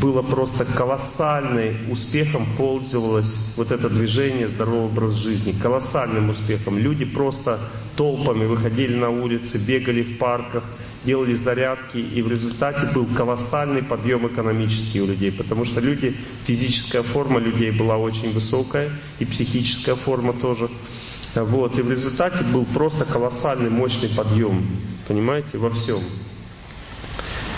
было 0.00 0.22
просто 0.22 0.64
колоссальным 0.64 1.90
успехом 1.90 2.46
пользовалось 2.56 3.54
вот 3.56 3.72
это 3.72 3.88
движение 3.88 4.48
«Здоровый 4.48 4.86
образ 4.86 5.14
жизни». 5.14 5.52
Колоссальным 5.52 6.30
успехом. 6.30 6.78
Люди 6.78 7.04
просто 7.04 7.58
толпами 7.96 8.44
выходили 8.46 8.94
на 8.94 9.10
улицы, 9.10 9.58
бегали 9.58 10.02
в 10.02 10.18
парках 10.18 10.64
делали 11.04 11.34
зарядки, 11.34 11.98
и 11.98 12.22
в 12.22 12.30
результате 12.30 12.86
был 12.86 13.06
колоссальный 13.06 13.82
подъем 13.82 14.26
экономический 14.26 15.00
у 15.00 15.06
людей, 15.06 15.32
потому 15.32 15.64
что 15.64 15.80
люди, 15.80 16.14
физическая 16.44 17.02
форма 17.02 17.40
людей 17.40 17.70
была 17.70 17.96
очень 17.96 18.32
высокая, 18.32 18.90
и 19.18 19.24
психическая 19.24 19.94
форма 19.94 20.32
тоже. 20.32 20.68
Вот, 21.34 21.78
и 21.78 21.82
в 21.82 21.90
результате 21.90 22.42
был 22.44 22.64
просто 22.64 23.04
колоссальный, 23.04 23.70
мощный 23.70 24.08
подъем, 24.08 24.66
понимаете, 25.08 25.58
во 25.58 25.70
всем. 25.70 25.98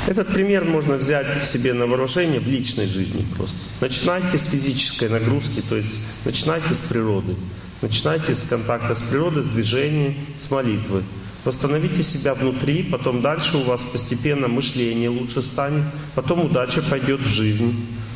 Этот 0.07 0.29
пример 0.29 0.65
можно 0.65 0.97
взять 0.97 1.45
себе 1.45 1.75
на 1.75 1.87
вооружение 1.87 2.41
в 2.41 2.49
личной 2.49 2.87
жизни 2.87 3.25
просто. 3.37 3.57
Начинайте 3.81 4.37
с 4.37 4.47
физической 4.47 5.09
нагрузки, 5.09 5.63
то 5.69 5.77
есть 5.77 6.01
начинайте 6.25 6.75
с 6.75 6.81
природы. 6.81 7.37
Начинайте 7.83 8.35
с 8.35 8.43
контакта 8.43 8.95
с 8.95 9.03
природой, 9.03 9.43
с 9.43 9.49
движения, 9.49 10.15
с 10.39 10.51
молитвы. 10.51 11.03
Восстановите 11.45 12.03
себя 12.03 12.35
внутри, 12.35 12.83
потом 12.85 13.23
дальше 13.23 13.57
у 13.57 13.63
вас 13.63 13.85
постепенно 13.85 14.49
мышление 14.49 15.09
лучше 15.09 15.43
станет, 15.43 15.83
потом 16.15 16.47
удача 16.47 16.83
пойдет 16.83 17.21
в 17.21 17.29
жизнь. 17.29 17.75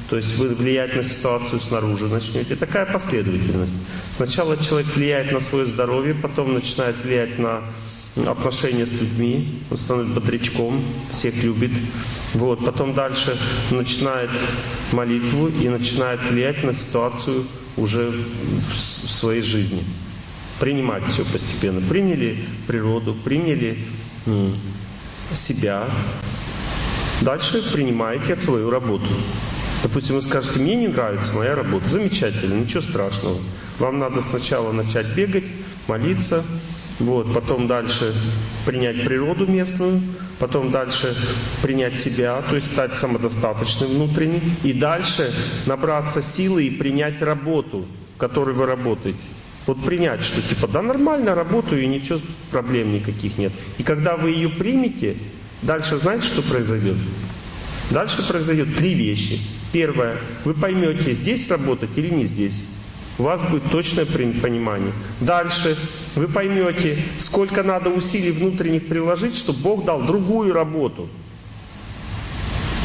То 0.08 0.16
есть 0.16 0.36
вы 0.36 0.48
влиять 0.50 0.94
на 0.94 1.02
ситуацию 1.02 1.58
снаружи 1.58 2.06
начнете. 2.06 2.54
Такая 2.54 2.86
последовательность. 2.86 3.88
Сначала 4.12 4.56
человек 4.56 4.94
влияет 4.94 5.32
на 5.32 5.40
свое 5.40 5.66
здоровье, 5.66 6.14
потом 6.14 6.54
начинает 6.54 6.94
влиять 7.02 7.38
на 7.40 7.62
отношения 8.24 8.86
с 8.86 8.92
людьми, 8.92 9.60
он 9.70 9.76
становится 9.76 10.14
бодрячком, 10.14 10.80
всех 11.10 11.42
любит. 11.42 11.70
Вот. 12.34 12.64
Потом 12.64 12.94
дальше 12.94 13.38
начинает 13.70 14.30
молитву 14.92 15.48
и 15.48 15.68
начинает 15.68 16.20
влиять 16.30 16.64
на 16.64 16.74
ситуацию 16.74 17.44
уже 17.76 18.12
в 18.70 18.74
своей 18.74 19.42
жизни. 19.42 19.82
Принимать 20.60 21.04
все 21.06 21.24
постепенно. 21.24 21.80
Приняли 21.82 22.38
природу, 22.66 23.14
приняли 23.14 23.78
себя. 25.34 25.86
Дальше 27.20 27.62
принимаете 27.72 28.36
свою 28.38 28.70
работу. 28.70 29.06
Допустим, 29.82 30.16
вы 30.16 30.22
скажете, 30.22 30.58
мне 30.58 30.74
не 30.74 30.88
нравится 30.88 31.34
моя 31.34 31.54
работа. 31.54 31.88
Замечательно, 31.88 32.54
ничего 32.54 32.80
страшного. 32.80 33.38
Вам 33.78 33.98
надо 33.98 34.20
сначала 34.22 34.72
начать 34.72 35.06
бегать, 35.14 35.44
молиться, 35.86 36.44
вот, 36.98 37.32
потом 37.34 37.66
дальше 37.66 38.14
принять 38.64 39.04
природу 39.04 39.46
местную, 39.46 40.00
потом 40.38 40.70
дальше 40.70 41.14
принять 41.62 41.98
себя, 41.98 42.42
то 42.48 42.56
есть 42.56 42.72
стать 42.72 42.96
самодостаточным 42.96 43.90
внутренне, 43.90 44.40
и 44.62 44.72
дальше 44.72 45.32
набраться 45.66 46.22
силы 46.22 46.64
и 46.64 46.70
принять 46.70 47.20
работу, 47.20 47.86
в 48.14 48.18
которой 48.18 48.54
вы 48.54 48.66
работаете. 48.66 49.18
Вот 49.66 49.84
принять, 49.84 50.22
что 50.22 50.40
типа, 50.40 50.68
да 50.68 50.80
нормально 50.80 51.34
работаю 51.34 51.82
и 51.82 51.86
ничего, 51.86 52.20
проблем 52.50 52.92
никаких 52.94 53.36
нет. 53.36 53.52
И 53.78 53.82
когда 53.82 54.16
вы 54.16 54.30
ее 54.30 54.48
примете, 54.48 55.16
дальше 55.62 55.96
знаете, 55.96 56.26
что 56.26 56.42
произойдет? 56.42 56.96
Дальше 57.90 58.26
произойдет 58.26 58.76
три 58.76 58.94
вещи. 58.94 59.40
Первое, 59.72 60.16
вы 60.44 60.54
поймете, 60.54 61.14
здесь 61.14 61.50
работать 61.50 61.90
или 61.96 62.08
не 62.08 62.26
здесь. 62.26 62.60
У 63.18 63.22
вас 63.22 63.42
будет 63.42 63.70
точное 63.70 64.04
понимание. 64.04 64.92
Дальше 65.20 65.76
вы 66.14 66.28
поймете, 66.28 66.98
сколько 67.16 67.62
надо 67.62 67.88
усилий 67.90 68.30
внутренних 68.30 68.88
приложить, 68.88 69.36
чтобы 69.36 69.60
Бог 69.60 69.84
дал 69.84 70.02
другую 70.02 70.52
работу. 70.52 71.08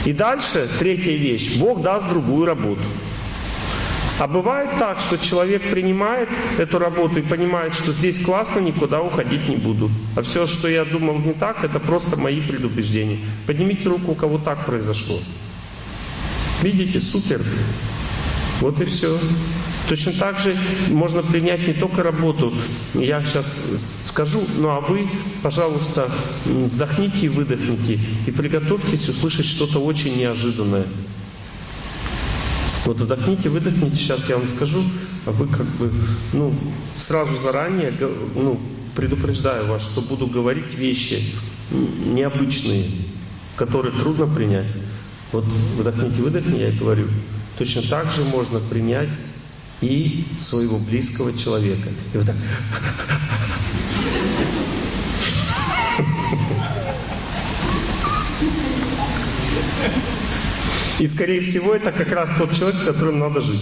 И 0.06 0.14
дальше, 0.14 0.70
третья 0.80 1.12
вещь, 1.12 1.58
Бог 1.58 1.82
даст 1.82 2.08
другую 2.10 2.46
работу. 2.46 2.82
А 4.20 4.28
бывает 4.28 4.70
так, 4.78 5.00
что 5.00 5.18
человек 5.18 5.64
принимает 5.64 6.30
эту 6.60 6.78
работу 6.80 7.20
и 7.20 7.24
понимает, 7.24 7.74
что 7.74 7.92
здесь 7.92 8.24
классно, 8.24 8.60
никуда 8.60 9.02
уходить 9.02 9.50
не 9.50 9.56
буду. 9.56 9.90
А 10.16 10.22
все, 10.22 10.48
что 10.48 10.68
я 10.68 10.86
думал 10.86 11.18
не 11.18 11.34
так, 11.34 11.64
это 11.64 11.80
просто 11.80 12.18
мои 12.18 12.40
предубеждения. 12.40 13.18
Поднимите 13.48 13.90
руку, 13.90 14.12
у 14.12 14.16
кого 14.16 14.38
так 14.38 14.66
произошло. 14.66 15.20
Видите, 16.62 17.00
супер. 17.00 17.42
Вот 18.60 18.80
и 18.80 18.86
все. 18.86 19.18
Точно 19.90 20.14
так 20.14 20.40
же 20.40 20.56
можно 20.90 21.22
принять 21.22 21.68
не 21.68 21.74
только 21.74 22.04
работу. 22.04 22.54
Я 22.94 23.24
сейчас 23.24 24.06
скажу, 24.06 24.42
ну 24.58 24.70
а 24.70 24.80
вы, 24.80 25.08
пожалуйста, 25.42 26.10
вдохните 26.46 27.26
и 27.26 27.30
выдохните. 27.30 28.00
И 28.26 28.32
приготовьтесь 28.32 29.10
услышать 29.10 29.46
что-то 29.46 29.80
очень 29.80 30.18
неожиданное. 30.18 30.86
Вот 32.86 33.00
вдохните, 33.00 33.50
выдохните, 33.50 33.96
сейчас 33.96 34.30
я 34.30 34.38
вам 34.38 34.48
скажу, 34.48 34.82
а 35.26 35.32
вы 35.32 35.48
как 35.48 35.68
бы, 35.78 35.92
ну, 36.34 36.54
сразу 36.96 37.38
заранее, 37.38 37.94
ну, 38.36 38.60
предупреждаю 38.96 39.68
вас, 39.68 39.84
что 39.84 40.02
буду 40.02 40.26
говорить 40.28 40.74
вещи 40.76 41.36
необычные, 42.06 42.86
которые 43.56 43.94
трудно 43.94 44.26
принять. 44.26 44.66
Вот 45.32 45.46
вдохните, 45.78 46.22
выдохните, 46.22 46.72
я 46.72 46.72
говорю. 46.72 47.08
Точно 47.58 47.82
так 47.84 48.12
же 48.12 48.24
можно 48.24 48.60
принять 48.60 49.10
и 49.82 50.26
своего 50.38 50.78
близкого 50.78 51.36
человека. 51.38 51.90
И 52.14 52.18
вот 52.18 52.26
так. 52.28 52.36
И 61.00 61.08
скорее 61.08 61.42
всего 61.42 61.74
это 61.74 61.92
как 61.92 62.12
раз 62.12 62.30
тот 62.38 62.54
человек, 62.56 62.84
которым 62.86 63.18
надо 63.18 63.42
жить. 63.42 63.62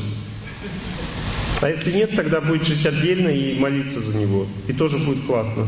А 1.61 1.69
если 1.69 1.91
нет, 1.91 2.15
тогда 2.15 2.41
будет 2.41 2.65
жить 2.65 2.85
отдельно 2.85 3.29
и 3.29 3.57
молиться 3.57 3.99
за 3.99 4.17
него. 4.17 4.45
И 4.67 4.73
тоже 4.73 4.97
будет 4.97 5.25
классно. 5.25 5.65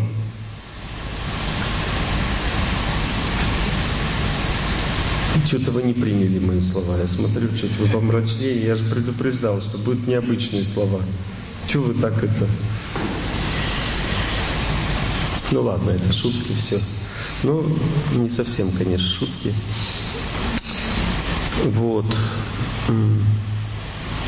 Что-то 5.46 5.72
вы 5.72 5.84
не 5.84 5.94
приняли 5.94 6.40
мои 6.40 6.62
слова. 6.62 6.98
Я 6.98 7.08
смотрю, 7.08 7.50
что-то 7.56 7.74
вы 7.80 7.88
помрачнее. 7.88 8.64
Я 8.66 8.76
же 8.76 8.86
предупреждал, 8.86 9.60
что 9.62 9.78
будут 9.80 10.08
необычные 10.08 10.64
слова. 10.64 11.02
Чего 11.68 11.86
вы 11.86 11.94
так 11.96 12.24
это? 12.24 12.48
Ну 15.52 15.64
ладно, 15.64 15.92
это 15.92 16.14
шутки, 16.14 16.54
все. 16.56 16.80
Ну, 17.44 17.66
не 18.14 18.30
совсем, 18.30 18.72
конечно, 18.72 19.08
шутки. 19.08 19.54
Вот. 21.66 22.06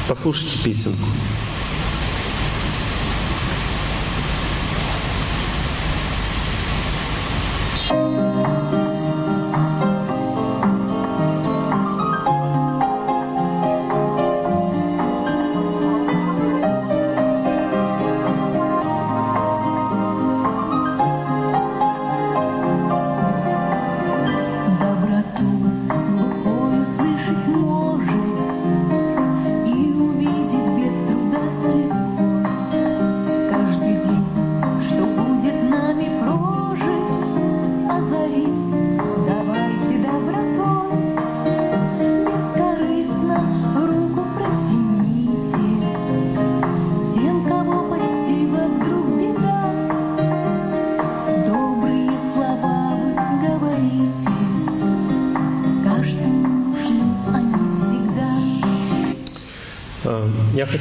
Послушайте 0.08 0.58
песенку. 0.64 1.08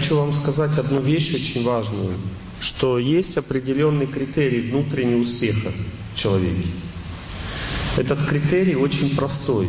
Хочу 0.02 0.16
вам 0.16 0.34
сказать 0.34 0.76
одну 0.78 1.00
вещь 1.00 1.32
очень 1.32 1.62
важную, 1.62 2.16
что 2.60 2.98
есть 2.98 3.36
определенный 3.36 4.08
критерий 4.08 4.68
внутреннего 4.68 5.20
успеха 5.20 5.70
в 6.12 6.18
человеке. 6.18 6.68
Этот 7.96 8.26
критерий 8.26 8.74
очень 8.74 9.14
простой. 9.14 9.68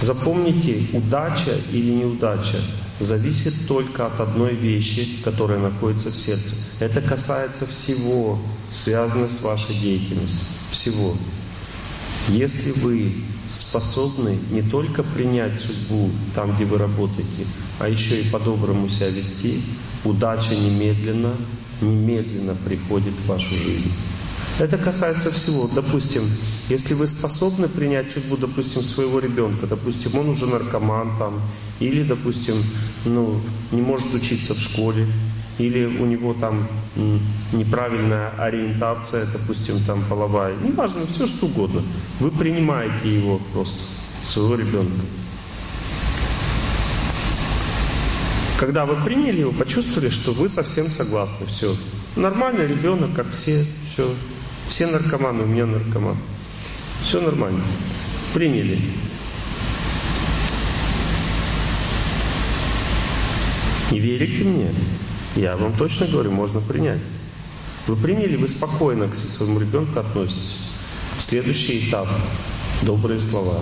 Запомните, 0.00 0.88
удача 0.92 1.52
или 1.70 1.92
неудача 1.92 2.56
зависит 2.98 3.68
только 3.68 4.06
от 4.06 4.18
одной 4.18 4.56
вещи, 4.56 5.06
которая 5.22 5.60
находится 5.60 6.10
в 6.10 6.16
сердце. 6.16 6.56
Это 6.80 7.00
касается 7.00 7.64
всего, 7.64 8.40
связанного 8.72 9.28
с 9.28 9.40
вашей 9.42 9.76
деятельностью. 9.76 10.48
Всего. 10.72 11.16
Если 12.26 12.72
вы 12.72 13.12
способны 13.52 14.38
не 14.50 14.62
только 14.62 15.02
принять 15.02 15.60
судьбу 15.60 16.10
там, 16.34 16.54
где 16.54 16.64
вы 16.64 16.78
работаете, 16.78 17.46
а 17.78 17.88
еще 17.88 18.20
и 18.20 18.28
по-доброму 18.30 18.88
себя 18.88 19.08
вести, 19.08 19.62
удача 20.04 20.54
немедленно, 20.54 21.34
немедленно 21.80 22.54
приходит 22.54 23.14
в 23.14 23.26
вашу 23.26 23.54
жизнь. 23.54 23.92
Это 24.58 24.76
касается 24.76 25.30
всего. 25.30 25.68
Допустим, 25.74 26.22
если 26.68 26.94
вы 26.94 27.06
способны 27.06 27.68
принять 27.68 28.10
судьбу, 28.12 28.36
допустим, 28.36 28.82
своего 28.82 29.18
ребенка, 29.18 29.66
допустим, 29.66 30.18
он 30.18 30.28
уже 30.28 30.46
наркоман 30.46 31.16
там, 31.18 31.40
или, 31.80 32.02
допустим, 32.02 32.56
ну, 33.04 33.40
не 33.70 33.80
может 33.80 34.12
учиться 34.14 34.54
в 34.54 34.58
школе, 34.58 35.06
или 35.58 35.84
у 35.84 36.06
него 36.06 36.34
там 36.34 36.66
неправильная 37.52 38.30
ориентация, 38.38 39.26
допустим, 39.32 39.80
там 39.84 40.02
половая, 40.08 40.54
неважно, 40.56 41.06
все 41.06 41.26
что 41.26 41.46
угодно. 41.46 41.82
Вы 42.20 42.30
принимаете 42.30 43.14
его 43.14 43.38
просто, 43.52 43.80
своего 44.24 44.54
ребенка. 44.54 45.02
Когда 48.58 48.86
вы 48.86 48.94
приняли 49.04 49.40
его, 49.40 49.52
почувствовали, 49.52 50.08
что 50.08 50.32
вы 50.32 50.48
совсем 50.48 50.86
согласны, 50.86 51.46
все. 51.46 51.74
Нормальный 52.14 52.66
ребенок, 52.66 53.12
как 53.14 53.30
все, 53.32 53.66
все. 53.84 54.08
Все 54.68 54.86
наркоманы, 54.86 55.42
у 55.42 55.46
меня 55.46 55.66
наркоман. 55.66 56.16
Все 57.02 57.20
нормально. 57.20 57.62
Приняли. 58.32 58.78
Не 63.90 63.98
верите 63.98 64.44
мне? 64.44 64.70
Я 65.36 65.56
вам 65.56 65.72
точно 65.72 66.06
говорю, 66.06 66.30
можно 66.30 66.60
принять. 66.60 67.00
Вы 67.86 67.96
приняли, 67.96 68.36
вы 68.36 68.48
спокойно 68.48 69.08
к 69.08 69.14
своему 69.14 69.58
ребенку 69.58 69.98
относитесь. 69.98 70.58
Следующий 71.18 71.88
этап– 71.88 72.08
добрые 72.82 73.18
слова. 73.18 73.60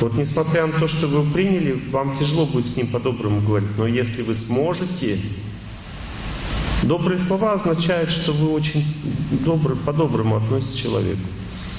Вот 0.00 0.14
несмотря 0.14 0.66
на 0.66 0.72
то, 0.72 0.88
что 0.88 1.06
вы 1.06 1.30
приняли, 1.32 1.80
вам 1.90 2.16
тяжело 2.16 2.46
будет 2.46 2.66
с 2.66 2.76
ним 2.76 2.88
по-доброму 2.88 3.40
говорить. 3.40 3.68
Но 3.76 3.86
если 3.86 4.22
вы 4.22 4.34
сможете, 4.34 5.20
добрые 6.82 7.18
слова 7.18 7.52
означают, 7.52 8.10
что 8.10 8.32
вы 8.32 8.50
очень 8.50 8.84
добры, 9.44 9.76
по-доброму 9.76 10.36
относитесь 10.36 10.80
к 10.80 10.82
человеку. 10.82 11.20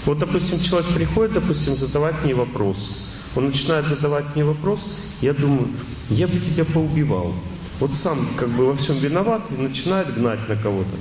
Вот, 0.06 0.20
допустим, 0.20 0.60
человек 0.60 0.88
приходит, 0.94 1.34
допустим, 1.34 1.76
задавать 1.76 2.16
мне 2.24 2.36
вопрос. 2.36 3.02
Он 3.36 3.48
начинает 3.48 3.88
задавать 3.88 4.36
мне 4.36 4.46
вопрос, 4.46 5.00
я 5.22 5.34
думаю, 5.34 5.68
я 6.10 6.28
бы 6.28 6.40
тебя 6.40 6.64
поубивал. 6.64 7.34
Вот 7.80 7.94
сам 7.94 8.18
как 8.38 8.50
бы 8.50 8.68
во 8.68 8.76
всем 8.76 8.98
виноват 8.98 9.42
и 9.52 9.62
начинает 9.62 10.14
гнать 10.16 10.48
на 10.48 10.56
кого-то. 10.56 10.96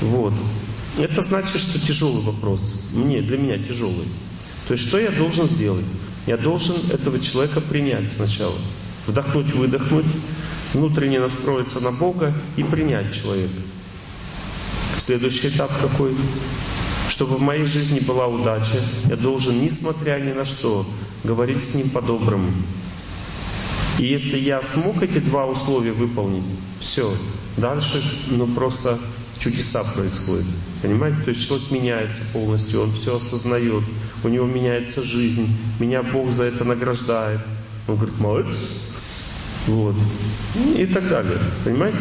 Вот. 0.00 0.32
Это 0.98 1.22
значит, 1.22 1.60
что 1.60 1.78
тяжелый 1.78 2.22
вопрос. 2.22 2.60
Мне, 2.92 3.20
для 3.20 3.36
меня 3.36 3.58
тяжелый. 3.58 4.06
То 4.66 4.72
есть, 4.72 4.88
что 4.88 4.98
я 4.98 5.10
должен 5.10 5.46
сделать? 5.48 5.84
Я 6.26 6.36
должен 6.36 6.76
этого 6.92 7.18
человека 7.18 7.60
принять 7.60 8.12
сначала. 8.12 8.54
Вдохнуть, 9.06 9.54
выдохнуть, 9.54 10.06
внутренне 10.74 11.20
настроиться 11.20 11.80
на 11.80 11.90
Бога 11.92 12.32
и 12.56 12.62
принять 12.62 13.14
человека. 13.14 13.60
Следующий 14.98 15.48
этап 15.48 15.70
какой? 15.80 16.14
Чтобы 17.08 17.36
в 17.36 17.40
моей 17.40 17.64
жизни 17.64 18.00
была 18.00 18.26
удача, 18.26 18.78
я 19.08 19.16
должен, 19.16 19.62
несмотря 19.62 20.18
ни 20.20 20.32
на 20.32 20.44
что, 20.44 20.86
говорить 21.24 21.64
с 21.64 21.74
ним 21.74 21.88
по-доброму. 21.90 22.52
И 23.98 24.06
если 24.06 24.38
я 24.38 24.62
смог 24.62 25.02
эти 25.02 25.18
два 25.18 25.46
условия 25.46 25.92
выполнить, 25.92 26.44
все, 26.80 27.12
дальше 27.56 28.02
ну 28.28 28.46
просто 28.46 28.98
чудеса 29.38 29.82
происходят. 29.94 30.46
Понимаете? 30.82 31.18
То 31.24 31.30
есть 31.30 31.46
человек 31.46 31.70
меняется 31.70 32.22
полностью, 32.32 32.82
он 32.82 32.92
все 32.92 33.16
осознает, 33.16 33.82
у 34.22 34.28
него 34.28 34.46
меняется 34.46 35.02
жизнь, 35.02 35.48
меня 35.80 36.02
Бог 36.02 36.30
за 36.30 36.44
это 36.44 36.64
награждает. 36.64 37.40
Он 37.88 37.96
говорит, 37.96 38.18
молодец. 38.20 38.56
Вот. 39.66 39.96
И 40.76 40.86
так 40.86 41.08
далее. 41.08 41.38
Понимаете? 41.64 41.98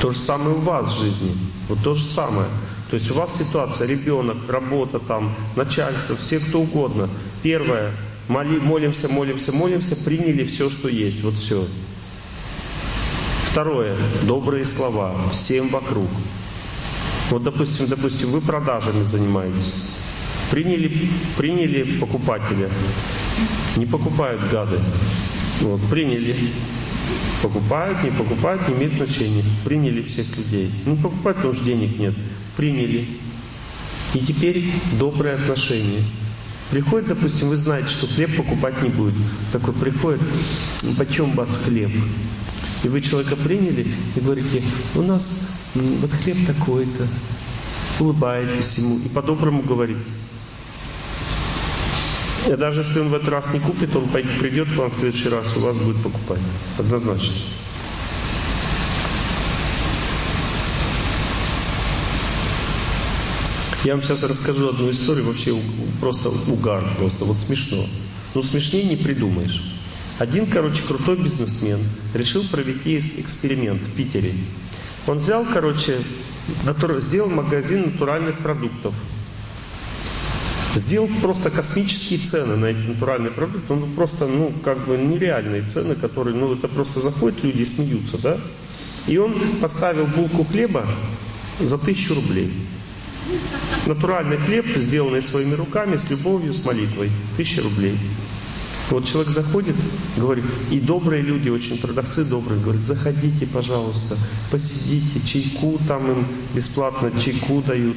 То 0.00 0.10
же 0.10 0.18
самое 0.18 0.56
у 0.56 0.60
вас 0.60 0.92
в 0.92 1.00
жизни. 1.00 1.32
Вот 1.68 1.78
то 1.82 1.94
же 1.94 2.04
самое. 2.04 2.48
То 2.90 2.96
есть 2.96 3.10
у 3.10 3.14
вас 3.14 3.36
ситуация, 3.38 3.86
ребенок, 3.88 4.36
работа 4.48 4.98
там, 4.98 5.34
начальство, 5.56 6.16
все 6.16 6.38
кто 6.38 6.60
угодно. 6.60 7.08
Первое, 7.42 7.92
моли, 8.32 8.58
молимся, 8.58 9.08
молимся, 9.08 9.52
молимся, 9.52 9.96
приняли 9.96 10.44
все, 10.44 10.70
что 10.70 10.88
есть. 10.88 11.22
Вот 11.22 11.34
все. 11.34 11.66
Второе, 13.50 13.96
добрые 14.22 14.64
слова 14.64 15.14
всем 15.30 15.68
вокруг. 15.68 16.08
Вот, 17.30 17.42
допустим, 17.42 17.86
допустим, 17.86 18.30
вы 18.30 18.40
продажами 18.40 19.04
занимаетесь. 19.04 19.74
Приняли, 20.50 21.08
приняли 21.36 21.82
покупателя. 21.98 22.68
Не 23.76 23.86
покупают 23.86 24.40
гады. 24.50 24.78
Вот, 25.60 25.80
приняли. 25.90 26.36
Покупают, 27.42 28.02
не 28.04 28.10
покупают, 28.10 28.68
не 28.68 28.74
имеет 28.74 28.94
значения. 28.94 29.44
Приняли 29.64 30.02
всех 30.02 30.36
людей. 30.36 30.70
Ну, 30.86 30.96
покупать, 30.96 31.36
потому 31.36 31.54
что 31.54 31.64
денег 31.64 31.98
нет. 31.98 32.14
Приняли. 32.56 33.06
И 34.14 34.18
теперь 34.18 34.64
добрые 34.98 35.34
отношения. 35.34 36.02
Приходит, 36.72 37.08
допустим, 37.08 37.48
вы 37.48 37.56
знаете, 37.58 37.88
что 37.88 38.06
хлеб 38.06 38.34
покупать 38.34 38.82
не 38.82 38.88
будет. 38.88 39.12
Такой 39.52 39.74
приходит, 39.74 40.22
почем 40.96 41.32
вас 41.32 41.54
хлеб? 41.66 41.90
И 42.82 42.88
вы 42.88 43.02
человека 43.02 43.36
приняли 43.36 43.86
и 44.16 44.20
говорите, 44.20 44.62
у 44.94 45.02
нас 45.02 45.50
вот 45.74 46.10
хлеб 46.10 46.38
такой-то. 46.46 47.06
Улыбаетесь 48.00 48.78
ему 48.78 48.98
и 49.00 49.08
по-доброму 49.10 49.60
говорите. 49.60 50.00
И 52.48 52.56
даже 52.56 52.80
если 52.80 53.00
он 53.00 53.10
в 53.10 53.14
этот 53.14 53.28
раз 53.28 53.52
не 53.52 53.60
купит, 53.60 53.94
он 53.94 54.08
придет 54.08 54.72
к 54.72 54.76
вам 54.76 54.88
в 54.88 54.94
следующий 54.94 55.28
раз, 55.28 55.54
у 55.58 55.60
вас 55.60 55.76
будет 55.76 56.02
покупать. 56.02 56.40
Однозначно. 56.78 57.34
Я 63.84 63.94
вам 63.94 64.02
сейчас 64.04 64.22
расскажу 64.22 64.68
одну 64.68 64.90
историю, 64.92 65.26
вообще 65.26 65.56
просто 66.00 66.28
угар, 66.28 66.84
просто 66.98 67.24
вот 67.24 67.38
смешно. 67.40 67.84
Ну 68.32 68.42
смешнее 68.44 68.84
не 68.84 68.96
придумаешь. 68.96 69.60
Один, 70.20 70.46
короче, 70.46 70.84
крутой 70.84 71.16
бизнесмен 71.16 71.80
решил 72.14 72.44
провести 72.44 72.98
эксперимент 72.98 73.82
в 73.82 73.92
Питере. 73.92 74.34
Он 75.08 75.18
взял, 75.18 75.44
короче, 75.44 75.96
сделал 77.00 77.28
магазин 77.30 77.86
натуральных 77.86 78.38
продуктов. 78.38 78.94
Сделал 80.76 81.08
просто 81.20 81.50
космические 81.50 82.20
цены 82.20 82.56
на 82.56 82.66
эти 82.66 82.78
натуральные 82.78 83.32
продукты. 83.32 83.74
Ну, 83.74 83.88
просто, 83.96 84.26
ну, 84.28 84.52
как 84.64 84.86
бы 84.86 84.96
нереальные 84.96 85.62
цены, 85.62 85.96
которые, 85.96 86.36
ну, 86.36 86.54
это 86.54 86.68
просто 86.68 87.00
заходят 87.00 87.42
люди 87.42 87.62
и 87.62 87.66
смеются, 87.66 88.16
да? 88.18 88.38
И 89.08 89.18
он 89.18 89.34
поставил 89.60 90.06
булку 90.06 90.44
хлеба 90.44 90.86
за 91.58 91.78
тысячу 91.78 92.14
рублей. 92.14 92.52
Натуральный 93.86 94.36
хлеб, 94.36 94.66
сделанный 94.76 95.22
своими 95.22 95.54
руками, 95.54 95.96
с 95.96 96.10
любовью, 96.10 96.54
с 96.54 96.64
молитвой. 96.64 97.10
Тысяча 97.36 97.62
рублей. 97.62 97.98
Вот 98.90 99.06
человек 99.06 99.30
заходит, 99.30 99.74
говорит, 100.16 100.44
и 100.70 100.78
добрые 100.78 101.22
люди, 101.22 101.48
очень 101.48 101.78
продавцы 101.78 102.24
добрые, 102.24 102.60
говорят, 102.60 102.84
заходите, 102.84 103.46
пожалуйста, 103.46 104.18
посидите, 104.50 105.20
чайку 105.24 105.78
там 105.88 106.10
им 106.10 106.26
бесплатно, 106.52 107.10
чайку 107.18 107.62
дают. 107.62 107.96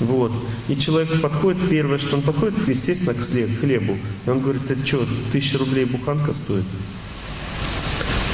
Вот. 0.00 0.30
И 0.68 0.76
человек 0.76 1.20
подходит, 1.20 1.68
первое, 1.68 1.98
что 1.98 2.16
он 2.16 2.22
подходит, 2.22 2.54
естественно, 2.68 3.14
к 3.14 3.60
хлебу. 3.60 3.98
И 4.26 4.30
он 4.30 4.40
говорит, 4.40 4.70
это 4.70 4.86
что, 4.86 5.04
тысяча 5.32 5.58
рублей 5.58 5.86
буханка 5.86 6.32
стоит? 6.32 6.64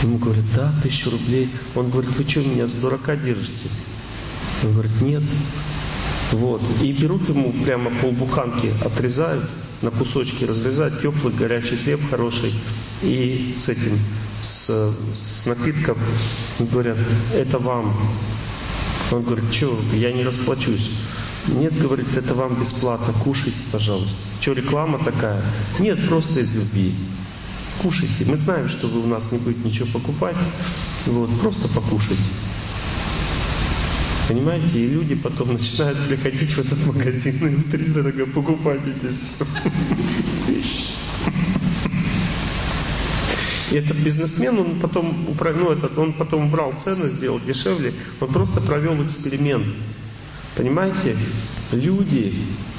Ему 0.02 0.18
говорят, 0.18 0.44
да, 0.54 0.74
тысяча 0.82 1.10
рублей. 1.10 1.48
Он 1.74 1.88
говорит, 1.88 2.14
вы 2.16 2.28
что, 2.28 2.40
меня 2.40 2.66
за 2.66 2.78
дурака 2.78 3.16
держите? 3.16 3.70
Он 4.62 4.72
говорит, 4.72 5.00
нет. 5.00 5.22
Вот. 6.32 6.62
И 6.82 6.92
берут 6.92 7.28
ему 7.28 7.52
прямо 7.64 7.90
полбуханки, 8.00 8.72
отрезают, 8.84 9.48
на 9.82 9.90
кусочки 9.90 10.44
разрезать, 10.44 11.00
теплый 11.02 11.34
горячий 11.34 11.76
хлеб 11.76 12.00
хороший, 12.10 12.52
и 13.02 13.54
с 13.56 13.68
этим, 13.68 13.98
с, 14.40 14.68
с 14.70 15.46
напитком, 15.46 15.98
говорят, 16.58 16.96
это 17.34 17.58
вам. 17.58 17.94
Он 19.12 19.22
говорит, 19.22 19.52
что, 19.52 19.78
я 19.94 20.12
не 20.12 20.24
расплачусь. 20.24 20.90
Нет, 21.46 21.78
говорит, 21.78 22.16
это 22.16 22.34
вам 22.34 22.58
бесплатно, 22.58 23.12
кушайте, 23.22 23.58
пожалуйста. 23.70 24.16
Что, 24.40 24.52
реклама 24.52 24.98
такая? 24.98 25.42
Нет, 25.78 26.08
просто 26.08 26.40
из 26.40 26.54
любви. 26.54 26.94
Кушайте. 27.82 28.24
Мы 28.24 28.36
знаем, 28.36 28.68
что 28.68 28.86
вы 28.86 29.00
у 29.00 29.06
нас 29.06 29.30
не 29.30 29.38
будете 29.38 29.60
ничего 29.68 29.86
покупать. 29.92 30.36
Вот, 31.06 31.28
просто 31.40 31.68
покушайте. 31.68 32.22
Понимаете? 34.28 34.78
И 34.78 34.86
люди 34.86 35.14
потом 35.14 35.52
начинают 35.52 35.98
приходить 36.08 36.52
в 36.52 36.58
этот 36.58 36.86
магазин 36.86 37.46
и 37.46 37.54
внутри 37.54 37.84
дорого 37.86 38.26
покупать 38.26 38.80
эти 38.86 39.12
все 39.12 39.44
вещи. 40.48 40.94
И 43.70 43.76
этот 43.76 43.96
бизнесмен, 43.98 44.58
он 44.58 44.80
потом, 44.80 45.26
ну, 45.26 45.72
этот, 45.72 45.98
он 45.98 46.12
потом 46.12 46.46
убрал 46.46 46.72
цены, 46.72 47.10
сделал 47.10 47.40
дешевле. 47.40 47.92
Он 48.20 48.28
просто 48.28 48.60
провел 48.60 49.04
эксперимент. 49.04 49.66
Понимаете? 50.56 51.16
Люди, 51.72 52.34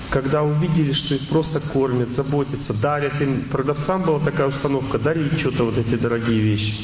когда 0.09 0.43
увидели, 0.43 0.93
что 0.93 1.15
их 1.15 1.27
просто 1.27 1.59
кормят, 1.59 2.11
заботятся, 2.11 2.73
дарят 2.81 3.21
им, 3.21 3.41
продавцам 3.51 4.03
была 4.03 4.19
такая 4.19 4.47
установка, 4.47 4.97
дарить 4.97 5.37
что-то 5.37 5.65
вот 5.65 5.77
эти 5.77 5.95
дорогие 5.95 6.39
вещи. 6.39 6.75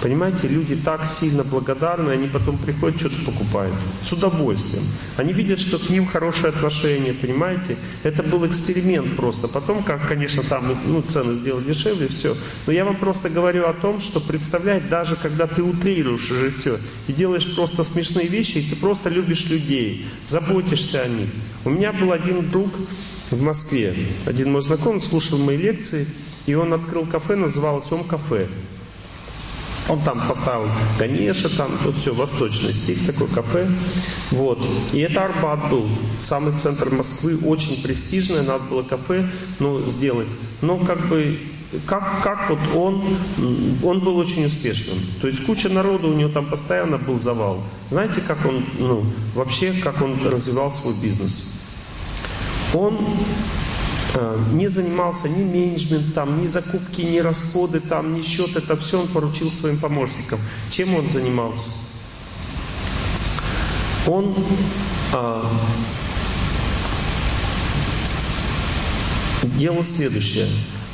Понимаете, 0.00 0.46
люди 0.46 0.76
так 0.76 1.06
сильно 1.06 1.42
благодарны, 1.42 2.10
они 2.10 2.28
потом 2.28 2.56
приходят, 2.56 3.00
что-то 3.00 3.16
покупают. 3.24 3.74
С 4.02 4.12
удовольствием. 4.12 4.84
Они 5.16 5.32
видят, 5.32 5.58
что 5.58 5.78
к 5.78 5.90
ним 5.90 6.06
хорошее 6.06 6.50
отношение, 6.50 7.12
понимаете? 7.14 7.76
Это 8.04 8.22
был 8.22 8.46
эксперимент 8.46 9.16
просто. 9.16 9.48
Потом, 9.48 9.82
как, 9.82 10.06
конечно, 10.06 10.44
там 10.44 10.72
ну, 10.86 11.02
цены 11.02 11.34
сделали 11.34 11.64
дешевле, 11.64 12.06
все. 12.06 12.36
Но 12.66 12.72
я 12.72 12.84
вам 12.84 12.96
просто 12.96 13.28
говорю 13.28 13.66
о 13.66 13.72
том, 13.72 14.00
что 14.00 14.20
представлять, 14.20 14.88
даже 14.88 15.16
когда 15.16 15.48
ты 15.48 15.64
утрируешь 15.64 16.30
уже 16.30 16.50
все, 16.50 16.78
и 17.08 17.12
делаешь 17.12 17.52
просто 17.56 17.82
смешные 17.82 18.28
вещи, 18.28 18.58
и 18.58 18.70
ты 18.70 18.76
просто 18.76 19.08
любишь 19.08 19.46
людей, 19.46 20.06
заботишься 20.24 21.02
о 21.02 21.08
них. 21.08 21.28
У 21.64 21.70
меня 21.70 21.92
был 21.92 22.12
один 22.12 22.48
друг 22.48 22.72
в 23.32 23.42
Москве, 23.42 23.94
один 24.26 24.52
мой 24.52 24.62
знакомый 24.62 25.02
слушал 25.02 25.38
мои 25.38 25.56
лекции, 25.56 26.06
и 26.46 26.54
он 26.54 26.72
открыл 26.72 27.04
кафе, 27.04 27.34
называлось 27.34 27.90
«Ом 27.90 28.04
кафе». 28.04 28.46
Он 29.88 30.00
там 30.00 30.28
поставил 30.28 30.68
Ганеша, 30.98 31.48
там 31.56 31.78
тут 31.82 31.96
все, 31.96 32.12
восточный 32.14 32.74
стиль, 32.74 32.98
такой 33.06 33.28
кафе. 33.28 33.66
Вот. 34.30 34.58
И 34.92 35.00
это 35.00 35.24
Арбат 35.24 35.70
был, 35.70 35.88
самый 36.20 36.52
центр 36.56 36.90
Москвы, 36.90 37.38
очень 37.44 37.82
престижное, 37.82 38.42
надо 38.42 38.64
было 38.64 38.82
кафе 38.82 39.28
ну, 39.58 39.80
сделать. 39.86 40.28
Но 40.60 40.76
как 40.78 41.06
бы 41.08 41.38
как, 41.86 42.22
как 42.22 42.48
вот 42.50 42.58
он, 42.74 43.02
он 43.82 44.00
был 44.00 44.16
очень 44.16 44.46
успешным. 44.46 44.98
То 45.20 45.26
есть 45.26 45.44
куча 45.44 45.68
народу, 45.68 46.08
у 46.08 46.14
него 46.14 46.30
там 46.30 46.46
постоянно 46.46 46.98
был 46.98 47.18
завал. 47.18 47.62
Знаете, 47.90 48.20
как 48.26 48.44
он, 48.46 48.64
ну, 48.78 49.04
вообще, 49.34 49.72
как 49.72 50.00
он 50.00 50.16
развивал 50.26 50.72
свой 50.72 50.94
бизнес? 50.94 51.60
Он 52.72 52.96
не 54.52 54.68
занимался 54.68 55.28
ни 55.28 55.44
менеджментом, 55.44 56.40
ни 56.42 56.46
закупки, 56.46 57.02
ни 57.02 57.18
расходы, 57.18 57.80
там, 57.80 58.14
ни 58.14 58.22
счет. 58.22 58.56
Это 58.56 58.76
все 58.76 59.00
он 59.00 59.08
поручил 59.08 59.50
своим 59.50 59.78
помощникам. 59.78 60.40
Чем 60.70 60.94
он 60.94 61.08
занимался? 61.08 61.70
Он 64.06 64.34
а, 65.12 65.50
делал 69.42 69.84
следующее. 69.84 70.46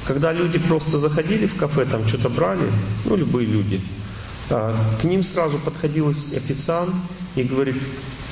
Когда 0.07 0.32
люди 0.32 0.59
просто 0.59 0.99
заходили 0.99 1.47
в 1.47 1.57
кафе, 1.57 1.86
там 1.86 2.07
что-то 2.07 2.28
брали, 2.28 2.70
ну, 3.05 3.16
любые 3.16 3.47
люди, 3.47 3.81
а, 4.51 4.77
к 5.01 5.05
ним 5.05 5.23
сразу 5.23 5.59
подходил 5.59 6.09
официант 6.09 6.95
и 7.36 7.43
говорит, 7.43 7.77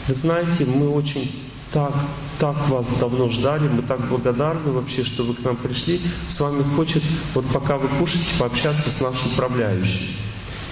вы 0.09 0.14
знаете, 0.14 0.66
мы 0.66 0.88
очень 0.88 1.30
так, 1.73 1.94
так 2.39 2.69
вас 2.69 2.89
давно 2.99 3.28
ждали, 3.31 3.69
мы 3.69 3.82
так 3.82 4.01
благодарны 4.09 4.73
вообще, 4.73 5.05
что 5.05 5.24
вы 5.24 5.35
к 5.35 5.43
нам 5.44 5.57
пришли. 5.57 6.01
С 6.28 6.40
вами 6.40 6.62
хочет, 6.77 7.03
вот 7.35 7.47
пока 7.47 7.78
вы 7.78 7.89
кушаете, 7.99 8.28
пообщаться 8.39 8.90
с 8.90 9.01
нашим 9.01 9.32
управляющим. 9.32 10.07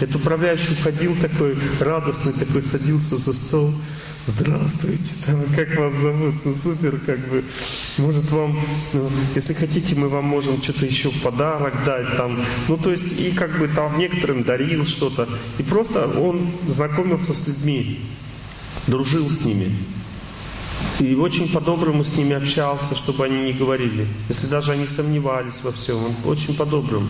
Этот 0.00 0.16
управляющий 0.16 0.72
уходил 0.72 1.14
такой 1.20 1.56
радостный, 1.78 2.32
такой 2.32 2.62
садился 2.62 3.18
за 3.18 3.32
стол. 3.34 3.74
Здравствуйте, 4.26 5.12
там, 5.26 5.42
как 5.56 5.76
вас 5.76 5.94
зовут? 5.94 6.34
Ну 6.44 6.54
супер, 6.54 6.98
как 7.04 7.18
бы. 7.28 7.42
Может 7.98 8.30
вам, 8.30 8.58
ну, 8.92 9.10
если 9.34 9.54
хотите, 9.54 9.96
мы 9.96 10.08
вам 10.08 10.24
можем 10.24 10.62
что-то 10.62 10.86
еще 10.86 11.10
в 11.10 11.22
подарок 11.22 11.74
дать 11.84 12.16
там. 12.16 12.38
Ну 12.68 12.76
то 12.76 12.90
есть 12.90 13.20
и 13.20 13.32
как 13.32 13.58
бы 13.58 13.68
там 13.68 13.98
некоторым 13.98 14.44
дарил 14.44 14.86
что-то. 14.86 15.28
И 15.58 15.62
просто 15.62 16.06
он 16.06 16.50
знакомился 16.68 17.34
с 17.34 17.48
людьми, 17.48 18.00
дружил 18.86 19.30
с 19.30 19.44
ними. 19.44 19.74
И 21.00 21.14
очень 21.14 21.50
по-доброму 21.50 22.04
с 22.04 22.16
ними 22.16 22.34
общался, 22.34 22.94
чтобы 22.94 23.24
они 23.24 23.44
не 23.44 23.52
говорили. 23.52 24.06
Если 24.28 24.46
даже 24.46 24.72
они 24.72 24.86
сомневались 24.86 25.60
во 25.62 25.72
всем, 25.72 25.96
он 26.04 26.14
очень 26.24 26.54
по-доброму. 26.54 27.08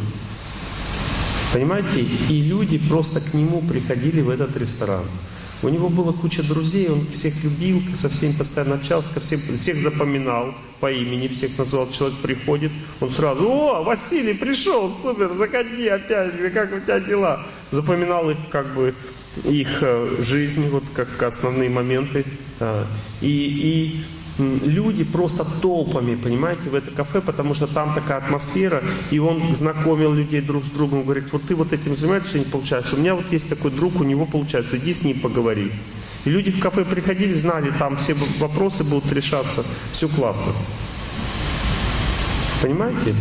Понимаете? 1.52 2.06
И 2.28 2.42
люди 2.42 2.78
просто 2.78 3.20
к 3.20 3.34
нему 3.34 3.60
приходили 3.62 4.20
в 4.20 4.30
этот 4.30 4.56
ресторан. 4.56 5.04
У 5.62 5.68
него 5.68 5.90
была 5.90 6.12
куча 6.12 6.42
друзей, 6.42 6.88
он 6.88 7.06
всех 7.12 7.44
любил, 7.44 7.82
со 7.94 8.08
всеми 8.08 8.32
постоянно 8.32 8.76
общался, 8.76 9.10
ко 9.12 9.20
всем, 9.20 9.40
всех 9.40 9.76
запоминал 9.76 10.54
по 10.78 10.90
имени, 10.90 11.28
всех 11.28 11.58
назвал. 11.58 11.90
Человек 11.90 12.18
приходит, 12.20 12.72
он 13.00 13.10
сразу, 13.10 13.46
о, 13.46 13.82
Василий 13.82 14.32
пришел, 14.32 14.90
супер, 14.90 15.34
заходи 15.34 15.86
опять, 15.88 16.32
как 16.54 16.72
у 16.72 16.80
тебя 16.80 16.98
дела? 17.00 17.44
Запоминал 17.72 18.30
их 18.30 18.38
как 18.50 18.72
бы 18.74 18.94
их 19.44 19.78
э, 19.82 20.16
жизнь, 20.20 20.68
вот 20.68 20.84
как 20.94 21.22
основные 21.22 21.70
моменты. 21.70 22.24
А, 22.58 22.86
и, 23.20 23.26
и 23.28 24.00
люди 24.40 25.04
просто 25.04 25.44
толпами, 25.62 26.14
понимаете, 26.14 26.70
в 26.70 26.74
это 26.74 26.90
кафе, 26.90 27.20
потому 27.20 27.54
что 27.54 27.66
там 27.66 27.94
такая 27.94 28.18
атмосфера, 28.18 28.82
и 29.10 29.18
он 29.18 29.54
знакомил 29.54 30.12
людей 30.12 30.40
друг 30.40 30.64
с 30.64 30.68
другом, 30.68 31.02
говорит, 31.02 31.24
вот 31.32 31.42
ты 31.42 31.54
вот 31.54 31.72
этим 31.72 31.96
занимаешься, 31.96 32.38
не 32.38 32.44
получается. 32.44 32.96
У 32.96 32.98
меня 32.98 33.14
вот 33.14 33.30
есть 33.32 33.48
такой 33.48 33.70
друг, 33.70 34.00
у 34.00 34.04
него 34.04 34.26
получается, 34.26 34.76
иди 34.78 34.92
с 34.92 35.02
ним 35.02 35.20
поговори. 35.20 35.70
И 36.24 36.30
люди 36.30 36.50
в 36.50 36.60
кафе 36.60 36.84
приходили, 36.84 37.34
знали, 37.34 37.72
там 37.78 37.96
все 37.96 38.14
вопросы 38.38 38.84
будут 38.84 39.10
решаться, 39.12 39.64
все 39.92 40.08
классно. 40.08 40.52
Понимаете? 42.62 43.14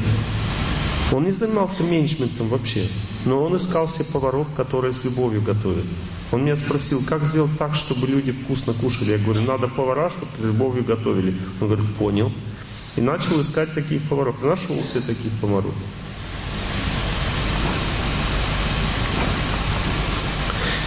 Он 1.11 1.23
не 1.23 1.31
занимался 1.31 1.83
менеджментом 1.83 2.49
вообще, 2.49 2.87
но 3.25 3.43
он 3.43 3.55
искал 3.55 3.87
себе 3.87 4.05
поваров, 4.05 4.47
которые 4.55 4.93
с 4.93 5.03
любовью 5.03 5.41
готовят. 5.41 5.85
Он 6.31 6.43
меня 6.43 6.55
спросил, 6.55 7.01
как 7.07 7.25
сделать 7.25 7.57
так, 7.57 7.73
чтобы 7.73 8.05
люди 8.05 8.31
вкусно 8.31 8.73
кушали. 8.73 9.11
Я 9.11 9.17
говорю, 9.17 9.41
надо 9.41 9.67
повара, 9.67 10.11
чтобы 10.11 10.31
с 10.37 10.43
любовью 10.43 10.83
готовили. 10.83 11.35
Он 11.59 11.67
говорит, 11.67 11.95
понял. 11.95 12.31
И 12.95 13.01
начал 13.01 13.41
искать 13.41 13.73
таких 13.73 14.07
поваров. 14.07 14.35
И 14.43 14.45
нашел 14.45 14.75
себе 14.83 15.01
таких 15.01 15.31
поваров. 15.41 15.73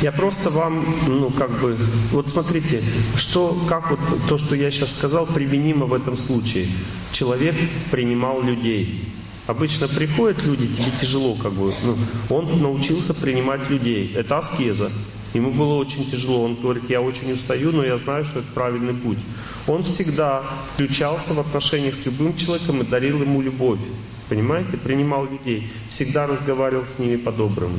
Я 0.00 0.12
просто 0.12 0.50
вам, 0.50 0.84
ну, 1.06 1.30
как 1.30 1.50
бы, 1.60 1.76
вот 2.12 2.28
смотрите, 2.28 2.82
что, 3.16 3.56
как 3.68 3.90
вот 3.90 4.00
то, 4.28 4.38
что 4.38 4.54
я 4.54 4.70
сейчас 4.70 4.92
сказал, 4.92 5.26
применимо 5.26 5.86
в 5.86 5.94
этом 5.94 6.16
случае. 6.16 6.66
Человек 7.12 7.54
принимал 7.90 8.42
людей. 8.42 9.12
Обычно 9.46 9.88
приходят 9.88 10.44
люди, 10.44 10.68
тебе 10.68 10.92
тяжело, 11.00 11.34
как 11.34 11.52
бы, 11.52 11.72
ну, 11.82 11.96
он 12.30 12.62
научился 12.62 13.12
принимать 13.12 13.68
людей. 13.70 14.12
Это 14.14 14.38
аскеза. 14.38 14.90
Ему 15.34 15.50
было 15.50 15.74
очень 15.74 16.08
тяжело. 16.08 16.44
Он 16.44 16.54
говорит, 16.54 16.84
я 16.88 17.00
очень 17.00 17.32
устаю, 17.32 17.72
но 17.72 17.84
я 17.84 17.96
знаю, 17.96 18.24
что 18.24 18.40
это 18.40 18.48
правильный 18.54 18.94
путь. 18.94 19.18
Он 19.66 19.82
всегда 19.82 20.44
включался 20.74 21.32
в 21.32 21.40
отношениях 21.40 21.94
с 21.94 22.04
любым 22.04 22.36
человеком 22.36 22.82
и 22.82 22.84
дарил 22.84 23.20
ему 23.22 23.40
любовь. 23.40 23.80
Понимаете? 24.28 24.76
Принимал 24.76 25.26
людей. 25.26 25.70
Всегда 25.90 26.26
разговаривал 26.26 26.86
с 26.86 26.98
ними 26.98 27.16
по-доброму. 27.16 27.78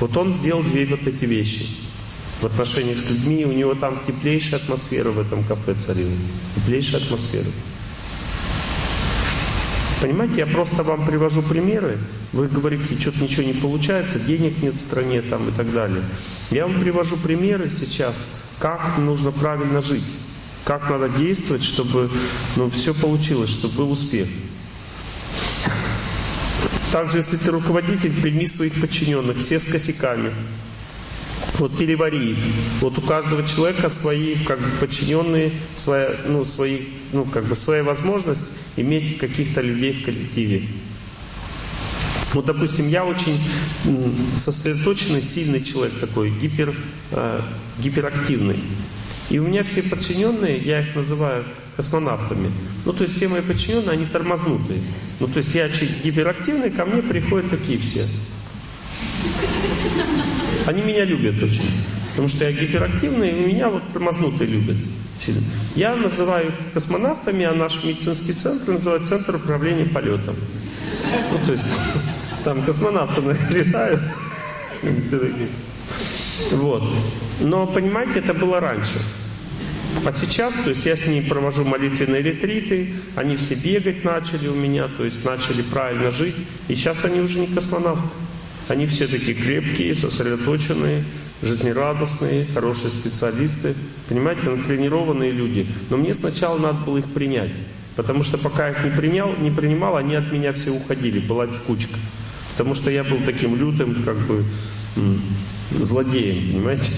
Вот 0.00 0.16
он 0.16 0.32
сделал 0.32 0.62
две 0.62 0.84
вот 0.86 1.06
эти 1.06 1.24
вещи. 1.24 1.68
В 2.40 2.46
отношениях 2.46 2.98
с 2.98 3.08
людьми 3.08 3.44
у 3.44 3.52
него 3.52 3.74
там 3.74 4.00
теплейшая 4.06 4.60
атмосфера 4.60 5.10
в 5.10 5.20
этом 5.20 5.44
кафе 5.44 5.74
царила. 5.74 6.10
Теплейшая 6.56 7.00
атмосфера. 7.00 7.46
Понимаете, 10.02 10.38
я 10.38 10.46
просто 10.46 10.82
вам 10.82 11.06
привожу 11.06 11.42
примеры. 11.42 11.96
Вы 12.32 12.48
говорите, 12.48 12.98
что-то 12.98 13.22
ничего 13.22 13.44
не 13.44 13.52
получается, 13.52 14.18
денег 14.18 14.60
нет 14.60 14.74
в 14.74 14.80
стране 14.80 15.22
там 15.22 15.48
и 15.48 15.52
так 15.52 15.72
далее. 15.72 16.02
Я 16.50 16.66
вам 16.66 16.80
привожу 16.80 17.16
примеры 17.16 17.70
сейчас, 17.70 18.42
как 18.58 18.98
нужно 18.98 19.30
правильно 19.30 19.80
жить, 19.80 20.04
как 20.64 20.90
надо 20.90 21.08
действовать, 21.08 21.62
чтобы 21.62 22.10
ну, 22.56 22.68
все 22.68 22.94
получилось, 22.94 23.50
чтобы 23.50 23.74
был 23.76 23.92
успех. 23.92 24.26
Также, 26.90 27.18
если 27.18 27.36
ты 27.36 27.52
руководитель, 27.52 28.12
прими 28.12 28.48
своих 28.48 28.80
подчиненных, 28.80 29.38
все 29.38 29.60
с 29.60 29.64
косяками. 29.64 30.32
Вот 31.58 31.76
перевари. 31.76 32.36
Вот 32.80 32.98
у 32.98 33.02
каждого 33.02 33.46
человека 33.46 33.88
свои 33.90 34.36
как 34.36 34.58
бы 34.58 34.68
подчиненные, 34.80 35.52
своя, 35.74 36.10
ну, 36.26 36.44
свои, 36.44 36.78
ну, 37.12 37.24
как 37.24 37.44
бы 37.44 37.54
своя 37.54 37.82
возможность 37.84 38.46
иметь 38.76 39.18
каких-то 39.18 39.60
людей 39.60 39.92
в 39.92 40.04
коллективе. 40.04 40.68
Вот, 42.32 42.46
допустим, 42.46 42.88
я 42.88 43.04
очень 43.04 43.38
сосредоточенный, 44.36 45.20
сильный 45.20 45.62
человек 45.62 45.92
такой, 46.00 46.30
гипер, 46.30 46.74
э, 47.10 47.40
гиперактивный. 47.78 48.56
И 49.28 49.38
у 49.38 49.44
меня 49.44 49.64
все 49.64 49.82
подчиненные, 49.82 50.58
я 50.58 50.80
их 50.80 50.94
называю 50.94 51.44
космонавтами. 51.76 52.50
Ну, 52.84 52.92
то 52.92 53.02
есть 53.02 53.16
все 53.16 53.28
мои 53.28 53.42
подчиненные, 53.42 53.90
они 53.90 54.06
тормознутые. 54.06 54.80
Ну, 55.20 55.28
то 55.28 55.38
есть 55.38 55.54
я 55.54 55.68
гиперактивный, 55.68 56.70
ко 56.70 56.86
мне 56.86 57.02
приходят 57.02 57.50
такие 57.50 57.78
все. 57.78 58.06
Они 60.66 60.82
меня 60.82 61.04
любят 61.04 61.42
очень. 61.42 61.70
Потому 62.10 62.28
что 62.28 62.44
я 62.44 62.52
гиперактивный, 62.52 63.30
и 63.30 63.46
меня 63.46 63.68
вот 63.68 63.82
тормознутые 63.92 64.50
любят. 64.50 64.76
Я 65.76 65.96
называю 65.96 66.52
космонавтами, 66.74 67.44
а 67.44 67.54
наш 67.54 67.84
медицинский 67.84 68.32
центр 68.32 68.72
называют 68.72 69.06
Центр 69.06 69.36
управления 69.36 69.86
полетом. 69.86 70.36
Ну, 71.30 71.38
то 71.46 71.52
есть, 71.52 71.66
там 72.44 72.62
космонавты 72.62 73.22
летают. 73.50 74.00
Вот. 76.50 76.82
Но, 77.40 77.66
понимаете, 77.66 78.18
это 78.18 78.34
было 78.34 78.60
раньше. 78.60 78.98
А 80.04 80.12
сейчас, 80.12 80.54
то 80.54 80.70
есть 80.70 80.86
я 80.86 80.96
с 80.96 81.06
ними 81.06 81.28
провожу 81.28 81.64
молитвенные 81.64 82.22
ретриты, 82.22 82.94
они 83.14 83.36
все 83.36 83.54
бегать 83.54 84.04
начали 84.04 84.48
у 84.48 84.54
меня, 84.54 84.88
то 84.88 85.04
есть 85.04 85.24
начали 85.24 85.62
правильно 85.62 86.10
жить. 86.10 86.34
И 86.68 86.74
сейчас 86.74 87.04
они 87.04 87.20
уже 87.20 87.38
не 87.38 87.46
космонавты. 87.46 88.08
Они 88.68 88.86
все 88.86 89.06
такие 89.06 89.34
крепкие, 89.34 89.94
сосредоточенные, 89.94 91.04
жизнерадостные, 91.42 92.46
хорошие 92.54 92.90
специалисты, 92.90 93.74
понимаете, 94.08 94.50
натренированные 94.50 95.32
люди. 95.32 95.66
Но 95.90 95.96
мне 95.96 96.14
сначала 96.14 96.58
надо 96.58 96.84
было 96.84 96.98
их 96.98 97.12
принять, 97.12 97.52
потому 97.96 98.22
что 98.22 98.38
пока 98.38 98.70
их 98.70 98.84
не 98.84 98.90
принял, 98.90 99.34
не 99.38 99.50
принимал, 99.50 99.96
они 99.96 100.14
от 100.14 100.32
меня 100.32 100.52
все 100.52 100.70
уходили, 100.70 101.18
была 101.18 101.46
кучка. 101.66 101.98
Потому 102.52 102.74
что 102.74 102.90
я 102.90 103.02
был 103.02 103.18
таким 103.24 103.56
лютым, 103.56 104.02
как 104.04 104.16
бы, 104.18 104.44
злодеем, 105.80 106.52
понимаете? 106.52 106.90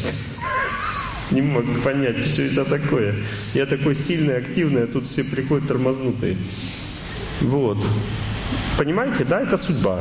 Не 1.30 1.40
мог 1.40 1.64
понять, 1.82 2.18
что 2.18 2.42
это 2.42 2.64
такое. 2.64 3.14
Я 3.54 3.66
такой 3.66 3.94
сильный, 3.94 4.36
активный, 4.36 4.84
а 4.84 4.86
тут 4.86 5.08
все 5.08 5.24
приходят 5.24 5.66
тормознутые. 5.66 6.36
Вот. 7.40 7.78
Понимаете, 8.78 9.24
да, 9.24 9.40
это 9.40 9.56
судьба. 9.56 10.00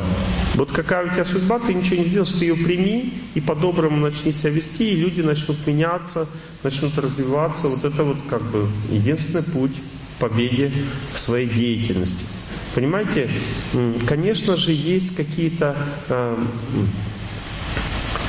Вот 0.54 0.70
какая 0.72 1.06
у 1.06 1.08
тебя 1.08 1.24
судьба, 1.24 1.58
ты 1.58 1.74
ничего 1.74 1.96
не 1.96 2.04
сделаешь, 2.04 2.32
ты 2.32 2.46
ее 2.46 2.56
прими 2.56 3.14
и 3.34 3.40
по-доброму 3.40 3.96
начни 3.96 4.32
себя 4.32 4.50
вести, 4.50 4.92
и 4.92 4.96
люди 4.96 5.20
начнут 5.20 5.56
меняться, 5.66 6.28
начнут 6.62 6.96
развиваться. 6.98 7.68
Вот 7.68 7.84
это 7.84 8.04
вот 8.04 8.18
как 8.28 8.42
бы 8.42 8.66
единственный 8.90 9.44
путь 9.44 9.72
к 10.16 10.20
победе 10.20 10.72
в 11.12 11.18
своей 11.18 11.48
деятельности. 11.48 12.24
Понимаете, 12.74 13.28
конечно 14.08 14.56
же, 14.56 14.72
есть 14.72 15.16
какие-то 15.16 15.76
э, 16.08 16.36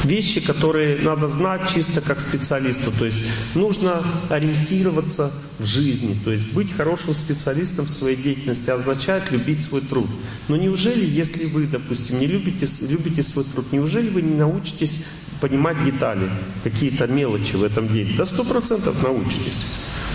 вещи, 0.05 0.39
которые 0.39 0.99
надо 0.99 1.27
знать 1.27 1.61
чисто 1.73 2.01
как 2.01 2.19
специалисту. 2.19 2.91
То 2.97 3.05
есть 3.05 3.25
нужно 3.55 4.05
ориентироваться 4.29 5.31
в 5.59 5.65
жизни. 5.65 6.15
То 6.23 6.31
есть 6.31 6.53
быть 6.53 6.71
хорошим 6.71 7.13
специалистом 7.13 7.85
в 7.85 7.89
своей 7.89 8.15
деятельности 8.15 8.69
означает 8.69 9.31
любить 9.31 9.61
свой 9.61 9.81
труд. 9.81 10.09
Но 10.47 10.55
неужели, 10.55 11.05
если 11.05 11.45
вы, 11.45 11.67
допустим, 11.67 12.19
не 12.19 12.27
любите, 12.27 12.65
любите 12.89 13.23
свой 13.23 13.45
труд, 13.45 13.65
неужели 13.71 14.09
вы 14.09 14.21
не 14.21 14.35
научитесь 14.35 15.05
понимать 15.41 15.83
детали, 15.83 16.29
какие-то 16.63 17.07
мелочи 17.07 17.55
в 17.55 17.63
этом 17.63 17.91
деле? 17.91 18.15
До 18.15 18.25
сто 18.25 18.43
процентов 18.43 19.01
научитесь. 19.03 19.65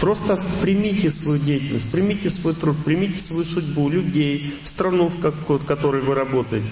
Просто 0.00 0.38
примите 0.62 1.10
свою 1.10 1.38
деятельность, 1.38 1.92
примите 1.92 2.30
свой 2.30 2.54
труд, 2.54 2.74
примите 2.84 3.20
свою 3.20 3.44
судьбу, 3.44 3.90
людей, 3.90 4.54
страну, 4.64 5.08
в 5.10 5.64
которой 5.66 6.00
вы 6.00 6.14
работаете. 6.14 6.70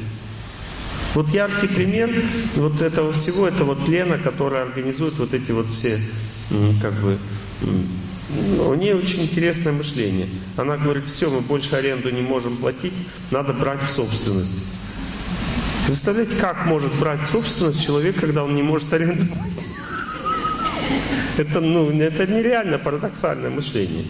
Вот 1.15 1.29
яркий 1.31 1.67
пример 1.67 2.11
вот 2.55 2.83
этого 2.83 3.13
всего, 3.13 3.49
это 3.49 3.65
вот 3.65 3.89
Лена, 3.89 4.19
которая 4.19 4.63
организует 4.63 5.15
вот 5.19 5.35
эти 5.35 5.51
вот 5.53 5.69
все, 5.71 5.99
как 6.81 6.95
бы, 6.95 7.19
у 8.67 8.75
нее 8.75 8.95
очень 8.95 9.23
интересное 9.23 9.73
мышление. 9.73 10.29
Она 10.57 10.77
говорит, 10.77 11.07
все, 11.07 11.31
мы 11.31 11.41
больше 11.41 11.75
аренду 11.77 12.11
не 12.11 12.23
можем 12.23 12.57
платить, 12.59 12.93
надо 13.31 13.53
брать 13.53 13.83
в 13.83 13.89
собственность. 13.89 14.65
Представляете, 15.87 16.37
как 16.37 16.67
может 16.67 16.95
брать 16.97 17.25
собственность 17.25 17.83
человек, 17.83 18.21
когда 18.21 18.45
он 18.45 18.55
не 18.55 18.63
может 18.63 18.93
аренду 18.93 19.27
платить? 19.27 19.67
Это, 21.39 21.61
ну, 21.61 21.91
это 21.91 22.27
нереально 22.27 22.79
парадоксальное 22.79 23.49
мышление. 23.49 24.05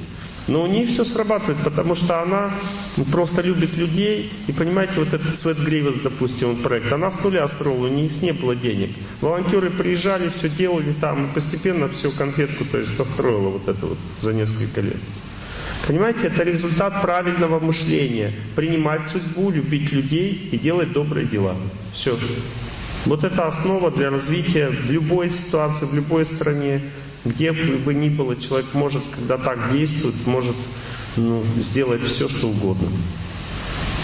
Но 0.49 0.63
у 0.63 0.67
нее 0.67 0.87
все 0.87 1.05
срабатывает, 1.05 1.59
потому 1.63 1.95
что 1.95 2.23
она 2.23 2.51
просто 3.13 3.43
любит 3.43 3.77
людей. 3.77 4.33
И 4.47 4.53
понимаете, 4.53 4.95
вот 4.97 5.13
этот 5.13 5.37
Свет 5.37 5.59
Гривас, 5.59 5.97
допустим, 6.03 6.57
проект, 6.57 6.91
она 6.91 7.11
с 7.11 7.23
нуля 7.23 7.47
строила, 7.49 7.87
у 7.87 7.89
нее 7.89 8.11
не 8.23 8.33
было 8.33 8.57
денег. 8.57 8.91
Волонтеры 9.21 9.71
приезжали, 9.71 10.31
все 10.31 10.49
делали 10.49 10.95
там, 11.01 11.27
и 11.27 11.35
постепенно 11.35 11.89
все 11.89 12.11
конфетку, 12.11 12.65
то 12.65 12.79
есть 12.79 12.97
построила 12.97 13.51
вот 13.51 13.69
это 13.69 13.87
вот 13.87 13.99
за 14.21 14.33
несколько 14.33 14.81
лет. 14.81 14.97
Понимаете, 15.87 16.27
это 16.27 16.43
результат 16.43 17.01
правильного 17.03 17.61
мышления. 17.61 18.33
Принимать 18.57 19.09
судьбу, 19.09 19.51
любить 19.51 19.93
людей 19.93 20.49
и 20.53 20.59
делать 20.59 20.93
добрые 20.93 21.27
дела. 21.27 21.57
Все. 21.93 22.17
Вот 23.05 23.25
это 23.25 23.47
основа 23.47 23.91
для 23.91 24.11
развития 24.11 24.69
в 24.69 24.91
любой 24.91 25.31
ситуации, 25.31 25.87
в 25.87 25.95
любой 25.95 26.27
стране. 26.27 26.83
Где 27.25 27.53
бы 27.53 27.95
ни 27.95 28.09
было, 28.09 28.37
человек 28.37 28.67
может, 28.75 29.03
когда 29.15 29.39
так 29.39 29.73
действует, 29.73 30.15
может 30.27 30.57
ну, 31.17 31.43
сделать 31.61 32.03
все, 32.03 32.29
что 32.29 32.49
угодно. 32.49 32.89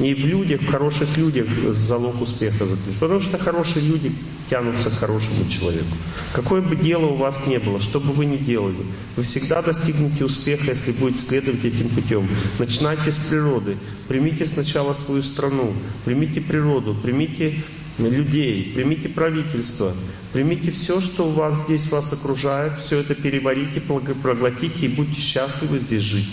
И 0.00 0.12
в 0.12 0.26
людях, 0.26 0.60
в 0.60 0.70
хороших 0.70 1.16
людях 1.16 1.46
залог 1.68 2.20
успеха 2.20 2.66
заключен. 2.66 2.98
Потому 2.98 3.20
что 3.20 3.38
хорошие 3.38 3.86
люди 3.86 4.12
тянутся 4.50 4.90
к 4.90 4.94
хорошему 4.94 5.48
человеку. 5.48 5.96
Какое 6.32 6.60
бы 6.60 6.74
дело 6.74 7.06
у 7.06 7.14
вас 7.14 7.46
ни 7.46 7.58
было, 7.58 7.80
что 7.80 8.00
бы 8.00 8.12
вы 8.12 8.26
ни 8.26 8.36
делали, 8.36 8.76
вы 9.16 9.22
всегда 9.22 9.62
достигнете 9.62 10.24
успеха, 10.24 10.70
если 10.70 10.92
будете 10.92 11.20
следовать 11.20 11.64
этим 11.64 11.88
путем. 11.88 12.28
Начинайте 12.58 13.12
с 13.12 13.18
природы. 13.18 13.76
Примите 14.08 14.46
сначала 14.46 14.94
свою 14.94 15.22
страну, 15.22 15.72
примите 16.04 16.40
природу, 16.40 16.96
примите 17.00 17.62
людей, 17.98 18.72
примите 18.74 19.08
правительство, 19.08 19.92
примите 20.32 20.70
все, 20.70 21.00
что 21.00 21.26
у 21.26 21.30
вас 21.30 21.64
здесь 21.64 21.90
вас 21.90 22.12
окружает, 22.12 22.78
все 22.78 22.98
это 23.00 23.14
переварите, 23.14 23.80
проглотите 23.80 24.86
и 24.86 24.88
будьте 24.88 25.20
счастливы 25.20 25.78
здесь 25.78 26.02
жить. 26.02 26.28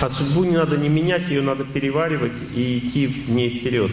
А 0.00 0.08
судьбу 0.08 0.44
не 0.44 0.56
надо 0.56 0.76
не 0.76 0.88
менять, 0.88 1.28
ее 1.28 1.42
надо 1.42 1.64
переваривать 1.64 2.32
и 2.54 2.78
идти 2.78 3.06
в 3.06 3.30
ней 3.30 3.50
вперед. 3.60 3.92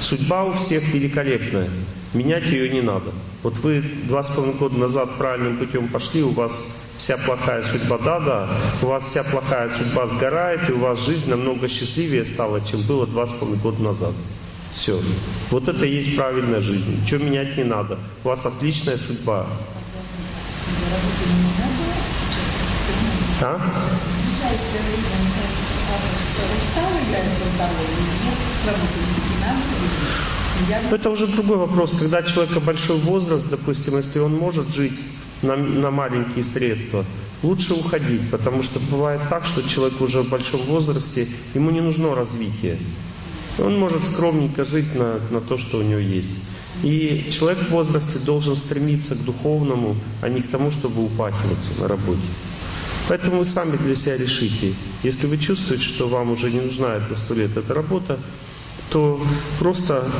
Судьба 0.00 0.44
у 0.44 0.52
всех 0.54 0.92
великолепная, 0.92 1.70
менять 2.14 2.46
ее 2.46 2.68
не 2.68 2.80
надо. 2.80 3.12
Вот 3.44 3.56
вы 3.58 3.82
два 4.08 4.22
с 4.22 4.30
половиной 4.30 4.58
года 4.58 4.76
назад 4.76 5.16
правильным 5.16 5.56
путем 5.56 5.88
пошли, 5.88 6.22
у 6.22 6.30
вас 6.30 6.83
вся 6.98 7.16
плохая 7.16 7.62
судьба, 7.62 7.98
да, 7.98 8.20
да, 8.20 8.48
у 8.82 8.86
вас 8.86 9.04
вся 9.04 9.24
плохая 9.24 9.68
судьба 9.70 10.06
сгорает, 10.06 10.68
и 10.68 10.72
у 10.72 10.78
вас 10.78 11.00
жизнь 11.04 11.28
намного 11.28 11.68
счастливее 11.68 12.24
стала, 12.24 12.60
чем 12.60 12.80
было 12.82 13.06
два 13.06 13.26
с 13.26 13.32
половиной 13.32 13.62
года 13.62 13.82
назад. 13.82 14.14
Все. 14.74 15.00
Вот 15.50 15.68
это 15.68 15.86
и 15.86 15.94
есть 15.94 16.16
правильная 16.16 16.60
жизнь. 16.60 17.00
Ничего 17.00 17.24
менять 17.24 17.56
не 17.56 17.64
надо. 17.64 17.96
У 18.24 18.28
вас 18.28 18.44
отличная 18.44 18.96
судьба. 18.96 19.46
А? 23.40 23.60
Это 30.90 31.10
уже 31.10 31.26
другой 31.26 31.58
вопрос. 31.58 31.94
Когда 31.98 32.22
человека 32.22 32.60
большой 32.60 32.98
возраст, 33.00 33.48
допустим, 33.48 33.96
если 33.96 34.18
он 34.18 34.36
может 34.36 34.72
жить 34.72 34.94
на, 35.44 35.56
на 35.56 35.90
маленькие 35.90 36.44
средства, 36.44 37.04
лучше 37.42 37.74
уходить, 37.74 38.30
потому 38.30 38.62
что 38.62 38.80
бывает 38.90 39.20
так, 39.28 39.44
что 39.44 39.62
человек 39.62 40.00
уже 40.00 40.22
в 40.22 40.28
большом 40.28 40.60
возрасте, 40.62 41.28
ему 41.54 41.70
не 41.70 41.80
нужно 41.80 42.14
развитие. 42.14 42.78
Он 43.58 43.78
может 43.78 44.04
скромненько 44.06 44.64
жить 44.64 44.94
на, 44.94 45.20
на 45.30 45.40
то, 45.40 45.58
что 45.58 45.78
у 45.78 45.82
него 45.82 46.00
есть. 46.00 46.42
И 46.82 47.28
человек 47.30 47.58
в 47.60 47.70
возрасте 47.70 48.18
должен 48.18 48.56
стремиться 48.56 49.14
к 49.14 49.24
духовному, 49.24 49.96
а 50.22 50.28
не 50.28 50.40
к 50.40 50.50
тому, 50.50 50.70
чтобы 50.72 51.04
упахиваться 51.04 51.80
на 51.80 51.88
работе. 51.88 52.22
Поэтому 53.08 53.38
вы 53.38 53.44
сами 53.44 53.76
для 53.76 53.94
себя 53.94 54.16
решите. 54.16 54.74
Если 55.02 55.26
вы 55.26 55.38
чувствуете, 55.38 55.84
что 55.84 56.08
вам 56.08 56.32
уже 56.32 56.50
не 56.50 56.60
нужна 56.60 56.96
эта 56.96 57.14
сто 57.14 57.34
лет 57.34 57.56
эта 57.56 57.74
работа, 57.74 58.18
то 58.90 59.20
просто 59.58 60.10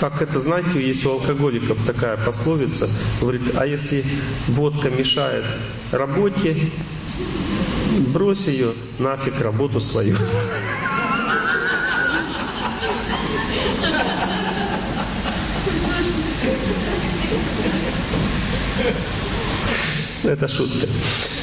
как 0.00 0.22
это, 0.22 0.38
знаете, 0.38 0.80
есть 0.80 1.04
у 1.06 1.10
алкоголиков 1.10 1.78
такая 1.84 2.16
пословица, 2.16 2.88
говорит, 3.20 3.42
а 3.56 3.66
если 3.66 4.04
водка 4.48 4.90
мешает 4.90 5.44
работе, 5.90 6.56
брось 8.12 8.46
ее 8.46 8.72
нафиг 8.98 9.40
работу 9.40 9.80
свою. 9.80 10.16
Это 20.22 20.46
шутка. 20.46 20.86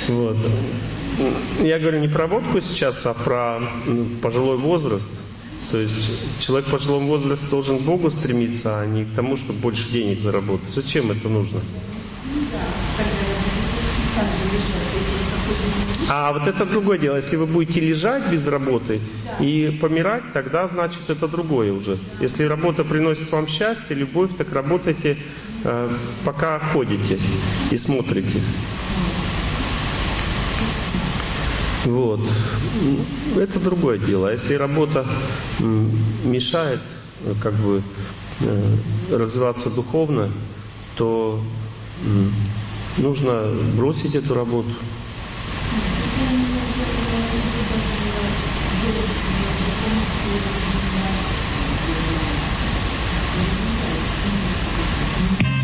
Вот. 0.07 0.38
Я 1.61 1.80
говорю 1.80 1.99
не 1.99 2.07
про 2.07 2.27
водку 2.27 2.61
сейчас, 2.61 3.06
а 3.06 3.14
про 3.14 3.60
ну, 3.88 4.06
пожилой 4.22 4.57
возраст. 4.57 5.35
То 5.71 5.77
есть 5.79 6.39
человек 6.39 6.67
в 6.67 6.71
пожилом 6.71 7.07
возрасте 7.07 7.47
должен 7.49 7.79
к 7.79 7.81
Богу 7.81 8.09
стремиться, 8.09 8.79
а 8.79 8.85
не 8.85 9.05
к 9.05 9.15
тому, 9.15 9.35
чтобы 9.37 9.59
больше 9.59 9.89
денег 9.91 10.19
заработать. 10.19 10.73
Зачем 10.73 11.11
это 11.11 11.27
нужно? 11.29 11.59
А 16.07 16.33
вот 16.33 16.47
это 16.47 16.65
другое 16.65 16.99
дело. 16.99 17.15
Если 17.15 17.35
вы 17.35 17.47
будете 17.47 17.79
лежать 17.79 18.27
без 18.29 18.47
работы 18.47 18.99
и 19.39 19.77
помирать, 19.81 20.23
тогда 20.33 20.67
значит 20.67 21.09
это 21.09 21.27
другое 21.27 21.73
уже. 21.73 21.97
Если 22.21 22.43
работа 22.43 22.83
приносит 22.83 23.31
вам 23.31 23.47
счастье, 23.47 23.95
любовь, 23.95 24.29
так 24.37 24.53
работайте, 24.53 25.17
э, 25.63 25.89
пока 26.23 26.59
ходите 26.59 27.17
и 27.71 27.77
смотрите. 27.77 28.39
Вот. 31.86 32.20
Это 33.38 33.60
другое 33.60 33.98
дело. 33.98 34.30
А 34.30 34.32
если 34.32 34.56
работа 34.56 35.06
мешает 35.60 36.80
как 37.41 37.53
бы 37.53 37.82
э, 38.41 38.76
развиваться 39.12 39.70
духовно, 39.70 40.32
то 40.95 41.40
нужно 42.98 43.52
бросить 43.76 44.16
эту 44.16 44.34
работу. 44.34 44.70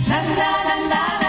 Если 0.08 1.21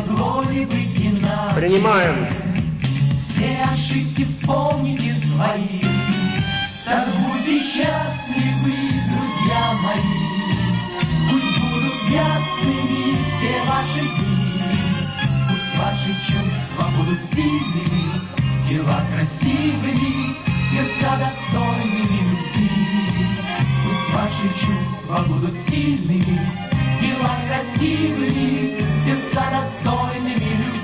могло 0.00 0.42
быть 0.42 0.98
иначе. 0.98 1.56
Принимаем. 1.56 2.26
Все 3.18 3.66
ошибки 3.72 4.24
вспомните 4.24 5.14
свои, 5.26 5.82
так 6.84 7.08
будьте 7.08 7.60
счастливы, 7.60 8.76
друзья 9.08 9.72
мои. 9.82 10.00
Пусть 11.30 11.58
будут 11.58 12.02
ясными 12.10 13.16
все 13.24 13.62
ваши 13.68 14.00
дни, 14.00 14.50
пусть 15.48 15.78
ваши 15.78 16.12
чувства 16.26 16.90
будут 16.96 17.20
сильными, 17.32 18.20
дела 18.68 19.04
красивыми, 19.10 20.36
сердца 20.70 21.16
достойными 21.18 22.20
любви. 22.30 22.70
Пусть 23.84 24.14
ваши 24.14 24.48
чувства 24.60 25.24
будут 25.26 25.54
сильными, 25.68 26.69
дела 27.00 27.38
красивыми, 27.48 28.84
сердца 29.04 29.44
достойными 29.50 30.62
любви. 30.62 30.80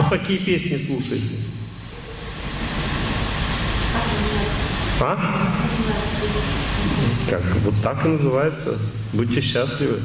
Вот 0.00 0.08
такие 0.08 0.38
песни 0.38 0.76
слушайте. 0.76 1.36
А? 5.00 5.48
Как? 7.28 7.42
Вот 7.64 7.74
так 7.82 8.04
и 8.06 8.08
называется. 8.08 8.78
Будьте 9.12 9.40
счастливы. 9.40 10.00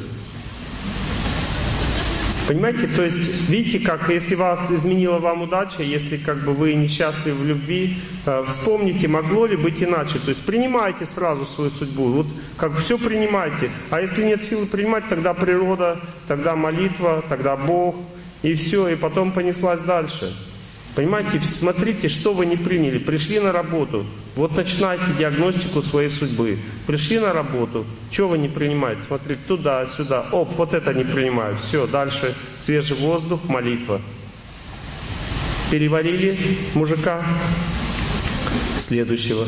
Понимаете, 2.46 2.86
то 2.86 3.02
есть, 3.02 3.48
видите, 3.48 3.84
как 3.84 4.08
если 4.08 4.36
вас 4.36 4.70
изменила 4.70 5.18
вам 5.18 5.42
удача, 5.42 5.82
если 5.82 6.16
как 6.16 6.44
бы 6.44 6.52
вы 6.52 6.74
несчастливы 6.74 7.38
в 7.38 7.44
любви, 7.44 7.96
э, 8.24 8.44
вспомните, 8.46 9.08
могло 9.08 9.46
ли 9.46 9.56
быть 9.56 9.82
иначе. 9.82 10.20
То 10.20 10.28
есть 10.28 10.44
принимайте 10.44 11.06
сразу 11.06 11.44
свою 11.44 11.70
судьбу. 11.70 12.04
Вот 12.04 12.26
как 12.56 12.76
все 12.78 12.98
принимайте. 12.98 13.70
А 13.90 14.00
если 14.00 14.22
нет 14.22 14.44
силы 14.44 14.66
принимать, 14.66 15.08
тогда 15.08 15.34
природа, 15.34 16.00
тогда 16.28 16.54
молитва, 16.54 17.24
тогда 17.28 17.56
Бог. 17.56 17.96
И 18.42 18.54
все, 18.54 18.88
и 18.88 18.94
потом 18.94 19.32
понеслась 19.32 19.80
дальше. 19.80 20.32
Понимаете, 20.96 21.38
смотрите, 21.42 22.08
что 22.08 22.32
вы 22.32 22.46
не 22.46 22.56
приняли. 22.56 22.96
Пришли 22.96 23.38
на 23.38 23.52
работу, 23.52 24.06
вот 24.34 24.56
начинайте 24.56 25.04
диагностику 25.18 25.82
своей 25.82 26.08
судьбы. 26.08 26.58
Пришли 26.86 27.18
на 27.18 27.34
работу, 27.34 27.84
что 28.10 28.28
вы 28.28 28.38
не 28.38 28.48
принимаете? 28.48 29.02
Смотрите, 29.02 29.40
туда, 29.46 29.86
сюда. 29.86 30.24
Оп, 30.32 30.54
вот 30.56 30.72
это 30.72 30.94
не 30.94 31.04
принимаю. 31.04 31.58
Все, 31.58 31.86
дальше 31.86 32.34
свежий 32.56 32.96
воздух, 32.96 33.44
молитва. 33.46 34.00
Переварили 35.70 36.38
мужика 36.72 37.22
следующего. 38.78 39.44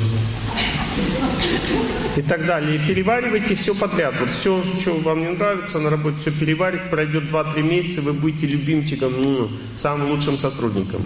И 2.17 2.21
так 2.21 2.45
далее. 2.45 2.77
И 2.77 2.87
переваривайте 2.87 3.55
все 3.55 3.75
подряд. 3.75 4.15
Вот 4.21 4.29
все, 4.39 4.63
что 4.81 4.99
вам 4.99 5.21
не 5.21 5.31
нравится 5.31 5.79
на 5.79 5.89
работе, 5.89 6.19
все 6.21 6.31
переварить, 6.31 6.91
пройдет 6.91 7.31
2-3 7.31 7.63
месяца, 7.63 8.03
вы 8.03 8.13
будете 8.13 8.47
любимчиком, 8.47 9.15
ну, 9.17 9.51
самым 9.77 10.11
лучшим 10.11 10.37
сотрудником. 10.37 11.01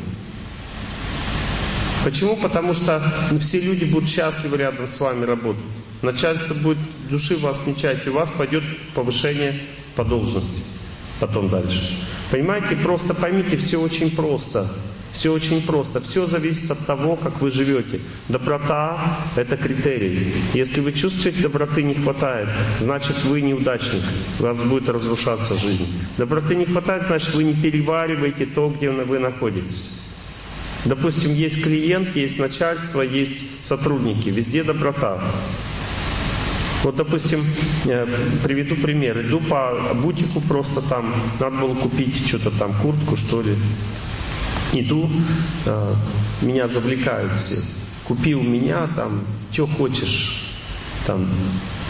Почему? 2.04 2.36
Потому 2.36 2.74
что 2.74 3.02
все 3.40 3.60
люди 3.60 3.84
будут 3.84 4.08
счастливы 4.08 4.56
рядом 4.56 4.88
с 4.88 4.98
вами 4.98 5.24
работать. 5.24 5.62
Начальство 6.02 6.54
будет 6.54 6.78
души 7.10 7.36
вас 7.36 7.66
не 7.66 7.76
чаять, 7.76 8.06
и 8.06 8.10
у 8.10 8.14
вас 8.14 8.30
пойдет 8.30 8.64
повышение 8.94 9.54
по 9.94 10.04
должности. 10.04 10.62
Потом 11.20 11.48
дальше. 11.48 11.96
Понимаете, 12.32 12.74
просто 12.74 13.14
поймите, 13.14 13.56
все 13.56 13.80
очень 13.80 14.10
просто. 14.10 14.68
Все 15.12 15.32
очень 15.32 15.62
просто. 15.62 16.00
Все 16.00 16.26
зависит 16.26 16.70
от 16.70 16.86
того, 16.86 17.16
как 17.16 17.40
вы 17.40 17.50
живете. 17.50 18.00
Доброта– 18.28 18.98
это 19.36 19.56
критерий. 19.56 20.32
Если 20.54 20.80
вы 20.80 20.92
чувствуете, 20.92 21.42
доброты 21.42 21.82
не 21.82 21.94
хватает, 21.94 22.48
значит 22.78 23.22
вы 23.24 23.42
неудачник. 23.42 24.02
У 24.40 24.42
вас 24.42 24.60
будет 24.62 24.88
разрушаться 24.88 25.54
жизнь. 25.54 25.86
Доброты 26.16 26.56
не 26.56 26.64
хватает, 26.64 27.04
значит 27.06 27.34
вы 27.34 27.44
не 27.44 27.54
перевариваете 27.54 28.46
то, 28.46 28.70
где 28.70 28.90
вы 28.90 29.18
находитесь. 29.18 30.01
Допустим, 30.84 31.32
есть 31.32 31.62
клиент, 31.62 32.16
есть 32.16 32.38
начальство, 32.38 33.02
есть 33.02 33.64
сотрудники. 33.64 34.28
Везде 34.30 34.64
доброта. 34.64 35.22
Вот, 36.82 36.96
допустим, 36.96 37.44
э, 37.84 38.06
приведу 38.42 38.74
пример. 38.74 39.20
Иду 39.20 39.38
по 39.40 39.94
бутику 39.94 40.40
просто 40.40 40.82
там, 40.82 41.14
надо 41.38 41.56
было 41.58 41.74
купить 41.74 42.26
что-то 42.26 42.50
там, 42.50 42.74
куртку, 42.82 43.16
что 43.16 43.42
ли. 43.42 43.54
Иду, 44.72 45.08
э, 45.66 45.94
меня 46.40 46.66
завлекают 46.66 47.40
все. 47.40 47.62
Купи 48.04 48.34
у 48.34 48.42
меня 48.42 48.88
там, 48.96 49.24
что 49.52 49.68
хочешь. 49.68 50.48
Там, 51.06 51.28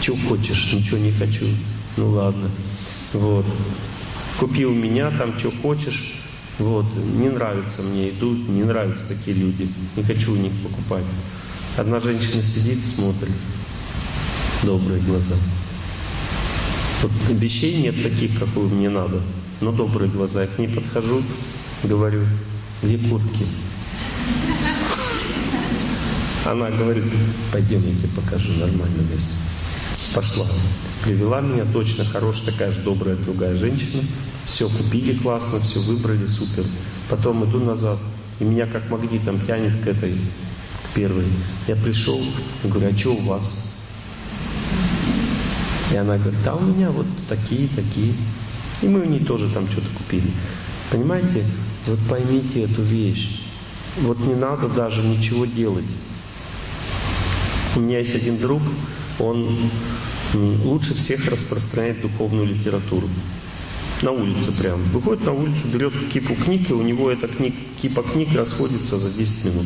что 0.01 0.15
хочешь, 0.27 0.71
ничего 0.73 0.99
не 0.99 1.11
хочу. 1.11 1.45
Ну 1.97 2.11
ладно. 2.11 2.51
Вот. 3.13 3.45
Купи 4.39 4.65
у 4.65 4.73
меня 4.73 5.09
там, 5.11 5.37
что 5.39 5.49
хочешь. 5.49 6.22
Вот, 6.59 6.85
не 6.95 7.29
нравится 7.29 7.81
мне, 7.81 8.09
идут, 8.09 8.47
не 8.47 8.63
нравятся 8.63 9.07
такие 9.07 9.35
люди, 9.35 9.67
не 9.95 10.03
хочу 10.03 10.33
у 10.33 10.35
них 10.35 10.51
покупать. 10.61 11.03
Одна 11.77 11.99
женщина 11.99 12.43
сидит, 12.43 12.85
смотрит, 12.85 13.33
добрые 14.61 15.01
глаза. 15.01 15.35
Вот 17.01 17.11
вещей 17.31 17.81
нет 17.81 18.01
таких, 18.03 18.39
как 18.39 18.49
мне 18.55 18.89
надо, 18.89 19.19
но 19.61 19.71
добрые 19.71 20.11
глаза. 20.11 20.41
Я 20.41 20.47
к 20.47 20.59
ней 20.59 20.67
подхожу, 20.67 21.23
говорю, 21.83 22.21
где 22.83 22.97
куртки? 22.97 23.47
Она 26.45 26.69
говорит, 26.69 27.05
пойдем, 27.51 27.81
я 27.81 27.95
тебе 27.95 28.09
покажу 28.15 28.51
нормальное 28.53 29.05
место. 29.11 29.33
Пошла. 30.13 30.45
Привела 31.03 31.41
меня, 31.41 31.65
точно 31.71 32.05
хорошая 32.05 32.51
такая 32.51 32.71
же 32.71 32.81
добрая 32.81 33.15
другая 33.15 33.55
женщина. 33.55 34.03
Все 34.45 34.67
купили 34.69 35.17
классно, 35.17 35.59
все 35.59 35.79
выбрали, 35.79 36.25
супер. 36.27 36.65
Потом 37.09 37.43
иду 37.45 37.59
назад, 37.59 37.99
и 38.39 38.43
меня 38.43 38.65
как 38.65 38.89
магнитом 38.89 39.39
тянет 39.45 39.73
к 39.83 39.87
этой, 39.87 40.13
к 40.13 40.95
первой. 40.95 41.25
Я 41.67 41.75
пришел, 41.75 42.21
говорю, 42.63 42.93
а 42.93 42.97
что 42.97 43.13
у 43.13 43.21
вас? 43.21 43.73
И 45.91 45.95
она 45.95 46.17
говорит, 46.17 46.39
да 46.43 46.55
у 46.55 46.61
меня 46.61 46.89
вот 46.89 47.05
такие, 47.29 47.67
такие. 47.69 48.13
И 48.81 48.87
мы 48.87 49.01
у 49.01 49.05
ней 49.05 49.23
тоже 49.23 49.49
там 49.49 49.69
что-то 49.69 49.87
купили. 49.95 50.31
Понимаете? 50.91 51.45
Вот 51.87 51.99
поймите 52.09 52.63
эту 52.63 52.81
вещь. 52.81 53.41
Вот 54.01 54.19
не 54.19 54.33
надо 54.33 54.67
даже 54.69 55.01
ничего 55.03 55.45
делать. 55.45 55.85
У 57.75 57.79
меня 57.79 57.99
есть 57.99 58.15
один 58.15 58.37
друг, 58.37 58.61
он 59.19 59.69
лучше 60.63 60.93
всех 60.95 61.27
распространяет 61.27 62.01
духовную 62.01 62.47
литературу. 62.47 63.07
На 64.03 64.11
улице 64.11 64.51
прям. 64.51 64.83
Выходит 64.89 65.23
на 65.23 65.31
улицу, 65.31 65.65
берет 65.73 65.93
кипу 66.11 66.35
книг, 66.35 66.69
и 66.69 66.73
у 66.73 66.81
него 66.81 67.09
эта 67.09 67.29
книг, 67.29 67.55
кипа 67.81 68.03
книг 68.03 68.35
расходится 68.35 68.97
за 68.97 69.09
10 69.09 69.45
минут. 69.45 69.65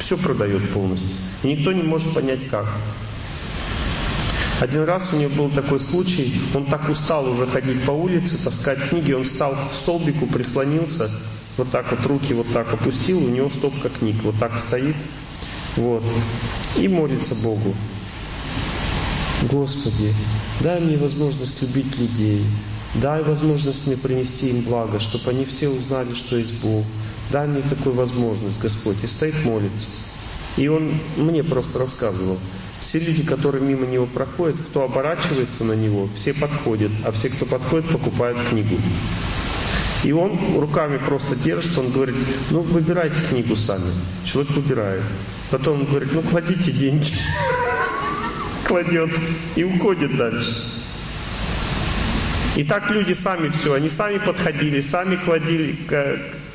Все 0.00 0.16
продает 0.16 0.68
полностью. 0.70 1.08
И 1.44 1.48
никто 1.48 1.72
не 1.72 1.82
может 1.82 2.12
понять, 2.12 2.40
как. 2.50 2.66
Один 4.60 4.82
раз 4.82 5.10
у 5.12 5.16
него 5.16 5.30
был 5.30 5.50
такой 5.50 5.78
случай, 5.78 6.34
он 6.52 6.64
так 6.64 6.88
устал 6.88 7.30
уже 7.30 7.46
ходить 7.46 7.80
по 7.84 7.92
улице, 7.92 8.42
таскать 8.42 8.80
книги, 8.88 9.12
он 9.12 9.22
встал 9.22 9.52
к 9.52 9.72
столбику, 9.72 10.26
прислонился, 10.26 11.08
вот 11.56 11.70
так 11.70 11.88
вот 11.92 12.04
руки 12.06 12.34
вот 12.34 12.52
так 12.52 12.74
опустил, 12.74 13.18
у 13.18 13.28
него 13.28 13.50
стопка 13.50 13.88
книг, 13.88 14.16
вот 14.24 14.34
так 14.40 14.58
стоит, 14.58 14.96
вот, 15.76 16.02
и 16.76 16.88
молится 16.88 17.36
Богу. 17.36 17.72
Господи, 19.42 20.12
дай 20.60 20.80
мне 20.80 20.96
возможность 20.96 21.62
любить 21.62 21.96
людей, 21.96 22.44
дай 22.94 23.22
возможность 23.22 23.86
мне 23.86 23.96
принести 23.96 24.50
им 24.50 24.62
благо, 24.62 25.00
чтобы 25.00 25.30
они 25.30 25.44
все 25.44 25.68
узнали, 25.68 26.14
что 26.14 26.36
есть 26.36 26.60
Бог. 26.62 26.84
Дай 27.30 27.46
мне 27.46 27.62
такую 27.62 27.94
возможность, 27.94 28.60
Господь. 28.60 28.96
И 29.02 29.06
стоит 29.06 29.44
молится. 29.44 29.88
И 30.56 30.68
он 30.68 30.94
мне 31.16 31.44
просто 31.44 31.78
рассказывал. 31.78 32.38
Все 32.80 32.98
люди, 33.00 33.22
которые 33.22 33.62
мимо 33.62 33.86
него 33.86 34.06
проходят, 34.06 34.56
кто 34.70 34.84
оборачивается 34.84 35.64
на 35.64 35.72
него, 35.72 36.08
все 36.16 36.32
подходят, 36.32 36.92
а 37.04 37.10
все, 37.10 37.28
кто 37.28 37.44
подходит, 37.44 37.88
покупают 37.88 38.38
книгу. 38.48 38.76
И 40.04 40.12
он 40.12 40.38
руками 40.56 40.98
просто 40.98 41.34
держит, 41.34 41.76
он 41.76 41.90
говорит, 41.90 42.14
ну 42.50 42.60
выбирайте 42.60 43.16
книгу 43.28 43.56
сами. 43.56 43.90
Человек 44.24 44.52
выбирает. 44.52 45.02
Потом 45.50 45.80
он 45.80 45.86
говорит, 45.86 46.10
ну 46.12 46.22
кладите 46.22 46.70
деньги. 46.70 47.10
кладет 48.64 49.10
и 49.56 49.64
уходит 49.64 50.16
дальше. 50.16 50.77
И 52.58 52.64
так 52.64 52.90
люди 52.90 53.12
сами 53.12 53.50
все, 53.50 53.74
они 53.74 53.88
сами 53.88 54.18
подходили, 54.18 54.80
сами 54.80 55.14
кладили, 55.14 55.78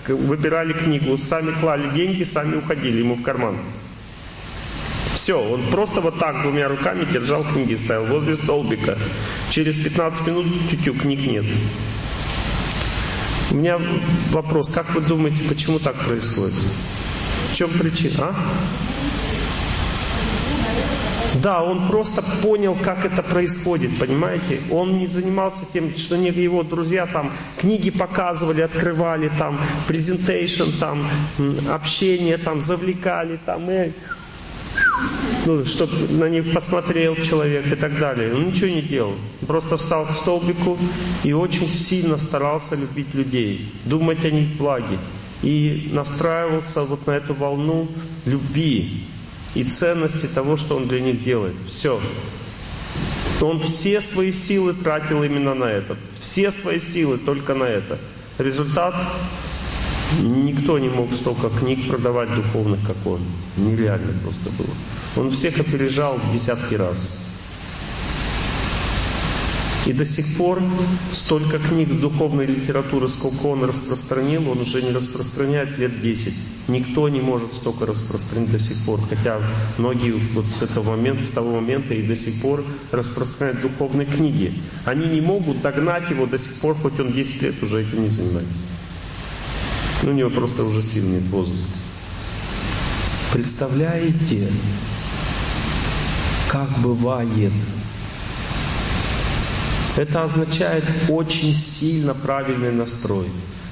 выбирали 0.06 0.74
книгу, 0.74 1.18
сами 1.18 1.52
клали 1.62 1.90
деньги, 1.96 2.24
сами 2.24 2.58
уходили 2.58 2.98
ему 2.98 3.16
в 3.16 3.24
карман. 3.24 3.56
Все, 5.14 5.42
он 5.42 5.66
просто 5.72 6.02
вот 6.02 6.20
так 6.20 6.42
двумя 6.42 6.68
руками 6.68 7.06
держал 7.06 7.46
книги, 7.46 7.76
ставил 7.76 8.08
возле 8.08 8.36
столбика. 8.36 8.98
Через 9.50 9.78
15 9.78 10.28
минут 10.28 10.46
тютю 10.70 10.94
книг 10.94 11.26
нет. 11.26 11.46
У 13.52 13.56
меня 13.56 13.80
вопрос, 14.32 14.72
как 14.72 14.94
вы 14.96 15.00
думаете, 15.00 15.42
почему 15.48 15.80
так 15.80 15.96
происходит? 15.96 16.60
В 17.50 17.56
чем 17.56 17.70
причина? 17.70 18.16
А? 18.20 18.36
Да, 21.44 21.62
он 21.62 21.86
просто 21.88 22.24
понял, 22.42 22.78
как 22.82 23.04
это 23.04 23.22
происходит, 23.22 24.00
понимаете? 24.00 24.62
Он 24.72 24.98
не 24.98 25.08
занимался 25.08 25.66
тем, 25.66 25.94
что 25.94 26.16
его 26.16 26.64
друзья 26.64 27.06
там 27.06 27.34
книги 27.58 27.90
показывали, 27.92 28.62
открывали, 28.62 29.30
там, 29.38 29.60
презентейшн, 29.86 30.72
там, 30.80 31.06
общение, 31.70 32.38
там, 32.38 32.62
завлекали, 32.62 33.38
там, 33.46 33.70
и 33.70 33.92
ну, 35.46 35.66
чтобы 35.66 35.94
на 36.12 36.30
них 36.30 36.54
посмотрел 36.54 37.16
человек 37.16 37.68
и 37.68 37.76
так 37.76 38.00
далее. 38.00 38.34
Он 38.34 38.46
ничего 38.46 38.70
не 38.70 38.82
делал. 38.82 39.16
Просто 39.46 39.76
встал 39.76 40.06
к 40.06 40.14
столбику 40.14 40.78
и 41.26 41.34
очень 41.34 41.70
сильно 41.70 42.18
старался 42.18 42.76
любить 42.76 43.14
людей, 43.14 43.70
думать 43.84 44.24
о 44.24 44.32
них 44.32 44.56
благе. 44.56 44.98
И 45.42 45.90
настраивался 45.92 46.84
вот 46.84 47.06
на 47.06 47.12
эту 47.12 47.34
волну 47.34 47.90
любви 48.26 49.08
и 49.56 49.64
ценности 49.64 50.26
того, 50.28 50.58
что 50.58 50.76
он 50.76 50.88
для 50.88 51.02
них 51.02 51.24
делает. 51.24 51.56
Все. 51.68 52.00
Он 53.42 53.60
все 53.62 54.00
свои 54.02 54.32
силы 54.32 54.74
тратил 54.74 55.24
именно 55.24 55.54
на 55.54 55.66
это. 55.66 55.98
Все 56.20 56.52
свои 56.52 56.80
силы 56.80 57.18
только 57.18 57.54
на 57.54 57.66
это. 57.66 57.98
Результат 58.38 58.96
Никто 60.22 60.78
не 60.78 60.90
мог 60.90 61.14
столько 61.14 61.50
книг 61.50 61.88
продавать 61.90 62.34
духовных, 62.36 62.80
как 62.86 62.96
он. 63.06 63.22
Нереально 63.58 64.14
просто 64.22 64.50
было. 64.52 64.70
Он 65.16 65.32
всех 65.32 65.60
опережал 65.60 66.18
в 66.18 66.34
десятки 66.34 66.76
раз. 66.76 67.20
И 69.86 69.92
до 69.92 70.06
сих 70.06 70.38
пор 70.38 70.62
столько 71.12 71.60
книг 71.60 72.00
духовной 72.00 72.46
литературы, 72.46 73.10
сколько 73.10 73.48
он 73.48 73.66
распространил, 73.66 74.50
он 74.50 74.62
уже 74.62 74.82
не 74.82 74.92
распространяет 74.92 75.78
лет 75.78 76.02
10. 76.02 76.34
Никто 76.70 77.10
не 77.10 77.20
может 77.20 77.54
столько 77.54 77.86
распространить 77.86 78.50
до 78.50 78.60
сих 78.60 78.86
пор. 78.86 79.02
Хотя 79.10 79.42
многие 79.78 80.12
вот 80.12 80.50
с 80.50 80.62
этого 80.62 80.92
момента, 80.92 81.26
с 81.26 81.32
того 81.32 81.56
момента 81.56 81.94
и 81.94 82.02
до 82.02 82.16
сих 82.16 82.42
пор 82.42 82.64
распространяют 82.92 83.62
духовные 83.62 84.06
книги. 84.06 84.54
Они 84.86 85.08
не 85.08 85.20
могут 85.20 85.62
догнать 85.62 86.10
его 86.10 86.28
до 86.28 86.38
сих 86.38 86.54
пор, 86.62 86.76
хоть 86.76 86.98
он 87.02 87.12
10 87.12 87.42
лет 87.42 87.62
уже 87.62 87.82
этим 87.82 88.04
не 88.04 88.10
занимается. 88.10 88.54
Ну, 90.04 90.12
у 90.12 90.14
него 90.14 90.30
просто 90.30 90.64
уже 90.64 90.82
сил 90.82 91.06
нет 91.08 91.24
возраст. 91.24 91.72
Представляете, 93.34 94.48
как 96.48 96.70
бывает? 96.80 97.52
Это 99.96 100.24
означает 100.24 100.84
очень 101.08 101.54
сильно 101.54 102.14
правильный 102.14 102.72
настрой. 102.72 103.28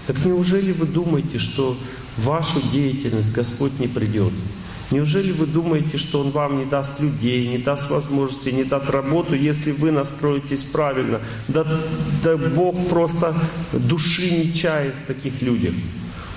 Так 0.06 0.23
неужели 0.23 0.72
вы 0.72 0.85
думаете, 0.85 1.39
что 1.39 1.76
в 2.18 2.26
вашу 2.26 2.61
деятельность 2.72 3.34
Господь 3.34 3.80
не 3.80 3.88
придет? 3.88 4.34
Неужели 4.91 5.31
вы 5.31 5.45
думаете, 5.45 5.98
что 5.98 6.19
Он 6.19 6.31
вам 6.31 6.60
не 6.60 6.65
даст 6.65 6.99
людей, 6.99 7.48
не 7.48 7.57
даст 7.57 7.89
возможности, 7.89 8.49
не 8.49 8.65
даст 8.65 8.89
работу, 8.89 9.35
если 9.35 9.72
вы 9.72 9.91
настроитесь 9.91 10.64
правильно? 10.64 11.22
Да, 11.48 11.65
да 12.23 12.38
Бог 12.38 12.89
просто 12.89 13.34
души 13.72 14.30
не 14.31 14.53
чает 14.53 14.93
в 14.95 15.07
таких 15.07 15.41
людях. 15.41 15.73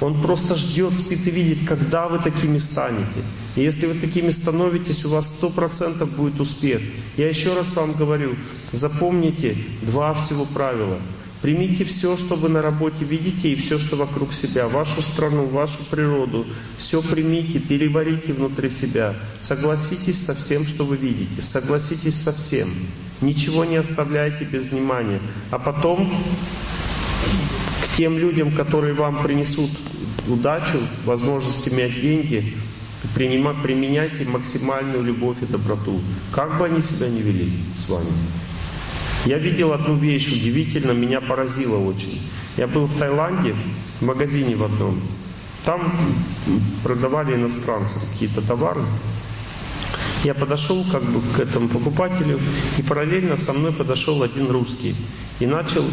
Он 0.05 0.21
просто 0.21 0.55
ждет, 0.55 0.99
спит 0.99 1.27
и 1.27 1.31
видит, 1.31 1.67
когда 1.67 2.09
вы 2.09 2.19
такими 2.19 2.59
станете. 2.59 3.23
И 3.57 3.63
если 3.63 3.87
вы 3.87 3.95
такими 3.95 4.31
становитесь, 4.31 5.03
у 5.07 5.09
вас 5.09 5.29
сто 5.29 5.49
процентов 5.49 6.11
будет 6.11 6.39
успех. 6.41 6.83
Я 7.17 7.27
еще 7.27 7.55
раз 7.55 7.75
вам 7.75 7.93
говорю, 7.95 8.37
запомните 8.73 9.57
два 9.81 10.13
всего 10.13 10.45
правила. 10.45 10.99
Примите 11.41 11.85
все, 11.85 12.19
что 12.19 12.37
вы 12.37 12.51
на 12.51 12.61
работе 12.61 13.05
видите, 13.05 13.51
и 13.51 13.55
все, 13.55 13.79
что 13.79 13.97
вокруг 13.97 14.35
себя, 14.35 14.69
вашу 14.69 15.01
страну, 15.01 15.47
вашу 15.47 15.79
природу. 15.91 16.47
Все 16.77 17.01
примите, 17.01 17.59
переварите 17.59 18.35
внутри 18.35 18.69
себя. 18.69 19.15
Согласитесь 19.41 20.23
со 20.23 20.35
всем, 20.35 20.67
что 20.67 20.85
вы 20.85 20.99
видите. 20.99 21.41
Согласитесь 21.41 22.21
со 22.21 22.33
всем. 22.33 22.69
Ничего 23.23 23.65
не 23.65 23.77
оставляйте 23.77 24.45
без 24.45 24.69
внимания. 24.69 25.21
А 25.51 25.59
потом 25.59 26.13
тем 27.97 28.19
людям, 28.19 28.51
которые 28.53 28.93
вам 28.93 29.23
принесут 29.23 29.71
удачу, 30.29 30.79
возможность 31.05 31.69
иметь 31.69 32.01
деньги, 32.01 32.57
принимать, 33.15 33.57
применяйте 33.63 34.25
максимальную 34.25 35.03
любовь 35.03 35.37
и 35.43 35.47
доброту. 35.47 36.01
Как 36.33 36.59
бы 36.59 36.67
они 36.67 36.83
себя 36.83 37.09
не 37.09 37.23
вели 37.23 37.53
с 37.77 37.89
вами. 37.89 38.11
Я 39.27 39.39
видел 39.39 39.73
одну 39.73 39.97
вещь 39.97 40.29
удивительно, 40.29 40.93
меня 40.93 41.21
поразило 41.21 41.79
очень. 41.79 42.21
Я 42.57 42.67
был 42.67 42.87
в 42.87 42.99
Таиланде, 42.99 43.55
в 44.01 44.05
магазине 44.05 44.55
в 44.55 44.65
одном. 44.65 45.01
Там 45.65 45.93
продавали 46.83 47.35
иностранцы 47.35 48.01
какие-то 48.01 48.43
товары. 48.43 48.83
Я 50.25 50.35
подошел 50.35 50.85
как 50.91 51.03
бы 51.03 51.21
к 51.35 51.41
этому 51.41 51.69
покупателю, 51.69 52.39
и 52.79 52.83
параллельно 52.83 53.37
со 53.37 53.53
мной 53.53 53.73
подошел 53.73 54.23
один 54.23 54.51
русский. 54.51 54.95
И 55.41 55.47
начал 55.47 55.85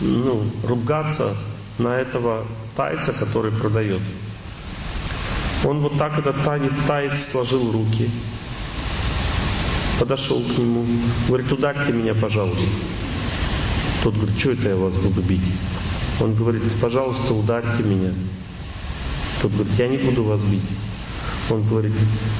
ну, 0.00 0.44
ругаться 0.64 1.36
на 1.78 1.98
этого 1.98 2.46
тайца, 2.78 3.12
который 3.12 3.50
продает. 3.50 4.00
Он 5.64 5.80
вот 5.80 5.98
так 5.98 6.16
этот 6.16 6.44
таец, 6.44 6.72
таец 6.86 7.32
сложил 7.32 7.72
руки, 7.72 8.08
подошел 9.98 10.40
к 10.40 10.58
нему, 10.58 10.86
говорит, 11.26 11.50
ударьте 11.50 11.92
меня, 11.92 12.14
пожалуйста. 12.14 12.64
Тот 14.04 14.14
говорит, 14.14 14.38
что 14.38 14.52
это 14.52 14.68
я 14.68 14.76
вас 14.76 14.94
буду 14.94 15.20
бить? 15.22 15.42
Он 16.20 16.34
говорит, 16.34 16.62
пожалуйста, 16.80 17.34
ударьте 17.34 17.82
меня. 17.82 18.12
Тот 19.42 19.50
говорит, 19.52 19.72
я 19.76 19.88
не 19.88 19.96
буду 19.96 20.22
вас 20.22 20.44
бить. 20.44 20.62
Он 21.50 21.68
говорит, 21.68 21.94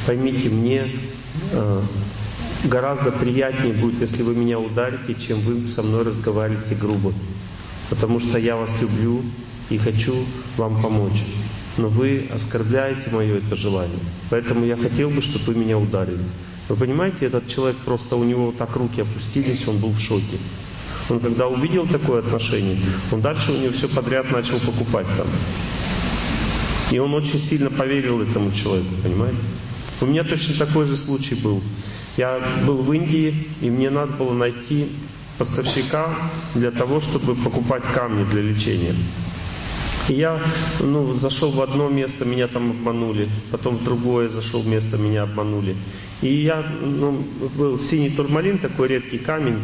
поймите, 0.06 0.51
мне 0.51 0.89
э, 1.51 1.82
гораздо 2.62 3.10
приятнее 3.10 3.73
будет, 3.73 4.01
если 4.01 4.23
вы 4.23 4.36
меня 4.36 4.60
ударите, 4.60 5.15
чем 5.15 5.40
вы 5.40 5.66
со 5.66 5.82
мной 5.82 6.05
разговариваете 6.05 6.77
грубо 6.77 7.12
потому 7.90 8.20
что 8.20 8.39
я 8.39 8.56
вас 8.56 8.81
люблю 8.81 9.23
и 9.70 9.78
хочу 9.78 10.15
вам 10.57 10.81
помочь. 10.82 11.24
Но 11.77 11.89
вы 11.89 12.28
оскорбляете 12.32 13.11
мое 13.11 13.39
это 13.39 13.55
желание. 13.55 13.99
Поэтому 14.31 14.65
я 14.65 14.77
хотел 14.77 15.11
бы, 15.11 15.23
чтобы 15.23 15.45
вы 15.47 15.55
меня 15.55 15.78
ударили. 15.78 16.24
Вы 16.69 16.77
понимаете, 16.77 17.27
этот 17.27 17.47
человек 17.49 17.77
просто 17.78 18.16
у 18.16 18.24
него 18.24 18.53
так 18.57 18.74
руки 18.77 19.01
опустились, 19.01 19.66
он 19.69 19.78
был 19.78 19.90
в 19.90 20.01
шоке. 20.01 20.39
Он 21.09 21.20
когда 21.20 21.47
увидел 21.47 21.86
такое 21.86 22.19
отношение, 22.19 22.77
он 23.11 23.23
дальше 23.23 23.53
у 23.53 23.57
него 23.57 23.73
все 23.73 23.89
подряд 23.89 24.31
начал 24.31 24.59
покупать 24.59 25.07
там. 25.16 25.27
И 26.90 26.99
он 26.99 27.15
очень 27.15 27.39
сильно 27.39 27.70
поверил 27.70 28.20
этому 28.20 28.53
человеку, 28.53 28.95
понимаете? 29.03 29.39
У 30.01 30.07
меня 30.07 30.24
точно 30.24 30.55
такой 30.66 30.86
же 30.86 30.97
случай 30.97 31.35
был. 31.35 31.62
Я 32.16 32.40
был 32.66 32.78
в 32.78 32.93
Индии, 32.93 33.49
и 33.61 33.70
мне 33.70 33.90
надо 33.90 34.12
было 34.12 34.32
найти 34.32 34.89
поставщика 35.39 36.15
для 36.55 36.70
того, 36.70 37.01
чтобы 37.01 37.35
покупать 37.35 37.82
камни 37.95 38.24
для 38.24 38.43
лечения. 38.43 38.95
И 40.09 40.14
я 40.14 40.40
ну, 40.80 41.14
зашел 41.14 41.51
в 41.51 41.60
одно 41.60 41.89
место, 41.89 42.24
меня 42.24 42.48
там 42.48 42.70
обманули, 42.70 43.28
потом 43.51 43.76
в 43.76 43.85
другое 43.85 44.28
зашел 44.28 44.62
место, 44.62 44.97
меня 44.98 45.22
обманули. 45.22 45.76
И 46.22 46.32
я, 46.32 46.64
ну, 46.82 47.24
был 47.56 47.78
синий 47.78 48.10
турмалин, 48.10 48.59
такой 48.59 48.89
редкий 48.89 49.18
камень, 49.18 49.59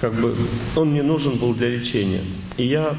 как 0.00 0.14
бы 0.14 0.36
он 0.76 0.90
мне 0.90 1.02
нужен 1.02 1.38
был 1.38 1.54
для 1.54 1.68
лечения. 1.70 2.22
И 2.56 2.64
я 2.66 2.96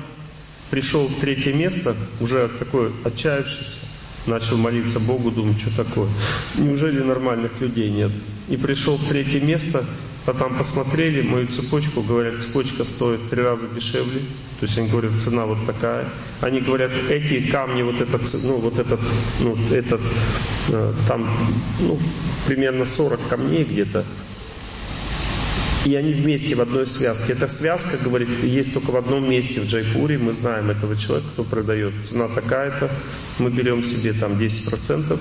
пришел 0.71 1.07
в 1.07 1.15
третье 1.19 1.53
место, 1.53 1.95
уже 2.19 2.49
такой 2.59 2.91
отчаявшийся, 3.03 3.79
начал 4.25 4.57
молиться 4.57 4.99
Богу, 4.99 5.29
думаю, 5.29 5.57
что 5.59 5.83
такое, 5.83 6.09
неужели 6.57 6.99
нормальных 6.99 7.61
людей 7.61 7.91
нет? 7.91 8.11
И 8.49 8.57
пришел 8.57 8.97
в 8.97 9.07
третье 9.07 9.39
место, 9.39 9.85
Потом 10.25 10.57
посмотрели 10.57 11.21
мою 11.21 11.47
цепочку, 11.47 12.01
говорят, 12.01 12.41
цепочка 12.41 12.83
стоит 12.83 13.29
три 13.29 13.43
раза 13.43 13.67
дешевле. 13.67 14.21
То 14.65 14.67
есть 14.67 14.79
они 14.79 14.89
говорят, 14.89 15.11
цена 15.21 15.45
вот 15.45 15.63
такая. 15.67 16.05
Они 16.41 16.59
говорят, 16.59 16.89
эти 17.11 17.51
камни, 17.51 17.83
вот 17.83 18.01
этот, 18.01 18.21
ну, 18.45 18.57
вот 18.57 18.79
этот, 18.79 18.99
ну, 19.41 19.55
этот, 19.71 20.01
э, 20.69 20.93
там, 21.07 21.29
ну, 21.81 21.99
примерно 22.47 22.85
40 22.85 23.19
камней 23.29 23.63
где-то. 23.63 24.03
И 25.85 25.93
они 25.93 26.13
вместе 26.13 26.55
в 26.55 26.61
одной 26.61 26.87
связке. 26.87 27.33
Эта 27.33 27.47
связка, 27.47 27.99
говорит, 28.03 28.27
есть 28.41 28.73
только 28.73 28.89
в 28.89 28.95
одном 28.95 29.29
месте 29.29 29.61
в 29.61 29.67
Джайпуре. 29.67 30.17
Мы 30.17 30.33
знаем 30.33 30.71
этого 30.71 30.97
человека, 30.97 31.29
кто 31.33 31.43
продает. 31.43 31.93
Цена 32.03 32.27
такая-то. 32.27 32.89
Мы 33.37 33.51
берем 33.51 33.83
себе 33.83 34.13
там 34.13 34.31
10% 34.31 35.19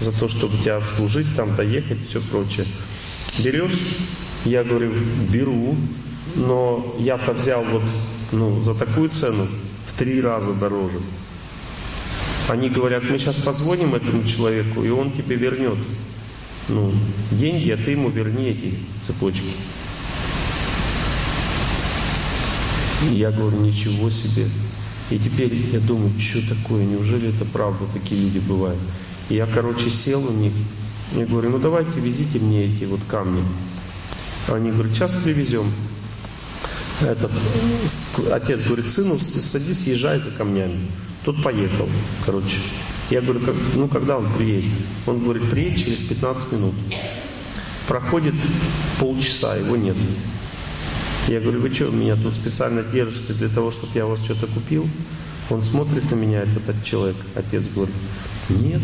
за 0.00 0.18
то, 0.18 0.26
чтобы 0.26 0.56
тебя 0.56 0.76
обслужить, 0.78 1.26
там 1.36 1.54
доехать, 1.54 1.98
все 2.08 2.22
прочее. 2.22 2.64
Берешь 3.44 3.98
Я 4.46 4.64
говорю, 4.64 4.94
беру, 5.30 5.76
но 6.34 6.96
я-то 6.98 7.34
взял 7.34 7.62
вот 7.62 7.82
ну, 8.32 8.62
за 8.62 8.74
такую 8.74 9.08
цену 9.10 9.46
в 9.86 9.98
три 9.98 10.20
раза 10.20 10.54
дороже. 10.54 11.00
Они 12.48 12.68
говорят, 12.68 13.02
мы 13.10 13.18
сейчас 13.18 13.38
позвоним 13.38 13.94
этому 13.94 14.22
человеку, 14.24 14.84
и 14.84 14.90
он 14.90 15.10
тебе 15.10 15.36
вернет 15.36 15.78
ну, 16.68 16.92
деньги, 17.30 17.70
а 17.70 17.76
ты 17.76 17.92
ему 17.92 18.10
верни 18.10 18.50
эти 18.50 18.74
цепочки. 19.04 19.52
И 23.10 23.14
я 23.16 23.30
говорю, 23.30 23.58
ничего 23.58 24.10
себе. 24.10 24.46
И 25.10 25.18
теперь 25.18 25.54
я 25.72 25.78
думаю, 25.80 26.12
что 26.18 26.40
такое, 26.48 26.84
неужели 26.84 27.28
это 27.28 27.44
правда, 27.44 27.84
такие 27.92 28.20
люди 28.20 28.38
бывают. 28.38 28.80
И 29.28 29.34
я, 29.34 29.46
короче, 29.46 29.90
сел 29.90 30.26
у 30.26 30.32
них, 30.32 30.52
и 31.14 31.24
говорю, 31.24 31.50
ну 31.50 31.58
давайте 31.58 32.00
везите 32.00 32.38
мне 32.40 32.64
эти 32.64 32.84
вот 32.84 33.00
камни. 33.08 33.42
Они 34.48 34.70
говорят, 34.70 34.94
сейчас 34.94 35.14
привезем. 35.14 35.70
Этот, 37.02 37.30
отец 38.32 38.62
говорит, 38.62 38.90
сыну, 38.90 39.18
садись, 39.18 39.86
езжай 39.86 40.18
за 40.18 40.30
камнями. 40.30 40.90
Тот 41.24 41.42
поехал, 41.42 41.88
короче. 42.24 42.56
Я 43.10 43.20
говорю, 43.20 43.40
как, 43.40 43.54
ну 43.74 43.86
когда 43.88 44.16
он 44.16 44.32
приедет? 44.32 44.72
Он 45.06 45.22
говорит, 45.22 45.50
приедет 45.50 45.78
через 45.78 46.02
15 46.02 46.52
минут. 46.52 46.74
Проходит 47.86 48.34
полчаса, 48.98 49.56
его 49.56 49.76
нет. 49.76 49.96
Я 51.28 51.40
говорю, 51.40 51.60
вы 51.60 51.72
что, 51.72 51.86
меня 51.86 52.16
тут 52.16 52.34
специально 52.34 52.82
держите 52.82 53.34
для 53.34 53.48
того, 53.48 53.70
чтобы 53.70 53.92
я 53.94 54.06
у 54.06 54.10
вас 54.10 54.24
что-то 54.24 54.46
купил? 54.46 54.88
Он 55.50 55.62
смотрит 55.62 56.10
на 56.10 56.14
меня, 56.14 56.42
этот 56.42 56.82
человек, 56.82 57.16
отец 57.34 57.64
говорит, 57.74 57.94
нет. 58.48 58.80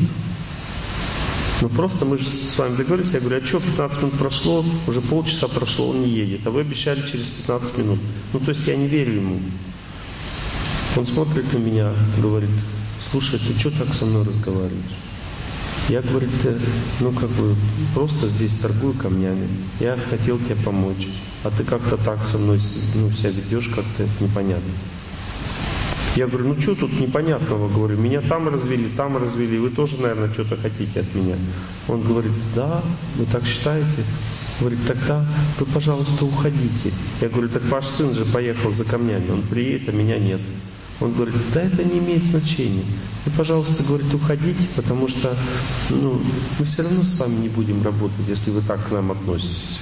Ну 1.62 1.68
просто 1.68 2.04
мы 2.04 2.18
же 2.18 2.28
с 2.28 2.58
вами 2.58 2.76
договорились, 2.76 3.14
я 3.14 3.20
говорю, 3.20 3.40
а 3.42 3.46
что, 3.46 3.60
15 3.60 4.02
минут 4.02 4.18
прошло, 4.18 4.64
уже 4.86 5.00
полчаса 5.00 5.48
прошло, 5.48 5.90
он 5.90 6.02
не 6.02 6.10
едет, 6.10 6.46
а 6.46 6.50
вы 6.50 6.60
обещали 6.60 7.00
через 7.06 7.30
15 7.30 7.78
минут. 7.78 7.98
Ну 8.32 8.40
то 8.40 8.50
есть 8.50 8.66
я 8.66 8.76
не 8.76 8.88
верю 8.88 9.14
ему. 9.14 9.40
Он 10.96 11.06
смотрит 11.06 11.50
на 11.52 11.58
меня, 11.58 11.94
говорит, 12.20 12.50
слушай, 13.10 13.38
ты 13.38 13.58
что 13.58 13.70
так 13.70 13.94
со 13.94 14.04
мной 14.04 14.24
разговариваешь? 14.24 14.98
Я, 15.88 16.02
говорит, 16.02 16.30
ну 17.00 17.12
как 17.12 17.30
бы 17.30 17.56
просто 17.94 18.28
здесь 18.28 18.54
торгую 18.56 18.94
камнями. 18.94 19.48
Я 19.80 19.96
хотел 20.10 20.38
тебе 20.38 20.56
помочь 20.56 21.08
а 21.44 21.50
ты 21.50 21.64
как-то 21.64 21.96
так 21.96 22.24
со 22.24 22.38
мной 22.38 22.60
ну, 22.94 23.10
себя 23.10 23.30
ведешь 23.30 23.68
как-то 23.68 24.06
непонятно. 24.20 24.70
Я 26.14 26.26
говорю, 26.26 26.48
ну 26.48 26.60
что 26.60 26.74
тут 26.74 27.00
непонятного, 27.00 27.68
говорю, 27.72 27.96
меня 27.96 28.20
там 28.20 28.48
развели, 28.48 28.86
там 28.96 29.16
развели, 29.16 29.56
вы 29.56 29.70
тоже, 29.70 29.98
наверное, 29.98 30.30
что-то 30.30 30.56
хотите 30.56 31.00
от 31.00 31.14
меня. 31.14 31.36
Он 31.88 32.02
говорит, 32.02 32.32
да, 32.54 32.82
вы 33.16 33.24
так 33.24 33.46
считаете? 33.46 34.04
Говорит, 34.60 34.80
тогда 34.86 35.24
вы, 35.58 35.64
пожалуйста, 35.66 36.26
уходите. 36.26 36.92
Я 37.22 37.30
говорю, 37.30 37.48
так 37.48 37.62
ваш 37.64 37.86
сын 37.86 38.12
же 38.12 38.26
поехал 38.26 38.70
за 38.72 38.84
камнями, 38.84 39.30
он 39.30 39.42
приедет, 39.42 39.88
а 39.88 39.92
меня 39.92 40.18
нет. 40.18 40.40
Он 41.00 41.12
говорит, 41.12 41.34
да 41.54 41.62
это 41.62 41.82
не 41.82 41.98
имеет 41.98 42.24
значения. 42.24 42.84
Вы, 43.24 43.32
пожалуйста, 43.36 43.82
говорит, 43.82 44.12
уходите, 44.12 44.68
потому 44.76 45.08
что 45.08 45.34
ну, 45.88 46.20
мы 46.58 46.64
все 46.66 46.82
равно 46.82 47.04
с 47.04 47.18
вами 47.18 47.36
не 47.36 47.48
будем 47.48 47.82
работать, 47.82 48.28
если 48.28 48.50
вы 48.50 48.60
так 48.60 48.86
к 48.86 48.90
нам 48.92 49.10
относитесь. 49.12 49.80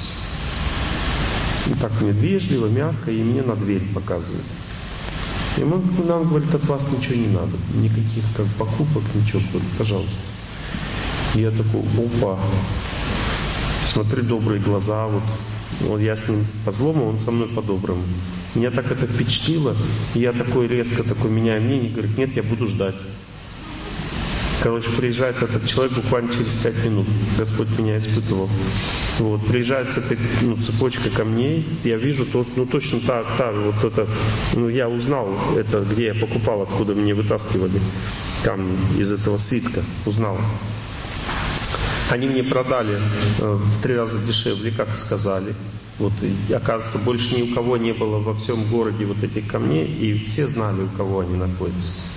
И 1.66 1.74
так 1.74 1.90
мне 2.00 2.12
вежливо, 2.12 2.68
мягко, 2.68 3.10
и 3.10 3.20
мне 3.22 3.42
на 3.42 3.56
дверь 3.56 3.82
показывает. 3.92 4.44
И 5.58 5.64
мы, 5.64 5.80
нам 6.04 6.28
говорит, 6.28 6.54
от 6.54 6.64
вас 6.66 6.92
ничего 6.92 7.16
не 7.16 7.28
надо. 7.28 7.56
Никаких 7.74 8.24
как 8.36 8.46
покупок, 8.58 9.02
ничего. 9.14 9.40
Пожалуйста. 9.78 10.18
И 11.34 11.40
я 11.40 11.50
такой, 11.50 11.82
опа. 11.98 12.38
Смотрю, 13.86 14.22
добрые 14.22 14.60
глаза. 14.60 15.06
Вот. 15.06 15.22
вот 15.80 16.00
я 16.00 16.16
с 16.16 16.28
ним 16.28 16.46
по 16.64 16.72
злому, 16.72 17.06
он 17.06 17.18
со 17.18 17.30
мной 17.30 17.48
по-доброму. 17.48 18.02
Меня 18.54 18.70
так 18.70 18.90
это 18.90 19.06
впечатлило. 19.06 19.76
И 20.14 20.20
я 20.20 20.32
такой 20.32 20.68
резко 20.68 21.02
такой 21.02 21.30
меняю 21.30 21.62
мнение. 21.62 21.90
Говорит, 21.90 22.16
нет, 22.16 22.36
я 22.36 22.42
буду 22.42 22.66
ждать. 22.66 22.94
Короче, 24.62 24.90
приезжает 24.90 25.42
этот 25.42 25.66
человек 25.66 25.94
буквально 25.94 26.30
через 26.30 26.54
пять 26.56 26.84
минут. 26.84 27.06
Господь 27.38 27.68
меня 27.78 27.96
испытывал. 27.96 28.48
Вот, 29.18 29.46
приезжает 29.46 29.90
с 29.90 29.98
этой 29.98 30.18
ну, 30.42 30.56
цепочкой 30.56 31.10
камней. 31.10 31.66
Я 31.82 31.96
вижу, 31.96 32.26
то, 32.26 32.44
ну 32.56 32.66
точно 32.66 33.00
та, 33.00 33.24
та, 33.38 33.52
вот 33.52 33.82
это, 33.84 34.06
ну 34.54 34.68
я 34.68 34.88
узнал 34.88 35.34
это, 35.56 35.80
где 35.80 36.06
я 36.06 36.14
покупал, 36.14 36.62
откуда 36.62 36.94
мне 36.94 37.14
вытаскивали 37.14 37.80
камни 38.44 38.76
из 38.98 39.10
этого 39.10 39.38
свитка. 39.38 39.82
Узнал. 40.04 40.36
Они 42.10 42.26
мне 42.26 42.42
продали 42.42 43.00
э, 43.38 43.54
в 43.54 43.82
три 43.82 43.94
раза 43.94 44.18
дешевле, 44.26 44.72
как 44.76 44.94
сказали. 44.94 45.54
Вот, 45.98 46.12
и, 46.22 46.52
оказывается, 46.52 47.04
больше 47.06 47.36
ни 47.36 47.50
у 47.50 47.54
кого 47.54 47.76
не 47.76 47.92
было 47.92 48.18
во 48.18 48.34
всем 48.34 48.62
городе 48.64 49.04
вот 49.04 49.22
этих 49.22 49.46
камней, 49.46 49.86
и 49.86 50.24
все 50.24 50.46
знали, 50.46 50.82
у 50.82 50.96
кого 50.96 51.20
они 51.20 51.36
находятся. 51.36 52.09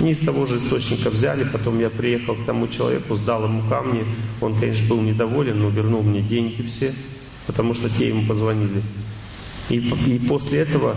Не 0.00 0.10
из 0.10 0.20
того 0.20 0.44
же 0.46 0.56
источника 0.56 1.08
взяли, 1.08 1.44
потом 1.44 1.80
я 1.80 1.88
приехал 1.88 2.34
к 2.34 2.44
тому 2.44 2.68
человеку, 2.68 3.16
сдал 3.16 3.44
ему 3.44 3.62
камни. 3.68 4.04
Он, 4.42 4.54
конечно, 4.54 4.86
был 4.88 5.00
недоволен, 5.00 5.58
но 5.58 5.70
вернул 5.70 6.02
мне 6.02 6.20
деньги 6.20 6.60
все, 6.62 6.92
потому 7.46 7.72
что 7.72 7.88
те 7.88 8.08
ему 8.08 8.26
позвонили. 8.26 8.82
И, 9.68 9.78
и 10.06 10.18
после 10.18 10.60
этого 10.60 10.96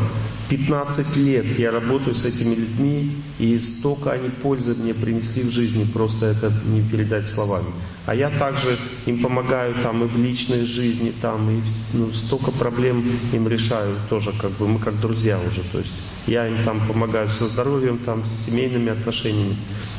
15 0.50 1.18
лет 1.18 1.46
я 1.58 1.72
работаю 1.72 2.16
с 2.16 2.26
этими 2.26 2.56
людьми, 2.56 3.12
и 3.40 3.60
столько 3.60 4.12
они 4.12 4.30
пользы 4.30 4.76
мне 4.76 4.94
принесли 4.94 5.44
в 5.44 5.50
жизни, 5.50 5.86
просто 5.92 6.28
это 6.28 6.54
не 6.66 6.82
передать 6.82 7.28
словами. 7.28 7.68
А 8.06 8.16
я 8.16 8.30
также 8.30 8.78
им 9.06 9.22
помогаю 9.22 9.76
там 9.84 10.04
и 10.04 10.08
в 10.08 10.18
личной 10.18 10.66
жизни, 10.66 11.14
там 11.22 11.50
и 11.50 11.62
ну, 11.94 12.12
столько 12.12 12.52
проблем 12.52 13.04
им 13.34 13.48
решаю 13.48 13.96
тоже, 14.10 14.34
как 14.40 14.52
бы 14.52 14.68
мы 14.68 14.80
как 14.80 15.00
друзья 15.00 15.40
уже, 15.40 15.62
то 15.72 15.80
есть 15.80 15.94
я 16.26 16.48
им 16.48 16.58
там 16.64 16.80
помогаю 16.88 17.30
со 17.30 17.46
здоровьем, 17.46 18.00
там 18.00 18.26
с 18.26 18.46
семейными 18.46 18.92
отношениями. 18.92 19.56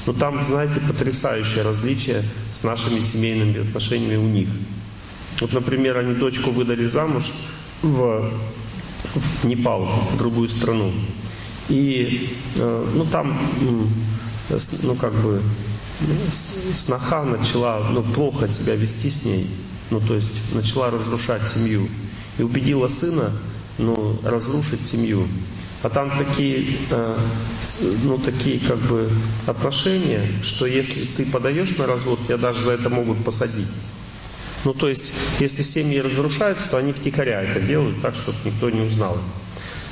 Но 0.07 0.12
там, 0.12 0.44
знаете, 0.44 0.81
потрясающее 0.81 1.62
различие 1.62 2.23
с 2.52 2.62
нашими 2.62 3.00
семейными 3.00 3.68
отношениями 3.68 4.16
у 4.16 4.28
них. 4.28 4.49
Вот, 5.40 5.52
например, 5.52 5.99
они 5.99 6.15
дочку 6.15 6.50
выдали 6.50 6.86
замуж 6.86 7.32
в 7.82 8.32
в 9.14 9.44
Непал, 9.44 9.86
в 10.12 10.18
другую 10.18 10.48
страну. 10.48 10.92
И, 11.68 12.36
э, 12.56 12.92
ну, 12.94 13.05
там, 13.05 13.39
ну, 14.82 14.94
как 14.97 15.12
бы, 15.14 15.42
сноха 16.30 17.24
начала, 17.24 17.80
ну, 17.92 18.02
плохо 18.02 18.48
себя 18.48 18.74
вести 18.74 19.10
с 19.10 19.24
ней, 19.24 19.48
ну, 19.90 20.00
то 20.00 20.14
есть, 20.14 20.55
начала 20.55 20.90
разрушать 20.90 21.48
семью. 21.48 21.89
И 22.39 22.42
убедила 22.42 22.89
сына, 22.89 23.30
ну, 23.78 24.18
разрушить 24.24 24.86
семью. 24.86 25.26
А 25.82 25.89
там 25.89 26.10
такие, 26.18 26.76
э, 26.90 27.18
ну, 28.05 28.18
такие, 28.18 28.60
как 28.60 28.78
бы, 28.78 29.10
отношения, 29.47 30.26
что 30.42 30.66
если 30.66 31.05
ты 31.16 31.24
подаешь 31.24 31.76
на 31.78 31.86
развод, 31.86 32.20
тебя 32.26 32.36
даже 32.36 32.60
за 32.60 32.72
это 32.72 32.90
могут 32.90 33.24
посадить. 33.24 33.68
Ну, 34.64 34.74
то 34.74 34.89
есть, 34.89 35.12
если 35.39 35.62
семьи 35.62 35.98
разрушаются, 36.00 36.68
то 36.68 36.76
они 36.76 36.92
втихаря 36.92 37.42
это 37.42 37.60
делают 37.60 38.02
так, 38.02 38.14
чтобы 38.14 38.39
никто 38.44 38.68
не 38.70 38.80
узнал. 38.80 39.18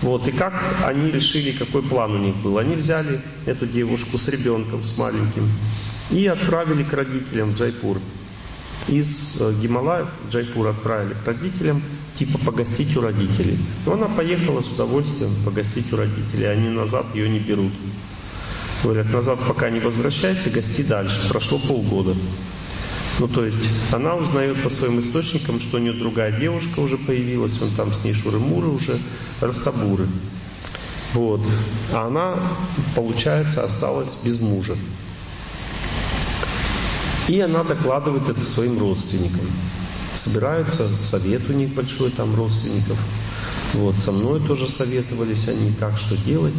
Вот, 0.03 0.29
и 0.29 0.31
как 0.31 0.55
они 0.85 1.11
решили, 1.11 1.53
какой 1.53 1.83
план 1.83 2.13
у 2.13 2.19
них 2.19 2.37
был? 2.37 2.59
Они 2.59 2.77
взяли 2.77 3.21
эту 3.47 3.67
девушку 3.67 4.17
с 4.17 4.29
ребенком, 4.29 4.85
с 4.85 4.97
маленьким, 4.97 5.51
и 6.11 6.27
отправили 6.27 6.85
к 6.85 6.93
родителям 6.93 7.53
в 7.53 7.59
Джайпур. 7.59 7.99
Из 8.87 9.41
э, 9.41 9.53
Гималаев 9.61 10.09
в 10.27 10.33
Джайпур 10.33 10.69
отправили 10.69 11.15
к 11.15 11.27
родителям, 11.27 11.83
типа 12.15 12.39
погостить 12.39 12.97
у 12.97 13.01
родителей. 13.01 13.59
Но 13.87 13.95
она 13.95 14.07
поехала 14.07 14.61
с 14.61 14.69
удовольствием 14.69 15.33
погостить 15.45 15.93
у 15.93 15.97
родителей, 15.97 16.47
они 16.47 16.69
назад 16.69 17.07
ее 17.15 17.29
не 17.29 17.41
берут. 17.41 17.73
Говорят, 18.85 19.13
назад 19.13 19.41
пока 19.49 19.69
не 19.71 19.81
возвращайся, 19.81 20.51
гости 20.51 20.83
дальше. 20.83 21.29
Прошло 21.29 21.59
полгода. 21.59 22.15
Ну, 23.19 23.27
то 23.27 23.45
есть 23.45 23.59
она 23.91 24.15
узнает 24.15 24.63
по 24.63 24.71
своим 24.71 25.01
источникам, 25.01 25.61
что 25.61 25.79
у 25.79 25.81
нее 25.81 25.93
другая 25.93 26.31
девушка 26.33 26.79
уже 26.79 26.97
появилась, 26.97 27.61
он 27.61 27.71
там 27.71 27.93
с 27.93 28.05
ней 28.05 28.15
шуры-муры 28.15 28.69
уже, 28.69 28.99
растабуры. 29.41 30.07
Вот. 31.15 31.41
А 31.93 32.07
она, 32.07 32.37
получается, 32.95 33.65
осталась 33.65 34.19
без 34.23 34.41
мужа. 34.41 34.77
И 37.27 37.41
она 37.41 37.65
докладывает 37.65 38.29
это 38.29 38.45
своим 38.45 38.79
родственникам. 38.79 39.47
Собираются, 40.15 40.89
совет 40.89 41.51
у 41.51 41.53
них 41.53 41.75
большой 41.75 42.11
там 42.11 42.35
родственников. 42.37 42.99
Вот, 43.75 43.97
со 43.99 44.13
мной 44.13 44.41
тоже 44.41 44.69
советовались 44.69 45.49
они, 45.49 45.73
как 45.79 45.99
что 45.99 46.17
делать. 46.17 46.55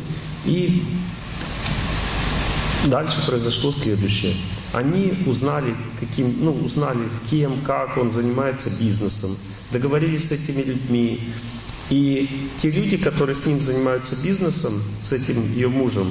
И 0.46 0.84
дальше 2.86 3.26
произошло 3.26 3.72
следующее 3.72 4.34
они 4.74 5.14
узнали, 5.26 5.76
каким, 6.00 6.44
ну, 6.44 6.52
узнали 6.52 7.08
с 7.10 7.30
кем, 7.30 7.62
как 7.62 7.98
он 7.98 8.12
занимается 8.12 8.70
бизнесом, 8.80 9.32
договорились 9.72 10.28
с 10.28 10.32
этими 10.32 10.62
людьми. 10.62 11.34
И 11.90 12.50
те 12.62 12.70
люди, 12.70 12.98
которые 12.98 13.36
с 13.36 13.46
ним 13.46 13.62
занимаются 13.62 14.16
бизнесом, 14.24 14.74
с 15.02 15.12
этим 15.12 15.42
ее 15.54 15.70
мужем, 15.70 16.08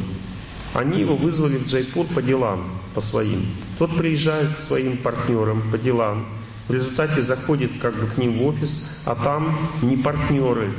они 0.74 1.00
его 1.00 1.16
вызвали 1.16 1.56
в 1.56 1.66
Джайпур 1.66 2.06
по 2.06 2.20
делам, 2.20 2.64
по 2.94 3.00
своим. 3.00 3.46
Тот 3.78 3.96
приезжает 3.96 4.54
к 4.54 4.58
своим 4.58 4.96
партнерам 4.96 5.62
по 5.70 5.78
делам, 5.78 6.26
В 6.66 6.74
результате 6.74 7.22
заходит 7.22 7.70
как 7.80 7.94
бы 7.94 8.06
к 8.06 8.18
ним 8.18 8.38
в 8.38 8.44
офис, 8.44 9.00
а 9.06 9.14
там 9.14 9.56
не 9.80 9.96
партнеры. 9.96 10.70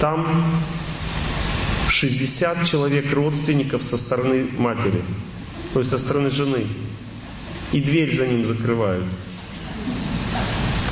Там 0.00 0.44
60 1.88 2.64
человек 2.64 3.12
родственников 3.12 3.84
со 3.84 3.96
стороны 3.96 4.46
матери, 4.58 5.02
то 5.74 5.80
есть 5.80 5.90
со 5.90 5.98
стороны 5.98 6.30
жены. 6.30 6.66
И 7.72 7.80
дверь 7.80 8.14
за 8.14 8.28
ним 8.28 8.44
закрывают. 8.44 9.04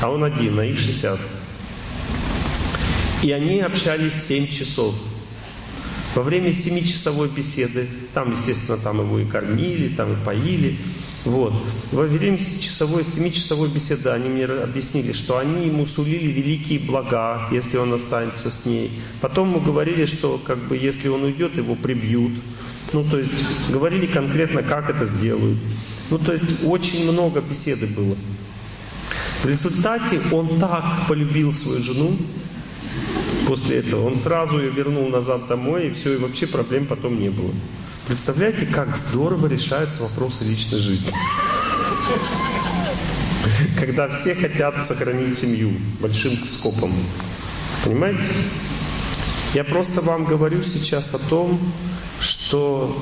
А 0.01 0.11
он 0.11 0.25
один, 0.25 0.59
а 0.59 0.65
их 0.65 0.78
60. 0.78 1.19
И 3.23 3.31
они 3.31 3.61
общались 3.61 4.15
7 4.15 4.49
часов. 4.49 4.93
Во 6.17 6.23
время 6.23 6.52
семичасовой 6.52 7.28
беседы, 7.28 7.86
там, 8.12 8.33
естественно, 8.33 8.77
там 8.77 8.99
его 8.99 9.20
и 9.20 9.25
кормили, 9.25 9.94
там 9.94 10.12
и 10.12 10.25
поили, 10.25 10.77
вот. 11.25 11.55
Во 11.93 12.02
время 12.02 12.39
часовой, 12.39 13.05
семичасовой 13.05 13.69
беседы 13.69 14.11
они 14.11 14.28
мне 14.28 14.44
объяснили, 14.47 15.12
что 15.12 15.39
они 15.39 15.69
ему 15.69 15.86
сулили 15.86 16.33
великие 16.33 16.81
блага, 16.81 17.49
если 17.52 17.77
он 17.77 17.93
останется 17.93 18.51
с 18.51 18.67
ней. 18.67 18.91
Потом 19.20 19.51
ему 19.51 19.61
говорили, 19.61 20.05
что 20.05 20.39
как 20.44 20.59
бы 20.67 20.77
если 20.77 21.09
он 21.09 21.23
уйдет, 21.23 21.57
его 21.57 21.77
прибьют. 21.77 22.33
Ну, 22.93 23.05
то 23.05 23.19
есть 23.19 23.35
говорили 23.71 24.07
конкретно, 24.07 24.62
как 24.62 24.91
это 24.91 25.07
сделают. 25.07 25.59
Ну, 26.11 26.19
то 26.19 26.33
есть 26.33 26.65
очень 26.65 27.11
много 27.11 27.41
беседы 27.41 27.87
было. 27.87 28.17
В 29.43 29.47
результате 29.47 30.21
он 30.31 30.61
так 30.61 31.07
полюбил 31.09 31.53
свою 31.53 31.81
жену, 31.81 32.17
после 33.47 33.79
этого. 33.79 34.07
Он 34.07 34.17
сразу 34.17 34.59
ее 34.59 34.71
вернул 34.71 35.09
назад 35.09 35.47
домой, 35.47 35.89
и 35.89 35.93
все, 35.93 36.15
и 36.15 36.17
вообще 36.17 36.47
проблем 36.47 36.87
потом 36.87 37.21
не 37.21 37.29
было. 37.29 37.51
Представляете, 38.07 38.67
как 38.67 38.97
здорово 38.97 39.47
решаются 39.47 40.03
вопросы 40.03 40.45
личной 40.45 40.79
жизни. 40.79 41.09
Когда 43.81 44.09
все 44.09 44.35
хотят 44.35 44.87
сохранить 44.87 45.37
семью 45.37 45.73
большим 46.01 46.33
скопом. 46.49 46.93
Понимаете? 47.85 48.25
Я 49.55 49.65
просто 49.65 50.01
вам 50.01 50.25
говорю 50.25 50.63
сейчас 50.63 51.15
о 51.15 51.19
том, 51.29 51.59
что 52.21 52.97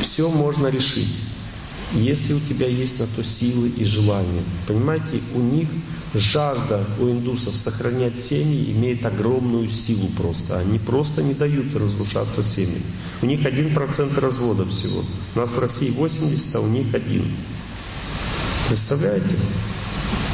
все 0.00 0.28
можно 0.28 0.66
решить, 0.66 1.14
если 1.94 2.34
у 2.34 2.40
тебя 2.40 2.66
есть 2.66 3.00
на 3.00 3.06
то 3.06 3.24
силы 3.24 3.70
и 3.70 3.84
желания. 3.84 4.42
Понимаете, 4.66 5.22
у 5.34 5.38
них 5.38 5.68
жажда 6.12 6.84
у 7.00 7.08
индусов 7.08 7.56
сохранять 7.56 8.18
семьи 8.18 8.70
имеет 8.72 9.06
огромную 9.06 9.68
силу 9.70 10.08
просто. 10.08 10.58
Они 10.58 10.78
просто 10.78 11.22
не 11.22 11.32
дают 11.32 11.74
разрушаться 11.74 12.42
семьи. 12.42 12.82
У 13.22 13.26
них 13.26 13.46
один 13.46 13.72
процент 13.72 14.18
развода 14.18 14.66
всего. 14.66 15.02
У 15.34 15.38
нас 15.38 15.52
в 15.52 15.58
России 15.58 15.90
80, 15.90 16.56
а 16.56 16.60
у 16.60 16.66
них 16.66 16.94
один. 16.94 17.24
Представляете? 18.68 19.36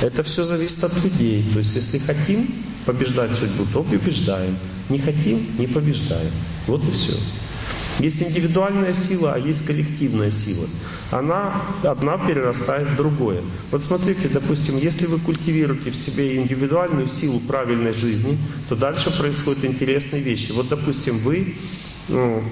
Это 0.03 0.25
все 0.25 0.43
зависит 0.43 0.83
от 0.83 1.05
людей. 1.05 1.49
То 1.53 1.61
есть, 1.61 1.77
если 1.77 1.99
хотим 1.99 2.53
побеждать 2.87 3.35
судьбу, 3.35 3.67
то 3.73 3.83
побеждаем. 3.83 4.57
Не 4.89 4.99
хотим, 4.99 5.47
не 5.59 5.67
побеждаем. 5.67 6.31
Вот 6.67 6.83
и 6.87 6.91
все. 6.91 7.13
Есть 8.01 8.23
индивидуальная 8.23 8.95
сила, 8.95 9.35
а 9.35 9.39
есть 9.39 9.67
коллективная 9.67 10.31
сила. 10.31 10.67
Она 11.11 11.53
одна 11.83 12.17
перерастает 12.17 12.89
в 12.89 12.97
другое. 12.97 13.43
Вот 13.71 13.83
смотрите, 13.83 14.29
допустим, 14.29 14.79
если 14.79 15.07
вы 15.07 15.19
культивируете 15.19 15.91
в 15.91 15.97
себе 15.97 16.37
индивидуальную 16.37 17.09
силу 17.09 17.41
правильной 17.41 17.93
жизни, 17.93 18.39
то 18.69 18.77
дальше 18.77 19.11
происходят 19.17 19.65
интересные 19.65 20.23
вещи. 20.23 20.53
Вот, 20.53 20.69
допустим, 20.69 21.19
вы 21.19 21.57
ну, 22.09 22.43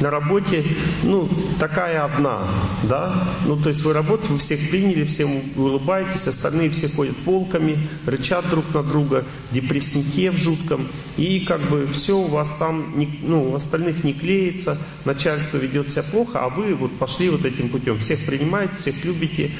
на 0.00 0.10
работе, 0.10 0.64
ну, 1.02 1.28
такая 1.58 2.04
одна, 2.04 2.48
да, 2.82 3.26
ну, 3.46 3.56
то 3.56 3.68
есть 3.70 3.82
вы 3.82 3.92
работаете, 3.92 4.34
вы 4.34 4.38
всех 4.38 4.70
приняли, 4.70 5.04
всем 5.04 5.42
улыбаетесь, 5.56 6.26
остальные 6.26 6.70
все 6.70 6.88
ходят 6.88 7.16
волками, 7.24 7.88
рычат 8.04 8.48
друг 8.50 8.72
на 8.74 8.82
друга, 8.82 9.24
депресснике 9.52 10.30
в 10.30 10.36
жутком, 10.36 10.86
и 11.16 11.40
как 11.40 11.60
бы 11.62 11.86
все 11.86 12.18
у 12.18 12.26
вас 12.26 12.52
там, 12.58 12.98
не, 12.98 13.20
ну, 13.22 13.50
у 13.50 13.54
остальных 13.54 14.04
не 14.04 14.12
клеится, 14.12 14.78
начальство 15.04 15.56
ведет 15.56 15.90
себя 15.90 16.02
плохо, 16.02 16.40
а 16.44 16.48
вы 16.48 16.74
вот 16.74 16.96
пошли 16.98 17.30
вот 17.30 17.44
этим 17.44 17.68
путем, 17.68 17.98
всех 17.98 18.24
принимаете, 18.26 18.74
всех 18.74 19.04
любите, 19.04 19.50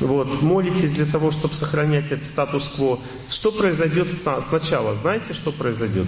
вот, 0.00 0.42
молитесь 0.42 0.92
для 0.92 1.06
того, 1.06 1.30
чтобы 1.30 1.54
сохранять 1.54 2.10
этот 2.10 2.26
статус-кво. 2.26 2.98
Что 3.28 3.50
произойдет 3.50 4.08
сначала? 4.40 4.94
Знаете, 4.94 5.32
что 5.32 5.52
произойдет? 5.52 6.06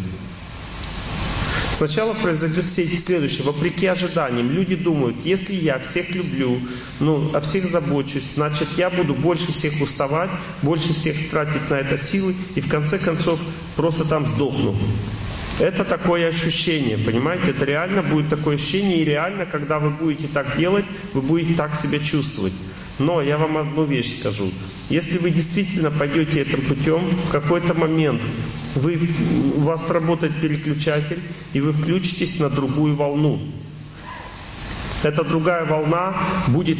Сначала 1.79 2.13
произойдет 2.13 2.69
следующее. 2.69 3.45
Вопреки 3.45 3.87
ожиданиям, 3.87 4.51
люди 4.51 4.75
думают, 4.75 5.17
если 5.25 5.55
я 5.55 5.79
всех 5.79 6.11
люблю, 6.11 6.59
ну, 6.99 7.31
о 7.33 7.41
всех 7.41 7.67
забочусь, 7.67 8.35
значит, 8.35 8.67
я 8.77 8.91
буду 8.91 9.15
больше 9.15 9.53
всех 9.53 9.81
уставать, 9.81 10.29
больше 10.63 10.93
всех 10.93 11.31
тратить 11.31 11.71
на 11.71 11.75
это 11.75 11.97
силы, 11.97 12.35
и 12.57 12.61
в 12.61 12.69
конце 12.69 12.99
концов 12.99 13.39
просто 13.77 14.05
там 14.05 14.27
сдохну. 14.27 14.75
Это 15.61 15.85
такое 15.85 16.27
ощущение, 16.27 16.99
понимаете? 16.99 17.51
Это 17.51 17.65
реально 17.65 18.03
будет 18.03 18.29
такое 18.29 18.57
ощущение, 18.57 18.97
и 18.97 19.05
реально, 19.05 19.47
когда 19.47 19.79
вы 19.79 19.91
будете 19.91 20.27
так 20.27 20.57
делать, 20.57 20.85
вы 21.15 21.23
будете 21.23 21.55
так 21.55 21.77
себя 21.77 22.01
чувствовать. 22.01 22.55
Но 22.99 23.23
я 23.23 23.39
вам 23.39 23.57
одну 23.57 23.85
вещь 23.85 24.19
скажу. 24.19 24.51
Если 24.91 25.19
вы 25.19 25.31
действительно 25.31 25.93
пойдете 25.93 26.41
этим 26.43 26.61
путем, 26.63 27.05
в 27.29 27.31
какой-то 27.31 27.73
момент 27.75 28.21
вы, 28.79 28.99
у 29.57 29.61
вас 29.61 29.91
работает 29.91 30.41
переключатель, 30.41 31.21
и 31.53 31.61
вы 31.61 31.73
включитесь 31.73 32.39
на 32.41 32.49
другую 32.49 32.97
волну. 32.97 33.41
Эта 35.03 35.23
другая 35.23 35.65
волна 35.65 36.17
будет 36.49 36.79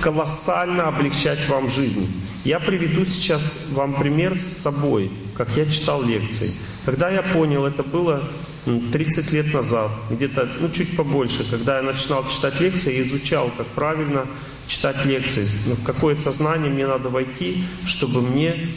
колоссально 0.00 0.88
облегчать 0.88 1.48
вам 1.48 1.70
жизнь. 1.70 2.06
Я 2.44 2.60
приведу 2.60 3.06
сейчас 3.06 3.70
вам 3.72 3.94
пример 3.94 4.38
с 4.38 4.44
собой, 4.44 5.10
как 5.34 5.56
я 5.56 5.64
читал 5.64 6.02
лекции. 6.02 6.50
Когда 6.84 7.08
я 7.08 7.22
понял, 7.22 7.64
это 7.64 7.82
было 7.82 8.22
30 8.64 9.32
лет 9.32 9.54
назад, 9.54 9.90
где-то, 10.10 10.48
ну, 10.60 10.68
чуть 10.70 10.96
побольше, 10.96 11.44
когда 11.50 11.78
я 11.78 11.82
начинал 11.82 12.26
читать 12.28 12.60
лекции, 12.60 12.96
я 12.96 13.02
изучал, 13.02 13.50
как 13.56 13.66
правильно 13.68 14.26
читать 14.66 15.04
лекции, 15.04 15.46
но 15.66 15.74
в 15.74 15.82
какое 15.82 16.14
сознание 16.14 16.70
мне 16.70 16.86
надо 16.86 17.08
войти, 17.08 17.64
чтобы 17.86 18.22
мне 18.22 18.68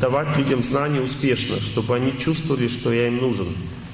давать 0.00 0.36
людям 0.36 0.62
знания 0.62 1.00
успешно, 1.00 1.56
чтобы 1.60 1.96
они 1.96 2.16
чувствовали, 2.18 2.68
что 2.68 2.92
я 2.92 3.08
им 3.08 3.18
нужен. 3.18 3.48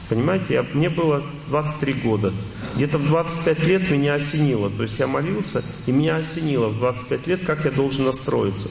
Понимаете, 0.08 0.54
я, 0.54 0.66
мне 0.72 0.88
было 0.88 1.22
23 1.48 1.92
года. 1.94 2.32
Где-то 2.76 2.98
в 2.98 3.06
25 3.06 3.66
лет 3.66 3.90
меня 3.90 4.14
осенило. 4.14 4.70
То 4.70 4.84
есть 4.84 4.98
я 4.98 5.06
молился, 5.06 5.64
и 5.86 5.92
меня 5.92 6.16
осенило 6.16 6.68
в 6.68 6.78
25 6.78 7.26
лет, 7.26 7.40
как 7.44 7.64
я 7.64 7.70
должен 7.72 8.04
настроиться. 8.04 8.68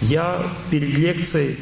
Я 0.00 0.50
перед 0.70 0.96
лекцией 0.96 1.58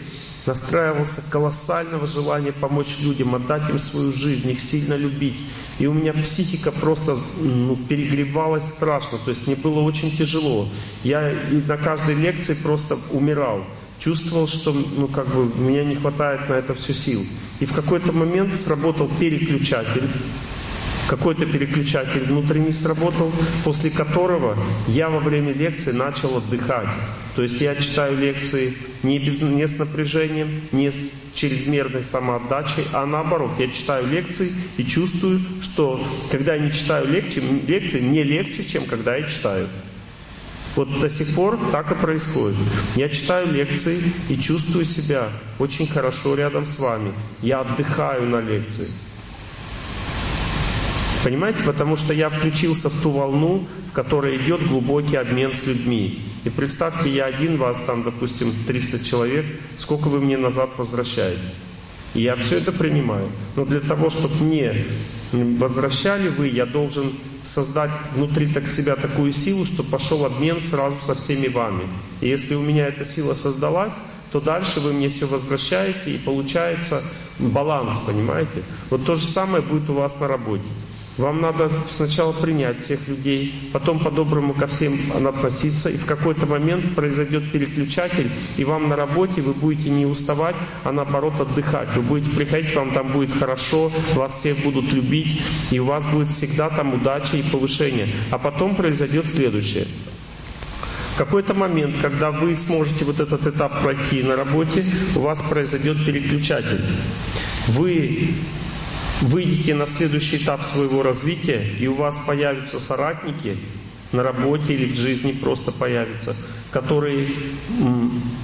настраивался 0.46 1.22
колоссального 1.30 2.06
желания 2.06 2.52
помочь 2.52 2.98
людям, 3.00 3.34
отдать 3.34 3.68
им 3.68 3.78
свою 3.78 4.12
жизнь, 4.12 4.48
их 4.50 4.60
сильно 4.60 4.94
любить. 4.94 5.38
И 5.78 5.86
у 5.86 5.92
меня 5.92 6.12
психика 6.12 6.70
просто 6.72 7.16
ну, 7.40 7.76
перегревалась 7.76 8.68
страшно, 8.68 9.18
то 9.18 9.30
есть 9.30 9.46
мне 9.46 9.56
было 9.56 9.80
очень 9.80 10.10
тяжело. 10.10 10.68
Я 11.02 11.34
на 11.66 11.76
каждой 11.76 12.14
лекции 12.14 12.54
просто 12.54 12.96
умирал. 13.10 13.62
Чувствовал, 13.98 14.46
что 14.46 14.72
ну, 14.72 15.08
как 15.08 15.26
бы, 15.28 15.50
у 15.50 15.60
меня 15.60 15.84
не 15.84 15.96
хватает 15.96 16.48
на 16.48 16.54
это 16.54 16.74
все 16.74 16.94
сил. 16.94 17.22
И 17.60 17.66
в 17.66 17.72
какой-то 17.72 18.12
момент 18.12 18.56
сработал 18.56 19.08
переключатель, 19.18 20.08
какой-то 21.08 21.46
переключатель 21.46 22.24
внутренний 22.24 22.72
сработал, 22.72 23.32
после 23.64 23.90
которого 23.90 24.56
я 24.88 25.08
во 25.08 25.20
время 25.20 25.52
лекции 25.52 25.92
начал 25.92 26.36
отдыхать. 26.36 26.88
То 27.34 27.42
есть 27.42 27.60
я 27.60 27.74
читаю 27.76 28.16
лекции 28.16 28.74
не, 29.02 29.18
без, 29.18 29.42
не 29.42 29.68
с 29.68 29.78
напряжением, 29.78 30.62
не 30.72 30.90
с 30.90 31.32
чрезмерной 31.34 32.02
самоотдачей, 32.02 32.84
а 32.92 33.04
наоборот, 33.04 33.50
я 33.58 33.68
читаю 33.68 34.06
лекции 34.06 34.50
и 34.78 34.84
чувствую, 34.84 35.40
что 35.60 36.02
когда 36.30 36.54
я 36.54 36.62
не 36.62 36.72
читаю 36.72 37.06
лекции, 37.06 37.42
лекции 37.66 38.00
мне 38.00 38.22
легче, 38.22 38.64
чем 38.64 38.84
когда 38.84 39.16
я 39.16 39.26
читаю. 39.26 39.68
Вот 40.76 41.00
до 41.00 41.08
сих 41.08 41.34
пор 41.34 41.58
так 41.72 41.90
и 41.90 41.94
происходит. 41.94 42.56
Я 42.96 43.08
читаю 43.08 43.50
лекции 43.50 43.98
и 44.28 44.36
чувствую 44.36 44.84
себя 44.84 45.28
очень 45.58 45.86
хорошо 45.86 46.34
рядом 46.34 46.66
с 46.66 46.78
вами. 46.78 47.12
Я 47.40 47.60
отдыхаю 47.60 48.28
на 48.28 48.40
лекции. 48.40 48.88
Понимаете? 51.26 51.64
Потому 51.64 51.96
что 51.96 52.14
я 52.14 52.28
включился 52.28 52.88
в 52.88 53.02
ту 53.02 53.10
волну, 53.10 53.66
в 53.90 53.92
которой 53.92 54.36
идет 54.36 54.64
глубокий 54.64 55.16
обмен 55.16 55.52
с 55.52 55.66
людьми. 55.66 56.20
И 56.44 56.50
представьте, 56.50 57.10
я 57.10 57.24
один, 57.24 57.56
вас 57.56 57.80
там, 57.80 58.04
допустим, 58.04 58.54
300 58.68 59.04
человек, 59.04 59.44
сколько 59.76 60.06
вы 60.06 60.20
мне 60.20 60.36
назад 60.36 60.70
возвращаете? 60.78 61.42
И 62.14 62.22
я 62.22 62.36
все 62.36 62.58
это 62.58 62.70
принимаю. 62.70 63.28
Но 63.56 63.64
для 63.64 63.80
того, 63.80 64.08
чтобы 64.08 64.36
мне 64.44 64.86
возвращали 65.32 66.28
вы, 66.28 66.46
я 66.46 66.64
должен 66.64 67.10
создать 67.42 67.90
внутри 68.14 68.46
так 68.46 68.68
себя 68.68 68.94
такую 68.94 69.32
силу, 69.32 69.66
что 69.66 69.82
пошел 69.82 70.24
обмен 70.24 70.62
сразу 70.62 70.94
со 71.04 71.16
всеми 71.16 71.48
вами. 71.48 71.88
И 72.20 72.28
если 72.28 72.54
у 72.54 72.62
меня 72.62 72.86
эта 72.86 73.04
сила 73.04 73.34
создалась, 73.34 73.98
то 74.30 74.40
дальше 74.40 74.78
вы 74.78 74.92
мне 74.92 75.08
все 75.08 75.26
возвращаете, 75.26 76.12
и 76.12 76.18
получается 76.18 77.02
баланс, 77.40 77.98
понимаете? 78.06 78.62
Вот 78.90 79.04
то 79.04 79.16
же 79.16 79.26
самое 79.26 79.60
будет 79.64 79.90
у 79.90 79.94
вас 79.94 80.20
на 80.20 80.28
работе. 80.28 80.62
Вам 81.18 81.40
надо 81.40 81.70
сначала 81.90 82.32
принять 82.32 82.82
всех 82.82 83.08
людей, 83.08 83.70
потом 83.72 83.98
по-доброму 83.98 84.52
ко 84.52 84.66
всем 84.66 84.92
относиться, 85.14 85.88
и 85.88 85.96
в 85.96 86.04
какой-то 86.04 86.44
момент 86.44 86.94
произойдет 86.94 87.50
переключатель, 87.50 88.30
и 88.58 88.64
вам 88.64 88.88
на 88.90 88.96
работе 88.96 89.40
вы 89.40 89.54
будете 89.54 89.88
не 89.88 90.04
уставать, 90.04 90.56
а 90.84 90.92
наоборот 90.92 91.40
отдыхать. 91.40 91.88
Вы 91.96 92.02
будете 92.02 92.36
приходить, 92.36 92.74
вам 92.74 92.92
там 92.92 93.08
будет 93.08 93.32
хорошо, 93.32 93.90
вас 94.14 94.34
все 94.34 94.54
будут 94.62 94.92
любить, 94.92 95.40
и 95.70 95.78
у 95.78 95.86
вас 95.86 96.06
будет 96.06 96.30
всегда 96.30 96.68
там 96.68 96.92
удача 96.92 97.38
и 97.38 97.42
повышение. 97.42 98.08
А 98.30 98.38
потом 98.38 98.74
произойдет 98.74 99.26
следующее. 99.26 99.86
Какой-то 101.16 101.54
момент, 101.54 101.94
когда 102.02 102.30
вы 102.30 102.54
сможете 102.58 103.06
вот 103.06 103.20
этот 103.20 103.46
этап 103.46 103.80
пройти 103.80 104.22
на 104.22 104.36
работе, 104.36 104.84
у 105.14 105.20
вас 105.20 105.40
произойдет 105.40 106.04
переключатель. 106.04 106.82
Вы 107.68 108.34
выйдете 109.22 109.74
на 109.74 109.86
следующий 109.86 110.36
этап 110.36 110.62
своего 110.62 111.02
развития, 111.02 111.62
и 111.78 111.86
у 111.86 111.94
вас 111.94 112.18
появятся 112.26 112.78
соратники 112.78 113.56
на 114.12 114.22
работе 114.22 114.74
или 114.74 114.92
в 114.92 114.96
жизни 114.96 115.32
просто 115.32 115.72
появятся, 115.72 116.36
которые 116.70 117.28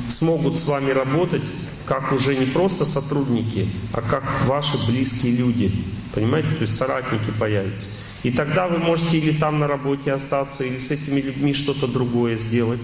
смогут 0.09 0.59
с 0.59 0.67
вами 0.67 0.91
работать 0.91 1.43
как 1.85 2.13
уже 2.13 2.37
не 2.37 2.47
просто 2.47 2.85
сотрудники, 2.85 3.69
а 3.93 4.01
как 4.01 4.25
ваши 4.47 4.79
близкие 4.87 5.37
люди. 5.37 5.73
Понимаете? 6.15 6.49
То 6.51 6.63
есть 6.63 6.77
соратники 6.77 7.31
появятся. 7.39 7.89
И 8.23 8.31
тогда 8.31 8.69
вы 8.69 8.79
можете 8.79 9.19
или 9.19 9.37
там 9.37 9.59
на 9.59 9.67
работе 9.67 10.13
остаться, 10.13 10.63
или 10.63 10.79
с 10.79 10.91
этими 10.91 11.21
людьми 11.21 11.55
что-то 11.55 11.89
другое 11.89 12.37
сделать. 12.37 12.81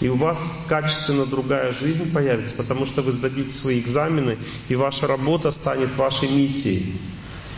И 0.00 0.08
у 0.08 0.16
вас 0.16 0.64
качественно 0.68 1.26
другая 1.26 1.72
жизнь 1.72 2.10
появится, 2.10 2.54
потому 2.56 2.86
что 2.86 3.02
вы 3.02 3.12
сдадите 3.12 3.52
свои 3.52 3.78
экзамены, 3.78 4.36
и 4.68 4.74
ваша 4.74 5.06
работа 5.06 5.50
станет 5.50 5.94
вашей 5.96 6.28
миссией. 6.30 6.94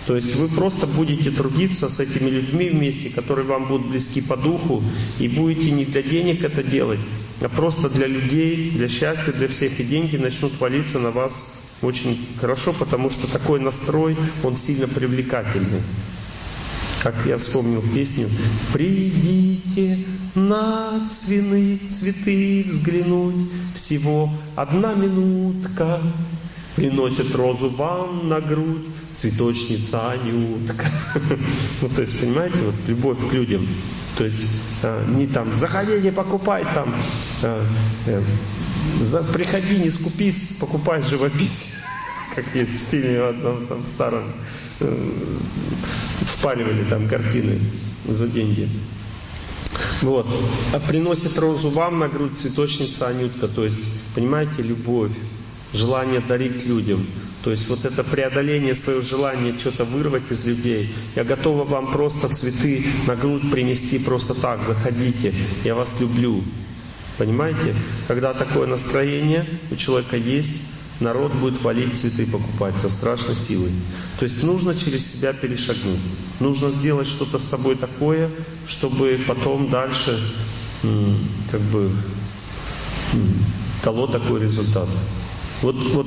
То 0.07 0.17
есть 0.17 0.35
вы 0.35 0.49
просто 0.49 0.87
будете 0.87 1.31
трудиться 1.31 1.89
с 1.89 2.01
этими 2.01 2.29
людьми 2.29 2.69
вместе, 2.69 3.09
которые 3.09 3.47
вам 3.47 3.67
будут 3.67 3.87
близки 3.87 4.21
по 4.21 4.37
духу, 4.37 4.83
и 5.21 5.29
будете 5.29 5.71
не 5.71 5.85
для 5.85 6.03
денег 6.03 6.43
это 6.43 6.63
делать, 6.63 7.01
а 7.41 7.49
просто 7.49 7.89
для 7.89 8.07
людей, 8.07 8.71
для 8.71 8.89
счастья, 8.89 9.33
для 9.33 9.49
всех, 9.49 9.79
и 9.79 9.85
деньги 9.85 10.17
начнут 10.17 10.59
валиться 10.61 10.99
на 10.99 11.11
вас 11.11 11.63
очень 11.83 12.19
хорошо, 12.41 12.73
потому 12.73 13.11
что 13.11 13.31
такой 13.31 13.61
настрой, 13.61 14.17
он 14.43 14.57
сильно 14.57 14.89
привлекательный. 14.89 15.83
Как 17.03 17.15
я 17.27 17.37
вспомнил 17.37 17.83
песню 17.95 18.29
«Придите 18.73 19.99
на 20.37 21.09
цветы, 21.11 21.81
цветы 21.91 22.65
взглянуть, 22.69 23.51
всего 23.75 24.31
одна 24.55 24.95
минутка, 24.95 26.01
приносит 26.77 27.35
розу 27.35 27.69
вам 27.71 28.29
на 28.29 28.41
грудь, 28.41 28.87
цветочница 29.15 30.13
Анютка. 30.13 30.87
ну, 31.83 31.89
то 31.89 32.01
есть, 32.01 32.21
понимаете, 32.21 32.59
вот 32.59 32.75
любовь 32.87 33.19
к 33.31 33.33
людям. 33.33 33.67
То 34.17 34.25
есть, 34.25 34.63
э, 34.83 35.05
не 35.17 35.27
там, 35.27 35.55
заходите, 35.57 36.13
покупай 36.13 36.65
там, 36.75 36.95
э, 37.43 37.65
э, 38.07 38.23
приходи, 39.33 39.79
не 39.79 39.91
скупись, 39.91 40.57
покупай 40.61 41.03
живопись. 41.03 41.79
как 42.35 42.45
есть 42.55 42.87
в 42.87 42.91
фильме 42.91 43.21
одном 43.21 43.67
там 43.67 43.87
старом. 43.87 44.25
Э, 44.81 45.13
впаривали 46.21 46.85
там 46.85 47.09
картины 47.09 47.61
за 48.09 48.27
деньги. 48.27 48.69
Вот. 50.03 50.27
А 50.73 50.81
приносит 50.81 51.39
розу 51.39 51.71
вам 51.71 51.99
на 51.99 52.09
грудь 52.09 52.37
цветочница 52.37 53.09
Анютка. 53.09 53.49
То 53.49 53.65
есть, 53.65 53.81
понимаете, 54.15 54.63
любовь, 54.63 55.13
желание 55.73 56.21
дарить 56.21 56.65
людям. 56.67 57.07
То 57.43 57.51
есть 57.51 57.69
вот 57.69 57.85
это 57.85 58.05
преодоление 58.05 58.75
своего 58.75 59.03
желания 59.03 59.53
что-то 59.59 59.85
вырвать 59.85 60.31
из 60.31 60.45
людей. 60.45 60.95
Я 61.17 61.25
готова 61.25 61.65
вам 61.65 61.91
просто 61.91 62.29
цветы 62.29 62.87
на 63.07 63.17
грудь 63.17 63.51
принести 63.51 63.99
просто 63.99 64.35
так. 64.35 64.63
Заходите, 64.63 65.35
я 65.65 65.75
вас 65.75 66.01
люблю. 66.01 66.45
Понимаете? 67.19 67.75
Когда 68.07 68.33
такое 68.33 68.67
настроение 68.67 69.45
у 69.71 69.77
человека 69.77 70.17
есть, 70.17 70.63
народ 71.01 71.33
будет 71.35 71.61
валить 71.63 71.97
цветы 71.97 72.27
покупать 72.27 72.79
со 72.79 72.89
страшной 72.89 73.35
силой. 73.35 73.73
То 74.19 74.25
есть 74.25 74.43
нужно 74.45 74.75
через 74.75 75.05
себя 75.13 75.33
перешагнуть. 75.33 76.01
Нужно 76.39 76.71
сделать 76.71 77.09
что-то 77.09 77.39
с 77.39 77.45
собой 77.45 77.75
такое, 77.75 78.31
чтобы 78.69 79.21
потом 79.27 79.69
дальше 79.69 80.19
как 81.51 81.61
бы 81.61 81.91
дало 83.85 84.07
такой 84.07 84.41
результат. 84.41 84.89
Вот, 85.63 85.77
вот 85.77 86.07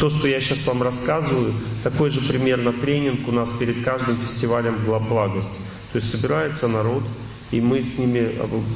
то, 0.00 0.10
что 0.10 0.26
я 0.26 0.40
сейчас 0.40 0.66
вам 0.66 0.82
рассказываю, 0.82 1.54
такой 1.84 2.10
же 2.10 2.20
примерно 2.20 2.72
тренинг 2.72 3.28
у 3.28 3.32
нас 3.32 3.52
перед 3.52 3.84
каждым 3.84 4.16
фестивалем 4.16 4.74
«Благость». 4.84 5.60
То 5.92 5.98
есть 5.98 6.10
собирается 6.10 6.66
народ, 6.66 7.04
и 7.52 7.60
мы 7.60 7.82
с 7.82 7.98
ними 7.98 8.32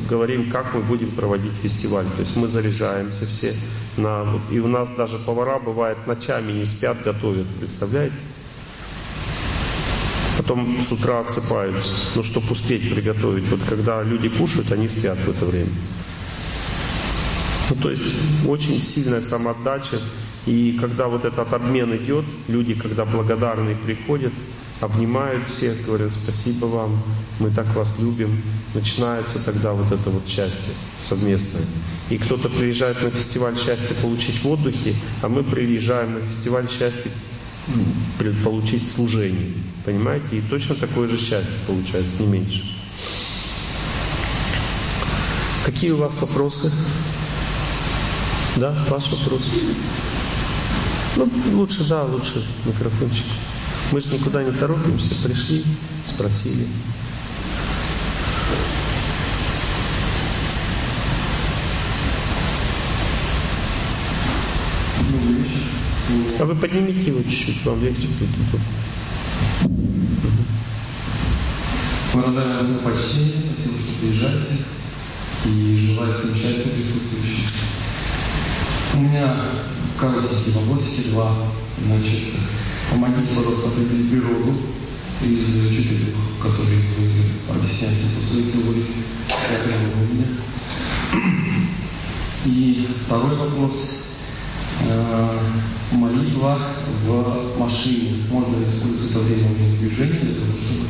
говорим, 0.09 0.49
как 0.49 0.73
мы 0.73 0.83
будем 0.83 1.11
проводить 1.11 1.53
фестиваль. 1.61 2.07
То 2.17 2.21
есть 2.21 2.37
мы 2.37 2.47
заряжаемся 2.47 3.27
все. 3.27 3.53
На, 3.97 4.25
и 4.53 4.61
у 4.61 4.69
нас 4.69 4.93
даже 4.93 5.19
повара 5.19 5.59
бывает 5.59 6.07
ночами 6.07 6.53
не 6.53 6.65
спят, 6.65 7.03
готовят. 7.05 7.49
Представляете? 7.59 8.15
Потом 10.39 10.79
с 10.81 10.93
утра 10.93 11.21
отсыпаются, 11.21 11.93
ну, 12.15 12.23
чтобы 12.23 12.53
успеть 12.53 12.89
приготовить. 12.89 13.49
Вот 13.49 13.61
когда 13.69 14.03
люди 14.05 14.29
кушают, 14.29 14.71
они 14.71 14.89
спят 14.89 15.19
в 15.19 15.29
это 15.29 15.45
время. 15.45 15.71
Ну, 17.71 17.77
то 17.77 17.91
есть 17.91 18.05
очень 18.47 18.83
сильная 18.83 19.23
самоотдача. 19.23 19.99
И 20.47 20.77
когда 20.81 21.07
вот 21.07 21.25
этот 21.25 21.53
обмен 21.53 21.95
идет, 21.97 22.25
люди, 22.49 22.75
когда 22.75 23.05
благодарные 23.05 23.77
приходят, 23.77 24.33
обнимают 24.81 25.47
всех, 25.47 25.85
говорят 25.85 26.13
спасибо 26.13 26.67
вам, 26.67 27.03
мы 27.39 27.51
так 27.51 27.67
вас 27.75 27.99
любим. 28.01 28.43
Начинается 28.75 29.45
тогда 29.45 29.73
вот 29.73 29.93
это 29.93 30.11
вот 30.11 30.27
счастье 30.27 30.73
совместное. 30.99 31.65
И 32.09 32.19
кто-то 32.19 32.49
приезжает 32.49 33.03
на 33.03 33.11
фестиваль 33.11 33.57
счастья 33.57 33.95
получить 34.03 34.43
в 34.43 34.49
отдыхе, 34.49 34.95
а 35.23 35.29
мы 35.29 35.45
приезжаем 35.45 36.15
на 36.15 36.21
фестиваль 36.21 36.69
счастья 36.69 37.11
получить 38.43 38.91
служение. 38.91 39.53
Понимаете? 39.85 40.27
И 40.33 40.41
точно 40.41 40.75
такое 40.75 41.09
же 41.09 41.19
счастье 41.19 41.55
получается, 41.67 42.23
не 42.23 42.27
меньше. 42.27 42.63
Какие 45.65 45.93
у 45.93 45.99
вас 45.99 46.21
вопросы? 46.21 46.73
Да, 48.61 48.75
ваш 48.91 49.11
вопрос. 49.11 49.49
Ну, 51.17 51.31
лучше, 51.53 51.83
да, 51.89 52.05
лучше 52.05 52.45
микрофончик. 52.67 53.25
Мы 53.91 54.03
же 54.03 54.13
никуда 54.13 54.43
не 54.43 54.53
торопимся, 54.53 55.15
пришли, 55.25 55.65
спросили. 56.05 56.67
А 66.39 66.45
вы 66.45 66.55
поднимите 66.55 67.07
его 67.07 67.23
чуть-чуть, 67.23 67.65
вам 67.65 67.83
легче 67.83 68.09
будет. 68.09 68.61
Благодарю 72.13 72.67
за 72.67 72.81
почтение, 72.81 73.55
спасибо, 73.57 73.81
что 73.81 74.01
приезжаете 74.01 74.65
и 75.47 75.95
желаю 75.95 76.19
всем 76.19 76.35
счастья 76.35 76.71
присутствующим. 76.71 77.60
У 79.01 79.03
меня 79.03 79.35
коротенький 79.99 80.53
вопрос, 80.53 80.83
два. 81.11 81.33
Значит, 81.87 82.21
помогите, 82.91 83.35
пожалуйста, 83.35 83.69
определить 83.69 84.11
природу 84.11 84.53
из 85.23 85.75
четырех, 85.75 86.17
которые 86.43 86.81
вы 86.99 87.55
объясняете 87.55 88.09
по 88.15 88.21
своей 88.21 88.53
теории 88.53 88.85
уровня. 89.97 90.27
И 92.45 92.89
второй 93.07 93.37
вопрос. 93.37 94.01
Э, 94.83 95.39
молитва 95.93 96.59
в 97.07 97.59
машине. 97.59 98.25
Можно 98.31 98.63
использовать 98.63 99.11
это 99.11 99.19
время 99.21 99.49
движения 99.79 100.21
для 100.21 100.35
того, 100.35 100.53
чтобы 100.59 100.87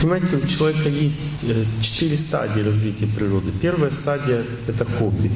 Понимаете, 0.00 0.36
у 0.36 0.46
человека 0.46 0.88
есть 0.90 1.44
э, 1.44 1.64
четыре 1.80 2.18
стадии 2.18 2.60
развития 2.60 3.06
природы. 3.06 3.50
Первая 3.62 3.90
стадия– 3.90 4.44
это 4.66 4.84
хобби. 4.84 5.30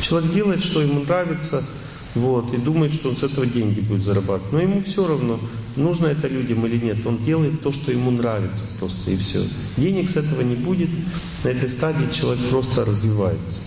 Человек 0.00 0.32
делает, 0.32 0.64
что 0.64 0.82
ему 0.82 1.04
нравится, 1.04 1.62
вот, 2.16 2.52
и 2.52 2.56
думает, 2.56 2.92
что 2.92 3.10
он 3.10 3.16
с 3.16 3.22
этого 3.22 3.46
деньги 3.46 3.80
будет 3.80 4.02
зарабатывать. 4.02 4.52
Но 4.52 4.60
ему 4.60 4.82
все 4.82 5.06
равно, 5.06 5.38
нужно 5.76 6.08
это 6.08 6.26
людям 6.26 6.66
или 6.66 6.84
нет. 6.84 7.06
Он 7.06 7.22
делает 7.22 7.62
то, 7.62 7.72
что 7.72 7.92
ему 7.92 8.10
нравится 8.10 8.64
просто, 8.80 9.12
и 9.12 9.16
все. 9.16 9.46
Денег 9.76 10.10
с 10.10 10.16
этого 10.16 10.42
не 10.42 10.56
будет. 10.56 10.90
На 11.44 11.48
этой 11.48 11.68
стадии 11.68 12.12
человек 12.12 12.44
просто 12.50 12.84
развивается. 12.84 13.60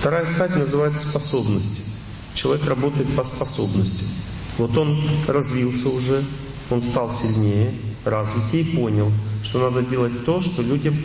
Вторая 0.00 0.26
стадия 0.26 0.58
называется 0.58 1.08
способности. 1.08 1.82
Человек 2.34 2.66
работает 2.66 3.08
по 3.14 3.22
способности. 3.22 4.04
Вот 4.58 4.76
он 4.76 5.00
развился 5.28 5.88
уже, 5.88 6.24
он 6.70 6.82
стал 6.82 7.10
сильнее, 7.10 7.72
развитие 8.04 8.62
и 8.62 8.76
понял, 8.76 9.12
что 9.42 9.70
надо 9.70 9.82
делать 9.82 10.24
то, 10.24 10.40
что 10.40 10.62
людям 10.62 10.96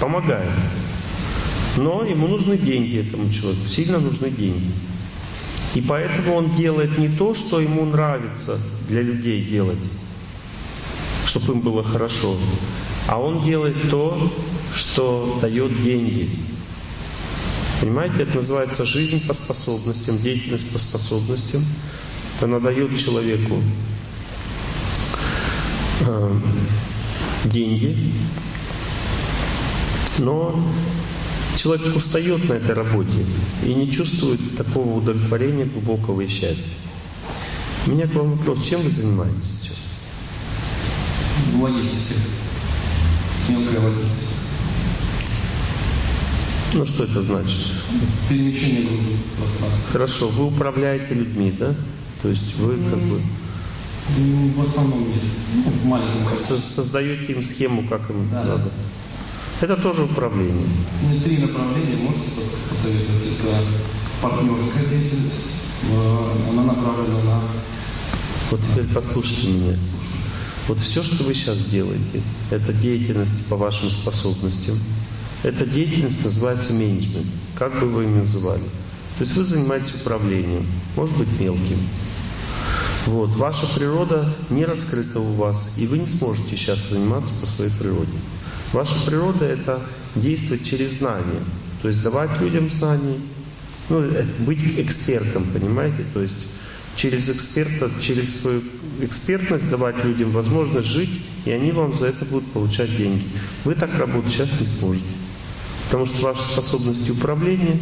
помогает. 0.00 0.50
Но 1.76 2.04
ему 2.04 2.28
нужны 2.28 2.58
деньги 2.58 2.98
этому 2.98 3.30
человеку, 3.30 3.66
сильно 3.66 3.98
нужны 3.98 4.30
деньги. 4.30 4.70
И 5.74 5.80
поэтому 5.80 6.34
он 6.34 6.52
делает 6.52 6.98
не 6.98 7.08
то, 7.08 7.34
что 7.34 7.60
ему 7.60 7.84
нравится 7.86 8.58
для 8.88 9.00
людей 9.00 9.42
делать, 9.44 9.78
чтобы 11.26 11.54
им 11.54 11.60
было 11.60 11.82
хорошо, 11.82 12.36
а 13.08 13.18
он 13.18 13.42
делает 13.42 13.90
то, 13.90 14.30
что 14.74 15.38
дает 15.40 15.82
деньги. 15.82 16.28
Понимаете, 17.80 18.22
это 18.22 18.36
называется 18.36 18.84
жизнь 18.84 19.26
по 19.26 19.32
способностям, 19.32 20.18
деятельность 20.18 20.70
по 20.70 20.78
способностям. 20.78 21.64
Она 22.40 22.60
дает 22.60 22.96
человеку 22.98 23.60
э, 26.00 26.34
деньги, 27.44 27.96
но 30.18 30.54
человек 31.56 31.96
устает 31.96 32.48
на 32.48 32.54
этой 32.54 32.74
работе 32.74 33.26
и 33.64 33.74
не 33.74 33.90
чувствует 33.90 34.56
такого 34.56 34.98
удовлетворения 34.98 35.64
глубокого 35.64 36.20
и 36.20 36.28
счастья. 36.28 36.76
У 37.86 37.90
меня 37.90 38.06
к 38.06 38.14
вам 38.14 38.36
вопрос, 38.36 38.64
чем 38.64 38.80
вы 38.82 38.90
занимаетесь 38.90 39.60
сейчас? 39.60 39.78
Логистика. 41.60 42.20
Мелкая 43.48 43.80
логистика. 43.80 44.32
Ну 46.74 46.86
что 46.86 47.04
это 47.04 47.20
значит? 47.20 47.60
Перемещение. 48.30 49.00
Хорошо, 49.92 50.28
вы 50.28 50.46
управляете 50.46 51.12
людьми, 51.12 51.52
да? 51.58 51.74
То 52.22 52.28
есть 52.28 52.56
вы 52.56 52.76
как 52.88 52.98
бы 53.00 53.20
В 54.08 54.62
основном 54.62 55.08
нет. 55.08 55.22
Ну, 55.54 55.70
в 55.70 55.84
маленьком 55.86 56.34
со- 56.34 56.56
создаете 56.56 57.32
им 57.32 57.42
схему, 57.42 57.84
как 57.88 58.10
им 58.10 58.28
Да, 58.30 58.44
надо. 58.44 58.70
Это 59.60 59.76
тоже 59.76 60.02
управление. 60.04 60.66
Мне 61.02 61.20
три 61.20 61.38
направления 61.38 61.96
можете 61.96 62.30
пос- 62.30 62.68
посоветовать. 62.68 63.22
Это 63.40 63.64
партнерская 64.20 64.86
деятельность, 64.86 65.62
э, 65.90 66.32
она 66.50 66.64
направлена 66.64 67.18
на 67.24 67.40
Вот 68.50 68.60
теперь 68.70 68.86
послушайте 68.92 69.48
меня. 69.48 69.78
Вот 70.68 70.78
все, 70.80 71.02
что 71.02 71.24
вы 71.24 71.34
сейчас 71.34 71.62
делаете, 71.64 72.20
это 72.50 72.72
деятельность 72.72 73.46
по 73.46 73.56
вашим 73.56 73.88
способностям. 73.90 74.76
Эта 75.42 75.64
деятельность 75.64 76.24
называется 76.24 76.72
менеджмент, 76.72 77.26
как 77.58 77.72
бы 77.80 77.88
вы 77.88 78.04
ее 78.04 78.10
называли. 78.20 78.62
То 79.18 79.24
есть 79.24 79.34
вы 79.36 79.44
занимаетесь 79.44 79.94
управлением, 80.00 80.66
может 80.96 81.16
быть 81.16 81.40
мелким. 81.40 81.78
Вот. 83.06 83.30
Ваша 83.30 83.66
природа 83.66 84.32
не 84.50 84.64
раскрыта 84.64 85.20
у 85.20 85.32
вас, 85.34 85.74
и 85.78 85.86
вы 85.86 85.98
не 85.98 86.06
сможете 86.06 86.56
сейчас 86.56 86.90
заниматься 86.90 87.32
по 87.40 87.46
своей 87.46 87.72
природе. 87.72 88.12
Ваша 88.72 88.94
природа— 89.04 89.44
это 89.46 89.82
действовать 90.14 90.64
через 90.64 90.98
знания, 90.98 91.42
то 91.82 91.88
есть 91.88 92.02
давать 92.02 92.40
людям 92.40 92.70
знания, 92.70 93.18
ну, 93.88 94.00
э, 94.02 94.24
быть 94.38 94.60
экспертом, 94.78 95.44
понимаете? 95.52 96.04
То 96.14 96.22
есть 96.22 96.36
через 96.96 97.28
эксперта, 97.28 97.90
через 98.00 98.40
свою 98.40 98.62
экспертность 99.00 99.68
давать 99.70 100.02
людям 100.04 100.30
возможность 100.30 100.88
жить, 100.88 101.22
и 101.44 101.50
они 101.50 101.72
вам 101.72 101.94
за 101.94 102.06
это 102.06 102.24
будут 102.24 102.50
получать 102.52 102.96
деньги. 102.96 103.24
Вы 103.64 103.74
так 103.74 103.96
работать 103.98 104.32
сейчас 104.32 104.60
не 104.60 104.66
сможете. 104.66 105.04
Потому 105.86 106.06
что 106.06 106.22
ваши 106.22 106.42
способности 106.42 107.10
управления, 107.10 107.78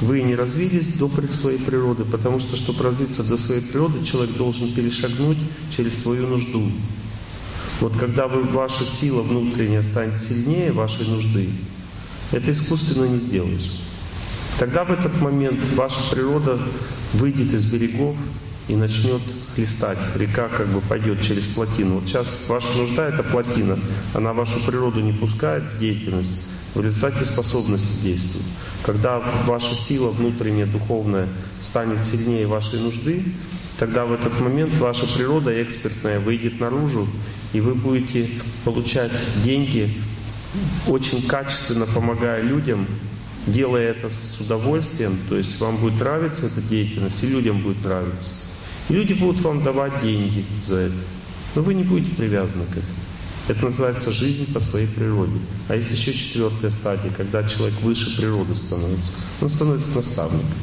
вы 0.00 0.22
не 0.22 0.34
развились 0.34 0.94
до 0.98 1.10
своей 1.32 1.58
природы, 1.58 2.04
потому 2.04 2.40
что, 2.40 2.56
чтобы 2.56 2.82
развиться 2.82 3.22
до 3.22 3.36
своей 3.36 3.62
природы, 3.62 4.04
человек 4.04 4.36
должен 4.36 4.72
перешагнуть 4.72 5.38
через 5.76 6.02
свою 6.02 6.26
нужду. 6.26 6.62
Вот 7.80 7.96
когда 7.98 8.26
вы, 8.28 8.42
ваша 8.42 8.84
сила 8.84 9.22
внутренняя 9.22 9.82
станет 9.82 10.18
сильнее 10.18 10.72
вашей 10.72 11.06
нужды, 11.06 11.48
это 12.32 12.52
искусственно 12.52 13.06
не 13.06 13.18
сделаешь. 13.18 13.82
Тогда 14.58 14.84
в 14.84 14.90
этот 14.90 15.20
момент 15.20 15.58
ваша 15.74 16.00
природа 16.10 16.58
выйдет 17.14 17.54
из 17.54 17.66
берегов 17.66 18.16
и 18.68 18.74
начнет 18.74 19.22
хлестать. 19.54 19.98
Река 20.16 20.48
как 20.48 20.68
бы 20.68 20.80
пойдет 20.80 21.22
через 21.22 21.46
плотину. 21.48 21.96
Вот 21.96 22.08
сейчас 22.08 22.48
ваша 22.48 22.68
нужда— 22.76 23.08
это 23.08 23.22
плотина. 23.22 23.78
Она 24.14 24.32
вашу 24.32 24.60
природу 24.66 25.00
не 25.00 25.12
пускает 25.12 25.64
в 25.64 25.78
деятельность. 25.78 26.46
В 26.74 26.80
результате 26.80 27.24
способности 27.24 28.04
действует. 28.04 28.46
Когда 28.84 29.18
ваша 29.46 29.74
сила 29.74 30.10
внутренняя, 30.10 30.66
духовная, 30.66 31.28
станет 31.62 32.04
сильнее 32.04 32.46
вашей 32.46 32.80
нужды, 32.80 33.24
тогда 33.78 34.06
в 34.06 34.12
этот 34.12 34.40
момент 34.40 34.78
ваша 34.78 35.06
природа 35.06 35.62
экспертная 35.62 36.20
выйдет 36.20 36.60
наружу, 36.60 37.08
и 37.52 37.60
вы 37.60 37.74
будете 37.74 38.28
получать 38.64 39.10
деньги, 39.42 39.92
очень 40.86 41.26
качественно 41.26 41.86
помогая 41.86 42.42
людям, 42.42 42.86
делая 43.46 43.90
это 43.90 44.08
с 44.08 44.40
удовольствием, 44.40 45.18
то 45.28 45.36
есть 45.36 45.60
вам 45.60 45.76
будет 45.76 45.98
нравиться 45.98 46.46
эта 46.46 46.60
деятельность, 46.60 47.22
и 47.24 47.28
людям 47.28 47.60
будет 47.60 47.84
нравиться. 47.84 48.30
И 48.88 48.94
люди 48.94 49.12
будут 49.12 49.40
вам 49.40 49.62
давать 49.62 50.00
деньги 50.02 50.44
за 50.64 50.76
это. 50.76 50.96
Но 51.54 51.62
вы 51.62 51.74
не 51.74 51.82
будете 51.82 52.14
привязаны 52.14 52.64
к 52.66 52.70
этому. 52.70 52.99
Это 53.50 53.64
называется 53.64 54.12
жизнь 54.12 54.52
по 54.52 54.60
своей 54.60 54.86
природе. 54.86 55.32
А 55.66 55.74
есть 55.74 55.90
еще 55.90 56.12
четвертая 56.12 56.70
стадия, 56.70 57.10
когда 57.10 57.42
человек 57.42 57.80
выше 57.80 58.16
природы 58.16 58.54
становится. 58.54 59.10
Он 59.40 59.50
становится 59.50 59.96
наставником. 59.96 60.54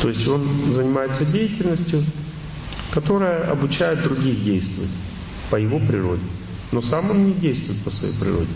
То 0.00 0.08
есть 0.08 0.26
он 0.26 0.72
занимается 0.72 1.26
деятельностью, 1.26 2.02
которая 2.90 3.50
обучает 3.50 4.02
других 4.02 4.42
действовать 4.42 4.92
по 5.50 5.56
его 5.56 5.78
природе. 5.78 6.22
Но 6.72 6.80
сам 6.80 7.10
он 7.10 7.26
не 7.26 7.34
действует 7.34 7.82
по 7.82 7.90
своей 7.90 8.14
природе. 8.18 8.48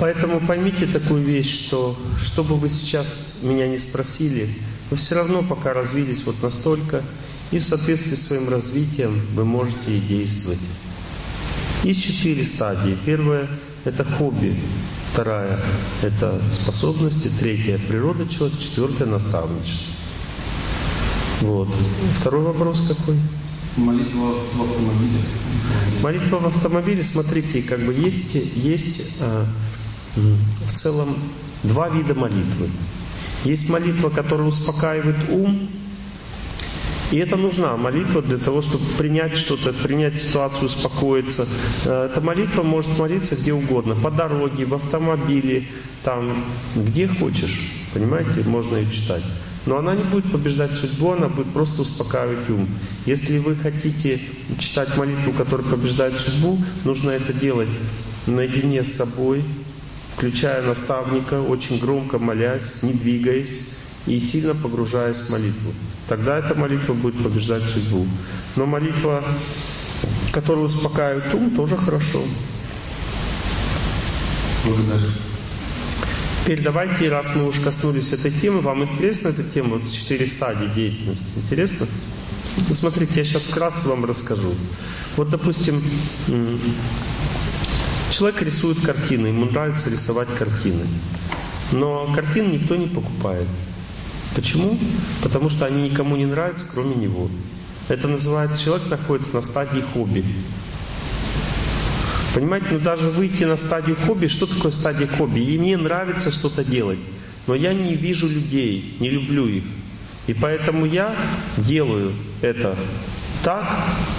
Поэтому 0.00 0.40
поймите 0.40 0.86
такую 0.86 1.22
вещь, 1.22 1.66
что 1.66 1.96
что 2.20 2.42
бы 2.42 2.56
вы 2.56 2.68
сейчас 2.68 3.42
меня 3.44 3.68
не 3.68 3.78
спросили, 3.78 4.48
вы 4.90 4.96
все 4.96 5.14
равно 5.14 5.44
пока 5.44 5.72
развились 5.72 6.24
вот 6.24 6.42
настолько, 6.42 7.04
и 7.50 7.58
в 7.58 7.64
соответствии 7.64 8.14
с 8.14 8.28
своим 8.28 8.48
развитием 8.48 9.20
вы 9.34 9.44
можете 9.44 9.96
и 9.96 10.00
действовать. 10.00 10.60
Есть 11.82 12.02
четыре 12.02 12.44
стадии. 12.44 12.96
Первая– 13.06 13.48
это 13.84 14.04
хобби. 14.04 14.54
Вторая– 15.12 15.58
это 16.02 16.40
способности. 16.52 17.30
Третья– 17.38 17.78
природа 17.88 18.28
человека. 18.28 18.60
Четвертая– 18.60 19.08
наставничество. 19.08 19.94
Вот. 21.40 21.68
Второй 22.20 22.42
вопрос 22.42 22.82
какой? 22.86 23.16
молитва 23.78 24.34
в 24.54 24.62
автомобиле. 24.62 25.20
Молитва 26.02 26.38
в 26.38 26.46
автомобиле, 26.46 27.02
смотрите, 27.02 27.62
как 27.62 27.80
бы 27.80 27.94
есть, 27.94 28.34
есть 28.56 29.16
э, 29.20 29.44
в 30.16 30.72
целом 30.72 31.08
два 31.62 31.88
вида 31.88 32.14
молитвы. 32.14 32.68
Есть 33.44 33.70
молитва, 33.70 34.10
которая 34.10 34.48
успокаивает 34.48 35.16
ум, 35.30 35.68
и 37.10 37.16
это 37.18 37.36
нужна 37.36 37.76
молитва 37.76 38.20
для 38.20 38.38
того, 38.38 38.60
чтобы 38.60 38.84
принять 38.98 39.36
что-то, 39.36 39.72
принять 39.72 40.16
ситуацию, 40.16 40.66
успокоиться. 40.66 41.46
Э, 41.84 42.08
Эта 42.10 42.20
молитва 42.20 42.62
может 42.62 42.98
молиться 42.98 43.34
где 43.34 43.52
угодно, 43.52 43.94
по 43.94 44.10
дороге, 44.10 44.66
в 44.66 44.74
автомобиле, 44.74 45.64
там, 46.04 46.44
где 46.76 47.08
хочешь. 47.08 47.72
Понимаете, 47.94 48.42
можно 48.46 48.76
ее 48.76 48.90
читать. 48.90 49.22
Но 49.64 49.78
она 49.78 49.94
не 49.94 50.04
будет 50.04 50.30
побеждать 50.30 50.74
судьбу, 50.74 51.12
она 51.12 51.28
будет 51.28 51.48
просто 51.48 51.82
успокаивать 51.82 52.48
ум. 52.50 52.68
Если 53.06 53.38
вы 53.38 53.54
хотите 53.54 54.20
читать 54.58 54.96
молитву, 54.96 55.32
которая 55.32 55.66
побеждает 55.66 56.18
судьбу, 56.18 56.58
нужно 56.84 57.10
это 57.10 57.32
делать 57.32 57.68
наедине 58.26 58.84
с 58.84 58.94
собой, 58.94 59.42
включая 60.16 60.62
наставника, 60.62 61.40
очень 61.40 61.78
громко 61.78 62.18
молясь, 62.18 62.82
не 62.82 62.92
двигаясь 62.92 63.70
и 64.06 64.20
сильно 64.20 64.54
погружаясь 64.54 65.18
в 65.18 65.30
молитву. 65.30 65.72
Тогда 66.08 66.38
эта 66.38 66.54
молитва 66.54 66.94
будет 66.94 67.22
побеждать 67.22 67.62
судьбу. 67.62 68.06
Но 68.56 68.66
молитва, 68.66 69.22
которая 70.32 70.64
успокаивает 70.64 71.34
ум, 71.34 71.50
тоже 71.50 71.76
хорошо. 71.76 72.22
Благодарю. 74.64 75.10
Теперь 76.42 76.62
давайте, 76.62 77.10
раз 77.10 77.30
мы 77.36 77.46
уж 77.46 77.58
коснулись 77.60 78.12
этой 78.12 78.30
темы, 78.30 78.60
вам 78.60 78.82
интересна 78.82 79.28
эта 79.28 79.42
тема, 79.42 79.76
вот 79.76 79.86
четыре 79.86 80.26
стадии 80.26 80.66
деятельности? 80.74 81.36
Интересно? 81.36 81.86
Ну, 82.68 82.74
смотрите, 82.74 83.12
я 83.16 83.24
сейчас 83.24 83.44
вкратце 83.44 83.86
вам 83.86 84.06
расскажу. 84.06 84.54
Вот, 85.16 85.28
допустим, 85.28 85.82
человек 88.10 88.40
рисует 88.40 88.80
картины, 88.80 89.26
ему 89.26 89.44
нравится 89.44 89.90
рисовать 89.90 90.28
картины. 90.38 90.86
Но 91.72 92.10
картин 92.14 92.50
никто 92.50 92.76
не 92.76 92.86
покупает. 92.86 93.46
Почему? 94.34 94.78
Потому 95.22 95.50
что 95.50 95.66
они 95.66 95.88
никому 95.90 96.16
не 96.16 96.26
нравятся, 96.26 96.66
кроме 96.70 96.94
него. 96.94 97.28
Это 97.88 98.06
называется, 98.08 98.62
человек 98.62 98.88
находится 98.88 99.34
на 99.34 99.42
стадии 99.42 99.82
хобби. 99.94 100.24
Понимаете, 102.34 102.66
ну 102.72 102.78
даже 102.78 103.10
выйти 103.10 103.44
на 103.44 103.56
стадию 103.56 103.96
хобби, 104.06 104.26
что 104.26 104.46
такое 104.46 104.70
стадия 104.70 105.08
хобби? 105.08 105.40
И 105.40 105.58
мне 105.58 105.76
нравится 105.76 106.30
что-то 106.30 106.62
делать, 106.62 106.98
но 107.46 107.54
я 107.54 107.72
не 107.72 107.94
вижу 107.94 108.28
людей, 108.28 108.96
не 109.00 109.08
люблю 109.10 109.48
их. 109.48 109.64
И 110.26 110.34
поэтому 110.34 110.84
я 110.84 111.16
делаю 111.56 112.12
это 112.42 112.76
так, 113.42 113.66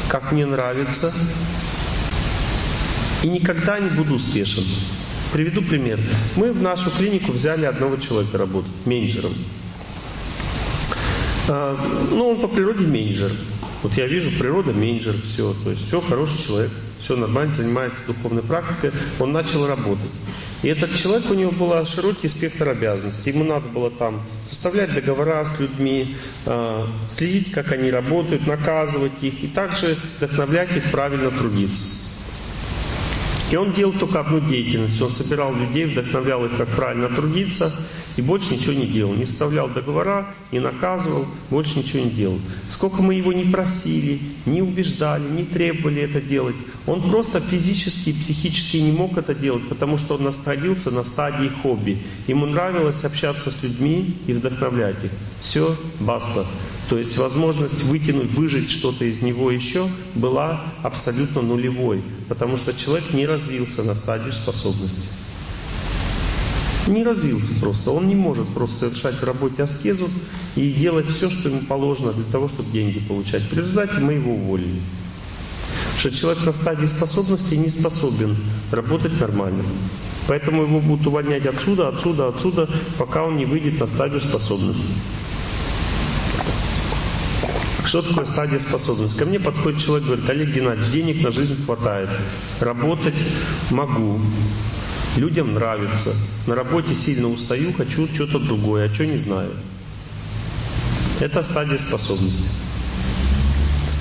как 0.09 0.31
мне 0.31 0.45
нравится, 0.47 1.13
и 3.21 3.27
никогда 3.27 3.79
не 3.79 3.89
буду 3.89 4.15
успешен. 4.15 4.63
Приведу 5.31 5.61
пример. 5.61 5.99
Мы 6.35 6.51
в 6.51 6.61
нашу 6.61 6.89
клинику 6.89 7.31
взяли 7.31 7.65
одного 7.65 7.97
человека 7.97 8.37
работать, 8.39 8.71
менеджером. 8.85 9.31
А, 11.49 11.75
ну, 12.11 12.29
он 12.29 12.39
по 12.39 12.47
природе 12.47 12.85
менеджер. 12.85 13.31
Вот 13.81 13.93
я 13.93 14.05
вижу, 14.05 14.29
природа 14.37 14.71
менеджер, 14.71 15.15
все. 15.23 15.55
То 15.63 15.71
есть 15.71 15.87
все, 15.87 15.99
хороший 15.99 16.43
человек, 16.43 16.71
все 17.01 17.15
нормально, 17.15 17.53
занимается 17.55 18.05
духовной 18.05 18.43
практикой. 18.43 18.91
Он 19.19 19.31
начал 19.31 19.65
работать. 19.65 20.11
И 20.61 20.67
этот 20.67 20.93
человек, 20.93 21.31
у 21.31 21.33
него 21.33 21.51
был 21.51 21.85
широкий 21.87 22.27
спектр 22.27 22.69
обязанностей. 22.69 23.31
Ему 23.31 23.45
надо 23.45 23.67
было 23.69 23.89
там 23.89 24.21
составлять 24.47 24.93
договора 24.93 25.43
с 25.43 25.59
людьми, 25.59 26.15
а, 26.45 26.87
следить, 27.07 27.51
как 27.51 27.71
они 27.71 27.89
работают, 27.89 28.45
наказывать 28.45 29.13
их 29.21 29.43
и 29.43 29.47
также 29.47 29.97
вдохновлять 30.17 30.75
их 30.75 30.91
правильно 30.91 31.31
трудиться. 31.31 32.09
И 33.51 33.55
он 33.55 33.71
делал 33.71 33.93
только 33.93 34.19
одну 34.19 34.39
деятельность. 34.39 35.01
Он 35.01 35.09
собирал 35.09 35.55
людей, 35.55 35.85
вдохновлял 35.85 36.45
их, 36.45 36.55
как 36.57 36.67
правильно 36.67 37.09
трудиться, 37.09 37.73
и 38.19 38.21
больше 38.21 38.53
ничего 38.53 38.73
не 38.73 38.85
делал. 38.85 39.13
Не 39.13 39.25
составлял 39.25 39.69
договора, 39.69 40.27
не 40.51 40.59
наказывал, 40.59 41.25
больше 41.49 41.79
ничего 41.79 42.03
не 42.03 42.09
делал. 42.09 42.37
Сколько 42.67 43.01
мы 43.01 43.13
его 43.13 43.31
не 43.31 43.45
просили, 43.45 44.19
не 44.45 44.61
убеждали, 44.61 45.23
не 45.29 45.43
требовали 45.43 46.01
это 46.01 46.19
делать, 46.19 46.55
он 46.85 47.01
просто 47.09 47.39
физически 47.39 48.09
и 48.09 48.13
психически 48.13 48.77
не 48.77 48.91
мог 48.91 49.17
это 49.17 49.33
делать, 49.33 49.69
потому 49.69 49.97
что 49.97 50.15
он 50.15 50.23
находился 50.23 50.91
на 50.91 51.05
стадии 51.05 51.49
хобби. 51.63 52.01
Ему 52.27 52.45
нравилось 52.45 53.05
общаться 53.05 53.51
с 53.51 53.63
людьми 53.63 54.13
и 54.27 54.33
вдохновлять 54.33 55.01
их. 55.01 55.11
Все, 55.39 55.77
баста. 56.01 56.45
То 56.89 56.97
есть 56.97 57.17
возможность 57.17 57.83
вытянуть, 57.83 58.31
выжить 58.31 58.69
что-то 58.69 59.05
из 59.05 59.21
него 59.21 59.49
еще 59.49 59.87
была 60.13 60.61
абсолютно 60.83 61.41
нулевой, 61.41 62.03
потому 62.27 62.57
что 62.57 62.73
человек 62.73 63.13
не 63.13 63.25
развился 63.25 63.83
на 63.83 63.95
стадию 63.95 64.33
способности. 64.33 65.28
Не 66.89 67.03
развился 67.03 67.59
просто. 67.61 67.91
Он 67.91 68.07
не 68.07 68.15
может 68.15 68.47
просто 68.49 68.87
совершать 68.87 69.15
в 69.15 69.23
работе 69.23 69.63
аскезу 69.63 70.09
и 70.55 70.71
делать 70.71 71.07
все, 71.09 71.29
что 71.29 71.49
ему 71.49 71.61
положено 71.61 72.11
для 72.11 72.25
того, 72.25 72.47
чтобы 72.47 72.71
деньги 72.71 72.99
получать. 72.99 73.43
В 73.43 73.53
результате 73.53 73.99
мы 73.99 74.13
его 74.13 74.33
уволили. 74.33 74.81
Что 75.97 76.09
человек 76.09 76.45
на 76.45 76.51
стадии 76.51 76.87
способности 76.87 77.55
не 77.55 77.69
способен 77.69 78.35
работать 78.71 79.19
нормально. 79.19 79.63
Поэтому 80.27 80.63
его 80.63 80.79
будут 80.79 81.05
увольнять 81.07 81.45
отсюда, 81.45 81.89
отсюда, 81.89 82.27
отсюда, 82.27 82.67
пока 82.97 83.23
он 83.23 83.37
не 83.37 83.45
выйдет 83.45 83.79
на 83.79 83.87
стадию 83.87 84.21
способности. 84.21 84.83
Что 87.85 88.01
такое 88.03 88.25
стадия 88.25 88.59
способности? 88.59 89.17
Ко 89.17 89.25
мне 89.25 89.39
подходит 89.39 89.79
человек, 89.79 90.05
говорит, 90.05 90.29
Олег 90.29 90.49
Геннадьевич, 90.49 90.91
денег 90.91 91.23
на 91.23 91.31
жизнь 91.31 91.65
хватает, 91.65 92.09
работать 92.59 93.15
могу, 93.71 94.19
людям 95.17 95.53
нравится, 95.53 96.13
на 96.47 96.55
работе 96.55 96.95
сильно 96.95 97.27
устаю, 97.27 97.73
хочу 97.73 98.07
что-то 98.07 98.39
другое, 98.39 98.89
а 98.89 98.93
что 98.93 99.05
не 99.05 99.17
знаю. 99.17 99.51
Это 101.19 101.43
стадия 101.43 101.77
способности. 101.77 102.49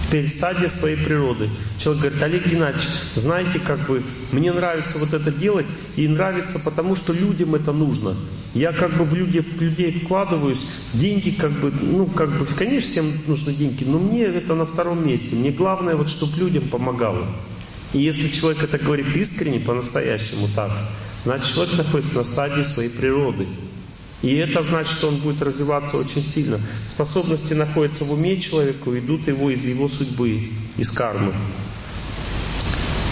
Теперь 0.09 0.29
стадия 0.29 0.69
своей 0.69 0.97
природы. 0.97 1.51
Человек 1.79 2.03
говорит, 2.03 2.23
Олег 2.23 2.47
Геннадьевич, 2.47 2.89
знаете, 3.15 3.59
как 3.59 3.81
бы, 3.87 4.03
мне 4.33 4.53
нравится 4.53 4.97
вот 4.97 5.13
это 5.13 5.31
делать, 5.31 5.67
и 5.97 6.09
нравится 6.09 6.59
потому, 6.59 6.97
что 6.97 7.13
людям 7.13 7.55
это 7.55 7.73
нужно. 7.73 8.17
Я 8.55 8.73
как 8.73 8.97
бы 8.97 9.05
в 9.05 9.15
людей, 9.15 9.43
в 9.43 9.61
людей 9.61 9.93
вкладываюсь, 9.93 10.67
деньги 10.95 11.31
как 11.31 11.53
бы, 11.53 11.71
ну 11.83 12.07
как 12.07 12.31
бы, 12.31 12.47
конечно, 12.47 12.89
всем 12.91 13.05
нужны 13.27 13.53
деньги, 13.53 13.85
но 13.85 13.99
мне 13.99 14.23
это 14.25 14.55
на 14.55 14.65
втором 14.65 15.07
месте. 15.07 15.37
Мне 15.37 15.51
главное 15.51 15.95
вот, 15.95 16.09
чтобы 16.09 16.39
людям 16.39 16.67
помогало. 16.69 17.27
И 17.93 18.01
если 18.01 18.29
человек 18.29 18.63
это 18.63 18.79
говорит 18.79 19.15
искренне, 19.17 19.61
по-настоящему 19.61 20.49
так, 20.55 20.71
значит 21.25 21.55
человек 21.55 21.79
находится 21.79 22.15
на 22.17 22.25
стадии 22.25 22.63
своей 22.63 22.91
природы. 22.91 23.47
И 24.21 24.35
это 24.35 24.63
значит, 24.63 24.93
что 24.93 25.09
он 25.09 25.17
будет 25.17 25.41
развиваться 25.43 25.97
очень 25.97 26.23
сильно. 26.23 26.59
Способности 26.89 27.55
находятся 27.55 28.05
в 28.05 28.13
уме 28.13 28.39
человека, 28.39 28.99
идут 28.99 29.29
его 29.29 29.51
из 29.51 29.65
его 29.65 29.89
судьбы, 29.89 30.51
из 30.77 30.91
кармы. 30.91 31.33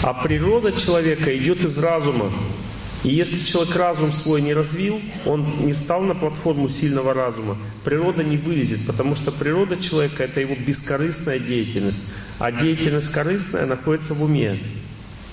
А 0.03 0.13
природа 0.13 0.73
человека 0.73 1.35
идет 1.37 1.63
из 1.63 1.77
разума. 1.77 2.31
И 3.03 3.09
если 3.09 3.37
человек 3.37 3.75
разум 3.75 4.11
свой 4.11 4.41
не 4.41 4.53
развил, 4.53 4.99
он 5.25 5.45
не 5.65 5.73
стал 5.73 6.01
на 6.01 6.15
платформу 6.15 6.67
сильного 6.67 7.13
разума, 7.13 7.57
природа 7.83 8.23
не 8.23 8.37
вылезет, 8.37 8.85
потому 8.87 9.15
что 9.15 9.31
природа 9.31 9.77
человека 9.77 10.23
это 10.23 10.41
его 10.41 10.55
бескорыстная 10.55 11.39
деятельность, 11.39 12.13
а 12.39 12.51
деятельность 12.51 13.09
корыстная 13.09 13.67
находится 13.67 14.13
в 14.13 14.23
уме. 14.23 14.59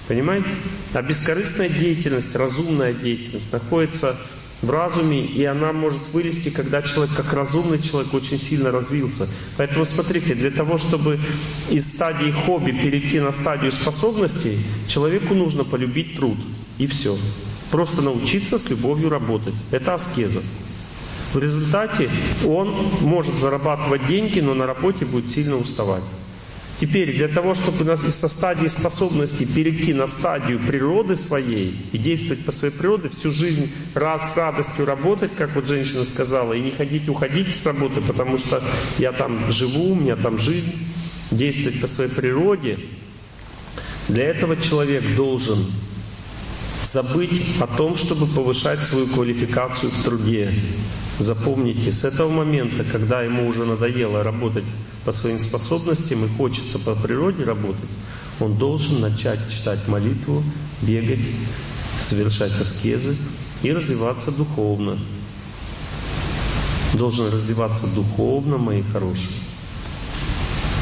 Понимаете? 0.09 0.49
А 0.93 1.01
бескорыстная 1.01 1.71
деятельность, 1.71 2.37
разумная 2.37 2.93
деятельность 2.93 3.53
находится 3.53 4.15
в 4.61 4.71
разуме, 4.71 5.25
и 5.25 5.45
она 5.45 5.73
может 5.73 6.01
вылезти, 6.13 6.51
когда 6.51 6.83
человек, 6.83 7.15
как 7.17 7.33
разумный 7.33 7.81
человек, 7.81 8.13
очень 8.13 8.39
сильно 8.39 8.71
развился. 8.71 9.27
Поэтому 9.57 9.85
смотрите, 9.85 10.35
для 10.35 10.51
того, 10.51 10.79
чтобы 10.79 11.19
из 11.71 11.93
стадии 11.93 12.31
хобби 12.31 12.73
перейти 12.73 13.21
на 13.21 13.33
стадию 13.33 13.73
способностей, 13.73 14.59
человеку 14.87 15.35
нужно 15.35 15.65
полюбить 15.65 16.17
труд. 16.17 16.37
И 16.79 16.87
все. 16.87 17.17
Просто 17.75 18.03
научиться 18.03 18.57
с 18.57 18.71
любовью 18.71 19.09
работать. 19.09 19.55
Это 19.73 19.95
аскеза. 19.95 20.41
В 21.33 21.39
результате 21.41 22.09
он 22.47 22.73
может 23.01 23.41
зарабатывать 23.41 24.07
деньги, 24.07 24.39
но 24.39 24.55
на 24.55 24.65
работе 24.65 25.05
будет 25.05 25.29
сильно 25.29 25.57
уставать. 25.57 26.05
Теперь, 26.79 27.17
для 27.17 27.27
того, 27.27 27.57
чтобы 27.57 27.83
нас 27.83 28.03
со 28.03 28.29
стадии 28.29 28.69
способности 28.69 29.45
перейти 29.45 29.93
на 29.93 30.07
стадию 30.07 30.61
природы 30.61 31.17
своей 31.17 31.77
и 31.91 31.99
действовать 31.99 32.45
по 32.45 32.53
своей 32.53 32.73
природе, 32.73 33.09
всю 33.09 33.33
жизнь 33.33 33.69
рад, 33.95 34.25
с 34.25 34.37
радостью 34.37 34.87
работать, 34.87 35.35
как 35.37 35.57
вот 35.57 35.67
женщина 35.67 36.05
сказала, 36.05 36.53
и 36.53 36.61
не 36.61 36.71
ходить, 36.71 37.09
уходить 37.09 37.53
с 37.53 37.67
работы, 37.67 38.01
потому 38.03 38.39
что 38.39 38.63
я 38.99 39.11
там 39.11 39.51
живу, 39.51 39.95
у 39.95 39.97
меня 39.97 40.15
там 40.15 40.39
жизнь, 40.39 40.73
действовать 41.33 41.81
по 41.81 41.89
своей 41.89 42.13
природе, 42.13 42.79
для 44.07 44.27
этого 44.27 44.57
человек 44.57 45.03
должен 45.17 45.59
забыть 46.85 47.43
о 47.61 47.67
том, 47.67 47.97
чтобы 47.97 48.27
повышать 48.27 48.85
свою 48.85 49.07
квалификацию 49.07 49.91
в 49.91 50.03
труде. 50.05 50.53
Запомните, 51.19 51.93
с 51.93 52.05
этого 52.05 52.29
момента, 52.31 52.85
когда 52.85 53.23
ему 53.23 53.47
уже 53.47 53.65
надоело 53.65 54.23
работать 54.23 54.65
по 55.05 55.13
своим 55.13 55.39
способностям 55.39 56.25
и 56.25 56.29
хочется 56.29 56.79
по 56.79 56.95
природе 56.95 57.45
работать, 57.45 57.91
он 58.41 58.57
должен 58.57 59.01
начать 59.01 59.39
читать 59.49 59.87
молитву, 59.87 60.43
бегать, 60.83 61.25
совершать 61.99 62.61
аскезы 62.61 63.17
и 63.63 63.73
развиваться 63.73 64.33
духовно. 64.33 64.99
Должен 66.95 67.33
развиваться 67.33 67.93
духовно, 67.95 68.59
мои 68.59 68.83
хорошие. 68.83 69.41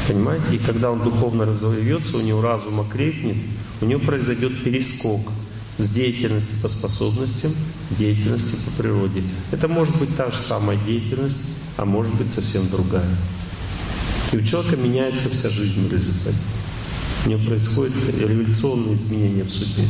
Понимаете? 0.07 0.55
И 0.55 0.59
когда 0.59 0.91
он 0.91 1.01
духовно 1.01 1.45
развивается, 1.45 2.17
у 2.17 2.21
него 2.21 2.41
разум 2.41 2.81
окрепнет, 2.81 3.37
у 3.81 3.85
него 3.85 3.99
произойдет 3.99 4.63
перескок– 4.63 5.21
с 5.77 5.89
деятельности 5.89 6.61
по 6.61 6.67
способностям 6.67 7.51
к 7.89 7.97
деятельности 7.97 8.55
по 8.65 8.83
природе. 8.83 9.23
Это 9.51 9.67
может 9.67 9.97
быть 9.97 10.15
та 10.15 10.29
же 10.29 10.37
самая 10.37 10.77
деятельность, 10.85 11.61
а 11.77 11.85
может 11.85 12.13
быть 12.15 12.31
совсем 12.31 12.69
другая. 12.69 13.09
И 14.31 14.37
у 14.37 14.41
человека 14.41 14.77
меняется 14.77 15.29
вся 15.29 15.49
жизнь 15.49 15.87
в 15.87 15.91
результате. 15.91 16.37
У 17.25 17.29
него 17.29 17.45
происходят 17.45 17.93
революционные 18.19 18.95
изменения 18.95 19.43
в 19.43 19.49
судьбе. 19.49 19.83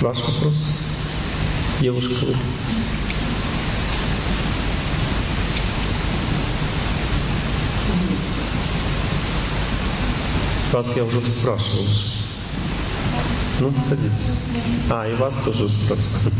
Ваш 0.00 0.18
вопрос? 0.20 0.62
Девушка, 1.80 2.14
вы? 2.26 2.34
Вас 10.74 10.88
я 10.96 11.04
уже 11.04 11.20
спрашивал. 11.20 11.84
Ну, 13.60 13.72
садитесь. 13.88 14.40
А, 14.90 15.08
и 15.08 15.14
вас 15.14 15.36
тоже 15.36 15.70
спрашиваю. 15.70 16.32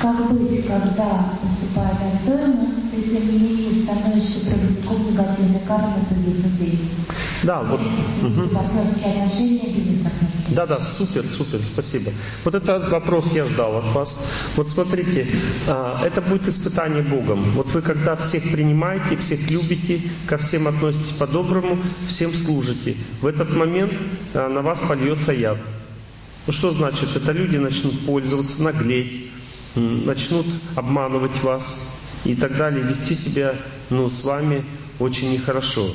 Как 0.00 0.32
быть, 0.32 0.66
когда 0.66 1.30
поступая 1.40 1.96
достойно, 2.02 2.74
ты 2.90 3.02
тем 3.02 3.32
не 3.32 3.38
менее 3.38 3.82
становишься 3.82 4.50
проводником 4.50 5.12
негативной 5.12 5.60
кармы 5.66 5.94
других 6.10 6.44
людей. 6.44 6.78
Да, 7.42 7.62
вот. 7.62 7.80
Угу. 7.80 8.50
Да, 10.48 10.66
да, 10.66 10.80
супер, 10.80 11.24
супер, 11.30 11.62
спасибо. 11.62 12.10
Вот 12.44 12.54
этот 12.54 12.90
вопрос 12.90 13.32
я 13.34 13.46
ждал 13.46 13.78
от 13.78 13.92
вас. 13.92 14.30
Вот 14.56 14.68
смотрите, 14.68 15.26
а, 15.66 16.04
это 16.04 16.20
будет 16.20 16.46
испытание 16.48 17.02
Богом. 17.02 17.42
Вот 17.52 17.72
вы 17.72 17.82
когда 17.82 18.14
всех 18.16 18.50
принимаете, 18.50 19.16
всех 19.16 19.50
любите, 19.50 20.02
ко 20.26 20.36
всем 20.38 20.68
относитесь 20.68 21.16
по-доброму, 21.16 21.78
всем 22.06 22.32
служите, 22.32 22.96
в 23.20 23.26
этот 23.26 23.54
момент 23.56 23.92
а, 24.34 24.48
на 24.48 24.62
вас 24.62 24.80
польется 24.80 25.32
яд. 25.32 25.58
Ну 26.46 26.52
что 26.52 26.72
значит? 26.72 27.16
Это 27.16 27.32
люди 27.32 27.56
начнут 27.56 27.98
пользоваться, 28.06 28.62
наглеть, 28.62 29.30
начнут 29.74 30.46
обманывать 30.76 31.42
вас 31.42 32.00
и 32.24 32.34
так 32.34 32.56
далее, 32.56 32.82
вести 32.82 33.14
себя 33.14 33.54
ну, 33.90 34.08
с 34.10 34.24
вами 34.24 34.64
очень 34.98 35.32
нехорошо. 35.32 35.86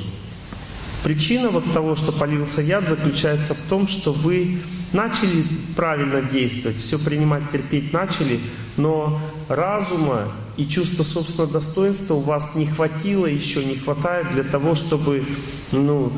Причина 1.04 1.50
вот 1.50 1.72
того, 1.74 1.96
что 1.96 2.12
полился 2.12 2.62
яд, 2.62 2.88
заключается 2.88 3.54
в 3.54 3.62
том, 3.70 3.88
что 3.88 4.12
вы 4.12 4.62
начали 4.92 5.46
правильно 5.76 6.22
действовать, 6.22 6.78
все 6.78 7.00
принимать, 7.00 7.50
терпеть 7.52 7.94
начали, 7.94 8.40
но 8.76 9.22
разума 9.48 10.32
и 10.58 10.68
чувства 10.68 11.04
собственного 11.04 11.54
достоинства 11.54 12.16
у 12.16 12.22
вас 12.22 12.56
не 12.56 12.66
хватило, 12.66 13.26
еще 13.26 13.64
не 13.64 13.76
хватает 13.76 14.30
для 14.32 14.44
того, 14.44 14.76
чтобы 14.76 15.24
ну, 15.72 16.12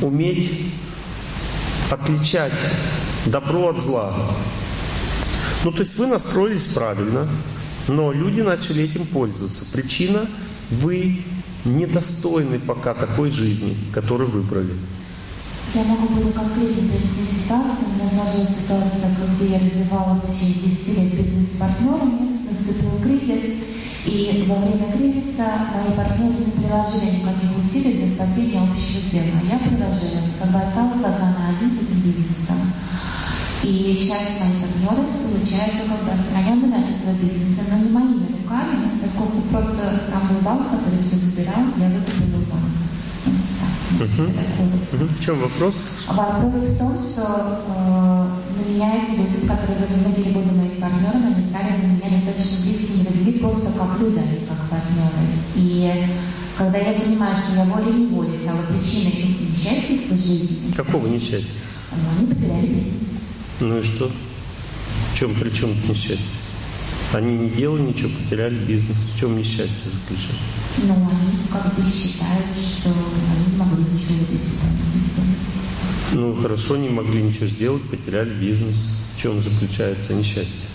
уметь 0.00 0.50
отличать 1.90 2.52
добро 3.26 3.70
от 3.70 3.80
зла. 3.80 4.14
Ну, 5.64 5.72
то 5.72 5.80
есть 5.80 5.98
вы 5.98 6.06
настроились 6.06 6.66
правильно, 6.68 7.28
но 7.88 8.12
люди 8.12 8.40
начали 8.40 8.84
этим 8.84 9.06
пользоваться. 9.06 9.64
Причина– 9.72 10.26
вы 10.70 11.22
недостойны 11.64 12.58
пока 12.58 12.94
такой 12.94 13.30
жизни, 13.30 13.76
которую 13.92 14.30
выбрали. 14.30 14.74
Я 15.74 15.84
могу 15.84 16.08
буду 16.08 16.32
конкретно 16.32 16.88
привести 16.88 17.44
ситуацию. 17.44 17.88
У 17.88 17.98
меня 17.98 18.10
сложилась 18.10 18.56
ситуация, 18.56 19.16
когда 19.16 19.44
я 19.44 19.58
развивала 19.58 20.14
в 20.14 20.32
течение 20.32 20.76
10 20.76 20.98
лет 20.98 21.14
бизнес 21.14 21.52
с 21.52 21.58
партнерами, 21.58 22.48
наступил 22.50 22.90
кризис, 23.02 23.64
и 24.06 24.44
во 24.48 24.56
время 24.56 24.92
кризиса 24.96 25.44
мои 25.74 25.92
партнеры 25.94 26.40
не 26.40 26.52
приложили 26.52 27.20
никаких 27.20 27.52
усилий 27.58 27.92
для 28.00 28.14
спасения 28.14 28.64
общего 28.64 29.10
дела. 29.12 29.40
Я 29.44 29.58
приложила, 29.58 30.22
когда 30.40 30.60
осталась 30.62 31.04
одна 31.04 31.36
на 31.36 31.48
один 31.50 31.70
с 31.70 32.00
бизнесом. 32.00 32.72
И 33.64 33.96
сейчас 33.98 34.40
мои 34.40 34.62
партнеры 34.62 35.02
получают 35.24 35.74
как 35.78 35.98
бы 36.04 36.10
от 36.10 36.84
этого 36.88 37.12
бизнеса, 37.20 37.62
но 37.70 37.78
не 37.78 37.90
моими 37.90 38.26
руками, 38.42 38.90
поскольку 39.02 39.42
просто 39.50 40.02
там 40.10 40.28
был 40.28 40.40
банк, 40.42 40.70
который 40.70 41.02
все 41.02 41.16
забирал, 41.16 41.64
я 41.76 41.88
выкупила 41.88 42.40
банк. 42.50 42.78
Угу. 43.98 45.04
В 45.06 45.24
чем 45.24 45.40
вопрос? 45.40 45.82
Вопрос 46.06 46.54
в 46.54 46.78
том, 46.78 46.98
что 47.00 47.62
э, 47.66 48.28
на 48.56 48.70
меня 48.70 48.94
эти 48.96 49.18
люди, 49.18 49.46
которые 49.46 49.88
многие 49.96 50.32
годы 50.32 50.52
моими 50.52 50.80
партнерами, 50.80 51.34
они 51.34 51.46
стали 51.46 51.70
на 51.82 51.86
меня 51.96 52.20
достаточно 52.24 52.64
близкими 52.64 53.08
людьми 53.08 53.32
просто 53.40 53.72
как 53.72 53.98
люди, 53.98 54.18
а 54.18 54.22
не 54.22 54.46
как 54.46 54.60
партнеры. 54.70 55.26
И 55.56 55.90
когда 56.56 56.78
я 56.78 56.92
понимаю, 56.92 57.36
что 57.36 57.56
я 57.56 57.64
волей-неволей 57.64 58.38
стала 58.42 58.58
причиной 58.68 59.36
несчастья 59.50 59.96
в 60.10 60.16
жизни. 60.16 60.72
Какого 60.76 61.06
несчастья? 61.06 61.50
Они 61.90 62.26
потеряли 62.26 62.66
бизнес. 62.66 63.07
Ну 63.60 63.78
и 63.78 63.82
что? 63.82 64.08
В 64.08 65.18
чем 65.18 65.34
причем 65.34 65.70
несчастье? 65.88 66.24
Они 67.12 67.36
не 67.36 67.50
делали 67.50 67.82
ничего, 67.82 68.10
потеряли 68.10 68.54
бизнес. 68.54 68.96
В 68.96 69.18
чем 69.18 69.36
несчастье 69.36 69.90
заключается? 69.90 70.44
Ну, 70.84 70.94
они 70.94 71.38
как 71.50 71.74
бы 71.74 71.82
считают, 71.90 72.56
что 72.56 72.90
они 72.90 73.56
могли 73.56 73.84
ничего 73.92 74.14
сделать. 74.14 74.42
Ну, 76.12 76.36
хорошо, 76.40 76.76
не 76.76 76.88
могли 76.88 77.20
ничего 77.22 77.46
сделать, 77.46 77.82
потеряли 77.90 78.32
бизнес. 78.32 78.76
В 79.16 79.20
чем 79.20 79.42
заключается 79.42 80.14
несчастье? 80.14 80.68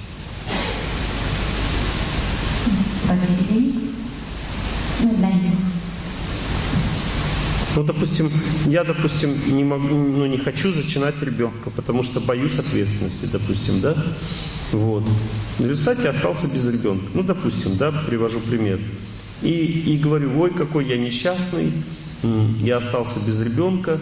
Ну, 5.04 5.10
для 5.18 5.28
них. 5.28 5.54
Ну, 7.76 7.84
допустим, 7.84 8.30
я, 8.68 8.84
допустим, 8.84 9.36
не 9.56 9.64
могу, 9.64 9.96
ну, 9.96 10.28
не 10.28 10.38
хочу 10.38 10.72
зачинать 10.72 11.16
ребенка, 11.22 11.72
потому 11.72 12.04
что 12.04 12.20
боюсь 12.20 12.60
ответственности, 12.60 13.26
допустим, 13.32 13.82
да? 13.82 13.96
Вот. 14.72 15.04
В 15.58 15.66
результате 15.66 16.10
остался 16.10 16.48
без 16.48 16.68
ребенка. 16.68 17.06
Ну, 17.16 17.24
допустим, 17.24 17.76
да, 17.78 17.92
привожу 17.92 18.40
пример. 18.42 18.80
И, 19.42 19.50
и 19.50 19.98
говорю, 19.98 20.40
ой, 20.40 20.54
какой 20.54 20.86
я 20.86 20.98
несчастный, 20.98 21.72
я 22.62 22.78
остался 22.78 23.20
без 23.26 23.42
ребенка. 23.42 24.00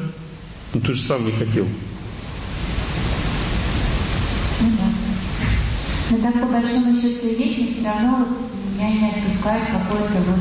Ну, 0.73 0.81
ты 0.81 0.93
же 0.93 1.01
сам 1.01 1.25
не 1.25 1.31
хотел. 1.31 1.65
Ну, 4.59 4.69
да. 4.77 4.91
Но 6.11 6.17
так 6.17 6.33
по 6.41 6.47
большому 6.47 7.01
счету 7.01 7.27
вещи 7.27 7.73
все 7.73 7.87
равно 7.87 8.27
меня 8.75 8.91
не 8.91 9.09
отпускает 9.09 9.63
какой-то 9.67 10.19
вот 10.27 10.39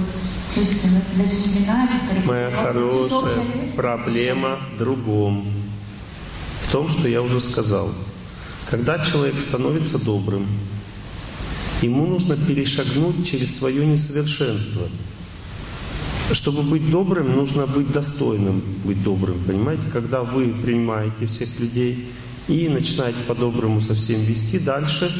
Моя 2.26 2.50
хорошая 2.50 3.44
проблема 3.76 4.58
в 4.74 4.78
другом. 4.78 5.46
В 6.62 6.72
том, 6.72 6.88
что 6.88 7.08
я 7.08 7.22
уже 7.22 7.40
сказал. 7.40 7.92
Когда 8.68 8.98
человек 8.98 9.40
становится 9.40 10.04
добрым, 10.04 10.46
ему 11.82 12.06
нужно 12.06 12.36
перешагнуть 12.36 13.28
через 13.28 13.58
свое 13.58 13.86
несовершенство. 13.86 14.86
Чтобы 16.32 16.62
быть 16.62 16.88
добрым, 16.90 17.34
нужно 17.34 17.66
быть 17.66 17.90
достойным 17.92 18.62
быть 18.84 19.02
добрым. 19.02 19.42
Понимаете? 19.44 19.82
Когда 19.92 20.22
вы 20.22 20.48
принимаете 20.48 21.26
всех 21.26 21.58
людей 21.58 22.08
и 22.48 22.68
начинаете 22.68 23.18
по-доброму 23.26 23.80
со 23.80 23.94
всеми 23.94 24.24
вести, 24.24 24.58
дальше 24.58 25.10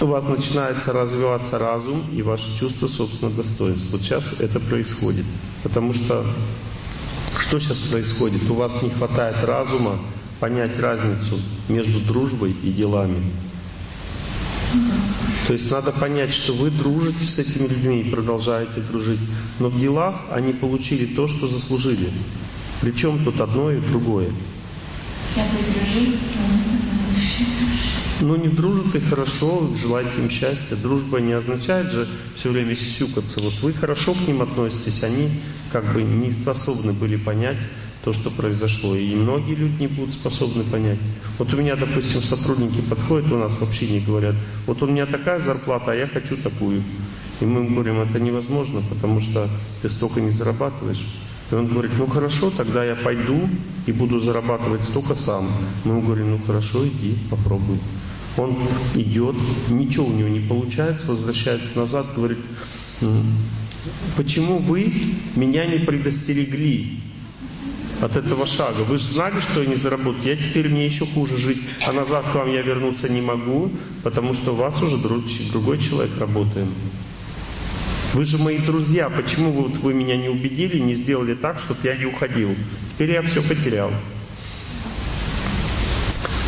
у 0.00 0.06
вас 0.06 0.24
начинается 0.26 0.92
развиваться 0.92 1.58
разум 1.58 2.04
и 2.12 2.22
ваше 2.22 2.56
чувство 2.58 2.86
собственного 2.86 3.36
достоинства. 3.36 3.92
Вот 3.92 4.02
сейчас 4.02 4.40
это 4.40 4.60
происходит. 4.60 5.24
Потому 5.62 5.92
что 5.92 6.24
что 7.38 7.60
сейчас 7.60 7.80
происходит? 7.80 8.48
У 8.50 8.54
вас 8.54 8.82
не 8.82 8.90
хватает 8.90 9.42
разума 9.44 9.98
понять 10.40 10.78
разницу 10.78 11.38
между 11.68 12.00
дружбой 12.00 12.54
и 12.62 12.72
делами. 12.72 13.22
То 15.46 15.54
есть 15.54 15.70
надо 15.70 15.90
понять, 15.90 16.32
что 16.32 16.52
вы 16.52 16.70
дружите 16.70 17.26
с 17.26 17.38
этими 17.38 17.66
людьми 17.66 18.02
и 18.02 18.10
продолжаете 18.10 18.80
дружить, 18.80 19.18
но 19.58 19.68
в 19.68 19.80
делах 19.80 20.14
они 20.30 20.52
получили 20.52 21.06
то, 21.06 21.26
что 21.28 21.48
заслужили. 21.48 22.10
Причем 22.80 23.24
тут 23.24 23.40
одно 23.40 23.70
и 23.72 23.80
другое. 23.80 24.30
Я 25.36 25.44
ну, 28.20 28.36
не 28.36 28.48
дружат 28.48 28.94
и 28.94 29.00
хорошо, 29.00 29.68
желайте 29.80 30.10
им 30.18 30.30
счастья. 30.30 30.76
Дружба 30.76 31.20
не 31.20 31.32
означает 31.32 31.90
же 31.90 32.06
все 32.36 32.50
время 32.50 32.76
сюсюкаться. 32.76 33.40
Вот 33.40 33.54
вы 33.62 33.72
хорошо 33.72 34.14
к 34.14 34.28
ним 34.28 34.42
относитесь, 34.42 35.02
они 35.04 35.30
как 35.72 35.84
бы 35.92 36.02
не 36.02 36.30
способны 36.30 36.92
были 36.92 37.16
понять 37.16 37.58
то, 38.04 38.12
что 38.12 38.30
произошло. 38.30 38.94
И 38.94 39.14
многие 39.14 39.54
люди 39.54 39.82
не 39.82 39.86
будут 39.86 40.14
способны 40.14 40.64
понять. 40.64 40.98
Вот 41.38 41.52
у 41.52 41.56
меня, 41.56 41.76
допустим, 41.76 42.22
сотрудники 42.22 42.80
подходят 42.80 43.30
у 43.32 43.38
нас 43.38 43.58
вообще 43.60 43.88
не 43.88 44.00
говорят, 44.00 44.34
вот 44.66 44.82
у 44.82 44.86
меня 44.86 45.06
такая 45.06 45.38
зарплата, 45.38 45.92
а 45.92 45.94
я 45.94 46.06
хочу 46.06 46.36
такую. 46.36 46.82
И 47.40 47.44
мы 47.46 47.64
им 47.64 47.74
говорим, 47.74 48.00
это 48.00 48.20
невозможно, 48.20 48.82
потому 48.90 49.20
что 49.20 49.48
ты 49.80 49.88
столько 49.88 50.20
не 50.20 50.30
зарабатываешь. 50.30 51.04
И 51.50 51.54
он 51.54 51.66
говорит, 51.66 51.90
ну 51.98 52.06
хорошо, 52.06 52.50
тогда 52.56 52.84
я 52.84 52.94
пойду 52.94 53.48
и 53.86 53.92
буду 53.92 54.20
зарабатывать 54.20 54.84
столько 54.84 55.14
сам. 55.14 55.48
Мы 55.84 55.92
ему 55.92 56.02
говорим, 56.02 56.30
ну 56.32 56.40
хорошо, 56.46 56.86
иди, 56.86 57.16
попробуй. 57.30 57.78
Он 58.36 58.56
идет, 58.94 59.34
ничего 59.70 60.06
у 60.06 60.12
него 60.12 60.28
не 60.28 60.40
получается, 60.40 61.06
возвращается 61.06 61.78
назад, 61.78 62.06
говорит, 62.14 62.38
почему 64.16 64.58
вы 64.58 64.92
меня 65.36 65.66
не 65.66 65.78
предостерегли 65.78 67.00
от 68.00 68.16
этого 68.16 68.46
шага? 68.46 68.82
Вы 68.84 68.98
же 68.98 69.04
знали, 69.04 69.40
что 69.40 69.62
я 69.62 69.68
не 69.68 69.74
заработаю. 69.74 70.24
Я 70.24 70.36
теперь 70.36 70.68
мне 70.68 70.86
еще 70.86 71.06
хуже 71.06 71.36
жить, 71.36 71.60
а 71.86 71.92
назад 71.92 72.24
к 72.32 72.34
вам 72.34 72.52
я 72.52 72.62
вернуться 72.62 73.08
не 73.08 73.20
могу, 73.20 73.70
потому 74.02 74.32
что 74.34 74.52
у 74.52 74.56
вас 74.56 74.80
уже 74.82 74.96
другой 74.96 75.78
человек 75.78 76.16
работает. 76.18 76.68
Вы 78.14 78.24
же 78.24 78.38
мои 78.38 78.58
друзья, 78.58 79.08
почему 79.08 79.52
вот, 79.52 79.76
вы 79.78 79.94
меня 79.94 80.16
не 80.16 80.28
убедили, 80.28 80.78
не 80.78 80.94
сделали 80.96 81.34
так, 81.34 81.60
чтобы 81.60 81.80
я 81.84 81.96
не 81.96 82.06
уходил? 82.06 82.54
Теперь 82.94 83.12
я 83.12 83.22
все 83.22 83.40
потерял. 83.42 83.92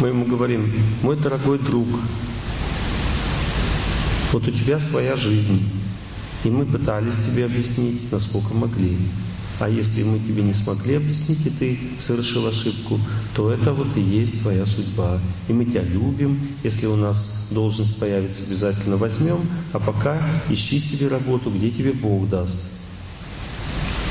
Мы 0.03 0.09
ему 0.09 0.27
говорим, 0.27 0.69
мой 1.03 1.17
дорогой 1.17 1.61
друг, 1.61 1.87
вот 4.33 4.49
у 4.49 4.51
тебя 4.51 4.81
своя 4.81 5.15
жизнь. 5.15 5.63
И 6.43 6.51
мы 6.51 6.67
пытались 6.67 7.19
тебе 7.19 7.45
объяснить, 7.45 8.11
насколько 8.11 8.53
могли. 8.53 8.99
А 9.61 9.69
если 9.69 10.03
мы 10.03 10.19
тебе 10.19 10.43
не 10.43 10.55
смогли 10.55 10.97
объяснить, 10.97 11.47
и 11.47 11.51
ты 11.51 11.79
совершил 11.99 12.49
ошибку, 12.49 12.99
то 13.37 13.53
это 13.53 13.73
вот 13.73 13.97
и 13.97 14.01
есть 14.01 14.43
твоя 14.43 14.67
судьба. 14.67 15.21
И 15.47 15.53
мы 15.53 15.67
тебя 15.67 15.85
любим. 15.85 16.37
Если 16.65 16.87
у 16.87 16.97
нас 16.97 17.47
должность 17.53 18.01
появится, 18.01 18.43
обязательно 18.43 18.97
возьмем. 18.97 19.39
А 19.73 19.79
пока 19.79 20.21
ищи 20.51 20.81
себе 20.81 21.11
работу, 21.11 21.49
где 21.49 21.71
тебе 21.71 21.93
Бог 21.93 22.29
даст. 22.29 22.73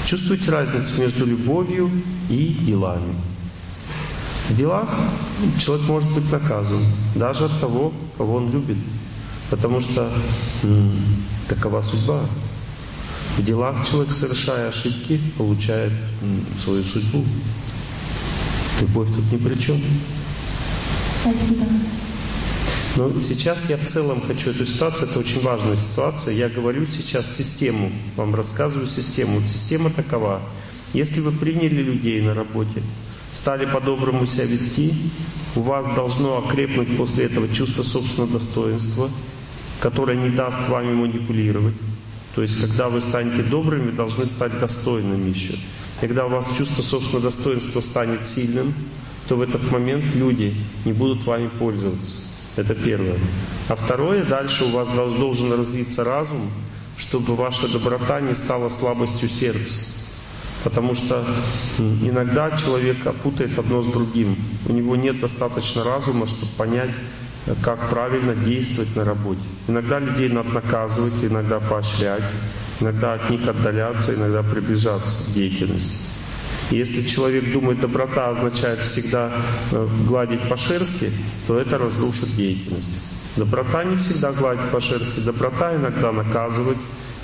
Чувствуете 0.05 0.51
разницу 0.51 1.01
между 1.01 1.25
любовью 1.25 1.91
и 2.29 2.55
делами? 2.61 3.13
В 4.51 4.57
делах 4.57 4.89
человек 5.57 5.87
может 5.87 6.11
быть 6.11 6.29
наказан 6.29 6.83
даже 7.15 7.45
от 7.45 7.57
того, 7.61 7.93
кого 8.17 8.35
он 8.35 8.51
любит, 8.51 8.75
потому 9.49 9.79
что 9.79 10.11
м, 10.63 10.91
такова 11.47 11.81
судьба. 11.81 12.19
В 13.37 13.45
делах 13.45 13.87
человек, 13.89 14.11
совершая 14.11 14.67
ошибки, 14.67 15.21
получает 15.37 15.93
м, 16.21 16.45
свою 16.61 16.83
судьбу. 16.83 17.23
Любовь 18.81 19.07
тут 19.15 19.31
ни 19.31 19.37
при 19.37 19.57
чем. 19.57 19.77
Спасибо. 21.21 21.65
Но 22.97 23.21
сейчас 23.21 23.69
я 23.69 23.77
в 23.77 23.85
целом 23.85 24.19
хочу 24.19 24.49
эту 24.49 24.65
ситуацию, 24.65 25.07
это 25.07 25.19
очень 25.19 25.41
важная 25.43 25.77
ситуация. 25.77 26.33
Я 26.33 26.49
говорю 26.49 26.85
сейчас 26.87 27.33
систему, 27.37 27.89
вам 28.17 28.35
рассказываю 28.35 28.89
систему. 28.89 29.39
Вот 29.39 29.47
система 29.47 29.89
такова. 29.91 30.41
Если 30.91 31.21
вы 31.21 31.31
приняли 31.31 31.81
людей 31.81 32.21
на 32.21 32.33
работе, 32.33 32.83
стали 33.33 33.65
по-доброму 33.65 34.25
себя 34.25 34.45
вести, 34.45 34.93
у 35.55 35.61
вас 35.61 35.93
должно 35.95 36.37
окрепнуть 36.37 36.95
после 36.97 37.25
этого 37.25 37.47
чувство 37.49 37.83
собственного 37.83 38.33
достоинства, 38.33 39.09
которое 39.79 40.17
не 40.17 40.29
даст 40.29 40.69
вами 40.69 40.93
манипулировать. 40.93 41.75
То 42.35 42.41
есть, 42.41 42.61
когда 42.61 42.89
вы 42.89 43.01
станете 43.01 43.43
добрыми, 43.43 43.91
должны 43.91 44.25
стать 44.25 44.57
достойными 44.59 45.29
еще. 45.29 45.53
Когда 45.99 46.25
у 46.25 46.29
вас 46.29 46.55
чувство 46.57 46.81
собственного 46.81 47.23
достоинства 47.25 47.81
станет 47.81 48.25
сильным, 48.25 48.73
то 49.27 49.35
в 49.35 49.41
этот 49.41 49.69
момент 49.71 50.15
люди 50.15 50.55
не 50.85 50.93
будут 50.93 51.25
вами 51.25 51.49
пользоваться. 51.59 52.15
Это 52.55 52.73
первое. 52.73 53.19
А 53.69 53.75
второе, 53.75 54.23
дальше 54.23 54.65
у 54.65 54.71
вас 54.71 54.89
должен 54.89 55.51
развиться 55.53 56.03
разум, 56.03 56.49
чтобы 56.97 57.35
ваша 57.35 57.67
доброта 57.67 58.21
не 58.21 58.35
стала 58.35 58.69
слабостью 58.69 59.29
сердца. 59.29 60.00
Потому 60.63 60.95
что 60.95 61.25
иногда 61.79 62.51
человек 62.51 63.05
опутает 63.05 63.57
одно 63.57 63.81
с 63.81 63.87
другим. 63.87 64.35
У 64.67 64.73
него 64.73 64.95
нет 64.95 65.19
достаточно 65.19 65.83
разума, 65.83 66.27
чтобы 66.27 66.51
понять, 66.57 66.91
как 67.63 67.89
правильно 67.89 68.35
действовать 68.35 68.95
на 68.95 69.03
работе. 69.03 69.41
Иногда 69.67 69.99
людей 69.99 70.29
надо 70.29 70.49
наказывать, 70.49 71.23
иногда 71.23 71.59
поощрять, 71.59 72.23
иногда 72.79 73.15
от 73.15 73.29
них 73.29 73.47
отдаляться, 73.47 74.13
иногда 74.13 74.43
приближаться 74.43 75.31
к 75.31 75.33
деятельности. 75.33 76.11
Если 76.69 77.01
человек 77.01 77.51
думает, 77.51 77.81
доброта 77.81 78.29
означает 78.29 78.79
всегда 78.79 79.29
э, 79.71 79.87
гладить 80.07 80.47
по 80.47 80.55
шерсти, 80.55 81.11
то 81.45 81.59
это 81.59 81.77
разрушит 81.77 82.33
деятельность. 82.37 83.03
Доброта 83.35 83.83
не 83.83 83.97
всегда 83.97 84.31
гладить 84.31 84.69
по 84.71 84.79
шерсти, 84.79 85.19
доброта 85.19 85.75
иногда 85.75 86.13
наказывать, 86.13 86.77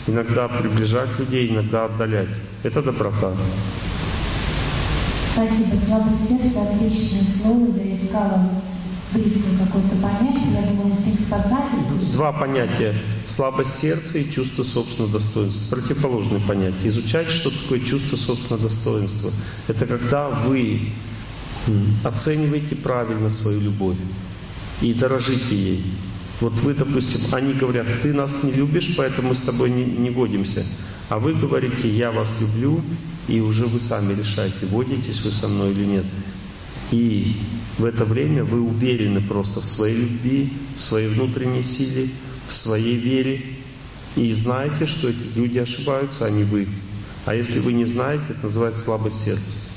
иногда 0.07 0.47
приближать 0.47 1.09
людей, 1.19 1.49
иногда 1.49 1.85
отдалять. 1.85 2.29
Это 2.63 2.81
доброта. 2.81 3.33
Спасибо. 5.33 5.79
Слабое 5.85 6.17
сердце– 6.27 6.61
отличное 6.61 7.23
слово. 7.31 7.77
Я 7.77 7.95
искала 7.95 8.49
близко 9.13 9.49
какое-то 9.59 9.95
понятие. 10.01 10.53
Я 10.53 10.67
думала, 10.67 10.95
с 10.99 11.05
них 11.05 11.19
сказать. 11.27 12.11
Два 12.13 12.31
понятия. 12.31 12.95
Слабость 13.25 13.79
сердца 13.79 14.17
и 14.17 14.31
чувство 14.31 14.63
собственного 14.63 15.13
достоинства. 15.13 15.75
Противоположные 15.75 16.41
понятия. 16.41 16.87
Изучать, 16.87 17.29
что 17.29 17.51
такое 17.51 17.79
чувство 17.81 18.15
собственного 18.15 18.63
достоинства. 18.63 19.31
Это 19.67 19.85
когда 19.85 20.29
вы 20.29 20.89
оцениваете 22.03 22.75
правильно 22.75 23.29
свою 23.29 23.59
любовь 23.59 23.97
и 24.81 24.93
дорожите 24.93 25.55
ей. 25.55 25.85
Вот 26.39 26.53
вы, 26.61 26.73
допустим, 26.75 27.21
они 27.31 27.53
говорят, 27.53 27.87
ты 28.03 28.13
нас 28.13 28.43
не 28.43 28.51
любишь, 28.51 28.93
поэтому 28.95 29.33
с 29.33 29.41
тобой 29.41 29.71
не, 29.71 29.83
не 29.83 30.11
годимся. 30.11 30.63
А 31.09 31.17
вы 31.17 31.33
говорите, 31.33 31.89
я 31.89 32.11
вас 32.11 32.41
люблю, 32.41 32.81
и 33.27 33.39
уже 33.39 33.65
вы 33.65 33.79
сами 33.79 34.13
решаете, 34.13 34.67
водитесь 34.69 35.21
вы 35.21 35.31
со 35.31 35.47
мной 35.47 35.71
или 35.71 35.85
нет. 35.85 36.05
И 36.91 37.37
в 37.77 37.85
это 37.85 38.05
время 38.05 38.43
вы 38.43 38.61
уверены 38.61 39.19
просто 39.21 39.61
в 39.61 39.65
своей 39.65 39.95
любви, 39.95 40.53
в 40.77 40.81
своей 40.81 41.07
внутренней 41.07 41.63
силе, 41.63 42.09
в 42.47 42.53
своей 42.53 42.97
вере. 42.97 43.41
И 44.15 44.31
знаете, 44.33 44.85
что 44.85 45.09
эти 45.09 45.35
люди 45.35 45.57
ошибаются, 45.57 46.25
а 46.25 46.29
не 46.29 46.43
вы. 46.43 46.67
А 47.25 47.35
если 47.35 47.59
вы 47.59 47.73
не 47.73 47.85
знаете, 47.85 48.23
это 48.29 48.43
называется 48.43 48.83
слабость 48.83 49.25
сердца. 49.25 49.69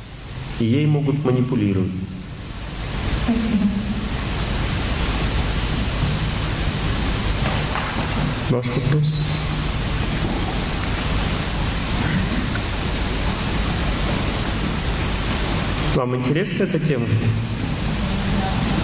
И 0.61 0.67
ей 0.67 0.87
могут 0.87 1.25
манипулировать. 1.25 1.91
Ваш 8.51 8.67
вопрос? 8.67 9.05
Вам 15.95 16.17
интересна 16.17 16.65
эта 16.65 16.81
тема? 16.81 17.07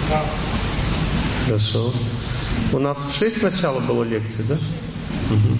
Да. 0.09 0.23
Хорошо. 1.45 1.93
У 2.71 2.79
нас 2.79 3.03
в 3.03 3.17
6 3.17 3.43
начала 3.43 3.81
было 3.81 4.05
лекции, 4.05 4.43
да? 4.43 4.55
Угу. 4.55 5.57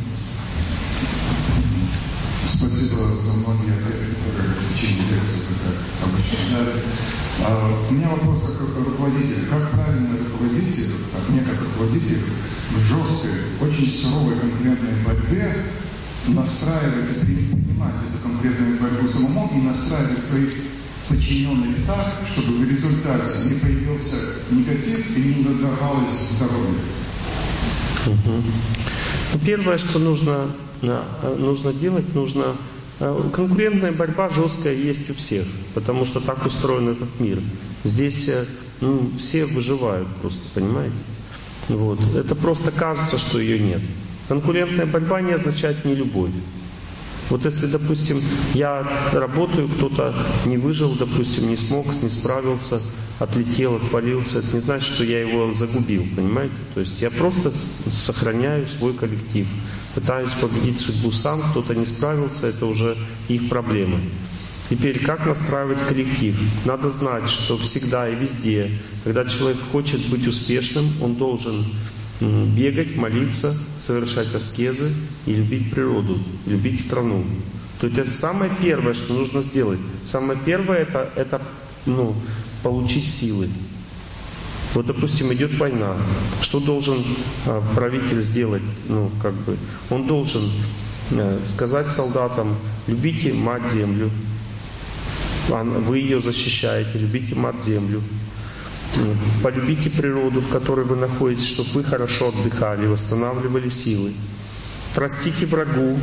Спасибо 2.48 3.08
за 3.26 3.34
многие 3.34 3.74
ответы, 3.74 4.16
которые 4.24 4.54
в 4.54 4.74
течение 4.74 5.16
лекции, 5.16 5.48
как 5.66 6.10
обычно. 6.10 7.17
А, 7.46 7.88
у 7.90 7.94
меня 7.94 8.10
вопрос 8.10 8.42
как 8.58 8.86
руководитель. 8.86 9.48
Как 9.50 9.72
правильно 9.72 10.18
руководитель, 10.18 10.92
как 11.14 11.30
мне 11.30 11.42
как 11.42 11.60
руководитель, 11.62 12.24
в 12.72 12.80
жесткой, 12.80 13.32
очень 13.62 13.90
суровой 13.90 14.36
конкурентной 14.36 14.94
борьбе 15.06 15.54
настраивать 16.28 17.24
и 17.24 17.54
принимать 17.54 17.96
эту 18.08 18.22
конкурентную 18.22 18.80
борьбу 18.80 19.08
самому 19.08 19.50
и 19.56 19.66
настраивать 19.66 20.24
своих 20.30 20.54
подчиненных 21.08 21.86
так, 21.86 22.14
чтобы 22.34 22.58
в 22.58 22.70
результате 22.70 23.46
не 23.46 23.60
появился 23.60 24.16
негатив 24.52 25.18
и 25.18 25.22
не 25.22 25.44
надорвалось 25.44 26.32
здоровье. 26.36 26.80
Угу. 28.08 29.40
Первое, 29.46 29.78
что 29.78 30.00
нужно, 30.00 30.48
нужно 31.38 31.74
делать, 31.74 32.14
нужно... 32.14 32.56
Э, 33.00 33.30
конкурентная 33.34 33.92
борьба 33.92 34.30
жесткая 34.30 34.74
есть 34.74 35.10
у 35.10 35.14
всех, 35.14 35.46
потому 35.74 36.06
что 36.06 36.20
так 36.20 36.46
устроен 36.46 36.90
этот 36.90 37.20
мир. 37.20 37.40
Здесь 37.84 38.28
э, 38.30 38.46
ну, 38.82 39.10
все 39.20 39.46
выживают 39.46 40.08
просто, 40.22 40.42
понимаете? 40.54 40.96
Вот. 41.70 42.00
Это 42.16 42.36
просто 42.36 42.72
кажется, 42.72 43.18
что 43.18 43.40
ее 43.40 43.60
нет. 43.60 43.82
Конкурентная 44.28 44.86
борьба 44.86 45.22
не 45.22 45.34
означает 45.34 45.86
не 45.86 45.96
любовь. 45.96 46.32
Вот 47.30 47.44
если, 47.44 47.68
допустим, 47.68 48.22
я 48.54 48.88
работаю, 49.12 49.68
кто-то 49.68 50.14
не 50.46 50.58
выжил, 50.58 50.96
допустим, 50.96 51.50
не 51.50 51.58
смог, 51.58 51.86
не 52.02 52.10
справился, 52.10 52.82
отлетел, 53.20 53.76
отвалился, 53.76 54.40
это 54.40 54.54
не 54.54 54.62
значит, 54.62 54.94
что 54.94 55.04
я 55.04 55.22
его 55.22 55.52
загубил, 55.54 56.06
понимаете? 56.16 56.56
То 56.74 56.80
есть 56.80 57.02
я 57.02 57.12
просто 57.12 57.52
сохраняю 57.52 58.66
свой 58.68 58.94
коллектив, 58.94 59.46
пытаюсь 59.98 60.34
победить 60.34 60.80
судьбу 60.80 61.12
сам, 61.12 61.42
кто-то 61.42 61.74
не 61.74 61.88
справился, 61.88 62.46
это 62.46 62.68
уже 62.68 62.96
их 63.30 63.50
проблемы. 63.50 64.00
Теперь, 64.70 65.04
как 65.04 65.26
настраивать 65.26 65.80
коллектив? 65.88 66.40
Надо 66.66 66.92
знать, 66.92 67.28
что 67.28 67.58
всегда 67.58 68.08
и 68.08 68.14
везде, 68.14 68.70
когда 69.04 69.26
человек 69.26 69.58
хочет 69.72 70.08
быть 70.10 70.28
успешным, 70.28 70.86
он 71.02 71.16
должен 71.16 71.56
бегать, 72.20 72.96
молиться, 72.96 73.58
совершать 73.80 74.36
аскезы 74.36 74.94
и 75.26 75.34
любить 75.34 75.72
природу, 75.72 76.20
любить 76.46 76.80
страну. 76.80 77.24
То 77.82 77.88
есть 77.88 77.98
это 77.98 78.12
самое 78.12 78.52
первое, 78.62 78.94
что 78.94 79.14
нужно 79.14 79.42
сделать. 79.42 79.80
Самое 80.04 80.38
первое 80.46 80.78
это, 80.80 81.10
это 81.16 81.42
ну, 81.88 82.16
получить 82.62 83.08
силы. 83.08 83.48
Вот, 84.74 84.86
допустим, 84.86 85.34
идет 85.34 85.58
война. 85.58 85.96
Что 86.42 86.60
должен 86.60 86.98
э, 87.46 87.62
правитель 87.76 88.22
сделать? 88.22 88.62
Ну, 88.90 89.10
как 89.22 89.34
бы, 89.34 89.58
он 89.90 90.06
должен 90.06 90.42
э, 91.12 91.40
сказать 91.44 91.88
солдатам, 91.88 92.56
любите 92.88 93.34
мать 93.34 93.70
землю, 93.72 94.10
вы 95.50 96.00
ее 96.00 96.20
защищаете, 96.20 97.00
любите 97.00 97.34
мать 97.36 97.64
землю. 97.64 98.02
Полюбите 99.44 99.90
природу, 99.90 100.42
в 100.42 100.50
которой 100.50 100.86
вы 100.86 100.96
находитесь, 100.96 101.48
чтобы 101.48 101.70
вы 101.72 101.84
хорошо 101.84 102.30
отдыхали, 102.30 102.88
восстанавливали 102.88 103.70
силы. 103.70 104.14
Простите 104.96 105.46
врагу, 105.46 106.00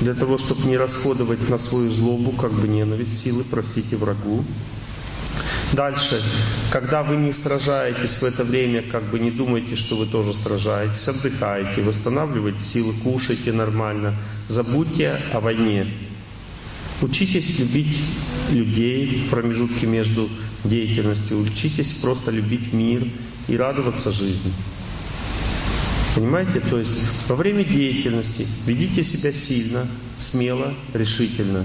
для 0.00 0.14
того, 0.14 0.38
чтобы 0.38 0.68
не 0.68 0.76
расходовать 0.76 1.48
на 1.50 1.58
свою 1.58 1.90
злобу, 1.90 2.32
как 2.32 2.52
бы 2.52 2.66
ненависть, 2.68 3.22
силы, 3.22 3.44
простите 3.50 3.96
врагу. 3.96 4.44
Дальше, 5.72 6.22
когда 6.70 7.02
вы 7.02 7.16
не 7.16 7.32
сражаетесь 7.32 8.22
в 8.22 8.24
это 8.24 8.42
время, 8.42 8.82
как 8.82 9.04
бы 9.04 9.18
не 9.18 9.30
думайте, 9.30 9.76
что 9.76 9.96
вы 9.96 10.06
тоже 10.06 10.32
сражаетесь, 10.32 11.06
отдыхайте, 11.08 11.82
восстанавливайте 11.82 12.62
силы, 12.62 12.94
кушайте 13.04 13.52
нормально, 13.52 14.14
забудьте 14.48 15.20
о 15.32 15.40
войне. 15.40 15.86
Учитесь 17.02 17.58
любить 17.60 17.98
людей 18.50 19.26
в 19.26 19.30
промежутке 19.30 19.86
между 19.86 20.28
деятельностью, 20.64 21.40
учитесь 21.40 21.92
просто 22.00 22.30
любить 22.30 22.72
мир 22.72 23.06
и 23.46 23.56
радоваться 23.56 24.10
жизни. 24.10 24.52
Понимаете? 26.14 26.60
То 26.60 26.78
есть 26.78 27.28
во 27.28 27.36
время 27.36 27.62
деятельности 27.62 28.46
ведите 28.66 29.02
себя 29.02 29.32
сильно, 29.32 29.86
смело, 30.16 30.74
решительно. 30.94 31.64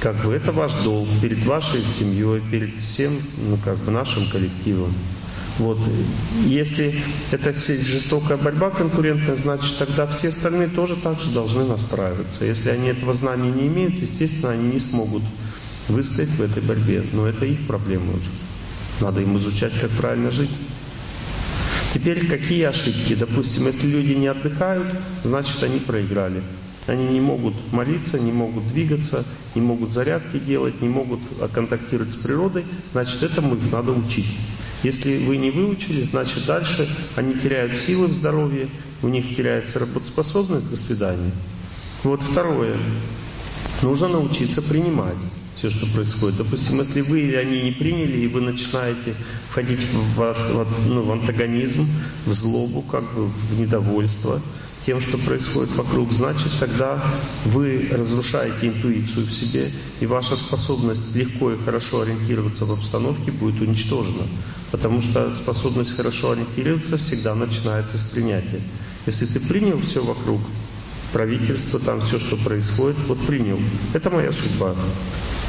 Как 0.00 0.16
бы 0.24 0.34
это 0.34 0.50
ваш 0.50 0.72
долг 0.82 1.08
перед 1.20 1.44
вашей 1.44 1.82
семьей, 1.82 2.40
перед 2.50 2.74
всем 2.80 3.12
ну, 3.48 3.58
как 3.62 3.76
бы 3.78 3.90
нашим 3.92 4.26
коллективом. 4.30 4.94
Вот. 5.58 5.78
Если 6.46 6.94
это 7.30 7.52
жестокая 7.52 8.38
борьба 8.38 8.70
конкурентная, 8.70 9.36
значит 9.36 9.76
тогда 9.78 10.06
все 10.06 10.28
остальные 10.28 10.68
тоже 10.68 10.96
так 10.96 11.20
же 11.20 11.30
должны 11.32 11.64
настраиваться. 11.64 12.46
Если 12.46 12.70
они 12.70 12.88
этого 12.88 13.12
знания 13.12 13.50
не 13.50 13.66
имеют, 13.66 13.94
естественно, 13.96 14.52
они 14.52 14.72
не 14.72 14.80
смогут 14.80 15.22
выстоять 15.88 16.30
в 16.30 16.40
этой 16.40 16.62
борьбе. 16.62 17.04
Но 17.12 17.26
это 17.26 17.44
их 17.44 17.66
проблема 17.66 18.12
уже. 18.12 18.30
Надо 19.00 19.20
им 19.20 19.36
изучать, 19.36 19.72
как 19.80 19.90
правильно 19.90 20.30
жить. 20.30 20.50
Теперь 21.92 22.26
какие 22.26 22.64
ошибки? 22.64 23.14
Допустим, 23.14 23.66
если 23.66 23.88
люди 23.88 24.12
не 24.12 24.28
отдыхают, 24.28 24.86
значит 25.24 25.62
они 25.62 25.78
проиграли. 25.78 26.42
Они 26.90 27.06
не 27.06 27.20
могут 27.20 27.54
молиться, 27.72 28.18
не 28.18 28.32
могут 28.32 28.66
двигаться, 28.66 29.24
не 29.54 29.60
могут 29.60 29.92
зарядки 29.92 30.40
делать, 30.40 30.82
не 30.82 30.88
могут 30.88 31.20
контактировать 31.54 32.10
с 32.10 32.16
природой, 32.16 32.64
значит, 32.90 33.22
этому 33.22 33.54
их 33.54 33.70
надо 33.70 33.92
учить. 33.92 34.36
Если 34.82 35.24
вы 35.24 35.36
не 35.36 35.52
выучили, 35.52 36.02
значит 36.02 36.46
дальше 36.46 36.88
они 37.14 37.34
теряют 37.34 37.78
силы 37.78 38.08
в 38.08 38.12
здоровье, 38.12 38.68
у 39.04 39.08
них 39.08 39.36
теряется 39.36 39.78
работоспособность, 39.78 40.68
до 40.68 40.76
свидания. 40.76 41.30
Вот 42.02 42.24
второе. 42.24 42.76
Нужно 43.82 44.08
научиться 44.08 44.60
принимать 44.60 45.14
все, 45.54 45.70
что 45.70 45.86
происходит. 45.94 46.38
Допустим, 46.38 46.80
если 46.80 47.02
вы 47.02 47.20
или 47.20 47.36
они 47.36 47.62
не 47.62 47.70
приняли, 47.70 48.18
и 48.18 48.26
вы 48.26 48.40
начинаете 48.40 49.14
входить 49.48 49.84
в, 49.92 50.16
в, 50.16 50.66
ну, 50.88 51.02
в 51.02 51.12
антагонизм, 51.12 51.86
в 52.26 52.32
злобу, 52.32 52.82
как 52.82 53.04
бы 53.14 53.26
в 53.26 53.60
недовольство 53.60 54.40
тем, 54.86 55.00
что 55.00 55.18
происходит 55.18 55.74
вокруг, 55.76 56.12
значит, 56.12 56.50
тогда 56.58 57.02
вы 57.44 57.88
разрушаете 57.90 58.68
интуицию 58.68 59.26
в 59.26 59.32
себе, 59.32 59.70
и 60.00 60.06
ваша 60.06 60.36
способность 60.36 61.14
легко 61.14 61.52
и 61.52 61.58
хорошо 61.64 62.02
ориентироваться 62.02 62.64
в 62.64 62.72
обстановке 62.72 63.30
будет 63.30 63.60
уничтожена. 63.60 64.24
Потому 64.70 65.02
что 65.02 65.34
способность 65.34 65.96
хорошо 65.96 66.32
ориентироваться 66.32 66.96
всегда 66.96 67.34
начинается 67.34 67.98
с 67.98 68.04
принятия. 68.04 68.60
Если 69.06 69.26
ты 69.26 69.40
принял 69.40 69.80
все 69.80 70.02
вокруг, 70.02 70.40
правительство, 71.12 71.80
там 71.80 72.00
все, 72.00 72.18
что 72.18 72.36
происходит, 72.36 72.96
вот 73.08 73.18
принял. 73.26 73.58
Это 73.92 74.10
моя 74.10 74.32
судьба. 74.32 74.74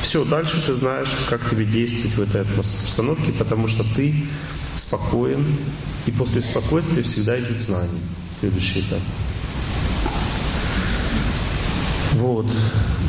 Все, 0.01 0.25
дальше 0.25 0.61
ты 0.65 0.73
знаешь, 0.73 1.09
как 1.29 1.47
тебе 1.49 1.65
действовать 1.65 2.15
в 2.15 2.21
этой 2.21 2.41
обстановке, 2.41 3.31
потому 3.33 3.67
что 3.67 3.83
ты 3.95 4.13
спокоен, 4.75 5.45
и 6.07 6.11
после 6.11 6.41
спокойствия 6.41 7.03
всегда 7.03 7.39
идет 7.39 7.61
знание. 7.61 8.01
Следующий 8.41 8.79
этап. 8.79 8.99
Вот. 12.13 12.47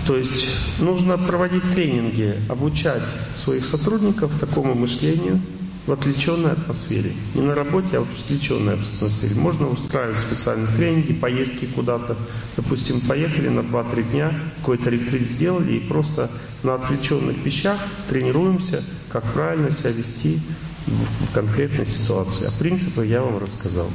То 0.06 0.16
есть 0.16 0.46
нужно 0.78 1.16
проводить 1.16 1.62
тренинги, 1.74 2.34
обучать 2.50 3.02
своих 3.34 3.64
сотрудников 3.64 4.30
такому 4.38 4.74
мышлению 4.74 5.40
в 5.86 5.92
отвлеченной 5.92 6.52
атмосфере. 6.52 7.12
Не 7.34 7.40
на 7.40 7.54
работе, 7.54 7.96
а 7.96 8.00
в 8.02 8.10
отвлеченной 8.10 8.74
атмосфере. 8.74 9.34
Можно 9.36 9.68
устраивать 9.68 10.20
специальные 10.20 10.68
тренинги, 10.76 11.14
поездки 11.14 11.66
куда-то. 11.74 12.14
Допустим, 12.56 13.00
поехали 13.00 13.48
на 13.48 13.60
2-3 13.60 14.10
дня, 14.10 14.32
какой-то 14.58 14.90
ретрит 14.90 15.26
сделали 15.26 15.72
и 15.72 15.80
просто 15.80 16.30
на 16.62 16.74
отвлеченных 16.74 17.38
вещах 17.44 17.78
тренируемся, 18.10 18.82
как 19.08 19.24
правильно 19.32 19.72
себя 19.72 19.92
вести 19.92 20.40
в, 20.86 21.32
конкретной 21.32 21.86
ситуации. 21.86 22.46
А 22.46 22.52
принципы 22.58 23.06
я 23.06 23.22
вам 23.22 23.38
рассказал. 23.38 23.88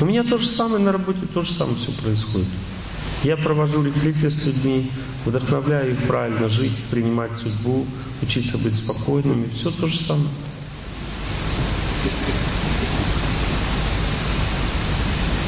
У 0.00 0.04
меня 0.04 0.22
то 0.22 0.38
же 0.38 0.46
самое 0.46 0.82
на 0.82 0.92
работе, 0.92 1.20
то 1.34 1.42
же 1.42 1.52
самое 1.52 1.76
все 1.76 1.90
происходит. 1.90 2.46
Я 3.24 3.36
провожу 3.36 3.82
ретриты 3.82 4.30
с 4.30 4.46
людьми, 4.46 4.88
вдохновляю 5.26 5.92
их 5.92 5.98
правильно 6.06 6.48
жить, 6.48 6.76
принимать 6.90 7.36
судьбу, 7.36 7.84
учиться 8.22 8.58
быть 8.58 8.76
спокойными. 8.76 9.48
Все 9.52 9.70
то 9.72 9.88
же 9.88 9.96
самое. 9.96 10.28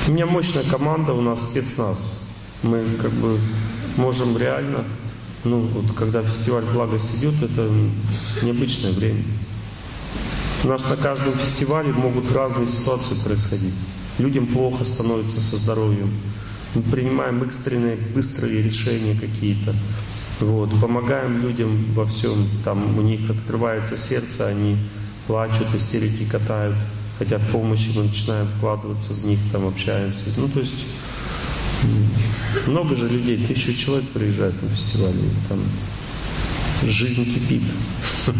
У 0.08 0.12
меня 0.12 0.26
мощная 0.26 0.64
команда, 0.64 1.12
у 1.12 1.20
нас 1.20 1.44
спецназ. 1.44 2.26
Мы 2.64 2.84
как 3.00 3.12
бы 3.12 3.38
можем 3.96 4.36
реально, 4.36 4.84
ну 5.44 5.60
вот 5.60 5.96
когда 5.96 6.22
фестиваль 6.22 6.64
благость 6.64 7.18
идет, 7.18 7.40
это 7.40 7.70
необычное 8.42 8.90
время. 8.90 9.22
У 10.62 10.68
нас 10.68 10.82
на 10.90 10.96
каждом 10.96 11.32
фестивале 11.34 11.90
могут 11.92 12.30
разные 12.32 12.68
ситуации 12.68 13.14
происходить. 13.24 13.72
Людям 14.18 14.46
плохо 14.46 14.84
становится 14.84 15.40
со 15.40 15.56
здоровьем. 15.56 16.10
Мы 16.74 16.82
принимаем 16.82 17.42
экстренные, 17.42 17.96
быстрые 17.96 18.62
решения 18.62 19.18
какие-то. 19.18 19.74
Вот, 20.40 20.70
помогаем 20.78 21.40
людям 21.40 21.82
во 21.94 22.04
всем. 22.04 22.46
Там 22.62 22.98
у 22.98 23.00
них 23.00 23.30
открывается 23.30 23.96
сердце, 23.96 24.48
они 24.48 24.76
плачут, 25.26 25.74
истерики 25.74 26.24
катают, 26.24 26.76
хотят 27.18 27.40
помощи, 27.50 27.90
мы 27.96 28.04
начинаем 28.04 28.46
вкладываться 28.46 29.14
в 29.14 29.24
них, 29.24 29.38
там 29.52 29.66
общаемся. 29.66 30.24
Ну, 30.36 30.48
то 30.48 30.60
есть 30.60 30.84
много 32.66 32.96
же 32.96 33.08
людей, 33.08 33.46
тысячу 33.46 33.72
человек 33.72 34.08
приезжают 34.10 34.62
на 34.62 34.68
фестиваль, 34.68 35.14
там 35.48 35.58
жизнь 36.82 37.24
кипит. 37.24 37.62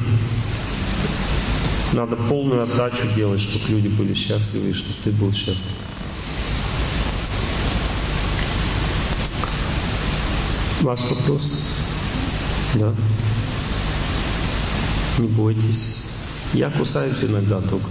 Надо 1.93 2.15
полную 2.15 2.63
отдачу 2.63 3.03
делать, 3.17 3.41
чтобы 3.41 3.69
люди 3.69 3.89
были 3.89 4.15
счастливы 4.15 4.71
и 4.71 4.73
чтобы 4.73 4.95
ты 5.03 5.11
был 5.11 5.33
счастлив. 5.33 5.77
Ваш 10.83 11.01
вопрос? 11.01 11.77
Да? 12.75 12.95
Не 15.19 15.27
бойтесь. 15.29 15.97
Я 16.55 16.71
кусаюсь 16.71 17.23
иногда 17.23 17.61
только. 17.61 17.91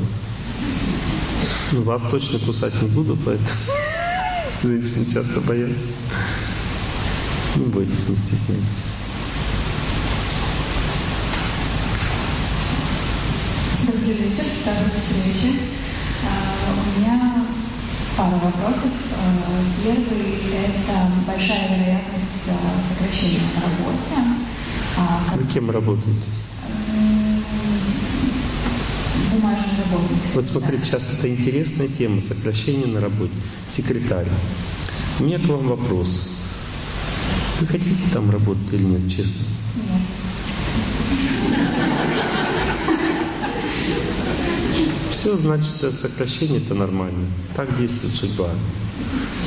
Ну, 1.72 1.82
вас 1.84 2.04
точно 2.10 2.40
кусать 2.40 2.82
не 2.82 2.88
буду, 2.88 3.18
поэтому 3.24 3.50
женщины 4.64 5.06
часто 5.06 5.42
боятся. 5.42 5.88
Не 7.58 7.66
бойтесь, 7.66 8.08
не 8.08 8.16
стесняйтесь. 8.16 8.99
Добрый 14.10 14.28
вечер, 14.28 14.46
второй 14.62 14.90
встречи. 14.90 15.60
У 16.68 17.00
меня 17.00 17.46
пара 18.18 18.38
вопросов. 18.44 18.94
Первый– 19.84 20.02
это 20.66 21.12
большая 21.28 21.78
вероятность 21.78 22.50
сокращения 22.90 23.42
на 23.54 23.62
работе. 23.62 24.16
Вы 25.36 25.54
кем 25.54 25.70
работаете? 25.70 26.28
Бумажный 29.32 29.78
работник. 29.78 30.34
Вот 30.34 30.48
смотрите, 30.48 30.84
сейчас 30.86 31.20
это 31.20 31.30
интересная 31.30 31.88
тема, 31.88 32.20
сокращение 32.20 32.88
на 32.88 33.02
работе. 33.02 33.34
Секретарь. 33.70 34.28
У 35.20 35.26
меня 35.26 35.38
к 35.38 35.44
вам 35.44 35.68
вопрос. 35.68 36.32
Вы 37.60 37.68
хотите 37.68 38.10
там 38.12 38.32
работать 38.32 38.74
или 38.74 38.86
нет, 38.86 39.08
честно? 39.08 39.44
Нет. 39.76 40.02
Все, 45.12 45.36
значит, 45.36 45.94
сокращение 45.94 46.62
это 46.62 46.76
нормально. 46.76 47.28
Так 47.56 47.76
действует 47.78 48.14
судьба. 48.14 48.50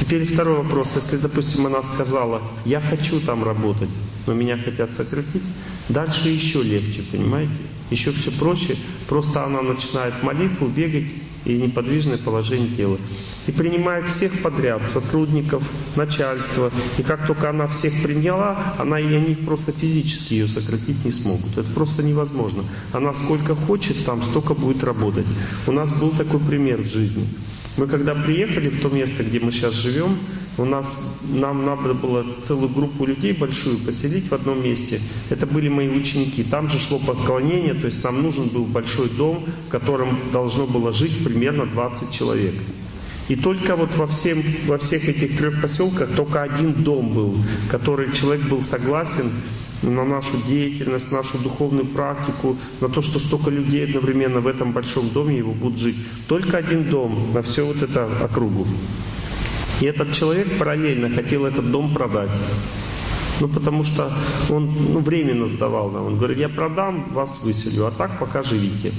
Теперь 0.01 0.25
второй 0.25 0.57
вопрос. 0.57 0.97
Если, 0.97 1.17
допустим, 1.17 1.67
она 1.67 1.83
сказала, 1.83 2.43
я 2.65 2.81
хочу 2.81 3.21
там 3.21 3.45
работать, 3.45 3.89
но 4.27 4.35
меня 4.35 4.59
хотят 4.59 4.93
сократить, 4.93 5.43
дальше 5.89 6.29
еще 6.29 6.63
легче, 6.63 7.03
понимаете? 7.11 7.53
Еще 7.91 8.11
все 8.13 8.31
проще. 8.33 8.77
Просто 9.09 9.45
она 9.45 9.63
начинает 9.63 10.23
молитву, 10.23 10.67
бегать 10.67 11.07
и 11.45 11.55
неподвижное 11.55 12.19
положение 12.19 12.69
тела. 12.77 12.99
И 13.47 13.53
принимает 13.53 14.09
всех 14.09 14.43
подряд, 14.43 14.89
сотрудников, 14.89 15.63
начальства. 15.97 16.71
И 16.99 17.03
как 17.03 17.27
только 17.27 17.51
она 17.51 17.67
всех 17.67 18.03
приняла, 18.03 18.75
она 18.79 19.01
и 19.01 19.13
они 19.15 19.35
просто 19.35 19.73
физически 19.73 20.35
ее 20.35 20.49
сократить 20.49 21.05
не 21.05 21.11
смогут. 21.11 21.59
Это 21.59 21.69
просто 21.71 22.03
невозможно. 22.03 22.63
Она 22.93 23.13
сколько 23.13 23.55
хочет 23.55 24.05
там, 24.05 24.23
столько 24.23 24.55
будет 24.55 24.85
работать. 24.85 25.27
У 25.67 25.73
нас 25.73 25.91
был 25.91 26.11
такой 26.11 26.41
пример 26.41 26.83
в 26.83 26.87
жизни. 26.87 27.27
Мы 27.77 27.87
когда 27.87 28.15
приехали 28.15 28.69
в 28.69 28.81
то 28.83 28.91
место, 28.91 29.25
где 29.25 29.41
мы 29.41 29.51
сейчас 29.51 29.73
живем, 29.75 30.17
у 30.59 30.67
нас, 30.67 31.21
нам 31.33 31.65
надо 31.65 31.95
было 31.95 32.27
целую 32.43 32.69
группу 32.69 33.07
людей 33.07 33.33
большую 33.33 33.79
поселить 33.79 34.31
в 34.31 34.35
одном 34.35 34.63
месте. 34.63 35.01
Это 35.31 35.47
были 35.47 35.69
мои 35.69 35.89
ученики. 35.89 36.45
Там 36.45 36.69
же 36.69 36.79
шло 36.79 36.99
поклонение, 36.99 37.73
то 37.73 37.87
есть 37.87 38.05
нам 38.05 38.23
нужен 38.23 38.49
был 38.49 38.65
большой 38.67 39.09
дом, 39.09 39.45
в 39.67 39.71
котором 39.71 40.19
должно 40.33 40.67
было 40.67 40.93
жить 40.93 41.25
примерно 41.25 41.65
20 41.65 42.13
человек. 42.13 42.55
И 43.29 43.37
только 43.37 43.77
вот 43.77 43.95
во, 43.97 44.07
всем, 44.07 44.43
во 44.67 44.79
всех 44.79 45.09
этих 45.09 45.39
трех 45.39 45.63
поселках 45.63 46.11
только 46.11 46.43
один 46.43 46.73
дом 46.73 47.13
был, 47.15 47.37
который 47.71 48.13
человек 48.13 48.45
был 48.47 48.63
согласен 48.63 49.31
на 49.83 50.05
нашу 50.05 50.37
деятельность, 50.49 51.13
нашу 51.13 51.39
духовную 51.39 51.87
практику, 51.87 52.57
на 52.81 52.89
то, 52.89 53.03
что 53.03 53.19
столько 53.19 53.51
людей 53.51 53.85
одновременно 53.85 54.41
в 54.41 54.47
этом 54.47 54.73
большом 54.73 55.11
доме 55.11 55.39
его 55.39 55.53
будут 55.53 55.79
жить. 55.79 55.97
Только 56.29 56.59
один 56.59 56.85
дом 56.85 57.33
на 57.33 57.43
всю 57.43 57.65
вот 57.67 57.83
эту 57.83 58.01
округу. 58.23 58.67
И 59.81 59.87
этот 59.87 60.13
человек 60.13 60.47
параллельно 60.59 61.11
хотел 61.11 61.45
этот 61.45 61.71
дом 61.71 61.93
продать. 61.93 62.31
Ну, 63.41 63.49
потому 63.49 63.83
что 63.83 64.13
он 64.51 64.71
ну, 64.93 65.01
временно 65.01 65.47
сдавал 65.47 65.91
нам. 65.91 66.07
Он 66.07 66.17
говорит, 66.17 66.39
я 66.39 66.49
продам, 66.49 67.09
вас 67.11 67.41
выселю, 67.43 67.87
а 67.87 67.91
так 67.91 68.19
пока 68.19 68.43
живите. 68.43 68.93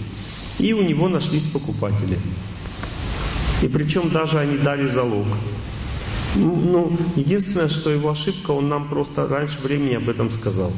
И 0.60 0.74
у 0.74 0.82
него 0.82 1.08
нашлись 1.08 1.48
покупатели. 1.48 2.18
И 3.62 3.68
причем 3.68 4.10
даже 4.10 4.40
они 4.40 4.58
дали 4.58 4.88
залог. 4.88 5.28
Ну, 6.36 6.98
единственное, 7.16 7.70
что 7.70 7.92
его 7.92 8.10
ошибка, 8.10 8.52
он 8.52 8.68
нам 8.68 8.90
просто 8.90 9.28
раньше 9.28 9.60
времени 9.62 9.96
об 9.96 10.10
этом 10.10 10.32
сказал. 10.32 10.72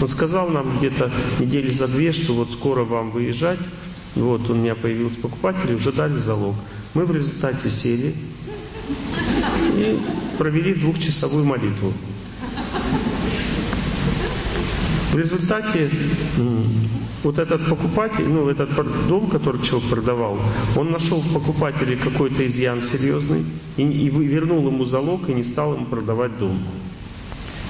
Он 0.00 0.08
сказал 0.08 0.48
нам 0.48 0.78
где-то 0.78 1.10
недели 1.38 1.70
за 1.70 1.86
две, 1.86 2.12
что 2.12 2.32
вот 2.34 2.50
скоро 2.50 2.84
вам 2.84 3.10
выезжать, 3.10 3.60
Вот, 4.14 4.50
у 4.50 4.54
меня 4.54 4.74
появился 4.74 5.18
покупатель, 5.20 5.74
уже 5.74 5.92
дали 5.92 6.18
залог. 6.18 6.54
Мы 6.94 7.06
в 7.06 7.12
результате 7.12 7.70
сели 7.70 8.14
и 9.74 9.98
провели 10.36 10.74
двухчасовую 10.74 11.44
молитву. 11.44 11.92
В 15.12 15.18
результате 15.18 15.90
вот 17.22 17.38
этот 17.38 17.66
покупатель, 17.68 18.26
ну, 18.26 18.48
этот 18.48 18.70
дом, 19.08 19.28
который 19.28 19.60
человек 19.62 19.90
продавал, 19.90 20.38
он 20.74 20.90
нашел 20.90 21.20
в 21.20 21.34
покупателе 21.34 21.96
какой-то 21.96 22.46
изъян 22.46 22.80
серьезный 22.80 23.44
и, 23.76 23.82
и 23.82 24.08
вернул 24.08 24.66
ему 24.66 24.86
залог 24.86 25.28
и 25.28 25.34
не 25.34 25.44
стал 25.44 25.74
ему 25.74 25.84
продавать 25.84 26.38
дом. 26.38 26.58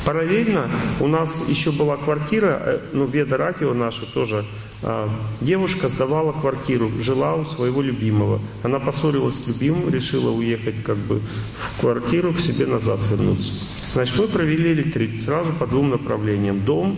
Параллельно 0.04 0.70
у 1.00 1.08
нас 1.08 1.48
еще 1.48 1.72
была 1.72 1.96
квартира, 1.96 2.60
э, 2.64 2.80
ну, 2.92 3.06
Веда 3.06 3.36
Радио 3.36 3.74
наша 3.74 4.06
тоже, 4.12 4.44
а, 4.82 5.08
девушка 5.40 5.88
сдавала 5.88 6.32
квартиру, 6.32 6.90
жила 7.00 7.34
у 7.34 7.44
своего 7.44 7.82
любимого. 7.82 8.40
Она 8.62 8.80
поссорилась 8.80 9.44
с 9.44 9.48
любимым, 9.48 9.92
решила 9.92 10.30
уехать 10.30 10.82
как 10.84 10.96
бы 10.96 11.20
в 11.56 11.80
квартиру, 11.80 12.32
к 12.32 12.40
себе 12.40 12.66
назад 12.66 12.98
вернуться. 13.10 13.52
Значит, 13.92 14.18
мы 14.18 14.26
провели 14.26 14.72
электрик 14.72 15.20
сразу 15.20 15.52
по 15.52 15.66
двум 15.66 15.90
направлениям. 15.90 16.60
Дом 16.64 16.96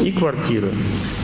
и 0.00 0.12
квартира. 0.12 0.68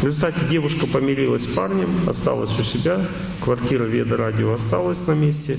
В 0.00 0.04
результате 0.04 0.40
девушка 0.50 0.86
помирилась 0.86 1.44
с 1.44 1.54
парнем, 1.54 1.88
осталась 2.08 2.58
у 2.58 2.62
себя, 2.62 3.00
квартира 3.40 3.84
Веда 3.84 4.16
Радио 4.16 4.52
осталась 4.52 5.06
на 5.06 5.12
месте, 5.12 5.58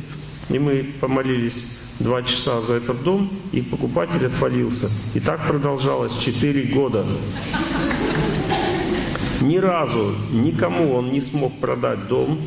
и 0.50 0.60
мы 0.60 0.86
помолились 1.00 1.78
два 2.00 2.24
часа 2.24 2.62
за 2.62 2.74
этот 2.76 3.04
дом, 3.04 3.30
и 3.52 3.62
покупатель 3.62 4.26
отвалился. 4.26 4.90
И 5.14 5.20
так 5.20 5.48
продолжалось 5.48 6.18
четыре 6.18 6.64
года. 6.64 7.06
Ни 9.42 9.58
разу 9.58 10.14
никому 10.32 10.94
он 10.94 11.12
не 11.12 11.22
смог 11.22 11.54
продать 11.60 12.08
дом, 12.08 12.40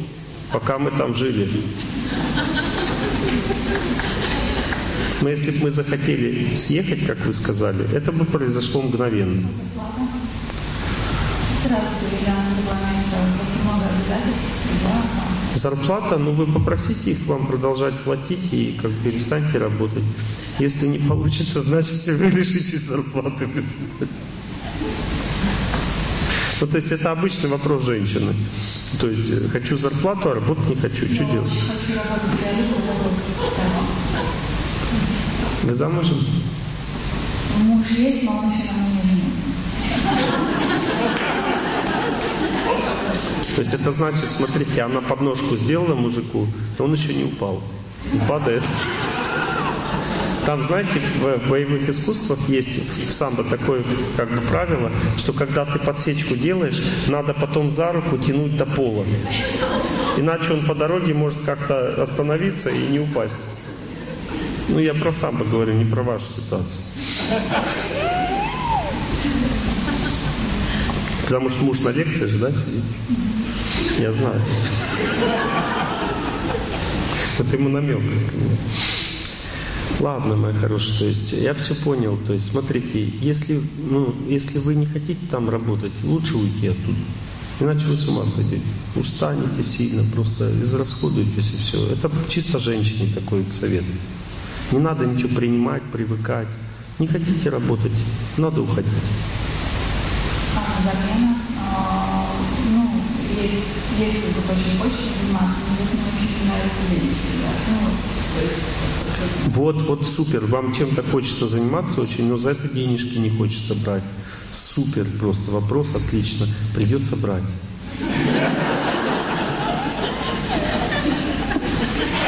пока 0.52 0.78
мы 0.78 0.90
там 0.90 1.14
жили. 1.14 1.48
Но 5.20 5.28
если 5.28 5.50
бы 5.50 5.64
мы 5.64 5.70
захотели 5.70 6.56
съехать, 6.56 7.05
как 7.06 7.18
вы 7.26 7.32
сказали, 7.32 7.84
это 7.94 8.12
бы 8.12 8.24
произошло 8.24 8.82
мгновенно. 8.82 9.48
Зарплата, 15.55 16.18
ну 16.18 16.32
вы 16.32 16.47
попросите 16.47 17.12
их 17.12 17.26
вам 17.26 17.47
продолжать 17.47 17.94
платить 18.05 18.52
и 18.52 18.78
как 18.80 18.92
перестаньте 19.05 19.58
работать. 19.58 20.05
Если 20.58 20.86
не 20.86 20.98
получится, 20.98 21.62
значит 21.62 22.06
вы 22.06 22.26
лишитесь 22.30 22.82
зарплаты. 22.82 23.48
Ну, 26.60 26.66
то 26.66 26.76
есть 26.76 26.90
это 26.90 27.12
обычный 27.12 27.50
вопрос 27.50 27.84
женщины. 27.84 28.34
То 29.00 29.08
есть 29.08 29.30
э, 29.30 29.48
хочу 29.48 29.76
зарплату, 29.78 30.30
а 30.30 30.34
работать 30.34 30.68
не 30.68 30.74
хочу. 30.74 31.06
Что 31.06 31.24
делать? 31.24 31.52
Вы 35.62 35.74
замужем? 35.74 36.18
Муж 37.58 37.86
есть, 37.90 38.24
но 38.24 38.38
он 38.38 38.50
еще 38.50 38.72
на 38.72 38.88
мне 38.88 38.98
То 43.59 43.62
есть 43.62 43.75
это 43.75 43.91
значит, 43.91 44.31
смотрите, 44.31 44.83
она 44.83 45.01
подножку 45.01 45.57
сделала 45.57 45.97
мужику, 45.97 46.47
но 46.78 46.85
он 46.85 46.93
еще 46.93 47.12
не 47.12 47.25
упал. 47.25 47.61
И 48.12 48.19
падает. 48.28 48.62
Там, 50.47 50.62
знаете, 50.62 51.03
в 51.20 51.51
боевых 51.51 51.89
искусствах 51.89 52.39
есть 52.49 52.89
в 52.89 53.12
самбо 53.12 53.43
такое 53.43 53.83
как 54.17 54.31
бы 54.31 54.41
правило, 54.43 54.93
что 55.17 55.33
когда 55.33 55.65
ты 55.65 55.81
подсечку 55.81 56.37
делаешь, 56.37 56.81
надо 57.09 57.35
потом 57.35 57.73
за 57.73 57.91
руку 57.91 58.17
тянуть 58.17 58.57
до 58.57 58.65
пола. 58.65 59.05
Иначе 60.17 60.53
он 60.53 60.65
по 60.65 60.77
дороге 60.77 61.12
может 61.12 61.41
как-то 61.45 62.01
остановиться 62.01 62.70
и 62.70 62.87
не 62.87 63.01
упасть. 63.01 63.35
Ну, 64.69 64.78
я 64.78 64.95
про 64.95 65.11
самбо 65.11 65.43
говорю, 65.43 65.73
не 65.73 65.85
про 65.85 66.05
вашу 66.05 66.27
ситуацию. 66.27 66.85
Потому 71.25 71.51
что 71.51 71.65
муж 71.65 71.81
на 71.81 71.89
лекции 71.89 72.27
же, 72.27 72.39
да, 72.39 72.53
сидит? 72.53 72.85
Я 73.99 74.12
знаю. 74.12 74.41
Это 77.39 77.57
ему 77.57 77.68
намек. 77.68 78.01
Ладно, 80.01 80.36
моя 80.36 80.55
хорошая, 80.55 80.99
то 80.99 81.05
есть 81.07 81.33
я 81.33 81.55
все 81.55 81.75
понял. 81.75 82.17
То 82.27 82.33
есть 82.33 82.52
смотрите, 82.52 83.05
если, 83.20 83.60
ну, 83.91 84.15
если 84.28 84.60
вы 84.60 84.77
не 84.77 84.86
хотите 84.86 85.18
там 85.31 85.51
работать, 85.51 85.93
лучше 86.05 86.36
уйти 86.36 86.68
оттуда. 86.68 86.99
Иначе 87.60 87.86
вы 87.86 87.97
с 87.97 88.09
ума 88.09 88.25
сойдете. 88.25 88.62
Устанете 88.94 89.65
сильно, 89.65 90.05
просто 90.15 90.49
израсходуетесь 90.62 91.51
и 91.51 91.57
все. 91.57 91.85
Это 91.93 92.09
чисто 92.28 92.60
женщине 92.60 93.12
такой 93.12 93.44
совет. 93.51 93.83
Не 94.70 94.78
надо 94.78 95.07
ничего 95.07 95.35
принимать, 95.35 95.83
привыкать. 95.91 96.49
Не 97.01 97.09
хотите 97.09 97.51
работать, 97.51 97.93
надо 98.36 98.62
уходить. 98.62 98.93
А 100.57 100.83
замена, 100.83 101.35
есть, 103.42 103.65
если 103.99 104.28
очень 104.28 104.78
хочете 104.78 105.10
заниматься, 105.20 105.58
мне 105.68 105.84
очень 105.86 106.47
нравится 106.47 106.83
денежки, 106.91 107.33
да. 107.42 107.50
Ну, 107.68 107.91
то 108.34 108.44
есть 108.44 108.78
вот, 109.47 109.83
вот 109.83 110.07
супер, 110.07 110.44
вам 110.44 110.73
чем-то 110.73 111.02
хочется 111.02 111.47
заниматься 111.49 112.00
очень, 112.00 112.26
но 112.28 112.36
за 112.36 112.50
это 112.50 112.68
денежки 112.68 113.18
не 113.18 113.31
хочется 113.31 113.75
брать. 113.75 114.05
Супер 114.50 115.05
просто, 115.18 115.50
вопрос 115.50 115.94
отлично, 115.94 116.47
придется 116.75 117.17
брать. 117.17 117.42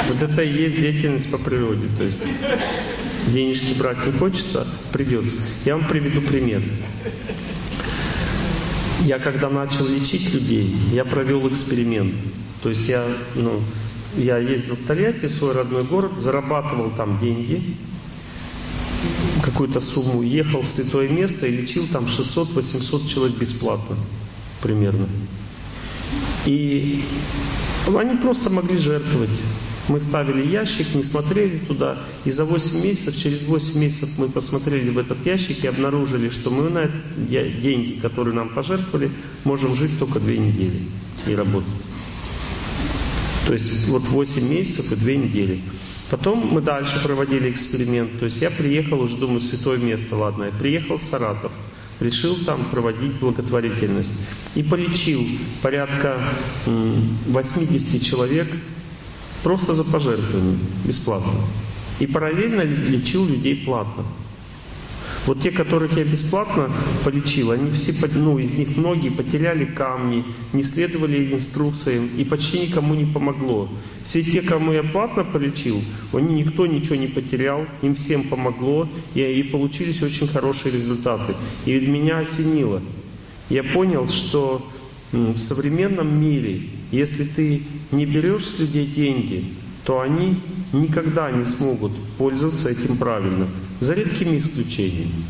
Вот 0.09 0.23
это 0.23 0.43
и 0.43 0.53
есть 0.53 0.81
деятельность 0.81 1.31
по 1.31 1.39
природе. 1.39 1.87
То 1.99 2.05
есть 2.05 2.19
денежки 3.29 3.79
брать 3.79 4.05
не 4.07 4.13
хочется, 4.13 4.67
придется. 4.93 5.37
Я 5.65 5.77
вам 5.77 5.87
приведу 5.87 6.21
пример. 6.21 6.63
Я 9.05 9.19
когда 9.19 9.49
начал 9.49 9.87
лечить 9.87 10.33
людей, 10.35 10.77
я 10.93 11.05
провел 11.05 11.49
эксперимент. 11.49 12.15
То 12.63 12.69
есть 12.69 12.89
я, 12.89 13.05
ну, 13.35 13.61
я 14.17 14.39
ездил 14.39 14.77
в 14.77 14.87
Тольятти, 14.87 15.27
свой 15.27 15.55
родной 15.55 15.85
город, 15.85 16.13
зарабатывал 16.19 16.91
там 16.91 17.19
деньги, 17.19 17.63
какую-то 19.43 19.81
сумму, 19.81 20.23
ехал 20.23 20.61
в 20.61 20.67
святое 20.67 21.09
место 21.09 21.47
и 21.47 21.57
лечил 21.57 21.87
там 21.91 22.05
600-800 22.05 23.09
человек 23.09 23.37
бесплатно 23.39 23.97
примерно. 24.63 25.09
И 26.47 27.05
они 27.87 28.17
просто 28.17 28.51
могли 28.51 28.77
жертвовать. 28.77 29.31
Мы 29.91 29.99
ставили 30.01 30.47
ящик, 30.47 30.95
не 30.95 31.03
смотрели 31.03 31.59
туда, 31.59 31.99
и 32.25 32.31
за 32.31 32.45
8 32.45 32.81
месяцев, 32.81 33.17
через 33.17 33.43
8 33.43 33.77
месяцев 33.81 34.19
мы 34.19 34.29
посмотрели 34.29 34.89
в 34.89 34.99
этот 34.99 35.27
ящик 35.27 35.65
и 35.65 35.67
обнаружили, 35.67 36.31
что 36.31 36.51
мы 36.51 36.71
на 36.71 36.89
деньги, 37.17 37.99
которые 38.01 38.35
нам 38.35 38.51
пожертвовали, 38.51 39.11
можем 39.43 39.75
жить 39.75 39.99
только 39.99 40.21
2 40.21 40.31
недели 40.31 40.83
и 41.27 41.35
работать. 41.35 41.69
То 43.49 43.55
есть 43.55 43.89
вот 43.89 44.07
8 44.07 44.49
месяцев 44.49 44.93
и 44.93 44.95
2 44.95 45.13
недели. 45.13 45.61
Потом 46.09 46.47
мы 46.47 46.61
дальше 46.61 47.03
проводили 47.03 47.51
эксперимент. 47.51 48.17
То 48.21 48.27
есть 48.27 48.41
я 48.43 48.51
приехал, 48.53 49.01
уже 49.01 49.17
думаю, 49.17 49.41
святое 49.41 49.79
место, 49.79 50.17
ладно. 50.17 50.45
Я 50.45 50.51
приехал 50.53 50.99
в 50.99 51.03
Саратов, 51.03 51.51
решил 51.99 52.37
там 52.47 52.65
проводить 52.71 53.15
благотворительность. 53.15 54.25
И 54.55 54.63
полечил 54.63 55.27
порядка 55.63 56.17
80 56.67 58.03
человек 58.03 58.47
просто 59.43 59.75
за 59.75 59.85
пожертвование, 59.85 60.59
бесплатно. 60.85 61.33
И 61.99 62.07
параллельно 62.07 62.63
лечил 62.63 63.27
людей 63.27 63.57
платно. 63.57 64.05
Вот 65.27 65.43
те, 65.43 65.51
которых 65.51 65.99
я 65.99 66.05
бесплатно 66.05 66.71
полечил, 67.05 67.51
они 67.51 67.71
все, 67.71 67.93
ну, 68.15 68.39
из 68.39 68.55
них 68.55 68.77
многие 68.79 69.11
потеряли 69.11 69.67
камни, 69.67 70.25
не 70.55 70.63
следовали 70.63 71.35
инструкциям, 71.35 72.09
и 72.17 72.25
почти 72.25 72.61
никому 72.61 72.95
не 72.95 73.05
помогло. 73.05 73.69
Все 74.03 74.23
те, 74.23 74.41
кому 74.41 74.73
я 74.73 74.83
платно 74.83 75.25
полечил, 75.25 75.83
они 76.15 76.43
никто 76.43 76.67
ничего 76.67 76.97
не 76.97 77.07
потерял, 77.07 77.67
им 77.83 77.95
всем 77.95 78.25
помогло, 78.25 78.89
и, 79.15 79.21
и 79.21 79.43
получились 79.43 80.03
очень 80.03 80.27
хорошие 80.27 80.73
результаты. 80.73 81.35
И 81.67 81.79
меня 81.81 82.21
осенило. 82.21 82.81
Я 83.51 83.63
понял, 83.63 84.09
что 84.09 84.67
в 85.13 85.39
современном 85.39 86.21
мире, 86.21 86.69
если 86.93 87.25
ты 87.25 87.63
не 87.91 88.07
берешь 88.07 88.47
с 88.47 88.59
людей 88.59 88.87
деньги, 88.87 89.45
то 89.85 90.01
они 90.01 90.41
никогда 90.73 91.31
не 91.31 91.45
смогут 91.45 91.93
пользоваться 92.19 92.71
этим 92.71 92.97
правильно. 92.97 93.49
За 93.81 93.95
редкими 93.95 94.39
исключениями. 94.39 95.25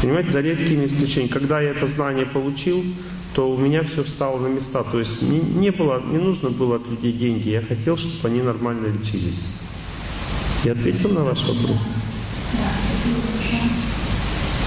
Понимаете, 0.00 0.30
за 0.30 0.40
редкими 0.40 0.86
исключениями. 0.86 1.32
Когда 1.32 1.60
я 1.60 1.70
это 1.70 1.86
знание 1.86 2.26
получил, 2.26 2.82
то 3.34 3.50
у 3.50 3.58
меня 3.58 3.82
все 3.82 4.02
встало 4.04 4.40
на 4.40 4.48
места. 4.48 4.82
То 4.84 4.98
есть 4.98 5.22
не, 5.22 5.38
не, 5.38 5.70
было, 5.70 6.02
не 6.02 6.18
нужно 6.18 6.50
было 6.50 6.76
от 6.76 6.88
людей 6.88 7.12
деньги. 7.12 7.50
Я 7.50 7.62
хотел, 7.62 7.96
чтобы 7.96 8.28
они 8.28 8.42
нормально 8.42 8.86
лечились. 8.86 9.60
Я 10.64 10.72
ответил 10.72 11.10
на 11.10 11.24
ваш 11.24 11.40
вопрос? 11.40 11.76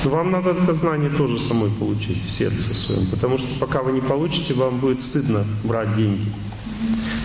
Вам 0.06 0.30
надо 0.32 0.52
это 0.52 0.74
знание 0.76 1.10
тоже 1.10 1.40
самой 1.40 1.72
получить 1.72 2.24
в 2.26 2.32
сердце 2.32 2.74
своем, 2.76 3.08
потому 3.08 3.40
что 3.40 3.48
пока 3.60 3.82
вы 3.82 3.92
не 3.92 4.02
получите, 4.02 4.54
вам 4.54 4.78
будет 4.78 5.04
стыдно 5.04 5.44
брать 5.64 5.96
деньги. 5.96 6.26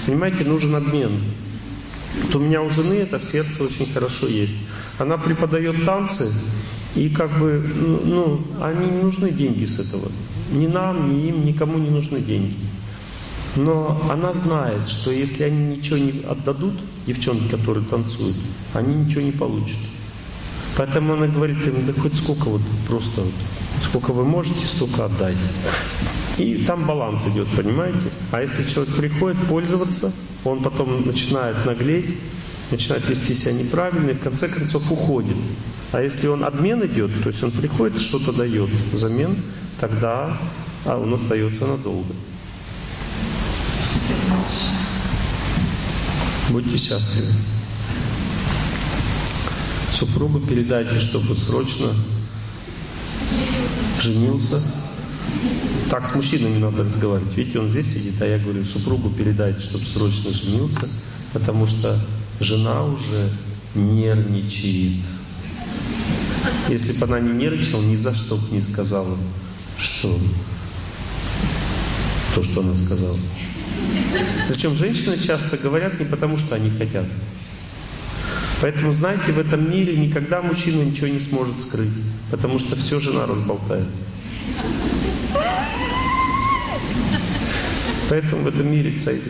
Понимаете, 0.06 0.44
нужен 0.44 0.74
обмен. 0.74 1.12
Вот 2.22 2.36
у 2.36 2.38
меня 2.38 2.62
у 2.62 2.70
жены 2.70 2.94
это 2.94 3.18
в 3.18 3.24
сердце 3.24 3.62
очень 3.62 3.86
хорошо 3.92 4.26
есть. 4.26 4.68
Она 4.98 5.18
преподает 5.18 5.84
танцы, 5.84 6.26
и 6.96 7.10
как 7.10 7.38
бы, 7.38 7.62
ну, 7.80 8.00
ну, 8.04 8.40
они 8.62 8.90
не 8.90 9.02
нужны 9.02 9.30
деньги 9.30 9.66
с 9.66 9.78
этого. 9.78 10.10
Ни 10.52 10.66
нам, 10.66 11.14
ни 11.14 11.28
им, 11.28 11.44
никому 11.44 11.78
не 11.78 11.90
нужны 11.90 12.20
деньги. 12.20 12.56
Но 13.56 14.00
она 14.10 14.32
знает, 14.32 14.88
что 14.88 15.10
если 15.10 15.44
они 15.44 15.76
ничего 15.76 15.98
не 15.98 16.22
отдадут, 16.28 16.74
девчонки, 17.06 17.48
которые 17.50 17.84
танцуют, 17.84 18.36
они 18.72 18.94
ничего 18.94 19.22
не 19.22 19.32
получат. 19.32 19.78
Поэтому 20.76 21.14
она 21.14 21.26
говорит 21.26 21.66
им, 21.66 21.86
да 21.86 21.92
хоть 21.92 22.14
сколько 22.14 22.48
вот 22.48 22.62
просто, 22.88 23.22
вот, 23.22 23.32
сколько 23.82 24.12
вы 24.12 24.24
можете, 24.24 24.66
столько 24.66 25.06
отдайте. 25.06 25.40
И 26.38 26.64
там 26.66 26.86
баланс 26.86 27.24
идет, 27.28 27.48
понимаете? 27.56 27.98
А 28.30 28.40
если 28.40 28.64
человек 28.64 28.94
приходит 28.94 29.38
пользоваться, 29.46 30.12
он 30.44 30.62
потом 30.62 31.06
начинает 31.06 31.66
наглеть, 31.66 32.16
начинает 32.70 33.08
вести 33.08 33.34
себя 33.34 33.52
неправильно 33.52 34.10
и 34.10 34.14
в 34.14 34.20
конце 34.20 34.48
концов 34.48 34.90
уходит. 34.90 35.36
А 35.92 36.00
если 36.00 36.28
он 36.28 36.44
обмен 36.44 36.84
идет, 36.86 37.10
то 37.22 37.28
есть 37.28 37.42
он 37.42 37.50
приходит, 37.50 38.00
что-то 38.00 38.32
дает 38.32 38.70
взамен, 38.92 39.36
тогда 39.80 40.38
а 40.84 40.96
он 40.96 41.12
остается 41.12 41.66
надолго. 41.66 42.14
Будьте 46.50 46.76
счастливы. 46.76 47.32
Супругу 50.00 50.40
передайте, 50.40 50.98
чтобы 50.98 51.36
срочно 51.36 51.88
женился. 54.00 54.62
Так 55.90 56.06
с 56.06 56.14
мужчинами 56.14 56.56
надо 56.56 56.84
разговаривать. 56.84 57.36
Видите, 57.36 57.58
он 57.58 57.68
здесь 57.68 57.92
сидит, 57.92 58.14
а 58.22 58.24
я 58.24 58.38
говорю, 58.38 58.64
супругу 58.64 59.10
передайте, 59.10 59.60
чтобы 59.60 59.84
срочно 59.84 60.32
женился, 60.32 60.88
потому 61.34 61.66
что 61.66 62.00
жена 62.40 62.82
уже 62.82 63.30
нервничает. 63.74 65.04
Если 66.70 66.94
бы 66.94 67.04
она 67.04 67.20
не 67.20 67.32
нервничала, 67.32 67.82
ни 67.82 67.96
за 67.96 68.14
что 68.14 68.36
бы 68.36 68.54
не 68.54 68.62
сказала, 68.62 69.18
что 69.78 70.18
то, 72.34 72.42
что 72.42 72.62
она 72.62 72.74
сказала. 72.74 73.18
Причем 74.48 74.74
женщины 74.74 75.18
часто 75.18 75.58
говорят 75.58 76.00
не 76.00 76.06
потому, 76.06 76.38
что 76.38 76.54
они 76.54 76.70
хотят. 76.70 77.04
Поэтому, 78.60 78.92
знаете, 78.92 79.32
в 79.32 79.38
этом 79.38 79.70
мире 79.70 79.96
никогда 79.96 80.42
мужчина 80.42 80.82
ничего 80.82 81.08
не 81.08 81.20
сможет 81.20 81.60
скрыть, 81.62 81.92
потому 82.30 82.58
что 82.58 82.76
все 82.76 83.00
жена 83.00 83.26
разболтает. 83.26 83.86
Поэтому 88.10 88.42
в 88.42 88.48
этом 88.48 88.70
мире 88.70 88.90
царит 88.92 89.22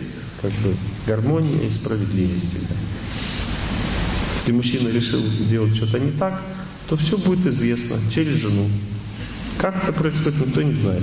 как 0.42 0.50
бы 0.52 0.74
гармония 1.06 1.66
и 1.66 1.70
справедливость. 1.70 2.70
Если 4.36 4.52
мужчина 4.52 4.88
решил 4.88 5.20
сделать 5.20 5.76
что-то 5.76 6.00
не 6.00 6.10
так, 6.12 6.42
то 6.88 6.96
все 6.96 7.16
будет 7.16 7.46
известно 7.46 7.96
через 8.10 8.34
жену. 8.34 8.68
Как 9.58 9.80
это 9.82 9.92
происходит, 9.92 10.44
никто 10.44 10.62
не 10.62 10.74
знает. 10.74 11.02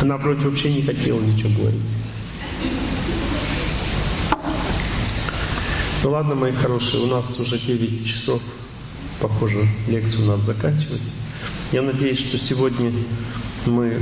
Она 0.00 0.16
вроде 0.16 0.48
вообще 0.48 0.72
не 0.72 0.82
хотела 0.82 1.20
ничего 1.20 1.50
говорить. 1.58 1.80
Ну 6.02 6.12
ладно, 6.12 6.34
мои 6.34 6.52
хорошие, 6.52 7.02
у 7.02 7.06
нас 7.08 7.38
уже 7.38 7.58
9 7.58 8.06
часов. 8.06 8.40
Похоже, 9.20 9.58
лекцию 9.86 10.28
надо 10.28 10.42
заканчивать. 10.42 11.02
Я 11.72 11.82
надеюсь, 11.82 12.18
что 12.20 12.38
сегодня 12.38 12.90
мы... 13.66 14.00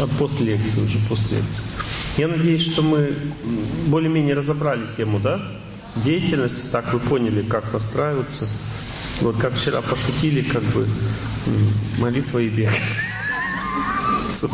А 0.00 0.08
после 0.18 0.56
лекции 0.56 0.80
уже, 0.80 0.98
после 1.08 1.36
лекции. 1.36 1.62
Я 2.16 2.26
надеюсь, 2.26 2.62
что 2.62 2.82
мы 2.82 3.14
более-менее 3.86 4.34
разобрали 4.34 4.82
тему, 4.96 5.20
да? 5.20 5.40
Деятельность, 5.94 6.72
так 6.72 6.92
вы 6.92 6.98
поняли, 6.98 7.42
как 7.42 7.72
настраиваться. 7.72 8.48
Вот 9.20 9.36
как 9.36 9.54
вчера 9.54 9.82
пошутили, 9.82 10.42
как 10.42 10.64
бы 10.64 10.88
молитва 11.98 12.40
и 12.40 12.48
бег. 12.48 12.72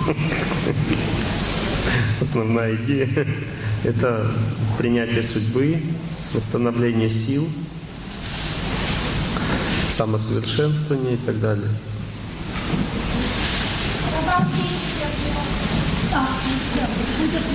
Основная 2.21 2.75
идея– 2.75 3.27
это 3.85 4.31
принятие 4.77 5.23
судьбы, 5.23 5.81
восстановление 6.35 7.11
сил, 7.11 7.49
самосовершенствование 9.91 11.15
и 11.15 11.19
так 11.19 11.41
далее. 11.41 11.69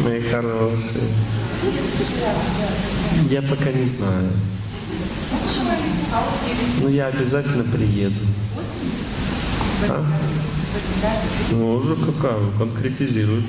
Мои 0.03 0.21
хорошие. 0.21 1.09
Я 3.29 3.41
пока 3.41 3.71
не 3.71 3.85
знаю. 3.85 4.31
Но 6.81 6.89
я 6.89 7.07
обязательно 7.07 7.63
приеду. 7.63 8.15
А? 9.89 10.05
Ну, 11.51 11.75
уже 11.75 11.95
какая, 11.95 12.39
конкретизирует 12.57 13.45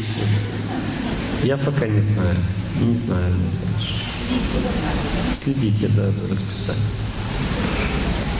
Я 1.44 1.58
пока 1.58 1.86
не 1.86 2.00
знаю. 2.00 2.36
Не 2.80 2.94
знаю. 2.94 3.34
Следите, 5.30 5.88
да, 5.88 6.10
за 6.10 6.28
расписанием. 6.30 6.86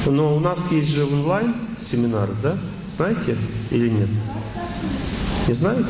Но 0.06 0.36
у 0.36 0.40
нас 0.40 0.72
есть 0.72 0.88
же 0.88 1.04
онлайн 1.04 1.54
семинар, 1.78 2.30
да? 2.42 2.56
Знаете 2.90 3.36
или 3.70 3.90
нет? 3.90 4.08
Не 5.46 5.52
знаете? 5.52 5.84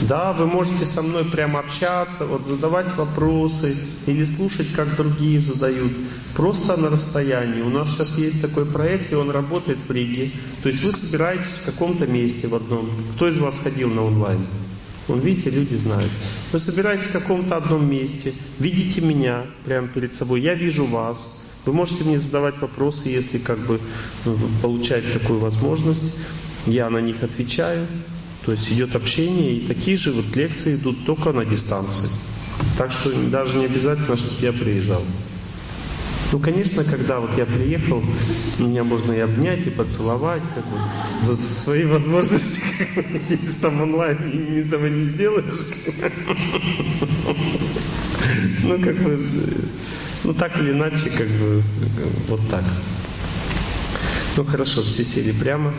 Да, 0.00 0.32
вы 0.32 0.46
можете 0.46 0.86
со 0.86 1.02
мной 1.02 1.24
прямо 1.24 1.60
общаться, 1.60 2.24
вот 2.24 2.44
задавать 2.46 2.96
вопросы 2.96 3.76
или 4.06 4.24
слушать, 4.24 4.72
как 4.74 4.96
другие 4.96 5.38
задают. 5.38 5.92
Просто 6.34 6.76
на 6.76 6.88
расстоянии. 6.88 7.62
У 7.62 7.70
нас 7.70 7.92
сейчас 7.92 8.18
есть 8.18 8.42
такой 8.42 8.66
проект, 8.66 9.12
и 9.12 9.14
он 9.14 9.30
работает 9.30 9.78
в 9.86 9.92
Риге. 9.92 10.32
То 10.64 10.68
есть 10.68 10.82
вы 10.82 10.90
собираетесь 10.90 11.58
в 11.62 11.66
каком-то 11.66 12.08
месте 12.08 12.48
в 12.48 12.56
одном. 12.56 12.90
Кто 13.14 13.28
из 13.28 13.38
вас 13.38 13.58
ходил 13.58 13.90
на 13.90 14.02
онлайн? 14.02 14.44
Вон, 15.08 15.20
видите, 15.20 15.50
люди 15.50 15.74
знают. 15.74 16.10
Вы 16.52 16.58
собираетесь 16.58 17.06
в 17.06 17.12
каком-то 17.12 17.56
одном 17.56 17.90
месте, 17.90 18.32
видите 18.58 19.00
меня 19.00 19.46
прямо 19.64 19.88
перед 19.88 20.14
собой, 20.14 20.42
я 20.42 20.54
вижу 20.54 20.84
вас. 20.84 21.42
Вы 21.64 21.72
можете 21.72 22.04
мне 22.04 22.18
задавать 22.18 22.58
вопросы, 22.58 23.08
если 23.08 23.38
как 23.38 23.58
бы 23.58 23.80
ну, 24.24 24.38
получать 24.62 25.10
такую 25.12 25.38
возможность. 25.38 26.16
Я 26.66 26.88
на 26.90 26.98
них 26.98 27.22
отвечаю. 27.22 27.86
То 28.44 28.52
есть 28.52 28.70
идет 28.70 28.96
общение, 28.96 29.54
и 29.56 29.66
такие 29.66 29.96
же 29.96 30.12
вот 30.12 30.34
лекции 30.36 30.76
идут 30.76 31.04
только 31.04 31.32
на 31.32 31.44
дистанции. 31.44 32.08
Так 32.76 32.92
что 32.92 33.12
даже 33.30 33.58
не 33.58 33.66
обязательно, 33.66 34.16
чтобы 34.16 34.36
я 34.40 34.52
приезжал. 34.52 35.02
Ну, 36.30 36.38
конечно, 36.38 36.84
когда 36.84 37.20
вот 37.20 37.30
я 37.38 37.46
приехал, 37.46 38.02
меня 38.58 38.84
можно 38.84 39.12
и 39.12 39.20
обнять, 39.20 39.66
и 39.66 39.70
поцеловать, 39.70 40.42
как 40.54 40.64
бы, 40.66 40.78
за 41.22 41.42
свои 41.42 41.86
возможности, 41.86 42.60
если 43.30 43.60
там 43.62 43.80
онлайн 43.80 44.18
этого 44.66 44.86
не 44.86 45.06
сделаешь. 45.06 45.66
Ну, 48.62 48.78
как 48.82 48.96
бы, 48.96 49.22
ну, 50.24 50.34
так 50.34 50.58
или 50.58 50.72
иначе, 50.72 51.08
как 51.10 51.26
бы, 51.26 51.62
вот 52.28 52.40
так. 52.50 52.64
Ну, 54.36 54.44
хорошо, 54.44 54.82
все 54.82 55.04
сели 55.04 55.32
прямо. 55.32 55.72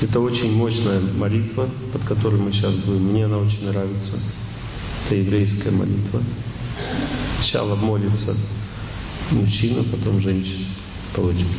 Это 0.00 0.20
очень 0.20 0.54
мощная 0.54 1.00
молитва, 1.18 1.68
под 1.92 2.04
которой 2.04 2.40
мы 2.40 2.52
сейчас 2.52 2.74
будем. 2.74 3.10
Мне 3.10 3.24
она 3.24 3.38
очень 3.38 3.66
нравится. 3.66 4.18
Это 5.06 5.16
еврейская 5.16 5.72
молитва. 5.72 6.22
Сначала 7.40 7.74
молится 7.74 8.36
мужчина, 9.32 9.82
потом 9.90 10.20
женщина. 10.20 10.64
Получится. 11.14 11.56